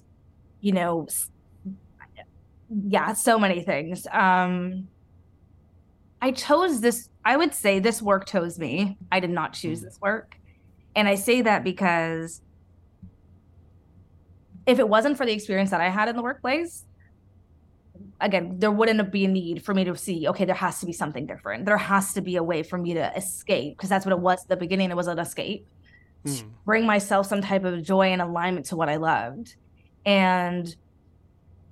you 0.62 0.72
know, 0.74 1.08
yeah, 2.88 3.14
so 3.14 3.40
many 3.40 3.62
things. 3.62 4.06
Um, 4.12 4.88
I 6.22 6.32
chose 6.32 6.82
this. 6.82 7.10
I 7.24 7.38
would 7.38 7.54
say 7.54 7.80
this 7.80 8.02
work 8.02 8.28
chose 8.28 8.60
me. 8.60 8.98
I 9.12 9.20
did 9.20 9.30
not 9.30 9.54
choose 9.54 9.80
Mm. 9.82 9.84
this 9.84 10.02
work, 10.02 10.36
and 10.98 11.08
I 11.08 11.16
say 11.16 11.44
that 11.44 11.64
because 11.64 12.42
if 14.66 14.80
it 14.80 14.90
wasn't 14.90 15.18
for 15.18 15.26
the 15.26 15.32
experience 15.32 15.70
that 15.72 15.80
I 15.80 15.90
had 15.90 16.10
in 16.10 16.18
the 16.18 16.24
workplace, 16.24 16.86
again, 18.20 18.56
there 18.60 18.72
wouldn't 18.72 19.12
be 19.12 19.26
a 19.26 19.28
need 19.30 19.64
for 19.64 19.74
me 19.74 19.86
to 19.86 19.96
see, 19.96 20.28
okay, 20.28 20.44
there 20.44 20.56
has 20.56 20.82
to 20.82 20.86
be 20.86 20.92
something 20.94 21.26
different. 21.26 21.66
There 21.66 21.78
has 21.78 22.14
to 22.14 22.22
be 22.22 22.36
a 22.36 22.44
way 22.44 22.64
for 22.64 22.78
me 22.78 22.96
to 22.96 23.16
escape 23.16 23.78
because 23.78 23.90
that's 23.90 24.06
what 24.06 24.12
it 24.14 24.20
was 24.20 24.42
at 24.44 24.50
the 24.50 24.58
beginning. 24.58 24.92
It 24.92 24.98
was 24.98 25.08
an 25.08 25.20
escape 25.20 25.68
Hmm. 26.26 26.50
bring 26.66 26.86
myself 26.86 27.28
some 27.28 27.42
type 27.42 27.64
of 27.64 27.84
joy 27.84 28.08
and 28.12 28.22
alignment 28.22 28.68
to 28.68 28.76
what 28.76 28.90
I 28.90 28.98
loved. 28.98 29.56
And 30.06 30.76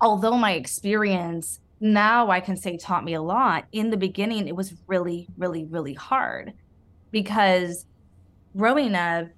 although 0.00 0.36
my 0.36 0.52
experience 0.52 1.60
now 1.80 2.30
I 2.30 2.40
can 2.40 2.56
say 2.56 2.78
taught 2.78 3.04
me 3.04 3.14
a 3.14 3.22
lot, 3.22 3.66
in 3.72 3.90
the 3.90 3.96
beginning, 3.98 4.48
it 4.48 4.56
was 4.56 4.74
really, 4.86 5.28
really, 5.36 5.64
really 5.64 5.94
hard 5.94 6.54
because 7.10 7.86
growing 8.56 8.94
up 8.94 9.28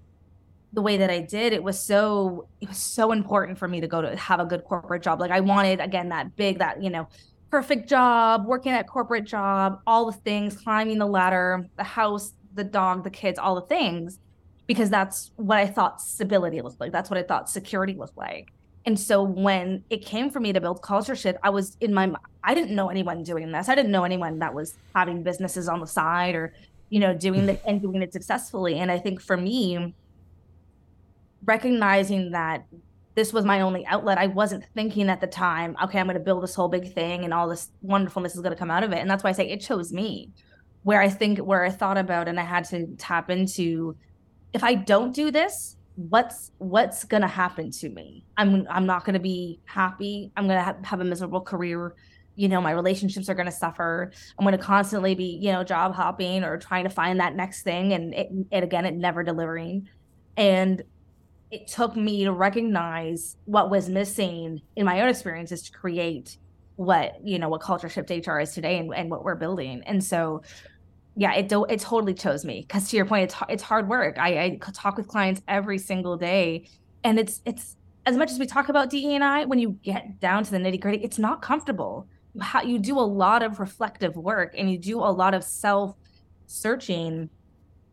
the 0.72 0.82
way 0.82 0.98
that 0.98 1.10
I 1.10 1.20
did, 1.20 1.52
it 1.52 1.62
was 1.62 1.78
so 1.78 2.48
it 2.60 2.68
was 2.68 2.78
so 2.78 3.12
important 3.12 3.58
for 3.58 3.68
me 3.68 3.80
to 3.80 3.88
go 3.88 4.02
to 4.02 4.14
have 4.16 4.40
a 4.40 4.44
good 4.44 4.64
corporate 4.64 5.02
job. 5.02 5.20
Like 5.20 5.30
I 5.30 5.40
wanted 5.40 5.80
again 5.80 6.10
that 6.10 6.36
big, 6.36 6.58
that 6.58 6.82
you 6.82 6.90
know, 6.90 7.08
perfect 7.50 7.88
job, 7.88 8.46
working 8.46 8.72
at 8.72 8.86
corporate 8.86 9.24
job, 9.24 9.80
all 9.86 10.06
the 10.06 10.18
things, 10.18 10.56
climbing 10.56 10.98
the 10.98 11.06
ladder, 11.06 11.66
the 11.76 11.84
house, 11.84 12.34
the 12.54 12.64
dog, 12.64 13.04
the 13.04 13.10
kids, 13.10 13.38
all 13.38 13.54
the 13.54 13.62
things 13.62 14.18
because 14.68 14.90
that's 14.90 15.32
what 15.36 15.58
I 15.58 15.66
thought 15.66 16.00
stability 16.00 16.60
looked 16.60 16.78
like. 16.78 16.92
That's 16.92 17.10
what 17.10 17.18
I 17.18 17.24
thought 17.24 17.50
security 17.50 17.94
looked 17.94 18.16
like. 18.16 18.52
And 18.84 19.00
so 19.00 19.22
when 19.22 19.82
it 19.90 20.04
came 20.04 20.30
for 20.30 20.40
me 20.40 20.52
to 20.52 20.60
build 20.60 20.82
CultureShift, 20.82 21.38
I 21.42 21.50
was 21.50 21.76
in 21.80 21.92
my 21.92 22.12
I 22.44 22.54
didn't 22.54 22.74
know 22.74 22.88
anyone 22.88 23.22
doing 23.22 23.50
this. 23.50 23.68
I 23.68 23.74
didn't 23.74 23.90
know 23.90 24.04
anyone 24.04 24.38
that 24.38 24.54
was 24.54 24.78
having 24.94 25.22
businesses 25.22 25.68
on 25.68 25.80
the 25.80 25.86
side 25.86 26.34
or 26.34 26.54
you 26.90 27.00
know 27.00 27.14
doing 27.14 27.42
hmm. 27.42 27.48
it 27.50 27.62
and 27.66 27.80
doing 27.80 28.02
it 28.02 28.12
successfully. 28.12 28.78
And 28.78 28.90
I 28.90 28.98
think 28.98 29.20
for 29.20 29.36
me, 29.36 29.94
recognizing 31.44 32.32
that 32.32 32.66
this 33.14 33.32
was 33.32 33.44
my 33.44 33.62
only 33.62 33.84
outlet, 33.86 34.16
I 34.16 34.28
wasn't 34.28 34.64
thinking 34.74 35.08
at 35.08 35.20
the 35.20 35.26
time, 35.26 35.76
okay, 35.82 35.98
I'm 35.98 36.06
going 36.06 36.14
to 36.14 36.22
build 36.22 36.42
this 36.42 36.54
whole 36.54 36.68
big 36.68 36.94
thing 36.94 37.24
and 37.24 37.34
all 37.34 37.48
this 37.48 37.70
wonderfulness 37.82 38.36
is 38.36 38.40
going 38.42 38.54
to 38.54 38.58
come 38.58 38.70
out 38.70 38.84
of 38.84 38.92
it. 38.92 38.98
And 38.98 39.10
that's 39.10 39.24
why 39.24 39.30
I 39.30 39.32
say 39.32 39.48
it 39.48 39.60
chose 39.60 39.92
me. 39.92 40.30
Where 40.84 41.00
I 41.00 41.08
think 41.08 41.40
where 41.40 41.64
I 41.64 41.70
thought 41.70 41.98
about 41.98 42.28
and 42.28 42.38
I 42.38 42.44
had 42.44 42.64
to 42.66 42.86
tap 42.96 43.28
into 43.28 43.96
if 44.52 44.62
I 44.62 44.74
don't 44.74 45.14
do 45.14 45.30
this, 45.30 45.76
what's 45.96 46.52
what's 46.58 47.04
gonna 47.04 47.28
happen 47.28 47.70
to 47.72 47.88
me? 47.88 48.24
I'm 48.36 48.66
I'm 48.70 48.86
not 48.86 49.04
gonna 49.04 49.18
be 49.18 49.60
happy. 49.64 50.30
I'm 50.36 50.46
gonna 50.46 50.62
have, 50.62 50.84
have 50.84 51.00
a 51.00 51.04
miserable 51.04 51.40
career. 51.40 51.94
You 52.38 52.48
know, 52.48 52.60
my 52.60 52.70
relationships 52.70 53.28
are 53.28 53.34
gonna 53.34 53.52
suffer. 53.52 54.12
I'm 54.38 54.44
gonna 54.44 54.58
constantly 54.58 55.14
be, 55.14 55.38
you 55.42 55.52
know, 55.52 55.64
job 55.64 55.94
hopping 55.94 56.44
or 56.44 56.56
trying 56.56 56.84
to 56.84 56.90
find 56.90 57.20
that 57.20 57.34
next 57.34 57.62
thing, 57.62 57.92
and 57.92 58.14
it, 58.14 58.28
and 58.30 58.64
again, 58.64 58.84
it 58.84 58.94
never 58.94 59.22
delivering. 59.22 59.88
And 60.36 60.82
it 61.50 61.66
took 61.66 61.96
me 61.96 62.24
to 62.24 62.32
recognize 62.32 63.36
what 63.46 63.70
was 63.70 63.88
missing 63.88 64.60
in 64.76 64.86
my 64.86 65.00
own 65.00 65.08
experiences 65.08 65.62
to 65.62 65.72
create 65.72 66.36
what 66.76 67.16
you 67.24 67.40
know 67.40 67.48
what 67.48 67.60
CultureShift 67.60 68.24
HR 68.24 68.38
is 68.38 68.52
today 68.52 68.78
and, 68.78 68.94
and 68.94 69.10
what 69.10 69.24
we're 69.24 69.34
building. 69.34 69.82
And 69.84 70.02
so 70.02 70.42
yeah, 71.18 71.34
it 71.34 71.48
do, 71.48 71.64
it 71.64 71.80
totally 71.80 72.14
chose 72.14 72.44
me 72.44 72.60
because 72.60 72.88
to 72.90 72.96
your 72.96 73.04
point, 73.04 73.24
it's 73.24 73.34
it's 73.48 73.62
hard 73.62 73.88
work. 73.88 74.18
I, 74.18 74.38
I 74.38 74.58
talk 74.72 74.96
with 74.96 75.08
clients 75.08 75.42
every 75.48 75.78
single 75.78 76.16
day, 76.16 76.68
and 77.02 77.18
it's 77.18 77.42
it's 77.44 77.76
as 78.06 78.16
much 78.16 78.30
as 78.30 78.38
we 78.38 78.46
talk 78.46 78.68
about 78.68 78.88
DE 78.88 79.14
and 79.14 79.24
I, 79.24 79.44
when 79.44 79.58
you 79.58 79.72
get 79.82 80.20
down 80.20 80.44
to 80.44 80.50
the 80.50 80.58
nitty 80.58 80.80
gritty, 80.80 81.02
it's 81.02 81.18
not 81.18 81.42
comfortable. 81.42 82.06
Ha- 82.40 82.62
you 82.62 82.78
do 82.78 82.98
a 82.98 83.00
lot 83.00 83.42
of 83.42 83.60
reflective 83.60 84.16
work, 84.16 84.54
and 84.56 84.70
you 84.70 84.78
do 84.78 84.98
a 84.98 85.10
lot 85.10 85.34
of 85.34 85.44
self 85.44 85.94
searching 86.46 87.28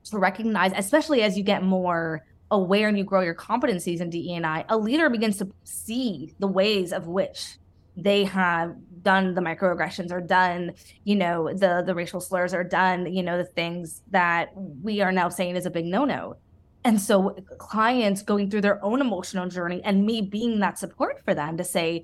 to 0.06 0.18
recognize, 0.18 0.72
especially 0.76 1.22
as 1.22 1.38
you 1.38 1.44
get 1.44 1.64
more 1.64 2.24
aware 2.52 2.88
and 2.88 2.98
you 2.98 3.04
grow 3.04 3.22
your 3.22 3.36
competencies 3.36 4.02
in 4.02 4.10
DE 4.10 4.36
and 4.36 4.46
I. 4.46 4.66
A 4.70 4.78
leader 4.78 5.10
begins 5.10 5.38
to 5.38 5.52
see 5.64 6.34
the 6.40 6.48
ways 6.48 6.94
of 6.94 7.08
which 7.08 7.58
they 7.98 8.24
have 8.26 8.76
done 9.02 9.34
the 9.34 9.42
microaggressions 9.42 10.12
or 10.12 10.20
done 10.20 10.74
you 11.04 11.16
know 11.16 11.54
the 11.54 11.84
the 11.86 11.96
racial 11.96 12.20
slurs 12.20 12.54
are 12.54 12.64
done 12.64 13.06
you 13.14 13.24
know 13.24 13.38
the 13.38 13.46
things 13.46 14.02
that 14.12 14.50
we 14.56 15.02
are 15.02 15.12
now 15.12 15.30
saying 15.30 15.56
is 15.56 15.66
a 15.66 15.70
big 15.70 15.86
no-no 15.86 16.36
and 16.84 17.00
so 17.00 17.36
clients 17.58 18.22
going 18.22 18.50
through 18.50 18.62
their 18.62 18.84
own 18.84 19.00
emotional 19.00 19.48
journey 19.48 19.82
and 19.84 20.06
me 20.06 20.22
being 20.22 20.60
that 20.60 20.78
support 20.78 21.24
for 21.24 21.34
them 21.34 21.56
to 21.56 21.64
say 21.64 22.04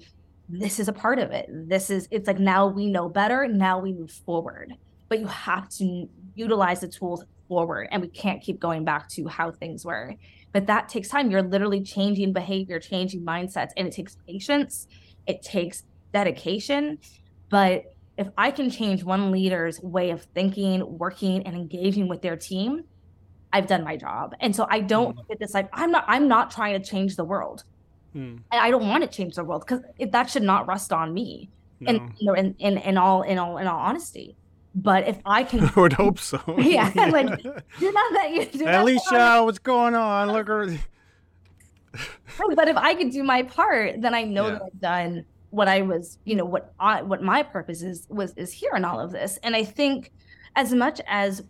this 0.50 0.80
is 0.80 0.88
a 0.88 0.94
part 0.94 1.20
of 1.20 1.32
it. 1.32 1.48
This 1.50 1.90
is, 1.90 2.08
it's 2.12 2.28
like 2.28 2.40
now 2.40 2.68
we 2.68 2.88
know 2.88 3.10
better. 3.10 3.48
Now 3.48 3.80
we 3.80 3.94
move 3.94 4.12
forward. 4.12 4.74
But 5.10 5.20
you 5.20 5.28
have 5.28 5.70
to 5.78 6.10
utilize 6.36 6.82
the 6.82 6.88
tools 6.88 7.24
forward 7.48 7.88
and 7.92 8.02
we 8.02 8.08
can't 8.08 8.42
keep 8.42 8.60
going 8.60 8.86
back 8.86 9.10
to 9.10 9.28
how 9.28 9.52
things 9.52 9.86
were. 9.86 10.16
But 10.54 10.68
that 10.68 10.90
takes 10.90 11.10
time. 11.10 11.32
You're 11.32 11.42
literally 11.42 11.82
changing 11.82 12.34
behavior, 12.34 12.80
changing 12.80 13.22
mindsets, 13.22 13.72
and 13.78 13.88
it 13.88 13.94
takes 13.94 14.18
patience, 14.28 14.88
it 15.28 15.42
takes 15.42 15.84
dedication. 16.14 17.00
But 17.50 17.94
if 18.18 18.28
I 18.38 18.52
can 18.52 18.70
change 18.70 19.04
one 19.04 19.32
leader's 19.32 19.82
way 19.82 20.12
of 20.12 20.24
thinking, 20.34 20.98
working, 20.98 21.46
and 21.46 21.56
engaging 21.56 22.08
with 22.08 22.22
their 22.22 22.36
team, 22.36 22.84
I've 23.54 23.68
done 23.68 23.84
my 23.84 23.98
job. 23.98 24.36
And 24.40 24.56
so 24.56 24.66
I 24.70 24.80
don't 24.82 25.18
mm. 25.18 25.28
get 25.28 25.40
this 25.40 25.54
like 25.54 25.70
I'm 25.74 25.92
not 25.92 26.06
I'm 26.08 26.28
not 26.28 26.52
trying 26.52 26.82
to 26.82 26.90
change 26.90 27.16
the 27.16 27.26
world. 27.26 27.64
Mm. 28.16 28.40
And 28.52 28.62
I 28.62 28.72
don't 28.72 28.88
want 28.88 29.04
to 29.04 29.10
change 29.10 29.36
the 29.36 29.44
world 29.44 29.66
because 29.66 29.84
that 30.12 30.30
should 30.30 30.44
not 30.44 30.68
rest 30.68 30.92
on 30.92 31.14
me. 31.14 31.50
No. 31.80 31.90
And 31.90 32.14
you 32.18 32.28
know, 32.28 32.34
in, 32.34 32.56
in 32.60 32.78
in 32.78 32.98
all 32.98 33.24
in 33.24 33.38
all 33.38 33.58
in 33.58 33.68
all 33.68 33.80
honesty. 33.80 34.36
But 34.74 35.08
if 35.08 35.20
I 35.26 35.44
can, 35.44 35.64
I 35.76 35.80
would 35.80 35.94
hope 35.94 36.20
so. 36.20 36.42
yeah, 36.58 36.92
like 36.96 37.44
you're 37.80 37.94
not 37.94 38.14
that 38.14 38.32
you. 38.32 38.46
do 38.46 38.66
it. 38.66 38.68
Alysha, 38.68 39.46
what's 39.46 39.60
going 39.60 39.96
on? 39.96 40.32
Look 40.32 40.48
her. 40.48 40.78
but 42.56 42.68
if 42.68 42.78
I 42.78 42.94
could 42.94 43.12
do 43.12 43.24
my 43.24 43.44
part, 43.44 44.02
then 44.02 44.14
I 44.14 44.24
know 44.24 44.48
yeah. 44.48 44.54
that 44.54 44.62
I've 44.64 44.80
done 44.80 45.26
what 45.50 45.68
I 45.68 45.82
was, 45.82 46.18
you 46.24 46.36
know, 46.36 46.46
what 46.46 46.74
I 46.80 47.02
what 47.02 47.22
my 47.22 47.44
purpose 47.44 47.82
is 47.82 48.08
was 48.10 48.34
is 48.36 48.52
here 48.52 48.72
in 48.76 48.86
all 48.86 49.00
of 49.00 49.12
this. 49.12 49.38
And 49.44 49.56
I 49.56 49.64
think 49.64 50.12
as 50.56 50.74
much 50.74 51.02
as 51.08 51.44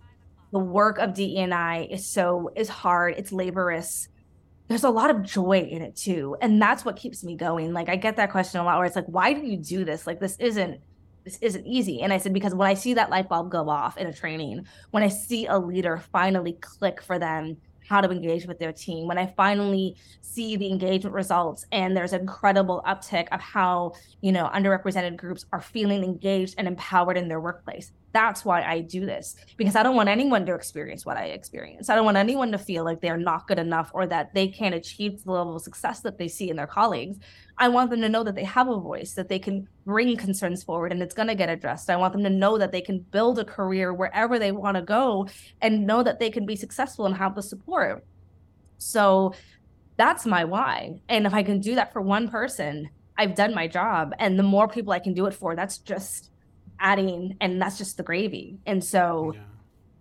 the 0.51 0.59
work 0.59 0.97
of 0.97 1.13
DEI 1.13 1.87
is 1.89 2.05
so 2.05 2.51
is 2.55 2.69
hard, 2.69 3.15
it's 3.17 3.31
laborious. 3.31 4.07
There's 4.71 4.85
a 4.85 4.89
lot 4.89 5.09
of 5.09 5.21
joy 5.21 5.67
in 5.69 5.81
it 5.81 5.97
too. 5.97 6.37
And 6.41 6.61
that's 6.61 6.85
what 6.85 6.95
keeps 6.95 7.25
me 7.25 7.35
going. 7.35 7.73
Like 7.73 7.89
I 7.89 7.97
get 7.97 8.15
that 8.15 8.31
question 8.31 8.61
a 8.61 8.63
lot 8.63 8.77
where 8.77 8.85
it's 8.85 8.95
like, 8.95 9.05
why 9.07 9.33
do 9.33 9.41
you 9.41 9.57
do 9.57 9.83
this? 9.83 10.07
Like 10.07 10.21
this 10.21 10.37
isn't 10.39 10.79
this 11.25 11.37
isn't 11.41 11.67
easy. 11.67 12.01
And 12.01 12.13
I 12.13 12.17
said, 12.17 12.33
because 12.33 12.55
when 12.55 12.69
I 12.69 12.73
see 12.73 12.93
that 12.93 13.09
light 13.09 13.27
bulb 13.27 13.51
go 13.51 13.69
off 13.69 13.97
in 13.97 14.07
a 14.07 14.13
training, 14.13 14.65
when 14.91 15.03
I 15.03 15.09
see 15.09 15.45
a 15.45 15.59
leader 15.59 15.97
finally 15.97 16.53
click 16.53 17.01
for 17.01 17.19
them 17.19 17.57
how 17.91 17.99
to 17.99 18.09
engage 18.09 18.45
with 18.45 18.57
their 18.57 18.71
team. 18.71 19.05
When 19.05 19.17
I 19.17 19.25
finally 19.35 19.97
see 20.21 20.55
the 20.55 20.71
engagement 20.71 21.13
results 21.13 21.65
and 21.73 21.95
there's 21.95 22.13
incredible 22.13 22.81
uptick 22.87 23.27
of 23.33 23.41
how, 23.41 23.91
you 24.21 24.31
know, 24.31 24.49
underrepresented 24.53 25.17
groups 25.17 25.45
are 25.51 25.59
feeling 25.59 26.01
engaged 26.01 26.55
and 26.57 26.69
empowered 26.69 27.17
in 27.17 27.27
their 27.27 27.41
workplace. 27.41 27.91
That's 28.13 28.43
why 28.43 28.63
I 28.63 28.81
do 28.81 29.05
this 29.05 29.35
because 29.55 29.75
I 29.75 29.83
don't 29.83 29.95
want 29.95 30.09
anyone 30.09 30.45
to 30.45 30.53
experience 30.53 31.05
what 31.05 31.17
I 31.17 31.27
experience. 31.27 31.89
I 31.89 31.95
don't 31.95 32.05
want 32.05 32.17
anyone 32.17 32.51
to 32.51 32.57
feel 32.57 32.83
like 32.83 32.99
they're 32.99 33.17
not 33.17 33.47
good 33.47 33.59
enough 33.59 33.91
or 33.93 34.05
that 34.07 34.33
they 34.33 34.49
can't 34.49 34.75
achieve 34.75 35.23
the 35.23 35.31
level 35.31 35.55
of 35.55 35.61
success 35.61 36.01
that 36.01 36.17
they 36.17 36.27
see 36.27 36.49
in 36.49 36.57
their 36.57 36.67
colleagues. 36.67 37.17
I 37.57 37.69
want 37.69 37.89
them 37.89 38.01
to 38.01 38.09
know 38.09 38.23
that 38.23 38.35
they 38.35 38.43
have 38.43 38.67
a 38.67 38.79
voice, 38.79 39.13
that 39.13 39.29
they 39.29 39.39
can 39.39 39.67
bring 39.85 40.17
concerns 40.17 40.63
forward 40.63 40.91
and 40.91 41.01
it's 41.01 41.13
going 41.13 41.29
to 41.29 41.35
get 41.35 41.49
addressed. 41.49 41.89
I 41.89 41.95
want 41.95 42.13
them 42.13 42.23
to 42.23 42.29
know 42.29 42.57
that 42.57 42.71
they 42.71 42.81
can 42.81 42.99
build 42.99 43.39
a 43.39 43.45
career 43.45 43.93
wherever 43.93 44.39
they 44.39 44.51
want 44.51 44.75
to 44.75 44.81
go 44.81 45.29
and 45.61 45.87
know 45.87 46.03
that 46.03 46.19
they 46.19 46.29
can 46.29 46.45
be 46.45 46.55
successful 46.55 47.05
and 47.05 47.15
have 47.15 47.35
the 47.35 47.43
support. 47.43 48.03
So 48.77 49.35
that's 49.95 50.25
my 50.25 50.43
why. 50.43 51.01
And 51.07 51.25
if 51.25 51.33
I 51.33 51.43
can 51.43 51.59
do 51.59 51.75
that 51.75 51.93
for 51.93 52.01
one 52.01 52.27
person, 52.27 52.89
I've 53.17 53.35
done 53.35 53.53
my 53.53 53.67
job. 53.67 54.13
And 54.17 54.39
the 54.39 54.43
more 54.43 54.67
people 54.67 54.91
I 54.91 54.99
can 54.99 55.13
do 55.13 55.27
it 55.27 55.33
for, 55.33 55.55
that's 55.55 55.77
just 55.77 56.30
adding, 56.81 57.37
and 57.39 57.61
that's 57.61 57.77
just 57.77 57.97
the 57.97 58.03
gravy. 58.03 58.59
And 58.65 58.83
so, 58.83 59.33
yeah. 59.35 59.41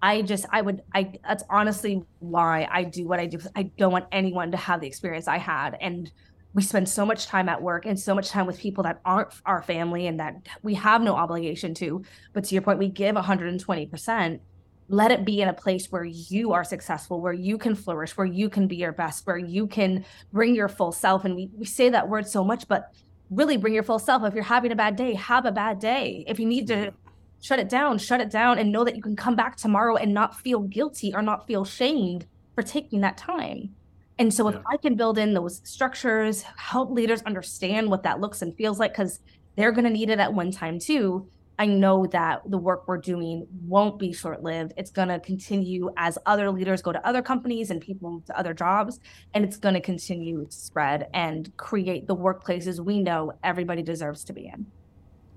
I 0.02 0.23
just 0.23 0.47
I 0.51 0.62
would 0.62 0.82
I 0.94 1.12
that's 1.23 1.44
honestly 1.51 2.02
why 2.20 2.66
I 2.70 2.85
do 2.85 3.07
what 3.07 3.20
I 3.20 3.27
do. 3.27 3.39
I 3.55 3.65
don't 3.65 3.93
want 3.93 4.07
anyone 4.11 4.51
to 4.52 4.57
have 4.57 4.81
the 4.81 4.86
experience 4.86 5.28
I 5.28 5.36
had 5.36 5.77
and 5.78 6.11
we 6.52 6.62
spend 6.62 6.89
so 6.89 7.07
much 7.07 7.27
time 7.27 7.48
at 7.48 7.62
work 7.62 7.86
and 7.86 7.98
so 7.98 8.15
much 8.15 8.28
time 8.28 8.47
with 8.47 8.59
people 8.59 8.82
that 8.85 9.01
aren't 9.05 9.32
our 9.47 9.62
family 9.62 10.07
and 10.07 10.19
that 10.19 10.35
we 10.62 10.74
have 10.74 11.02
no 11.02 11.15
obligation 11.15 11.74
to. 11.74 12.02
But 12.32 12.44
to 12.44 12.55
your 12.55 12.62
point, 12.62 12.78
we 12.78 12.89
give 12.89 13.15
120%. 13.15 14.40
Let 14.89 15.12
it 15.12 15.24
be 15.24 15.40
in 15.40 15.48
a 15.48 15.52
place 15.52 15.86
where 15.93 16.05
you 16.05 16.52
are 16.52 16.65
successful, 16.65 17.20
where 17.20 17.32
you 17.32 17.57
can 17.57 17.77
flourish, 17.77 18.16
where 18.16 18.27
you 18.27 18.48
can 18.48 18.66
be 18.66 18.77
your 18.77 18.90
best, 18.90 19.24
where 19.27 19.39
you 19.39 19.69
can 19.69 20.05
bring 20.32 20.57
your 20.57 20.69
full 20.69 20.90
self. 20.90 21.24
And 21.24 21.36
we, 21.36 21.51
we 21.57 21.65
say 21.65 21.90
that 21.90 22.09
word 22.09 22.27
so 22.27 22.43
much, 22.43 22.66
but 22.66 22.93
really 23.31 23.57
bring 23.57 23.74
your 23.74 23.82
full 23.82 23.98
self. 23.98 24.24
If 24.24 24.35
you're 24.35 24.43
having 24.43 24.73
a 24.73 24.77
bad 24.77 24.97
day, 24.97 25.15
have 25.15 25.47
a 25.47 25.52
bad 25.52 25.78
day. 25.78 26.24
If 26.27 26.39
you 26.39 26.47
need 26.47 26.66
to 26.69 26.93
shut 27.40 27.59
it 27.59 27.69
down, 27.69 27.98
shut 27.98 28.20
it 28.20 28.31
down 28.31 28.59
and 28.59 28.70
know 28.70 28.85
that 28.85 28.97
you 28.97 29.02
can 29.02 29.16
come 29.16 29.36
back 29.36 29.57
tomorrow 29.57 29.97
and 29.97 30.12
not 30.12 30.39
feel 30.40 30.61
guilty 30.61 31.15
or 31.15 31.23
not 31.23 31.47
feel 31.47 31.65
shamed 31.65 32.27
for 32.55 32.62
taking 32.62 33.01
that 33.01 33.16
time. 33.16 33.74
And 34.19 34.35
so 34.35 34.48
if 34.48 34.57
yeah. 34.57 34.62
I 34.70 34.77
can 34.77 34.97
build 34.97 35.16
in 35.16 35.32
those 35.32 35.62
structures, 35.65 36.43
help 36.43 36.90
leaders 36.90 37.23
understand 37.23 37.89
what 37.89 38.02
that 38.02 38.20
looks 38.20 38.43
and 38.43 38.55
feels 38.57 38.78
like, 38.78 38.93
because 38.93 39.20
they're 39.57 39.73
going 39.73 39.85
to 39.85 39.90
need 39.90 40.11
it 40.11 40.19
at 40.19 40.35
one 40.35 40.51
time 40.51 40.78
too. 40.78 41.27
I 41.61 41.66
know 41.66 42.07
that 42.07 42.41
the 42.47 42.57
work 42.57 42.89
we're 42.89 42.97
doing 42.97 43.47
won't 43.66 43.99
be 43.99 44.15
short 44.15 44.43
lived. 44.43 44.73
It's 44.78 44.91
going 44.91 45.09
to 45.09 45.20
continue 45.20 45.91
as 45.99 46.16
other 46.24 46.51
leaders 46.51 46.81
go 46.81 46.91
to 46.91 47.07
other 47.07 47.20
companies 47.20 47.70
and 47.70 47.82
people 47.82 48.11
move 48.11 48.24
to 48.24 48.39
other 48.39 48.55
jobs. 48.55 48.99
And 49.35 49.45
it's 49.45 49.59
going 49.59 49.74
to 49.74 49.81
continue 49.82 50.47
to 50.47 50.51
spread 50.51 51.09
and 51.12 51.55
create 51.59 52.07
the 52.07 52.16
workplaces 52.16 52.81
we 52.81 53.03
know 53.03 53.35
everybody 53.45 53.82
deserves 53.82 54.24
to 54.24 54.32
be 54.32 54.47
in. 54.47 54.65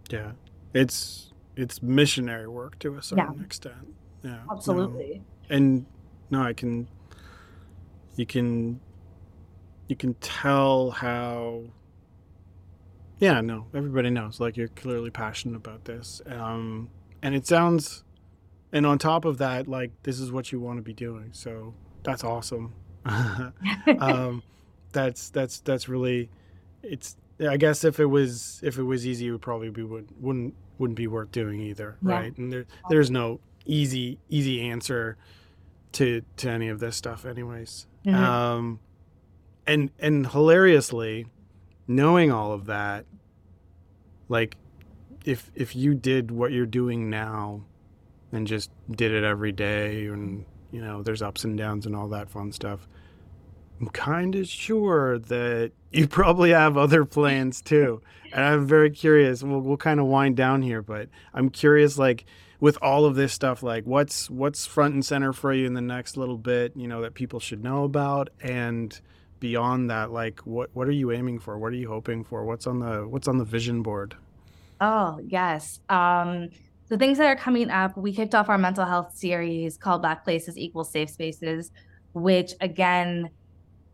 Yeah. 0.09 0.31
It's 0.73 1.33
it's 1.57 1.83
missionary 1.83 2.47
work 2.47 2.79
to 2.79 2.95
a 2.95 3.01
certain 3.01 3.35
yeah. 3.37 3.43
extent. 3.43 3.87
Yeah. 4.23 4.43
Absolutely. 4.49 5.21
No. 5.49 5.57
And 5.57 5.85
no, 6.29 6.41
I 6.41 6.53
can 6.53 6.87
you 8.15 8.25
can 8.25 8.79
you 9.89 9.97
can 9.97 10.13
tell 10.21 10.91
how 10.91 11.63
yeah 13.23 13.41
no 13.41 13.65
everybody 13.73 14.09
knows 14.09 14.39
like 14.39 14.57
you're 14.57 14.67
clearly 14.69 15.09
passionate 15.09 15.55
about 15.55 15.85
this 15.85 16.21
um 16.27 16.89
and 17.21 17.35
it 17.35 17.47
sounds 17.47 18.03
and 18.71 18.85
on 18.85 18.97
top 18.97 19.25
of 19.25 19.37
that 19.37 19.67
like 19.67 19.91
this 20.03 20.19
is 20.19 20.31
what 20.31 20.51
you 20.51 20.59
want 20.59 20.77
to 20.77 20.81
be 20.81 20.93
doing 20.93 21.29
so 21.31 21.73
that's 22.03 22.23
awesome 22.23 22.73
um 23.99 24.43
that's 24.91 25.29
that's 25.29 25.59
that's 25.61 25.89
really 25.89 26.29
it's 26.81 27.15
i 27.49 27.57
guess 27.57 27.83
if 27.83 27.99
it 27.99 28.05
was 28.05 28.59
if 28.63 28.77
it 28.77 28.83
was 28.83 29.05
easy 29.05 29.27
it 29.27 29.31
would 29.31 29.41
probably 29.41 29.69
be 29.69 29.83
would, 29.83 30.07
wouldn't 30.19 30.53
wouldn't 30.77 30.97
be 30.97 31.07
worth 31.07 31.31
doing 31.31 31.59
either 31.59 31.97
yeah. 32.01 32.13
right 32.13 32.37
and 32.37 32.51
there 32.51 32.65
there's 32.89 33.11
no 33.11 33.39
easy 33.65 34.17
easy 34.29 34.61
answer 34.61 35.17
to 35.91 36.21
to 36.37 36.49
any 36.49 36.69
of 36.69 36.79
this 36.79 36.95
stuff 36.95 37.25
anyways 37.25 37.87
Mm-hmm. 38.05 38.23
Um, 38.23 38.79
and 39.65 39.89
and 39.99 40.27
hilariously, 40.27 41.27
knowing 41.87 42.31
all 42.31 42.51
of 42.51 42.65
that, 42.65 43.05
like 44.29 44.57
if 45.25 45.51
if 45.55 45.75
you 45.75 45.93
did 45.93 46.31
what 46.31 46.51
you're 46.51 46.65
doing 46.65 47.09
now 47.09 47.63
and 48.31 48.47
just 48.47 48.71
did 48.91 49.11
it 49.11 49.23
every 49.23 49.51
day 49.51 50.07
and 50.07 50.45
you 50.71 50.81
know 50.81 51.01
there's 51.01 51.21
ups 51.21 51.43
and 51.43 51.57
downs 51.57 51.85
and 51.85 51.95
all 51.95 52.07
that 52.07 52.29
fun 52.29 52.51
stuff 52.51 52.87
i'm 53.79 53.87
kind 53.89 54.35
of 54.35 54.47
sure 54.47 55.19
that 55.19 55.71
you 55.91 56.07
probably 56.07 56.49
have 56.49 56.75
other 56.75 57.05
plans 57.05 57.61
too. 57.61 58.01
And 58.31 58.43
i'm 58.43 58.65
very 58.67 58.89
curious. 58.89 59.43
We'll, 59.43 59.61
we'll 59.61 59.77
kind 59.77 59.99
of 59.99 60.07
wind 60.07 60.35
down 60.35 60.61
here 60.61 60.81
but 60.81 61.09
i'm 61.33 61.49
curious 61.49 61.97
like 61.97 62.25
with 62.59 62.77
all 62.81 63.03
of 63.05 63.15
this 63.15 63.33
stuff 63.33 63.61
like 63.61 63.83
what's 63.83 64.29
what's 64.29 64.65
front 64.65 64.93
and 64.93 65.05
center 65.05 65.33
for 65.33 65.51
you 65.53 65.65
in 65.65 65.73
the 65.73 65.81
next 65.81 66.15
little 66.15 66.37
bit 66.37 66.71
you 66.77 66.87
know 66.87 67.01
that 67.01 67.13
people 67.13 67.39
should 67.39 67.63
know 67.63 67.83
about? 67.83 68.29
And 68.41 68.99
beyond 69.43 69.89
that 69.89 70.09
like 70.09 70.39
what 70.45 70.69
what 70.73 70.87
are 70.87 70.97
you 71.01 71.11
aiming 71.11 71.37
for? 71.37 71.59
What 71.59 71.73
are 71.73 71.75
you 71.75 71.89
hoping 71.89 72.23
for? 72.23 72.45
What's 72.45 72.65
on 72.65 72.79
the 72.79 73.05
what's 73.05 73.27
on 73.27 73.37
the 73.37 73.43
vision 73.43 73.83
board? 73.83 74.15
Oh 74.79 75.19
yes. 75.27 75.81
Um 75.89 76.47
the 76.87 76.97
things 76.97 77.17
that 77.17 77.27
are 77.27 77.35
coming 77.35 77.69
up 77.69 77.97
we 77.97 78.13
kicked 78.13 78.33
off 78.33 78.47
our 78.47 78.57
mental 78.57 78.85
health 78.85 79.17
series 79.17 79.75
called 79.75 80.01
black 80.01 80.23
places 80.23 80.57
equal 80.57 80.85
safe 80.85 81.09
spaces 81.09 81.71
which 82.13 82.53
again 82.61 83.29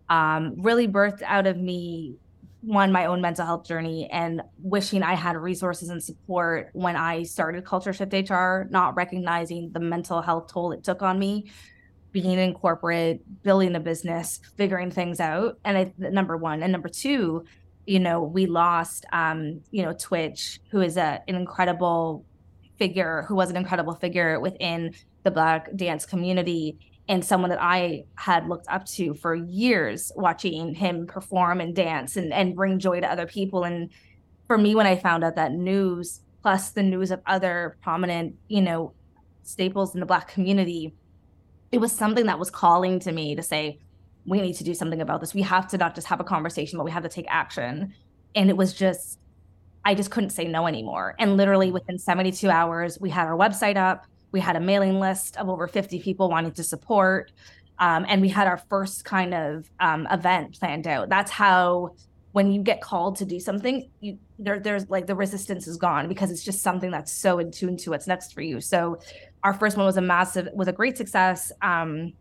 um, 0.09 0.55
really 0.57 0.87
birthed 0.87 1.23
out 1.23 1.47
of 1.47 1.57
me 1.57 2.15
one 2.61 2.91
my 2.91 3.05
own 3.05 3.21
mental 3.21 3.45
health 3.45 3.65
journey 3.65 4.07
and 4.11 4.41
wishing 4.61 5.01
I 5.01 5.15
had 5.15 5.35
resources 5.37 5.89
and 5.89 6.03
support 6.03 6.69
when 6.73 6.95
I 6.95 7.23
started 7.23 7.63
CultureShift 7.63 8.29
HR, 8.29 8.69
not 8.69 8.95
recognizing 8.95 9.71
the 9.71 9.79
mental 9.79 10.21
health 10.21 10.51
toll 10.51 10.73
it 10.73 10.83
took 10.83 11.01
on 11.01 11.17
me, 11.17 11.49
being 12.11 12.39
in 12.39 12.53
corporate, 12.53 13.21
building 13.43 13.75
a 13.75 13.79
business, 13.79 14.39
figuring 14.57 14.91
things 14.91 15.19
out. 15.19 15.59
And 15.63 15.77
I, 15.77 15.93
number 15.97 16.37
one, 16.37 16.63
and 16.63 16.71
number 16.71 16.89
two, 16.89 17.45
you 17.85 17.99
know, 17.99 18.21
we 18.21 18.45
lost, 18.45 19.05
um, 19.11 19.61
you 19.71 19.83
know, 19.83 19.93
Twitch, 19.93 20.59
who 20.71 20.81
is 20.81 20.97
a, 20.97 21.21
an 21.27 21.35
incredible 21.35 22.25
figure, 22.77 23.25
who 23.27 23.35
was 23.35 23.49
an 23.49 23.57
incredible 23.57 23.93
figure 23.93 24.39
within 24.39 24.93
the 25.23 25.31
Black 25.31 25.75
dance 25.75 26.05
community 26.05 26.77
and 27.07 27.25
someone 27.25 27.49
that 27.49 27.61
I 27.61 28.05
had 28.15 28.47
looked 28.47 28.67
up 28.69 28.85
to 28.85 29.15
for 29.15 29.33
years, 29.33 30.11
watching 30.15 30.75
him 30.75 31.07
perform 31.07 31.59
and 31.59 31.75
dance 31.75 32.15
and, 32.15 32.31
and 32.31 32.55
bring 32.55 32.77
joy 32.77 33.01
to 33.01 33.11
other 33.11 33.25
people. 33.25 33.63
And 33.63 33.89
for 34.47 34.57
me, 34.57 34.75
when 34.75 34.85
I 34.85 34.95
found 34.95 35.23
out 35.23 35.35
that 35.35 35.51
news, 35.51 36.21
plus 36.43 36.69
the 36.69 36.83
news 36.83 37.09
of 37.09 37.21
other 37.25 37.77
prominent, 37.81 38.35
you 38.47 38.61
know, 38.61 38.93
staples 39.41 39.95
in 39.95 39.99
the 39.99 40.05
Black 40.05 40.27
community, 40.27 40.93
it 41.71 41.79
was 41.79 41.91
something 41.91 42.25
that 42.25 42.39
was 42.39 42.49
calling 42.49 42.99
to 43.01 43.11
me 43.11 43.35
to 43.35 43.43
say, 43.43 43.79
we 44.25 44.41
need 44.41 44.53
to 44.53 44.63
do 44.63 44.73
something 44.73 45.01
about 45.01 45.21
this. 45.21 45.33
We 45.33 45.41
have 45.43 45.67
to 45.69 45.77
not 45.77 45.95
just 45.95 46.07
have 46.07 46.19
a 46.19 46.23
conversation, 46.23 46.77
but 46.77 46.83
we 46.83 46.91
have 46.91 47.03
to 47.03 47.09
take 47.09 47.25
action. 47.29 47.93
And 48.35 48.49
it 48.49 48.57
was 48.57 48.73
just 48.73 49.19
I 49.85 49.95
just 49.95 50.11
couldn't 50.11 50.31
say 50.31 50.45
no 50.45 50.67
anymore. 50.67 51.15
And 51.19 51.37
literally 51.37 51.71
within 51.71 51.97
72 51.97 52.49
hours, 52.49 52.99
we 52.99 53.09
had 53.09 53.27
our 53.27 53.37
website 53.37 53.77
up. 53.77 54.05
We 54.31 54.39
had 54.39 54.55
a 54.55 54.59
mailing 54.59 54.99
list 54.99 55.37
of 55.37 55.49
over 55.49 55.67
50 55.67 56.01
people 56.01 56.29
wanting 56.29 56.51
to 56.51 56.63
support. 56.63 57.31
Um, 57.79 58.05
and 58.07 58.21
we 58.21 58.27
had 58.29 58.45
our 58.45 58.57
first 58.69 59.05
kind 59.05 59.33
of 59.33 59.69
um, 59.79 60.05
event 60.11 60.59
planned 60.59 60.85
out. 60.85 61.09
That's 61.09 61.31
how 61.31 61.95
when 62.33 62.51
you 62.51 62.61
get 62.61 62.81
called 62.81 63.15
to 63.17 63.25
do 63.25 63.39
something, 63.39 63.89
you 64.01 64.19
there 64.37 64.59
there's 64.59 64.89
like 64.89 65.07
the 65.07 65.15
resistance 65.15 65.67
is 65.67 65.77
gone 65.77 66.07
because 66.07 66.29
it's 66.29 66.43
just 66.43 66.61
something 66.61 66.91
that's 66.91 67.11
so 67.11 67.39
in 67.39 67.51
tune 67.51 67.75
to 67.77 67.89
what's 67.89 68.05
next 68.05 68.33
for 68.33 68.41
you. 68.41 68.61
So 68.61 68.99
our 69.43 69.53
first 69.53 69.77
one 69.77 69.85
was 69.85 69.97
a 69.97 70.01
massive 70.01 70.49
was 70.53 70.67
a 70.67 70.73
great 70.73 70.97
success. 70.97 71.51
Um, 71.61 72.13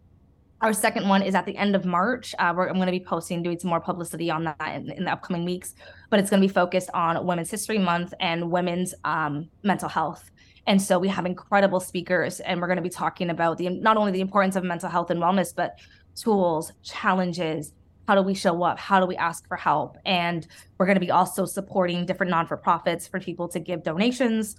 our 0.60 0.72
second 0.72 1.08
one 1.08 1.22
is 1.22 1.34
at 1.36 1.46
the 1.46 1.56
end 1.56 1.76
of 1.76 1.84
March. 1.84 2.34
Uh, 2.38 2.46
I'm 2.46 2.74
going 2.74 2.86
to 2.86 2.92
be 2.92 3.00
posting, 3.00 3.42
doing 3.42 3.58
some 3.60 3.70
more 3.70 3.80
publicity 3.80 4.28
on 4.28 4.44
that 4.44 4.74
in, 4.74 4.90
in 4.90 5.04
the 5.04 5.12
upcoming 5.12 5.44
weeks, 5.44 5.74
but 6.10 6.18
it's 6.18 6.30
going 6.30 6.42
to 6.42 6.48
be 6.48 6.52
focused 6.52 6.90
on 6.94 7.24
Women's 7.24 7.50
History 7.50 7.78
Month 7.78 8.12
and 8.18 8.50
women's 8.50 8.92
um, 9.04 9.48
mental 9.62 9.88
health. 9.88 10.30
And 10.66 10.82
so 10.82 10.98
we 10.98 11.08
have 11.08 11.26
incredible 11.26 11.80
speakers, 11.80 12.40
and 12.40 12.60
we're 12.60 12.66
going 12.66 12.76
to 12.76 12.82
be 12.82 12.90
talking 12.90 13.30
about 13.30 13.56
the 13.58 13.68
not 13.68 13.96
only 13.96 14.10
the 14.10 14.20
importance 14.20 14.56
of 14.56 14.64
mental 14.64 14.88
health 14.88 15.10
and 15.10 15.20
wellness, 15.20 15.54
but 15.54 15.78
tools, 16.16 16.72
challenges, 16.82 17.72
how 18.08 18.14
do 18.14 18.22
we 18.22 18.32
show 18.32 18.62
up 18.62 18.78
how 18.78 18.98
do 18.98 19.04
we 19.04 19.16
ask 19.16 19.46
for 19.46 19.56
help 19.56 19.98
and 20.06 20.48
we're 20.78 20.86
going 20.86 20.96
to 20.96 21.00
be 21.00 21.10
also 21.10 21.44
supporting 21.44 22.06
different 22.06 22.30
non-for-profits 22.30 23.06
for 23.06 23.20
people 23.20 23.46
to 23.46 23.60
give 23.60 23.82
donations 23.82 24.56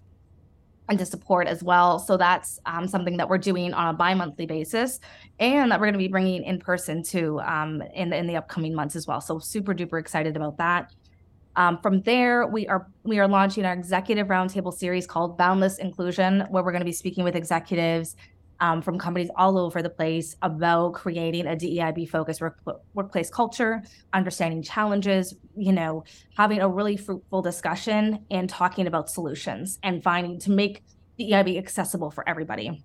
and 0.90 1.00
to 1.00 1.06
support 1.06 1.48
as 1.48 1.64
well. 1.64 2.00
So 2.00 2.18
that's 2.18 2.60
um, 2.66 2.88
something 2.88 3.18
that 3.18 3.30
we're 3.30 3.38
doing 3.38 3.74
on 3.74 3.94
a 3.94 3.94
bi-monthly 3.94 4.46
basis 4.46 5.00
and 5.40 5.72
that 5.72 5.80
we're 5.80 5.86
going 5.86 5.94
to 5.94 6.00
be 6.00 6.08
bringing 6.08 6.44
in 6.44 6.60
person 6.60 7.04
to 7.04 7.40
um, 7.42 7.82
in, 7.94 8.12
in 8.12 8.28
the 8.28 8.36
upcoming 8.36 8.74
months 8.74 8.96
as 8.96 9.08
well. 9.08 9.22
So 9.22 9.40
super 9.40 9.74
duper 9.74 10.00
excited 10.00 10.36
about 10.36 10.58
that. 10.58 10.94
Um, 11.56 11.80
from 11.82 12.02
there 12.02 12.48
we 12.48 12.68
are 12.68 12.88
we 13.04 13.20
are 13.20 13.28
launching 13.28 13.66
our 13.66 13.74
executive 13.74 14.28
roundtable 14.28 14.74
series 14.74 15.06
called 15.06 15.38
boundless 15.38 15.78
inclusion 15.78 16.46
where 16.50 16.64
we're 16.64 16.72
going 16.72 16.82
to 16.82 16.86
be 16.86 16.92
speaking 16.94 17.24
with 17.24 17.36
executives 17.36 18.16
um, 18.62 18.82
from 18.82 18.98
companies 18.98 19.30
all 19.36 19.58
over 19.58 19.82
the 19.82 19.90
place 19.90 20.36
about 20.42 20.94
creating 20.94 21.48
a 21.48 21.56
DEIB 21.56 22.10
focused 22.10 22.42
work, 22.42 22.60
workplace 22.94 23.30
culture, 23.30 23.84
understanding 24.14 24.62
challenges, 24.62 25.36
you 25.56 25.72
know, 25.72 26.04
having 26.38 26.60
a 26.60 26.68
really 26.68 26.98
fruitful 26.98 27.42
discussion 27.42 28.26
and 28.30 28.50
talking 28.50 28.88
about 28.88 29.10
solutions 29.10 29.80
and 29.84 30.04
finding 30.04 30.40
to 30.40 30.52
make 30.52 30.84
DEIB 31.20 31.58
accessible 31.58 32.12
for 32.12 32.28
everybody. 32.28 32.84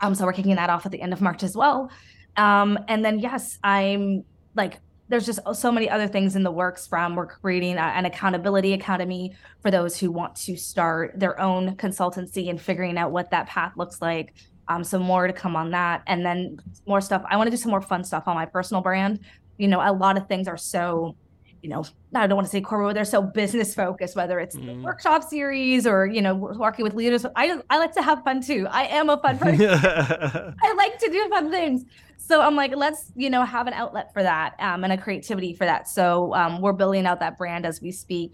Um, 0.00 0.14
so 0.14 0.24
we're 0.24 0.32
kicking 0.32 0.56
that 0.56 0.70
off 0.70 0.86
at 0.86 0.92
the 0.92 1.00
end 1.00 1.12
of 1.12 1.20
March 1.20 1.42
as 1.42 1.56
well. 1.56 1.90
Um, 2.36 2.78
and 2.88 3.04
then 3.04 3.18
yes, 3.18 3.58
I'm 3.62 4.24
like 4.54 4.80
there's 5.08 5.26
just 5.26 5.40
so 5.54 5.70
many 5.70 5.88
other 5.90 6.08
things 6.08 6.34
in 6.34 6.42
the 6.42 6.50
works 6.50 6.86
from 6.86 7.14
we're 7.14 7.26
creating 7.26 7.76
a, 7.76 7.82
an 7.82 8.06
accountability 8.06 8.72
academy 8.72 9.34
for 9.60 9.70
those 9.70 9.98
who 9.98 10.10
want 10.10 10.34
to 10.34 10.56
start 10.56 11.12
their 11.20 11.38
own 11.38 11.76
consultancy 11.76 12.48
and 12.48 12.60
figuring 12.60 12.96
out 12.96 13.12
what 13.12 13.30
that 13.30 13.46
path 13.46 13.72
looks 13.76 14.00
like 14.00 14.32
um, 14.68 14.84
so 14.84 14.98
more 14.98 15.26
to 15.26 15.32
come 15.32 15.56
on 15.56 15.70
that, 15.70 16.02
and 16.06 16.24
then 16.24 16.58
more 16.86 17.00
stuff. 17.00 17.22
I 17.28 17.36
want 17.36 17.48
to 17.48 17.50
do 17.50 17.56
some 17.56 17.70
more 17.70 17.82
fun 17.82 18.04
stuff 18.04 18.24
on 18.26 18.34
my 18.34 18.46
personal 18.46 18.82
brand. 18.82 19.20
You 19.58 19.68
know, 19.68 19.80
a 19.80 19.92
lot 19.92 20.16
of 20.16 20.26
things 20.26 20.48
are 20.48 20.56
so, 20.56 21.14
you 21.62 21.68
know, 21.68 21.84
I 22.14 22.26
don't 22.26 22.36
want 22.36 22.46
to 22.46 22.50
say 22.50 22.60
corporate, 22.60 22.88
but 22.88 22.94
they're 22.94 23.04
so 23.04 23.22
business 23.22 23.74
focused. 23.74 24.16
Whether 24.16 24.40
it's 24.40 24.56
mm. 24.56 24.66
the 24.66 24.74
workshop 24.82 25.22
series 25.22 25.86
or 25.86 26.06
you 26.06 26.22
know 26.22 26.34
working 26.34 26.84
with 26.84 26.94
leaders, 26.94 27.26
I 27.36 27.60
I 27.70 27.78
like 27.78 27.92
to 27.94 28.02
have 28.02 28.22
fun 28.24 28.40
too. 28.40 28.66
I 28.70 28.84
am 28.84 29.10
a 29.10 29.18
fun 29.18 29.38
person. 29.38 29.68
I 29.70 30.74
like 30.76 30.98
to 30.98 31.10
do 31.10 31.28
fun 31.28 31.50
things. 31.50 31.84
So 32.16 32.40
I'm 32.40 32.56
like, 32.56 32.74
let's 32.74 33.12
you 33.14 33.28
know 33.28 33.44
have 33.44 33.66
an 33.66 33.74
outlet 33.74 34.12
for 34.12 34.22
that 34.22 34.54
um, 34.58 34.84
and 34.84 34.92
a 34.92 34.98
creativity 34.98 35.54
for 35.54 35.66
that. 35.66 35.88
So 35.88 36.34
um, 36.34 36.60
we're 36.60 36.72
building 36.72 37.06
out 37.06 37.20
that 37.20 37.36
brand 37.36 37.66
as 37.66 37.82
we 37.82 37.92
speak. 37.92 38.32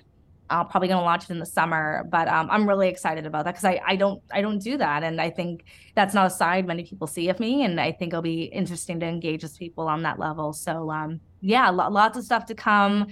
I'm 0.51 0.67
probably 0.67 0.89
going 0.89 0.99
to 0.99 1.05
launch 1.05 1.25
it 1.25 1.31
in 1.31 1.39
the 1.39 1.47
summer, 1.47 2.05
but 2.11 2.29
um, 2.29 2.49
I'm 2.51 2.69
really 2.69 2.89
excited 2.89 3.25
about 3.25 3.45
that 3.45 3.53
because 3.53 3.65
I, 3.65 3.81
I 3.87 3.97
don't 3.97 4.23
I 4.33 4.41
don't 4.41 4.59
do 4.59 4.77
that, 4.77 5.03
and 5.03 5.21
I 5.21 5.31
think 5.31 5.65
that's 5.95 6.13
not 6.13 6.27
a 6.27 6.31
side 6.31 6.67
many 6.67 6.85
people 6.85 7.07
see 7.07 7.29
of 7.29 7.39
me, 7.39 7.65
and 7.65 7.81
I 7.81 7.93
think 7.93 8.13
it'll 8.13 8.23
be 8.23 8.45
interesting 8.45 8.99
to 9.01 9.07
engage 9.07 9.43
with 9.43 9.59
people 9.59 9.87
on 9.89 10.03
that 10.03 10.19
level. 10.19 10.53
So 10.53 10.91
um, 10.91 11.21
yeah, 11.41 11.71
lo- 11.71 11.89
lots 11.89 12.19
of 12.19 12.25
stuff 12.25 12.47
to 12.47 12.55
come. 12.55 13.07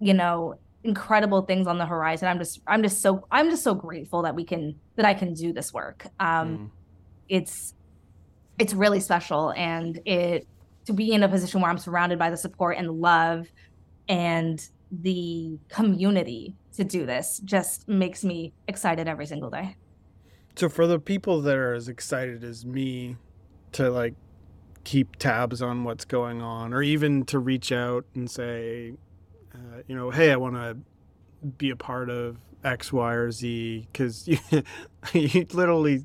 You 0.00 0.14
know, 0.14 0.58
incredible 0.84 1.42
things 1.42 1.66
on 1.66 1.78
the 1.78 1.86
horizon. 1.86 2.28
I'm 2.28 2.38
just 2.38 2.60
I'm 2.66 2.82
just 2.82 3.00
so 3.00 3.26
I'm 3.30 3.50
just 3.50 3.64
so 3.64 3.74
grateful 3.74 4.22
that 4.22 4.34
we 4.34 4.44
can 4.44 4.78
that 4.96 5.06
I 5.06 5.14
can 5.14 5.32
do 5.32 5.52
this 5.52 5.72
work. 5.72 6.06
Um, 6.20 6.58
mm. 6.58 6.70
It's 7.28 7.74
it's 8.58 8.74
really 8.74 9.00
special, 9.00 9.52
and 9.52 9.98
it 10.04 10.46
to 10.84 10.92
be 10.92 11.12
in 11.12 11.22
a 11.22 11.28
position 11.28 11.60
where 11.60 11.70
I'm 11.70 11.78
surrounded 11.78 12.18
by 12.18 12.30
the 12.30 12.36
support 12.36 12.76
and 12.76 12.90
love 12.90 13.46
and 14.08 14.68
the 14.90 15.58
community 15.68 16.54
to 16.76 16.84
do 16.84 17.06
this 17.06 17.40
just 17.44 17.88
makes 17.88 18.24
me 18.24 18.52
excited 18.68 19.08
every 19.08 19.26
single 19.26 19.50
day. 19.50 19.76
So 20.56 20.68
for 20.68 20.86
the 20.86 20.98
people 20.98 21.40
that 21.42 21.56
are 21.56 21.74
as 21.74 21.88
excited 21.88 22.44
as 22.44 22.64
me 22.66 23.16
to 23.72 23.90
like 23.90 24.14
keep 24.84 25.16
tabs 25.16 25.62
on 25.62 25.84
what's 25.84 26.04
going 26.04 26.42
on 26.42 26.74
or 26.74 26.82
even 26.82 27.24
to 27.26 27.38
reach 27.38 27.72
out 27.72 28.04
and 28.14 28.30
say 28.30 28.94
uh, 29.54 29.82
you 29.86 29.94
know, 29.94 30.10
hey, 30.10 30.32
I 30.32 30.36
want 30.36 30.54
to 30.54 30.76
be 31.58 31.70
a 31.70 31.76
part 31.76 32.10
of 32.10 32.38
X, 32.64 32.92
Y, 32.92 33.12
or 33.12 33.30
Z 33.30 33.86
because 33.92 34.26
you, 34.28 34.38
you 35.12 35.46
literally 35.52 36.04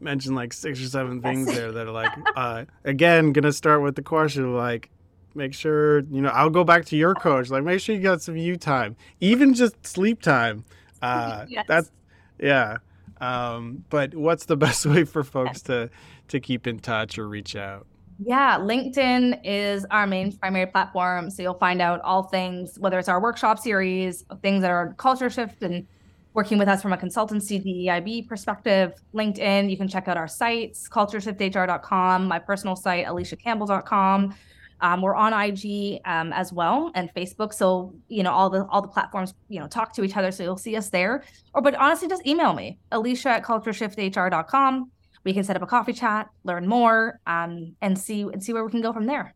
mentioned 0.00 0.34
like 0.34 0.52
six 0.52 0.82
or 0.82 0.86
seven 0.88 1.20
things 1.20 1.46
there 1.46 1.72
that 1.72 1.86
are 1.86 1.92
like, 1.92 2.10
uh, 2.36 2.64
again, 2.84 3.32
gonna 3.32 3.52
start 3.52 3.82
with 3.82 3.96
the 3.96 4.02
question 4.02 4.44
of 4.44 4.50
like, 4.50 4.90
make 5.34 5.54
sure 5.54 6.00
you 6.10 6.20
know 6.20 6.30
i'll 6.30 6.50
go 6.50 6.64
back 6.64 6.84
to 6.84 6.96
your 6.96 7.14
coach 7.14 7.50
like 7.50 7.62
make 7.62 7.80
sure 7.80 7.94
you 7.94 8.02
got 8.02 8.20
some 8.20 8.36
you 8.36 8.56
time 8.56 8.96
even 9.20 9.54
just 9.54 9.86
sleep 9.86 10.20
time 10.20 10.64
uh 11.02 11.44
yes. 11.48 11.64
that's 11.68 11.90
yeah 12.38 12.76
um 13.20 13.84
but 13.90 14.14
what's 14.14 14.46
the 14.46 14.56
best 14.66 14.86
way 14.86 15.04
for 15.04 15.22
folks 15.22 15.62
to 15.62 15.88
to 16.28 16.40
keep 16.40 16.66
in 16.66 16.78
touch 16.78 17.18
or 17.18 17.28
reach 17.28 17.56
out 17.56 17.86
yeah 18.22 18.58
linkedin 18.58 19.38
is 19.44 19.86
our 19.90 20.06
main 20.06 20.32
primary 20.36 20.66
platform 20.66 21.30
so 21.30 21.42
you'll 21.42 21.54
find 21.54 21.80
out 21.80 22.00
all 22.02 22.24
things 22.24 22.78
whether 22.78 22.98
it's 22.98 23.08
our 23.08 23.20
workshop 23.20 23.58
series 23.58 24.24
things 24.42 24.62
that 24.62 24.70
are 24.70 24.94
CultureShift 24.94 25.62
and 25.62 25.86
working 26.34 26.58
with 26.58 26.68
us 26.68 26.80
from 26.80 26.92
a 26.92 26.96
consultancy 26.96 27.60
DEIB 27.60 28.28
perspective. 28.28 28.94
LinkedIn, 29.14 29.70
you 29.70 29.76
can 29.76 29.88
check 29.88 30.06
out 30.08 30.16
our 30.16 30.28
sites, 30.28 30.88
cultureshifthr.com, 30.88 32.28
my 32.28 32.38
personal 32.38 32.76
site, 32.76 33.06
alyshacampbell.com. 33.06 34.34
Um, 34.82 35.02
we're 35.02 35.14
on 35.14 35.32
IG 35.32 36.00
um, 36.04 36.32
as 36.32 36.52
well 36.52 36.90
and 36.94 37.12
Facebook. 37.14 37.52
So 37.52 37.94
you 38.08 38.22
know 38.22 38.32
all 38.32 38.50
the 38.50 38.66
all 38.66 38.82
the 38.82 38.88
platforms 38.88 39.34
you 39.48 39.60
know 39.60 39.66
talk 39.66 39.92
to 39.94 40.04
each 40.04 40.16
other. 40.16 40.30
So 40.30 40.42
you'll 40.42 40.56
see 40.56 40.76
us 40.76 40.90
there. 40.90 41.24
Or 41.54 41.62
but 41.62 41.74
honestly, 41.74 42.08
just 42.08 42.26
email 42.26 42.52
me, 42.52 42.78
Alysha 42.92 43.26
at 43.26 43.44
cultureshifthr.com. 43.44 44.90
We 45.24 45.34
can 45.34 45.44
set 45.44 45.56
up 45.56 45.62
a 45.62 45.66
coffee 45.66 45.92
chat, 45.92 46.28
learn 46.44 46.66
more, 46.66 47.20
um, 47.26 47.76
and 47.82 47.98
see 47.98 48.22
and 48.22 48.42
see 48.42 48.52
where 48.52 48.64
we 48.64 48.70
can 48.70 48.80
go 48.80 48.92
from 48.92 49.06
there. 49.06 49.34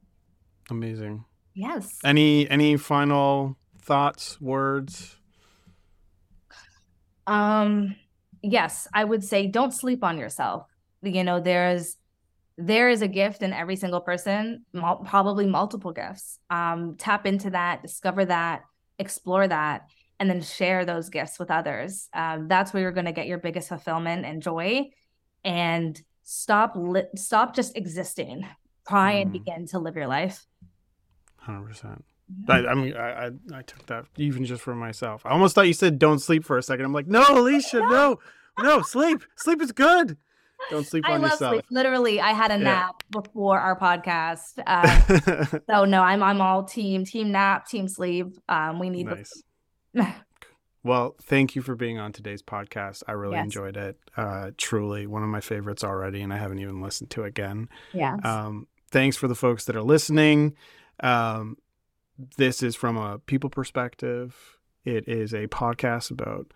Amazing. 0.71 1.25
Yes. 1.55 1.99
Any 2.05 2.49
any 2.51 2.77
final 2.77 3.57
thoughts, 3.81 4.41
words? 4.41 5.17
Um. 7.27 7.97
Yes, 8.43 8.87
I 8.93 9.05
would 9.05 9.25
say 9.25 9.47
don't 9.47 9.73
sleep 9.73 10.05
on 10.05 10.19
yourself. 10.19 10.67
You 11.03 11.25
know, 11.25 11.41
there's 11.41 11.97
there 12.57 12.89
is 12.89 13.03
a 13.03 13.09
gift 13.09 13.43
in 13.43 13.53
every 13.53 13.77
single 13.77 14.01
person, 14.01 14.65
mul- 14.73 15.05
probably 15.07 15.47
multiple 15.47 15.93
gifts. 15.93 16.39
Um, 16.51 16.97
tap 16.99 17.27
into 17.27 17.51
that, 17.51 17.83
discover 17.83 18.25
that, 18.27 18.63
explore 18.99 19.47
that, 19.47 19.89
and 20.21 20.31
then 20.31 20.41
share 20.41 20.85
those 20.85 21.09
gifts 21.09 21.39
with 21.39 21.51
others. 21.51 22.09
Um, 22.15 22.47
that's 22.49 22.73
where 22.73 22.83
you're 22.83 22.93
going 22.93 23.07
to 23.07 23.13
get 23.13 23.27
your 23.27 23.39
biggest 23.39 23.69
fulfillment 23.69 24.25
and 24.25 24.41
joy. 24.41 24.91
And 25.43 26.01
stop 26.23 26.75
li- 26.77 27.03
stop 27.17 27.55
just 27.55 27.77
existing. 27.77 28.47
Try 28.89 29.15
mm. 29.15 29.23
and 29.23 29.33
begin 29.33 29.67
to 29.69 29.79
live 29.79 29.97
your 29.97 30.07
life. 30.07 30.47
Hundred 31.37 31.69
percent. 31.69 32.05
I, 32.49 32.67
I, 32.67 32.75
mean, 32.75 32.97
I, 32.97 33.27
I, 33.27 33.31
I 33.53 33.63
took 33.63 33.85
that 33.87 34.07
even 34.17 34.45
just 34.47 34.63
for 34.63 34.75
myself. 34.75 35.27
I 35.27 35.31
almost 35.31 35.55
thought 35.55 35.67
you 35.67 35.75
said 35.75 35.99
don't 35.99 36.21
sleep 36.21 36.45
for 36.45 36.57
a 36.57 36.63
second. 36.63 36.87
I'm 36.87 36.93
like, 36.93 37.07
no, 37.07 37.23
Alysha, 37.23 37.81
no, 37.91 38.19
no, 38.61 38.81
sleep. 38.81 39.23
Sleep 39.37 39.61
is 39.61 39.73
good. 39.73 40.17
Don't 40.71 40.87
sleep 40.87 41.05
I 41.07 41.15
on 41.15 41.23
yourself. 41.23 41.55
Sleep. 41.55 41.65
Literally, 41.71 42.21
I 42.21 42.33
had 42.33 42.51
a 42.51 42.59
yeah. 42.59 42.65
nap 42.65 43.03
before 43.11 43.59
our 43.59 43.79
podcast. 43.79 44.59
Uh, 44.67 45.59
so 45.71 45.85
no, 45.85 46.03
I'm 46.03 46.23
I'm 46.23 46.41
all 46.41 46.65
team 46.65 47.05
team 47.05 47.31
nap, 47.31 47.69
team 47.69 47.87
sleep. 47.87 48.27
Um, 48.49 48.79
we 48.79 48.91
need 48.91 49.07
nice. 49.07 49.43
well, 50.83 51.17
thank 51.23 51.55
you 51.55 51.63
for 51.63 51.75
being 51.75 51.99
on 51.99 52.13
today's 52.13 52.43
podcast. 52.43 53.03
I 53.07 53.13
really 53.13 53.35
yes. 53.35 53.45
enjoyed 53.45 53.77
it. 53.77 53.99
Uh, 54.17 54.51
truly, 54.57 55.07
one 55.07 55.23
of 55.23 55.29
my 55.29 55.41
favorites 55.41 55.85
already, 55.85 56.23
and 56.23 56.33
I 56.33 56.39
haven't 56.39 56.59
even 56.59 56.81
listened 56.81 57.11
to 57.11 57.25
it 57.25 57.29
again. 57.29 57.69
Yeah. 57.93 58.17
Um, 58.25 58.67
thanks 58.91 59.17
for 59.17 59.29
the 59.29 59.35
folks 59.35 59.65
that 59.67 59.77
are 59.77 59.83
listening. 59.83 60.57
Um, 61.01 61.59
this 62.37 62.63
is 62.63 62.75
from 62.75 62.97
a 62.97 63.19
people 63.19 63.51
perspective. 63.51 64.59
It 64.85 65.09
is 65.09 65.33
a 65.33 65.47
podcast 65.49 66.11
about 66.11 66.53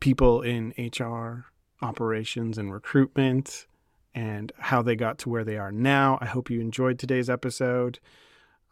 people 0.00 0.42
in 0.42 0.74
HR 0.78 1.51
operations 1.82 2.58
and 2.58 2.72
recruitment 2.72 3.66
and 4.14 4.52
how 4.58 4.82
they 4.82 4.96
got 4.96 5.18
to 5.18 5.28
where 5.28 5.44
they 5.44 5.56
are 5.56 5.72
now. 5.72 6.18
I 6.20 6.26
hope 6.26 6.50
you 6.50 6.60
enjoyed 6.60 6.98
today's 6.98 7.30
episode. 7.30 7.98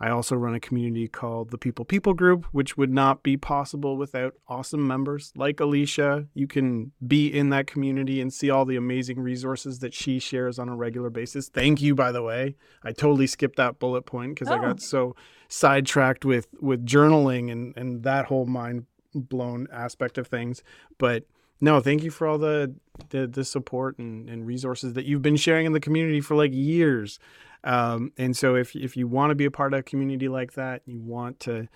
I 0.03 0.09
also 0.09 0.35
run 0.35 0.55
a 0.55 0.61
community 0.61 1.09
called 1.09 1.51
the 1.51 1.59
People 1.59 1.85
People 1.85 2.15
Group, 2.15 2.47
which 2.53 2.79
would 2.79 2.91
not 2.91 3.23
be 3.23 3.37
possible 3.37 3.99
without 3.99 4.35
awesome 4.49 4.87
members 4.87 5.31
like 5.37 5.59
Alysha. 5.59 6.27
You 6.33 6.47
can 6.47 6.93
be 7.07 7.27
in 7.27 7.51
that 7.51 7.67
community 7.67 8.19
and 8.23 8.33
see 8.33 8.49
all 8.49 8.65
the 8.65 8.77
amazing 8.77 9.21
resources 9.21 9.81
that 9.81 9.93
she 9.93 10.19
shares 10.19 10.59
on 10.59 10.71
a 10.71 10.77
regular 10.77 11.11
basis. 11.11 11.51
Thank 11.51 11.83
you, 11.83 11.95
by 11.95 12.13
the 12.13 12.23
way. 12.23 12.57
I 12.83 12.93
totally 12.93 13.27
skipped 13.27 13.57
that 13.57 13.79
bullet 13.79 14.07
point 14.07 14.35
because 14.35 14.49
oh. 14.49 14.55
I 14.55 14.59
got 14.59 14.77
oh. 14.77 14.79
so 14.79 15.17
sidetracked 15.49 16.25
with 16.25 16.49
with 16.61 16.87
journaling 16.87 17.53
and 17.53 17.77
and 17.77 18.03
that 18.03 18.25
whole 18.27 18.47
mind 18.47 18.87
blown 19.15 19.67
aspect 19.71 20.17
of 20.17 20.29
things. 20.29 20.63
But 20.97 21.25
no, 21.61 21.81
thank 21.81 22.03
you 22.03 22.11
for 22.11 22.27
all 22.27 22.39
the 22.39 22.75
the, 23.11 23.27
the 23.27 23.45
support 23.45 23.99
and, 23.99 24.29
and 24.29 24.47
resources 24.47 24.93
that 24.95 25.07
you've 25.07 25.23
been 25.23 25.37
sharing 25.37 25.67
in 25.67 25.73
the 25.73 25.81
community 25.81 26.21
for 26.21 26.35
like 26.35 26.53
years. 26.53 27.19
Um, 27.65 28.13
and 28.17 28.37
so 28.37 28.55
if 28.55 28.75
if 28.75 28.97
you 28.97 29.07
want 29.07 29.31
to 29.31 29.35
be 29.35 29.45
a 29.45 29.51
part 29.51 29.75
of 29.75 29.81
a 29.81 29.83
community 29.83 30.29
like 30.29 30.55
that, 30.55 30.83
you 30.87 31.01
want 31.01 31.41
to 31.41 31.69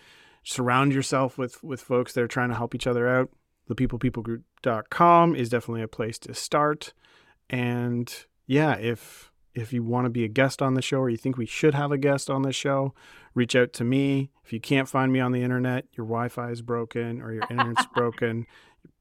surround 0.43 0.93
yourself 0.93 1.39
with 1.39 1.63
with 1.63 1.81
folks 1.81 2.13
that 2.13 2.23
are 2.23 2.29
trying 2.29 2.51
to 2.51 2.55
help 2.55 2.75
each 2.75 2.87
other 2.87 3.09
out, 3.09 3.31
thepeoplepeoplegroup.com 3.71 5.37
is 5.37 5.49
definitely 5.49 5.83
a 5.83 5.89
place 5.89 6.19
to 6.21 6.35
start. 6.35 6.93
And 7.51 8.15
yeah, 8.47 8.75
if 8.75 9.31
if 9.55 9.73
you 9.73 9.83
want 9.83 10.07
to 10.07 10.11
be 10.11 10.25
a 10.25 10.29
guest 10.29 10.61
on 10.61 10.75
the 10.75 10.83
show 10.83 10.99
or 10.99 11.11
you 11.11 11.17
think 11.17 11.37
we 11.37 11.47
should 11.47 11.75
have 11.75 11.93
a 11.93 11.99
guest 11.99 12.29
on 12.29 12.43
the 12.43 12.53
show, 12.53 12.93
reach 13.35 13.55
out 13.55 13.73
to 13.75 13.85
me. 13.85 14.31
If 14.45 14.53
you 14.53 14.61
can't 14.61 14.89
find 14.89 15.13
me 15.13 15.21
on 15.21 15.33
the 15.33 15.43
internet, 15.43 15.87
your 15.93 16.07
Wi-Fi 16.07 16.51
is 16.51 16.61
broken 16.61 17.23
or 17.23 17.33
your 17.33 17.45
internet's 17.49 17.87
broken, 17.95 18.47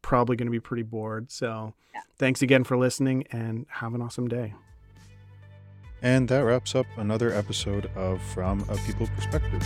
probably 0.04 0.36
going 0.36 0.46
to 0.46 0.52
be 0.52 0.60
pretty 0.60 0.84
bored. 0.84 1.32
So, 1.32 1.74
yeah. 1.96 2.02
thanks 2.20 2.44
again 2.44 2.64
for 2.64 2.78
listening 2.78 3.26
and 3.32 3.66
have 3.70 3.96
an 3.96 4.04
awesome 4.04 4.28
day. 4.28 4.54
And 6.04 6.28
that 6.28 6.42
wraps 6.42 6.76
up 6.76 6.86
another 6.98 7.34
episode 7.34 7.90
of 7.96 8.22
From 8.22 8.60
a 8.70 8.76
People 8.86 9.08
Perspective. 9.16 9.66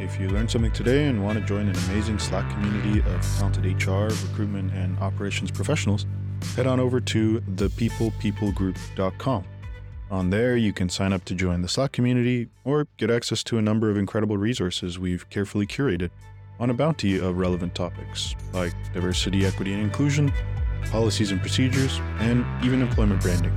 If 0.00 0.18
you 0.18 0.28
learned 0.28 0.50
something 0.50 0.72
today 0.72 1.04
and 1.04 1.22
want 1.22 1.38
to 1.38 1.44
join 1.44 1.68
an 1.68 1.76
amazing 1.90 2.18
Slack 2.18 2.50
community 2.50 3.00
of 3.00 3.22
talented 3.38 3.64
HR, 3.64 4.08
recruitment, 4.28 4.72
and 4.72 4.98
operations 4.98 5.50
professionals, 5.50 6.06
head 6.56 6.66
on 6.66 6.80
over 6.80 7.00
to 7.00 7.40
thepeoplepeoplegroup.com. 7.40 9.44
On 10.10 10.30
there, 10.30 10.56
you 10.56 10.72
can 10.72 10.88
sign 10.88 11.12
up 11.12 11.24
to 11.26 11.34
join 11.34 11.62
the 11.62 11.68
Slack 11.68 11.92
community 11.92 12.48
or 12.64 12.86
get 12.96 13.10
access 13.10 13.42
to 13.44 13.58
a 13.58 13.62
number 13.62 13.90
of 13.90 13.96
incredible 13.96 14.38
resources 14.38 14.98
we've 14.98 15.28
carefully 15.28 15.66
curated 15.66 16.10
on 16.60 16.70
a 16.70 16.74
bounty 16.74 17.18
of 17.18 17.36
relevant 17.38 17.74
topics 17.74 18.34
like 18.52 18.74
diversity, 18.92 19.44
equity, 19.44 19.72
and 19.72 19.82
inclusion, 19.82 20.32
policies 20.90 21.30
and 21.30 21.40
procedures, 21.40 22.00
and 22.18 22.44
even 22.64 22.82
employment 22.82 23.20
branding. 23.20 23.52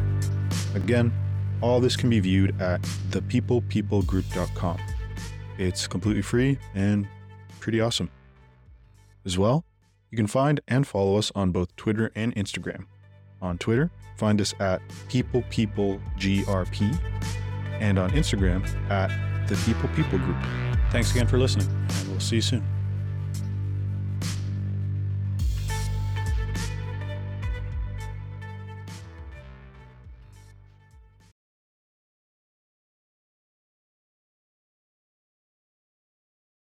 Again, 0.75 1.13
all 1.61 1.79
this 1.79 1.95
can 1.95 2.09
be 2.09 2.19
viewed 2.19 2.59
at 2.61 2.81
thepeoplepeoplegroup.com. 3.09 4.79
It's 5.57 5.87
completely 5.87 6.21
free 6.21 6.59
and 6.75 7.07
pretty 7.59 7.81
awesome. 7.81 8.09
As 9.25 9.37
well, 9.37 9.65
you 10.09 10.15
can 10.15 10.27
find 10.27 10.61
and 10.67 10.87
follow 10.87 11.17
us 11.17 11.31
on 11.35 11.51
both 11.51 11.75
Twitter 11.75 12.11
and 12.15 12.33
Instagram. 12.35 12.85
On 13.41 13.57
Twitter, 13.57 13.91
find 14.17 14.39
us 14.39 14.53
at 14.59 14.81
PeoplePeopleGRP, 15.09 16.99
and 17.79 17.99
on 17.99 18.09
Instagram 18.11 18.67
at 18.89 19.09
The 19.47 19.55
People 19.57 19.89
People 19.89 20.17
Group. 20.19 20.37
Thanks 20.91 21.11
again 21.11 21.27
for 21.27 21.37
listening, 21.37 21.67
and 21.67 22.09
we'll 22.09 22.19
see 22.19 22.37
you 22.37 22.41
soon. 22.41 22.76